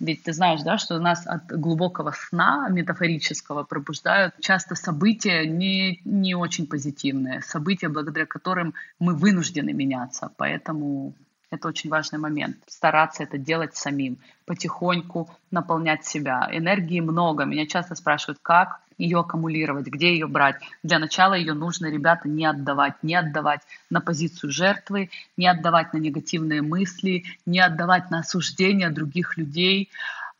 Ведь 0.00 0.24
ты 0.24 0.32
знаешь, 0.32 0.62
да, 0.62 0.76
что 0.76 0.98
нас 0.98 1.26
от 1.26 1.46
глубокого 1.46 2.10
сна 2.10 2.68
метафорического 2.68 3.62
пробуждают 3.62 4.34
часто 4.40 4.74
события 4.74 5.46
не, 5.46 6.00
не 6.04 6.34
очень 6.34 6.66
позитивные, 6.66 7.42
события, 7.42 7.88
благодаря 7.88 8.26
которым 8.26 8.74
мы 8.98 9.14
вынуждены 9.14 9.72
меняться. 9.72 10.32
Поэтому 10.36 11.14
это 11.54 11.68
очень 11.68 11.90
важный 11.90 12.18
момент. 12.18 12.56
Стараться 12.66 13.22
это 13.22 13.38
делать 13.38 13.76
самим, 13.76 14.18
потихоньку 14.46 15.30
наполнять 15.50 16.04
себя. 16.04 16.48
Энергии 16.52 17.00
много. 17.00 17.44
Меня 17.44 17.66
часто 17.66 17.94
спрашивают, 17.94 18.38
как 18.42 18.80
ее 18.98 19.20
аккумулировать, 19.20 19.86
где 19.86 20.12
ее 20.12 20.26
брать. 20.26 20.56
Для 20.82 20.98
начала 20.98 21.34
ее 21.34 21.54
нужно, 21.54 21.86
ребята, 21.86 22.28
не 22.28 22.46
отдавать. 22.46 22.94
Не 23.02 23.16
отдавать 23.16 23.60
на 23.90 24.00
позицию 24.00 24.50
жертвы, 24.50 25.10
не 25.36 25.46
отдавать 25.46 25.92
на 25.92 25.98
негативные 25.98 26.62
мысли, 26.62 27.24
не 27.46 27.60
отдавать 27.60 28.10
на 28.10 28.20
осуждение 28.20 28.90
других 28.90 29.36
людей, 29.36 29.90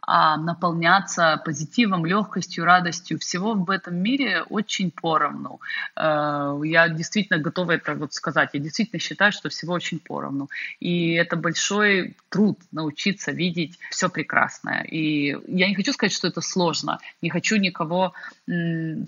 а 0.06 0.36
наполняться 0.36 1.40
позитивом, 1.44 2.04
легкостью, 2.04 2.64
радостью. 2.64 3.18
Всего 3.18 3.54
в 3.54 3.70
этом 3.70 3.96
мире 3.96 4.42
очень 4.42 4.90
поровну. 4.90 5.60
Э, 5.96 6.60
я 6.64 6.88
действительно 6.88 7.38
готова 7.38 7.72
это 7.72 7.94
вот 7.94 8.12
сказать. 8.12 8.50
Я 8.52 8.60
действительно 8.60 9.00
считаю, 9.00 9.32
что 9.32 9.48
всего 9.48 9.74
очень 9.74 9.98
поровну. 9.98 10.48
И 10.80 11.12
это 11.12 11.36
большой 11.36 12.16
труд 12.28 12.58
научиться 12.72 13.32
видеть 13.32 13.78
все 13.90 14.08
прекрасное. 14.08 14.82
И 14.82 15.36
я 15.46 15.68
не 15.68 15.74
хочу 15.74 15.92
сказать, 15.92 16.12
что 16.12 16.28
это 16.28 16.40
сложно. 16.40 16.98
Не 17.22 17.30
хочу 17.30 17.56
никого 17.56 18.12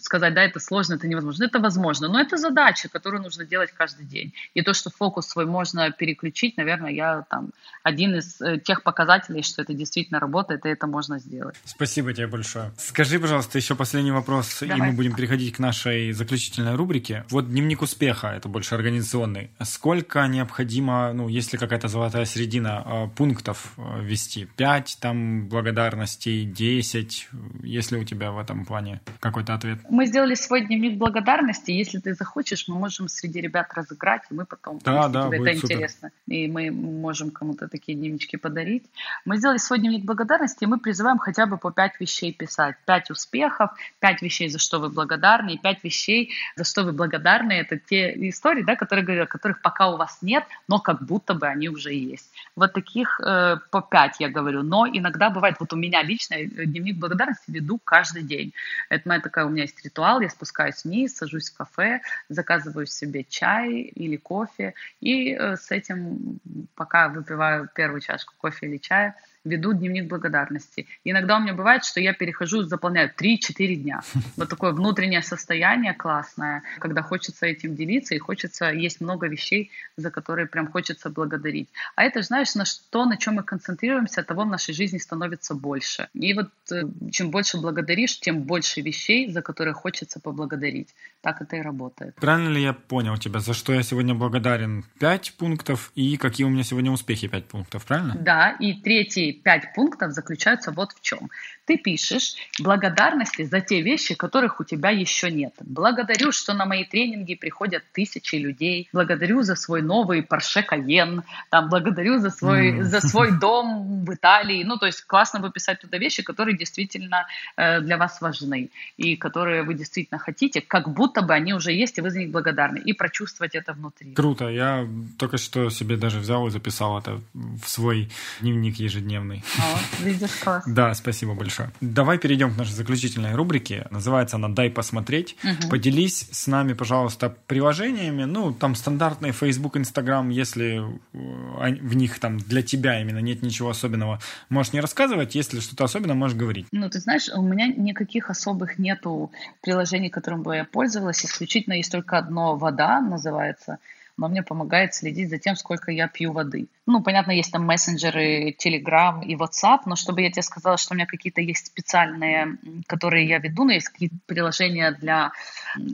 сказать, 0.00 0.34
да, 0.34 0.42
это 0.42 0.60
сложно, 0.60 0.94
это 0.94 1.06
невозможно. 1.08 1.44
Это 1.44 1.58
возможно. 1.58 2.08
Но 2.08 2.20
это 2.20 2.36
задача, 2.36 2.88
которую 2.88 3.22
нужно 3.22 3.44
делать 3.44 3.70
каждый 3.72 4.06
день. 4.06 4.32
И 4.54 4.62
то, 4.62 4.72
что 4.72 4.90
фокус 4.90 5.26
свой 5.28 5.46
можно 5.46 5.90
переключить, 5.90 6.56
наверное, 6.56 6.90
я 6.90 7.24
там 7.28 7.50
один 7.82 8.16
из 8.16 8.40
э, 8.40 8.58
тех 8.58 8.82
показателей, 8.82 9.42
что 9.42 9.62
это 9.62 9.74
действительно 9.74 10.20
работает, 10.20 10.64
и 10.64 10.68
это 10.68 10.85
это 10.86 10.92
можно 10.92 11.18
сделать. 11.18 11.56
Спасибо 11.64 12.12
тебе 12.12 12.26
большое. 12.26 12.72
Скажи, 12.78 13.18
пожалуйста, 13.18 13.58
еще 13.58 13.74
последний 13.74 14.12
вопрос, 14.12 14.58
Давай. 14.60 14.76
и 14.76 14.80
мы 14.80 14.92
будем 14.92 15.14
переходить 15.14 15.54
к 15.54 15.58
нашей 15.58 16.12
заключительной 16.12 16.76
рубрике. 16.76 17.24
Вот 17.30 17.48
дневник 17.50 17.82
успеха, 17.82 18.28
это 18.28 18.48
больше 18.48 18.74
организационный. 18.74 19.50
Сколько 19.62 20.26
необходимо, 20.26 21.12
ну, 21.12 21.28
если 21.28 21.56
какая-то 21.56 21.88
золотая 21.88 22.24
середина, 22.24 22.82
э, 22.86 23.08
пунктов 23.16 23.74
э, 23.76 24.02
ввести? 24.02 24.46
Пять 24.56 24.98
там 25.00 25.48
благодарностей, 25.48 26.44
десять? 26.44 27.28
Если 27.62 27.98
у 27.98 28.04
тебя 28.04 28.30
в 28.30 28.38
этом 28.38 28.64
плане 28.64 29.00
какой-то 29.20 29.54
ответ? 29.54 29.78
Мы 29.90 30.06
сделали 30.06 30.34
свой 30.34 30.66
дневник 30.66 30.98
благодарности. 30.98 31.70
Если 31.70 31.98
ты 31.98 32.14
захочешь, 32.14 32.68
мы 32.68 32.78
можем 32.78 33.08
среди 33.08 33.40
ребят 33.40 33.72
разыграть, 33.74 34.22
и 34.30 34.34
мы 34.34 34.46
потом, 34.46 34.78
да, 34.84 35.02
если 35.02 35.12
да, 35.12 35.26
тебе 35.26 35.36
это 35.36 35.60
супер. 35.60 35.74
интересно, 35.74 36.10
и 36.28 36.48
мы 36.48 36.70
можем 36.70 37.30
кому-то 37.30 37.68
такие 37.68 37.98
дневнички 37.98 38.36
подарить. 38.36 38.84
Мы 39.24 39.36
сделали 39.38 39.58
свой 39.58 39.78
дневник 39.78 40.04
благодарности, 40.04 40.64
и 40.64 40.66
мы 40.66 40.75
призываем 40.78 41.18
хотя 41.18 41.46
бы 41.46 41.58
по 41.58 41.70
пять 41.70 41.98
вещей 42.00 42.32
писать. 42.32 42.76
Пять 42.84 43.10
успехов, 43.10 43.70
пять 44.00 44.22
вещей, 44.22 44.48
за 44.48 44.58
что 44.58 44.78
вы 44.78 44.88
благодарны, 44.88 45.54
и 45.54 45.58
пять 45.58 45.82
вещей, 45.84 46.32
за 46.56 46.64
что 46.64 46.84
вы 46.84 46.92
благодарны. 46.92 47.52
Это 47.52 47.78
те 47.78 48.12
истории, 48.28 48.62
да, 48.62 48.76
которые, 48.76 49.26
которых 49.26 49.60
пока 49.60 49.90
у 49.90 49.96
вас 49.96 50.18
нет, 50.22 50.44
но 50.68 50.78
как 50.78 51.02
будто 51.02 51.34
бы 51.34 51.46
они 51.46 51.68
уже 51.68 51.92
есть. 51.92 52.30
Вот 52.54 52.72
таких 52.72 53.20
э, 53.20 53.56
по 53.70 53.82
пять 53.82 54.20
я 54.20 54.28
говорю. 54.28 54.62
Но 54.62 54.86
иногда 54.86 55.30
бывает, 55.30 55.56
вот 55.60 55.72
у 55.72 55.76
меня 55.76 56.02
лично 56.02 56.34
э, 56.34 56.46
дневник 56.46 56.96
благодарности 56.96 57.50
веду 57.50 57.78
каждый 57.82 58.22
день. 58.22 58.52
Это 58.88 59.08
моя 59.08 59.20
такая, 59.20 59.46
у 59.46 59.48
меня 59.48 59.62
есть 59.62 59.84
ритуал, 59.84 60.20
я 60.20 60.28
спускаюсь 60.30 60.84
вниз, 60.84 61.16
сажусь 61.16 61.50
в 61.50 61.56
кафе, 61.56 62.00
заказываю 62.28 62.86
себе 62.86 63.24
чай 63.24 63.80
или 63.80 64.16
кофе, 64.16 64.74
и 65.00 65.32
э, 65.32 65.56
с 65.56 65.70
этим, 65.70 66.38
пока 66.74 67.08
выпиваю 67.08 67.68
первую 67.74 68.00
чашку 68.00 68.34
кофе 68.38 68.66
или 68.66 68.78
чая, 68.78 69.14
веду 69.46 69.72
дневник 69.72 70.08
благодарности. 70.08 70.86
иногда 71.04 71.36
у 71.36 71.40
меня 71.40 71.54
бывает, 71.54 71.84
что 71.84 72.00
я 72.00 72.12
перехожу, 72.12 72.62
заполняю 72.62 73.10
3-4 73.16 73.74
дня. 73.76 74.00
Вот 74.36 74.48
такое 74.48 74.72
внутреннее 74.72 75.22
состояние 75.22 75.94
классное, 75.94 76.62
когда 76.78 77.02
хочется 77.02 77.46
этим 77.46 77.74
делиться 77.74 78.14
и 78.14 78.18
хочется, 78.18 78.70
есть 78.70 79.00
много 79.00 79.28
вещей, 79.28 79.70
за 79.96 80.10
которые 80.10 80.46
прям 80.46 80.66
хочется 80.66 81.10
благодарить. 81.10 81.68
А 81.94 82.04
это, 82.04 82.22
знаешь, 82.22 82.54
на 82.54 82.64
что, 82.64 83.04
на 83.06 83.16
чем 83.16 83.34
мы 83.34 83.42
концентрируемся, 83.42 84.22
того 84.22 84.42
в 84.42 84.46
нашей 84.46 84.74
жизни 84.74 84.98
становится 84.98 85.54
больше. 85.54 86.08
И 86.14 86.34
вот 86.34 86.50
э, 86.70 86.82
чем 87.10 87.30
больше 87.30 87.58
благодаришь, 87.58 88.20
тем 88.20 88.42
больше 88.42 88.80
вещей, 88.80 89.30
за 89.30 89.42
которые 89.42 89.74
хочется 89.74 90.20
поблагодарить. 90.20 90.94
Так 91.26 91.42
это 91.42 91.56
и 91.56 91.60
работает. 91.60 92.14
Правильно 92.14 92.50
ли 92.50 92.62
я 92.62 92.72
понял 92.72 93.16
тебя, 93.16 93.40
за 93.40 93.52
что 93.52 93.72
я 93.72 93.82
сегодня 93.82 94.14
благодарен? 94.14 94.84
5 95.00 95.34
пунктов 95.36 95.90
и 95.96 96.16
какие 96.16 96.46
у 96.46 96.50
меня 96.50 96.62
сегодня 96.62 96.92
успехи 96.92 97.26
5 97.26 97.46
пунктов, 97.46 97.84
правильно? 97.84 98.14
Да, 98.16 98.50
и 98.60 98.74
третий 98.74 99.32
пять 99.32 99.74
пунктов 99.74 100.12
заключаются 100.12 100.70
вот 100.70 100.92
в 100.92 101.00
чем. 101.00 101.28
Ты 101.64 101.78
пишешь 101.78 102.36
благодарности 102.60 103.42
за 103.42 103.60
те 103.60 103.82
вещи, 103.82 104.14
которых 104.14 104.60
у 104.60 104.64
тебя 104.64 104.90
еще 104.90 105.32
нет. 105.32 105.52
Благодарю, 105.60 106.30
что 106.30 106.54
на 106.54 106.64
мои 106.64 106.84
тренинги 106.84 107.34
приходят 107.34 107.82
тысячи 107.92 108.36
людей. 108.36 108.88
Благодарю 108.92 109.42
за 109.42 109.56
свой 109.56 109.82
новый 109.82 110.20
Porsche 110.20 110.64
Cayenne. 110.64 111.22
Там, 111.50 111.68
благодарю 111.68 112.18
за 112.18 112.30
свой, 112.30 112.70
mm. 112.70 112.82
за 112.82 113.00
свой 113.00 113.36
дом 113.40 114.04
в 114.04 114.14
Италии. 114.14 114.62
Ну, 114.62 114.76
то 114.76 114.86
есть 114.86 115.00
классно 115.00 115.40
выписать 115.40 115.80
туда 115.80 115.98
вещи, 115.98 116.22
которые 116.22 116.56
действительно 116.56 117.26
э, 117.56 117.80
для 117.80 117.96
вас 117.96 118.20
важны 118.20 118.70
и 118.96 119.16
которые 119.16 119.64
вы 119.64 119.74
действительно 119.74 120.20
хотите, 120.20 120.60
как 120.60 120.88
будто 120.88 121.15
бы 121.22 121.34
они 121.34 121.54
уже 121.54 121.72
есть, 121.72 121.98
и 121.98 122.00
вы 122.00 122.10
за 122.10 122.18
них 122.18 122.30
благодарны. 122.30 122.78
И 122.78 122.92
прочувствовать 122.92 123.54
это 123.54 123.72
внутри. 123.72 124.12
Круто. 124.12 124.48
Я 124.48 124.86
только 125.18 125.38
что 125.38 125.70
себе 125.70 125.96
даже 125.96 126.18
взял 126.18 126.46
и 126.46 126.50
записал 126.50 126.98
это 126.98 127.20
в 127.34 127.68
свой 127.68 128.10
дневник 128.40 128.76
ежедневный 128.76 129.06
ежедневный. 129.06 129.44
О, 129.58 130.04
видишь, 130.04 130.34
класс. 130.42 130.64
Да, 130.76 130.94
спасибо 130.94 131.34
большое. 131.34 131.70
Давай 131.80 132.18
перейдем 132.18 132.54
к 132.54 132.58
нашей 132.58 132.72
заключительной 132.72 133.34
рубрике. 133.34 133.86
Называется 133.90 134.36
она 134.36 134.48
«Дай 134.48 134.70
посмотреть». 134.70 135.36
Угу. 135.42 135.70
Поделись 135.70 136.28
с 136.30 136.46
нами, 136.46 136.72
пожалуйста, 136.74 137.34
приложениями. 137.46 138.24
Ну, 138.24 138.52
там 138.52 138.74
стандартные 138.74 139.32
Facebook, 139.32 139.76
Instagram, 139.76 140.30
если 140.30 140.80
э, 141.12 141.74
в 141.80 141.96
них 141.96 142.18
там 142.18 142.38
для 142.38 142.62
тебя 142.62 143.00
именно 143.00 143.18
нет 143.18 143.42
ничего 143.42 143.70
особенного, 143.70 144.20
можешь 144.48 144.72
не 144.72 144.80
рассказывать. 144.80 145.34
Если 145.34 145.60
что-то 145.60 145.84
особенное, 145.84 146.14
можешь 146.14 146.36
говорить. 146.36 146.66
Ну, 146.72 146.88
ты 146.90 146.98
знаешь, 147.00 147.28
у 147.34 147.42
меня 147.42 147.68
никаких 147.68 148.30
особых 148.30 148.78
нету 148.78 149.30
приложений, 149.62 150.10
которым 150.10 150.42
бы 150.42 150.56
я 150.56 150.64
пользовалась. 150.64 151.05
Исключительно 151.10 151.74
есть 151.74 151.92
только 151.92 152.18
одно 152.18 152.56
«Вода» 152.56 153.00
называется– 153.00 153.78
но 154.16 154.28
мне 154.28 154.42
помогает 154.42 154.94
следить 154.94 155.30
за 155.30 155.38
тем, 155.38 155.56
сколько 155.56 155.90
я 155.90 156.08
пью 156.08 156.32
воды. 156.32 156.68
Ну, 156.86 157.02
понятно, 157.02 157.32
есть 157.32 157.50
там 157.50 157.64
мессенджеры, 157.64 158.54
Telegram 158.64 159.24
и 159.24 159.34
WhatsApp, 159.34 159.80
но 159.86 159.96
чтобы 159.96 160.22
я 160.22 160.30
тебе 160.30 160.42
сказала, 160.42 160.76
что 160.76 160.94
у 160.94 160.96
меня 160.96 161.06
какие-то 161.06 161.40
есть 161.40 161.66
специальные, 161.66 162.58
которые 162.86 163.26
я 163.26 163.38
веду, 163.38 163.64
но 163.64 163.72
есть 163.72 163.88
какие-то 163.88 164.14
приложения 164.26 164.92
для 164.92 165.32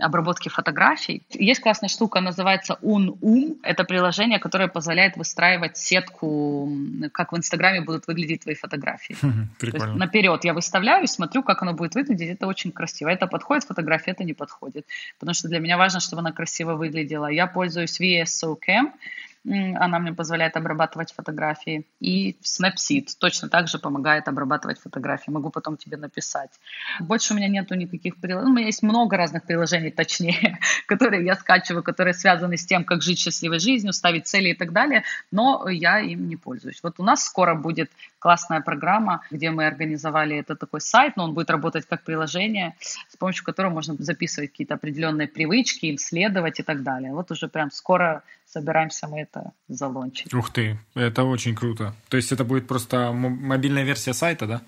обработки 0.01 0.51
фотографий. 0.51 1.23
Есть 1.31 1.63
классная 1.63 1.89
штука, 1.89 2.21
называется 2.21 2.79
UnUm. 2.83 3.59
Это 3.63 3.85
приложение, 3.85 4.39
которое 4.39 4.69
позволяет 4.69 5.17
выстраивать 5.17 5.79
сетку, 5.79 6.71
как 7.13 7.33
в 7.33 7.37
Инстаграме 7.39 7.81
будут 7.81 8.07
выглядеть 8.07 8.43
твои 8.43 8.55
фотографии. 8.55 9.17
Прикольно. 9.59 9.95
наперед 9.97 10.45
я 10.45 10.53
выставляю, 10.53 11.07
смотрю, 11.09 11.43
как 11.43 11.63
оно 11.63 11.73
будет 11.73 11.95
выглядеть. 11.95 12.31
Это 12.31 12.47
очень 12.47 12.71
красиво. 12.71 13.09
Это 13.09 13.27
подходит 13.27 13.65
фотография, 13.65 14.11
это 14.11 14.25
не 14.25 14.35
подходит. 14.35 14.87
Потому 15.19 15.33
что 15.33 15.49
для 15.49 15.59
меня 15.59 15.79
важно, 15.79 16.01
чтобы 16.01 16.21
она 16.21 16.33
красиво 16.33 16.75
выглядела. 16.75 17.29
Я 17.29 17.47
пользуюсь 17.47 17.99
VSOCam. 17.99 18.93
Она 19.45 19.99
мне 19.99 20.13
позволяет 20.13 20.57
обрабатывать 20.57 21.13
фотографии. 21.13 21.85
И 22.01 22.37
Snapseed 22.43 23.09
точно 23.19 23.49
так 23.49 23.67
же 23.69 23.79
помогает 23.79 24.29
обрабатывать 24.29 24.79
фотографии. 24.79 25.31
Могу 25.31 25.51
потом 25.51 25.77
тебе 25.77 25.97
написать. 25.97 26.51
Больше 27.01 27.35
у 27.35 27.37
меня 27.37 27.49
нету 27.49 27.75
никаких 27.75 28.17
приложений. 28.19 28.53
У 28.53 28.55
меня 28.55 28.67
есть 28.67 28.83
много 28.83 29.17
разных 29.17 29.45
приложений, 29.45 29.91
точнее, 29.91 30.59
которые 30.87 31.25
я 31.25 31.35
скачиваю, 31.35 31.83
которые 31.83 32.15
связаны 32.15 32.57
с 32.57 32.65
тем, 32.65 32.85
как 32.85 33.03
жить 33.03 33.19
счастливой 33.19 33.59
жизнью, 33.59 33.93
ставить 33.93 34.27
цели 34.27 34.51
и 34.51 34.55
так 34.55 34.73
далее, 34.73 35.03
но 35.33 35.69
я 35.69 35.99
им 35.99 36.29
не 36.29 36.37
пользуюсь. 36.37 36.81
Вот 36.83 36.95
у 36.99 37.03
нас 37.03 37.25
скоро 37.25 37.55
будет 37.55 37.91
классная 38.21 38.61
программа, 38.61 39.23
где 39.33 39.51
мы 39.51 39.67
организовали 39.67 40.37
это 40.37 40.55
такой 40.55 40.81
сайт, 40.81 41.17
но 41.17 41.25
он 41.25 41.35
будет 41.35 41.51
работать 41.51 41.87
как 41.87 42.05
приложение, 42.05 42.77
с 43.09 43.17
помощью 43.17 43.45
которого 43.45 43.73
можно 43.73 43.97
записывать 43.99 44.51
какие-то 44.51 44.75
определенные 44.75 45.27
привычки, 45.27 45.87
им 45.87 45.99
следовать 45.99 46.61
и 46.61 46.63
так 46.63 46.85
далее. 46.85 47.13
Вот 47.13 47.33
уже 47.33 47.49
прям 47.49 47.73
скоро 47.73 48.23
собираемся 48.53 49.09
мы 49.09 49.21
это 49.23 49.53
залончить. 49.69 50.35
Ух 50.35 50.51
ты, 50.53 50.79
это 50.95 51.25
очень 51.25 51.55
круто. 51.55 51.95
То 52.09 52.17
есть 52.17 52.33
это 52.33 52.45
будет 52.45 52.69
просто 52.69 53.13
мобильная 53.13 53.83
версия 53.83 54.13
сайта, 54.13 54.47
да? 54.47 54.61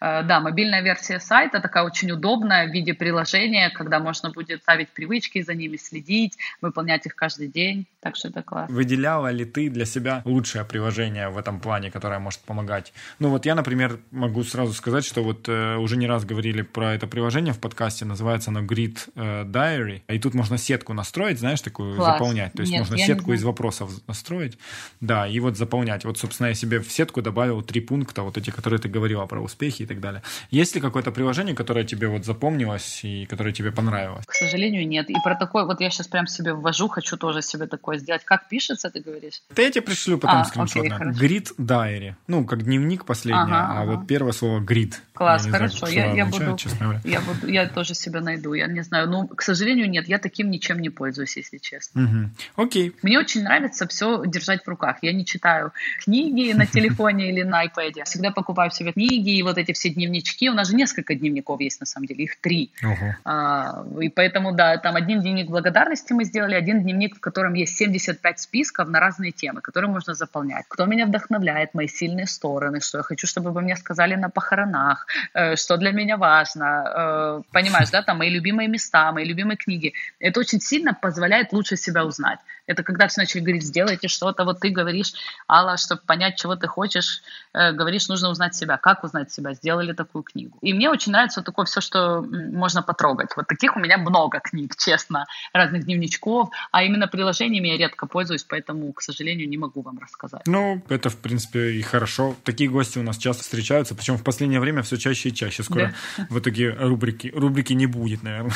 Э, 0.00 0.22
да, 0.22 0.40
мобильная 0.40 0.82
версия 0.82 1.20
сайта 1.20 1.60
такая 1.60 1.84
очень 1.84 2.10
удобная 2.10 2.66
в 2.66 2.72
виде 2.72 2.94
приложения, 2.94 3.70
когда 3.70 3.98
можно 4.00 4.30
будет 4.30 4.62
ставить 4.62 4.88
привычки, 4.88 5.42
за 5.42 5.54
ними 5.54 5.76
следить, 5.76 6.38
выполнять 6.62 7.06
их 7.06 7.14
каждый 7.14 7.48
день. 7.48 7.86
Так 8.00 8.16
что 8.16 8.28
это 8.28 8.42
классно. 8.42 8.74
Выделяла 8.74 9.30
ли 9.30 9.44
ты 9.44 9.68
для 9.68 9.84
себя 9.84 10.22
лучшее 10.24 10.64
приложение 10.64 11.28
в 11.28 11.36
этом 11.36 11.60
плане, 11.60 11.90
которое 11.90 12.18
может 12.18 12.40
помогать? 12.40 12.94
Ну 13.18 13.28
вот 13.28 13.44
я, 13.44 13.54
например, 13.54 14.00
могу 14.10 14.42
сразу 14.42 14.72
сказать, 14.72 15.04
что 15.04 15.22
вот 15.22 15.48
э, 15.48 15.76
уже 15.76 15.98
не 15.98 16.06
раз 16.06 16.24
говорили 16.24 16.62
про 16.62 16.94
это 16.94 17.06
приложение 17.06 17.52
в 17.52 17.58
подкасте, 17.58 18.06
называется 18.06 18.50
оно 18.50 18.62
Grid 18.62 18.98
э, 19.14 19.44
Diary, 19.44 20.00
и 20.08 20.18
тут 20.18 20.32
можно 20.32 20.56
сетку 20.56 20.94
настроить, 20.94 21.38
знаешь, 21.38 21.60
такую 21.60 21.96
Класс. 21.96 22.14
заполнять. 22.14 22.52
То 22.54 22.62
есть 22.62 22.72
Нет, 22.72 22.80
можно 22.80 22.96
сетку 22.96 23.34
из 23.34 23.44
вопросов 23.44 23.90
настроить, 24.06 24.56
да, 25.00 25.26
и 25.26 25.38
вот 25.40 25.58
заполнять. 25.58 26.06
Вот, 26.06 26.18
собственно, 26.18 26.48
я 26.48 26.54
себе 26.54 26.80
в 26.80 26.90
сетку 26.90 27.20
добавил 27.20 27.60
три 27.60 27.82
пункта, 27.82 28.22
вот 28.22 28.38
эти, 28.38 28.50
которые 28.50 28.80
ты 28.80 28.88
говорила 28.88 29.26
про 29.26 29.40
успехи 29.40 29.82
и 29.82 29.86
так 29.86 30.00
далее. 30.00 30.22
Есть 30.50 30.74
ли 30.74 30.80
какое-то 30.80 31.12
приложение, 31.12 31.54
которое 31.54 31.84
тебе 31.84 32.08
вот 32.08 32.24
запомнилось 32.24 33.00
и 33.04 33.26
которое 33.26 33.52
тебе 33.52 33.72
понравилось? 33.72 34.24
К 34.26 34.32
сожалению, 34.32 34.88
нет. 34.88 35.10
И 35.10 35.14
про 35.22 35.34
такое, 35.34 35.64
вот 35.64 35.82
я 35.82 35.90
сейчас 35.90 36.08
прям 36.08 36.26
себе 36.26 36.54
ввожу, 36.54 36.88
хочу 36.88 37.18
тоже 37.18 37.42
себе 37.42 37.66
такое 37.66 37.89
сделать. 37.98 38.24
Как 38.24 38.48
пишется, 38.48 38.90
ты 38.90 39.00
говоришь? 39.00 39.42
Да 39.54 39.62
я 39.62 39.70
тебе 39.70 39.82
пришлю 39.82 40.18
потом 40.18 40.40
а, 40.40 40.44
скриншот. 40.44 40.86
Grid 40.86 41.48
Diary. 41.58 42.14
Ну, 42.26 42.44
как 42.44 42.62
дневник 42.62 43.04
последний, 43.04 43.42
ага, 43.42 43.66
а 43.68 43.82
ага. 43.82 43.92
вот 43.92 44.06
первое 44.06 44.32
слово 44.32 44.60
grid. 44.60 44.94
Класс, 45.12 45.44
я 45.46 45.52
хорошо. 45.52 45.86
Знаю, 45.86 45.94
я, 45.94 46.14
я, 46.14 46.26
буду, 46.26 46.56
я 47.04 47.20
буду, 47.20 47.46
я 47.46 47.68
тоже 47.68 47.94
себя 47.94 48.20
найду. 48.20 48.54
Я 48.54 48.66
не 48.66 48.82
знаю. 48.82 49.08
Ну, 49.08 49.28
к 49.28 49.42
сожалению, 49.42 49.90
нет, 49.90 50.08
я 50.08 50.18
таким 50.18 50.50
ничем 50.50 50.78
не 50.78 50.88
пользуюсь, 50.88 51.36
если 51.36 51.58
честно. 51.58 52.04
Угу. 52.04 52.64
Окей. 52.64 52.94
Мне 53.02 53.18
очень 53.18 53.42
нравится 53.42 53.86
все 53.86 54.22
держать 54.24 54.64
в 54.64 54.68
руках. 54.68 54.96
Я 55.02 55.12
не 55.12 55.26
читаю 55.26 55.72
книги 56.02 56.52
на 56.52 56.66
телефоне 56.66 57.28
или 57.30 57.42
на 57.42 57.66
iPad. 57.66 58.04
Всегда 58.04 58.30
покупаю 58.30 58.70
себе 58.70 58.92
книги 58.92 59.36
и 59.36 59.42
вот 59.42 59.58
эти 59.58 59.72
все 59.72 59.90
дневнички. 59.90 60.48
У 60.48 60.54
нас 60.54 60.68
же 60.68 60.74
несколько 60.74 61.14
дневников 61.14 61.60
есть 61.60 61.80
на 61.80 61.86
самом 61.86 62.06
деле, 62.06 62.24
их 62.24 62.40
три. 62.40 62.70
Угу. 62.82 63.14
А, 63.24 63.84
и 64.00 64.08
поэтому, 64.08 64.52
да, 64.52 64.78
там 64.78 64.96
один 64.96 65.20
дневник 65.20 65.48
благодарности 65.48 66.12
мы 66.12 66.24
сделали, 66.24 66.54
один 66.54 66.82
дневник, 66.82 67.16
в 67.16 67.20
котором 67.20 67.54
есть 67.54 67.76
75 67.80 68.40
списков 68.40 68.88
на 68.88 69.00
разные 69.00 69.32
темы, 69.32 69.60
которые 69.60 69.90
можно 69.90 70.14
заполнять. 70.14 70.64
Кто 70.68 70.86
меня 70.86 71.06
вдохновляет, 71.06 71.74
мои 71.74 71.88
сильные 71.88 72.26
стороны, 72.26 72.80
что 72.80 72.98
я 72.98 73.02
хочу, 73.02 73.26
чтобы 73.26 73.52
вы 73.52 73.62
мне 73.62 73.76
сказали 73.76 74.16
на 74.16 74.28
похоронах, 74.28 75.06
э, 75.34 75.56
что 75.56 75.76
для 75.76 75.92
меня 75.92 76.16
важно. 76.16 76.64
Э, 76.64 77.42
понимаешь, 77.52 77.90
да, 77.90 78.02
там 78.02 78.18
мои 78.18 78.30
любимые 78.30 78.68
места, 78.68 79.12
мои 79.12 79.24
любимые 79.24 79.56
книги. 79.56 79.92
Это 80.20 80.40
очень 80.40 80.60
сильно 80.60 80.94
позволяет 80.94 81.52
лучше 81.52 81.76
себя 81.76 82.04
узнать. 82.04 82.38
Это 82.70 82.84
когда 82.84 83.08
все 83.08 83.22
начали 83.22 83.40
говорить, 83.40 83.64
сделайте 83.64 84.06
что-то, 84.06 84.44
вот 84.44 84.60
ты 84.60 84.70
говоришь, 84.70 85.12
Алла, 85.48 85.76
чтобы 85.76 86.02
понять, 86.06 86.36
чего 86.36 86.54
ты 86.54 86.68
хочешь, 86.68 87.22
э, 87.52 87.72
говоришь, 87.72 88.08
нужно 88.08 88.30
узнать 88.30 88.54
себя. 88.54 88.76
Как 88.76 89.02
узнать 89.02 89.32
себя? 89.32 89.54
Сделали 89.54 89.92
такую 89.92 90.22
книгу. 90.22 90.56
И 90.62 90.72
мне 90.72 90.88
очень 90.88 91.10
нравится 91.10 91.40
вот 91.40 91.46
такое 91.46 91.64
все, 91.64 91.80
что 91.80 92.22
можно 92.22 92.82
потрогать. 92.82 93.30
Вот 93.36 93.48
таких 93.48 93.76
у 93.76 93.80
меня 93.80 93.98
много 93.98 94.38
книг, 94.38 94.76
честно, 94.76 95.26
разных 95.52 95.84
дневничков, 95.84 96.50
а 96.70 96.84
именно 96.84 97.08
приложениями 97.08 97.68
я 97.68 97.76
редко 97.76 98.06
пользуюсь, 98.06 98.44
поэтому, 98.44 98.92
к 98.92 99.02
сожалению, 99.02 99.48
не 99.48 99.56
могу 99.56 99.82
вам 99.82 99.98
рассказать. 99.98 100.42
Ну, 100.46 100.80
это, 100.88 101.10
в 101.10 101.16
принципе, 101.16 101.72
и 101.72 101.82
хорошо. 101.82 102.36
Такие 102.44 102.70
гости 102.70 102.98
у 102.98 103.02
нас 103.02 103.18
часто 103.18 103.42
встречаются, 103.42 103.96
причем 103.96 104.16
в 104.16 104.22
последнее 104.22 104.60
время 104.60 104.82
все 104.82 104.96
чаще 104.96 105.30
и 105.30 105.34
чаще. 105.34 105.64
Скоро 105.64 105.92
да. 106.16 106.26
в 106.30 106.38
итоге 106.38 106.70
рубрики, 106.70 107.32
рубрики 107.34 107.72
не 107.72 107.86
будет, 107.86 108.22
наверное. 108.22 108.52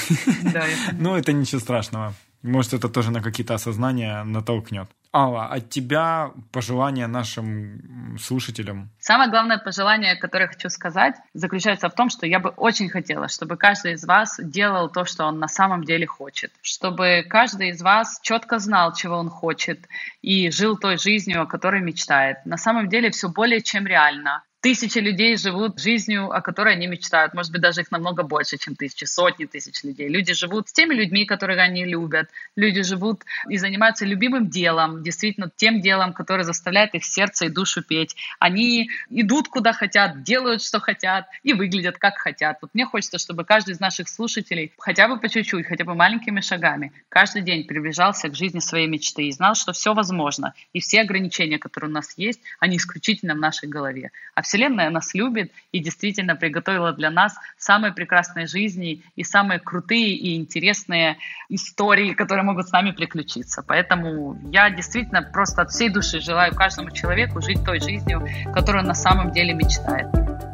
Да, 0.53 0.65
Но 0.93 1.19
это 1.19 1.33
ничего 1.33 1.61
страшного. 1.61 2.15
Может, 2.45 2.75
это 2.75 2.91
тоже 2.91 3.11
на 3.11 3.23
какие-то 3.23 3.55
осознания 3.55 4.23
натолкнет. 4.23 4.87
Алла, 5.15 5.47
от 5.47 5.71
тебя 5.71 6.33
пожелания 6.53 7.07
нашим 7.07 8.19
слушателям? 8.21 8.91
Самое 9.01 9.31
главное 9.31 9.57
пожелание, 9.57 10.15
которое 10.17 10.49
хочу 10.49 10.69
сказать, 10.69 11.15
заключается 11.33 11.89
в 11.89 11.95
том, 11.95 12.11
что 12.11 12.27
я 12.27 12.41
бы 12.41 12.51
очень 12.51 12.91
хотела, 12.91 13.29
чтобы 13.29 13.57
каждый 13.57 13.95
из 13.95 14.05
вас 14.05 14.39
делал 14.43 14.91
то, 14.91 15.07
что 15.07 15.25
он 15.25 15.39
на 15.39 15.49
самом 15.49 15.85
деле 15.85 16.07
хочет. 16.07 16.53
Чтобы 16.61 17.25
каждый 17.27 17.71
из 17.71 17.81
вас 17.81 18.21
четко 18.23 18.59
знал, 18.59 18.93
чего 18.93 19.17
он 19.17 19.31
хочет, 19.31 19.89
и 20.21 20.51
жил 20.51 20.77
той 20.77 20.99
жизнью, 20.99 21.41
о 21.43 21.47
которой 21.47 21.81
мечтает. 21.81 22.45
На 22.45 22.59
самом 22.59 22.91
деле 22.91 23.11
все 23.11 23.31
более 23.31 23.63
чем 23.63 23.87
реально 23.87 24.43
тысячи 24.65 24.97
людей 24.97 25.37
живут 25.37 25.79
жизнью, 25.79 26.31
о 26.31 26.41
которой 26.41 26.73
они 26.73 26.87
мечтают. 26.87 27.35
Может 27.35 27.53
быть, 27.53 27.61
даже 27.61 27.83
их 27.83 27.91
намного 27.91 28.23
больше, 28.23 28.57
чем 28.57 28.77
тысячи, 28.77 29.05
сотни 29.05 29.45
тысяч 29.45 29.85
людей. 29.85 30.09
Люди 30.09 30.33
живут 30.33 30.71
с 30.71 30.73
теми 30.73 30.95
людьми, 30.95 31.27
которых 31.27 31.59
они 31.59 31.85
любят. 31.85 32.31
Люди 32.57 32.81
живут 32.83 33.25
и 33.51 33.59
занимаются 33.59 34.07
любимым 34.07 34.49
делом, 34.49 35.03
действительно 35.03 35.51
тем 35.55 35.83
делом, 35.83 36.15
которое 36.15 36.45
заставляет 36.45 36.95
их 36.95 37.05
сердце 37.05 37.45
и 37.45 37.49
душу 37.51 37.83
петь. 37.83 38.17
Они 38.39 38.89
идут 39.11 39.49
куда 39.49 39.75
хотят, 39.75 40.23
делают, 40.23 40.63
что 40.63 40.81
хотят 40.81 41.27
и 41.43 41.53
выглядят, 41.53 41.99
как 41.99 42.17
хотят. 42.17 42.57
Вот 42.63 42.71
мне 42.73 42.87
хочется, 42.87 43.19
чтобы 43.19 43.45
каждый 43.45 43.73
из 43.73 43.81
наших 43.81 44.09
слушателей 44.09 44.73
хотя 44.79 45.09
бы 45.09 45.21
по 45.21 45.29
чуть-чуть, 45.29 45.67
хотя 45.67 45.85
бы 45.85 45.95
маленькими 45.95 46.41
шагами 46.41 46.95
каждый 47.11 47.43
день 47.43 47.67
приближался 47.67 48.31
к 48.31 48.35
жизни 48.35 48.61
своей 48.61 48.87
мечты 48.87 49.25
и 49.25 49.33
знал, 49.33 49.57
что 49.57 49.75
все 49.75 49.93
возможно. 49.93 50.55
И 50.73 50.81
все 50.81 51.03
ограничения, 51.03 51.59
которые 51.59 51.91
у 51.91 51.93
нас 51.93 52.15
есть, 52.17 52.41
они 52.61 52.79
исключительно 52.79 53.35
в 53.35 53.39
нашей 53.39 53.69
голове. 53.69 54.11
А 54.35 54.41
все 54.41 54.54
Вселенная 54.55 54.89
нас 54.89 55.15
любит 55.15 55.51
и 55.73 55.81
действительно 55.81 56.37
приготовила 56.37 56.93
для 56.93 57.11
нас 57.11 57.35
самые 57.59 57.93
прекрасные 57.93 58.47
жизни 58.47 59.03
и 59.17 59.25
самые 59.25 59.59
крутые 59.59 60.15
и 60.15 60.37
интересные 60.37 61.17
истории, 61.49 62.15
которые 62.15 62.45
могут 62.45 62.69
с 62.69 62.73
нами 62.73 62.93
приключиться. 62.93 63.65
Поэтому 63.67 64.39
я 64.53 64.71
действительно 64.71 65.23
просто 65.23 65.63
от 65.63 65.71
всей 65.71 65.89
души 65.89 66.21
желаю 66.21 66.55
каждому 66.55 66.93
человеку 66.93 67.43
жить 67.43 67.65
той 67.65 67.81
жизнью, 67.81 68.25
которую 68.55 68.83
он 68.83 68.87
на 68.87 68.95
самом 68.95 69.33
деле 69.33 69.55
мечтает. 69.55 70.54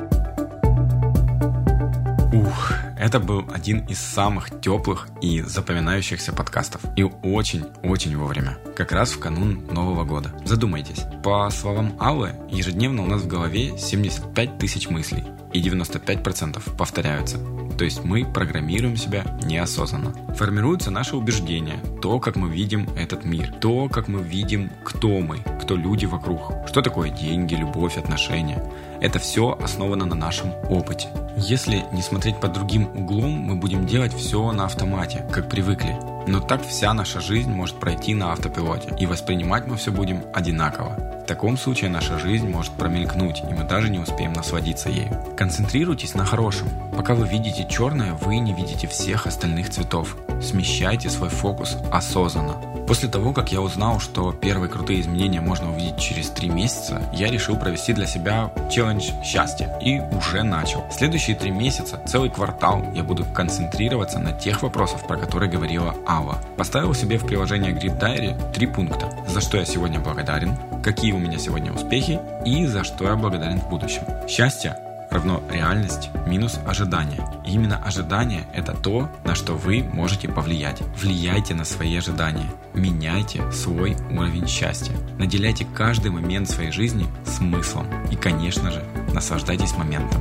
Это 3.01 3.19
был 3.19 3.47
один 3.51 3.87
из 3.87 3.99
самых 3.99 4.61
теплых 4.61 5.09
и 5.23 5.41
запоминающихся 5.41 6.33
подкастов. 6.35 6.83
И 6.97 7.03
очень-очень 7.03 8.17
вовремя. 8.17 8.59
Как 8.77 8.93
раз 8.93 9.13
в 9.13 9.19
канун 9.19 9.67
Нового 9.73 10.05
года. 10.05 10.33
Задумайтесь. 10.45 11.05
По 11.25 11.49
словам 11.51 11.97
Аллы, 11.99 12.35
ежедневно 12.51 13.03
у 13.03 13.07
нас 13.07 13.23
в 13.23 13.27
голове 13.27 13.79
75 13.79 14.59
тысяч 14.59 14.89
мыслей. 14.89 15.25
И 15.55 15.63
95% 15.63 16.77
повторяются. 16.77 17.39
То 17.81 17.85
есть 17.85 18.05
мы 18.05 18.27
программируем 18.27 18.95
себя 18.99 19.25
неосознанно. 19.43 20.13
Формируются 20.35 20.91
наши 20.91 21.17
убеждения, 21.17 21.81
то, 22.03 22.21
как 22.21 22.37
мы 22.37 22.51
видим 22.51 22.87
этот 22.95 23.25
мир, 23.25 23.55
то, 23.59 23.89
как 23.89 24.07
мы 24.07 24.23
видим, 24.23 24.71
кто 24.85 25.21
мы, 25.21 25.39
кто 25.63 25.77
люди 25.77 26.05
вокруг, 26.05 26.43
что 26.67 26.83
такое 26.83 27.09
деньги, 27.09 27.55
любовь, 27.55 27.97
отношения. 27.97 28.63
Это 29.01 29.19
все 29.19 29.59
основано 29.63 30.05
на 30.05 30.15
нашем 30.15 30.51
опыте. 30.69 31.09
Если 31.39 31.83
не 31.91 32.03
смотреть 32.03 32.39
под 32.39 32.53
другим 32.53 32.87
углом, 32.95 33.31
мы 33.31 33.57
будем 33.57 33.87
делать 33.87 34.13
все 34.13 34.53
на 34.53 34.67
автомате, 34.67 35.27
как 35.33 35.49
привыкли. 35.49 36.10
Но 36.27 36.41
так 36.41 36.65
вся 36.67 36.93
наша 36.93 37.21
жизнь 37.21 37.51
может 37.51 37.81
пройти 37.81 38.15
на 38.15 38.33
автопилоте, 38.33 38.95
и 38.99 39.07
воспринимать 39.07 39.67
мы 39.67 39.77
все 39.77 39.91
будем 39.91 40.23
одинаково. 40.33 41.23
В 41.23 41.27
таком 41.27 41.57
случае 41.57 41.91
наша 41.91 42.19
жизнь 42.19 42.49
может 42.49 42.73
промелькнуть, 42.73 43.41
и 43.41 43.55
мы 43.55 43.65
даже 43.65 43.89
не 43.89 43.99
успеем 43.99 44.33
насладиться 44.33 44.89
ею. 44.89 45.25
Концентрируйтесь 45.37 46.15
на 46.15 46.25
хорошем. 46.25 46.69
Пока 46.97 47.15
вы 47.15 47.27
видите 47.27 47.67
черное, 47.69 48.15
вы 48.15 48.39
не 48.39 48.53
видите 48.53 48.87
всех 48.87 49.27
остальных 49.27 49.71
цветов. 49.71 50.17
Смещайте 50.43 51.09
свой 51.09 51.29
фокус 51.29 51.77
осознанно. 51.93 52.70
После 52.91 53.09
того, 53.09 53.33
как 53.33 53.53
я 53.53 53.61
узнал, 53.61 54.01
что 54.01 54.33
первые 54.33 54.69
крутые 54.69 55.01
изменения 55.01 55.41
можно 55.41 55.71
увидеть 55.71 55.97
через 56.01 56.29
три 56.31 56.49
месяца, 56.49 57.01
я 57.13 57.31
решил 57.31 57.57
провести 57.57 57.93
для 57.93 58.05
себя 58.05 58.53
челлендж 58.69 59.13
счастья 59.23 59.79
и 59.81 60.01
уже 60.01 60.43
начал. 60.43 60.85
Следующие 60.91 61.37
три 61.37 61.53
месяца, 61.53 62.03
целый 62.05 62.31
квартал, 62.31 62.85
я 62.93 63.05
буду 63.05 63.25
концентрироваться 63.25 64.19
на 64.19 64.33
тех 64.33 64.63
вопросах, 64.63 65.07
про 65.07 65.17
которые 65.17 65.49
говорила 65.49 65.95
Алла. 66.05 66.39
Поставил 66.57 66.93
себе 66.93 67.17
в 67.17 67.27
приложение 67.27 67.71
Grip 67.71 68.01
Diary 68.01 68.53
три 68.53 68.67
пункта. 68.67 69.09
За 69.29 69.41
что 69.41 69.59
я 69.59 69.65
сегодня 69.65 70.01
благодарен, 70.01 70.57
какие 70.83 71.13
у 71.13 71.19
меня 71.19 71.39
сегодня 71.39 71.73
успехи 71.73 72.19
и 72.45 72.67
за 72.67 72.83
что 72.83 73.05
я 73.05 73.15
благодарен 73.15 73.61
в 73.61 73.69
будущем. 73.69 74.03
Счастье 74.27 74.77
равно 75.11 75.43
реальность 75.51 76.11
минус 76.27 76.59
ожидание. 76.67 77.25
И 77.47 77.53
именно 77.53 77.77
ожидание– 77.77 78.47
это 78.55 78.73
то, 78.73 79.11
на 79.25 79.35
что 79.35 79.55
вы 79.55 79.83
можете 79.83 80.29
повлиять. 80.29 80.83
Влияйте 80.97 81.55
на 81.55 81.65
свои 81.65 81.97
ожидания. 81.97 82.51
Меняйте 82.75 83.51
свой 83.53 83.97
уровень 84.11 84.47
счастья. 84.47 84.95
Наделяйте 85.19 85.67
каждый 85.75 86.11
момент 86.11 86.49
своей 86.49 86.73
жизни 86.73 87.07
смыслом. 87.25 87.87
И, 88.11 88.17
конечно 88.17 88.71
же, 88.71 88.85
наслаждайтесь 89.13 89.77
моментом. 89.77 90.21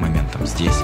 Моментом 0.00 0.46
здесь 0.46 0.80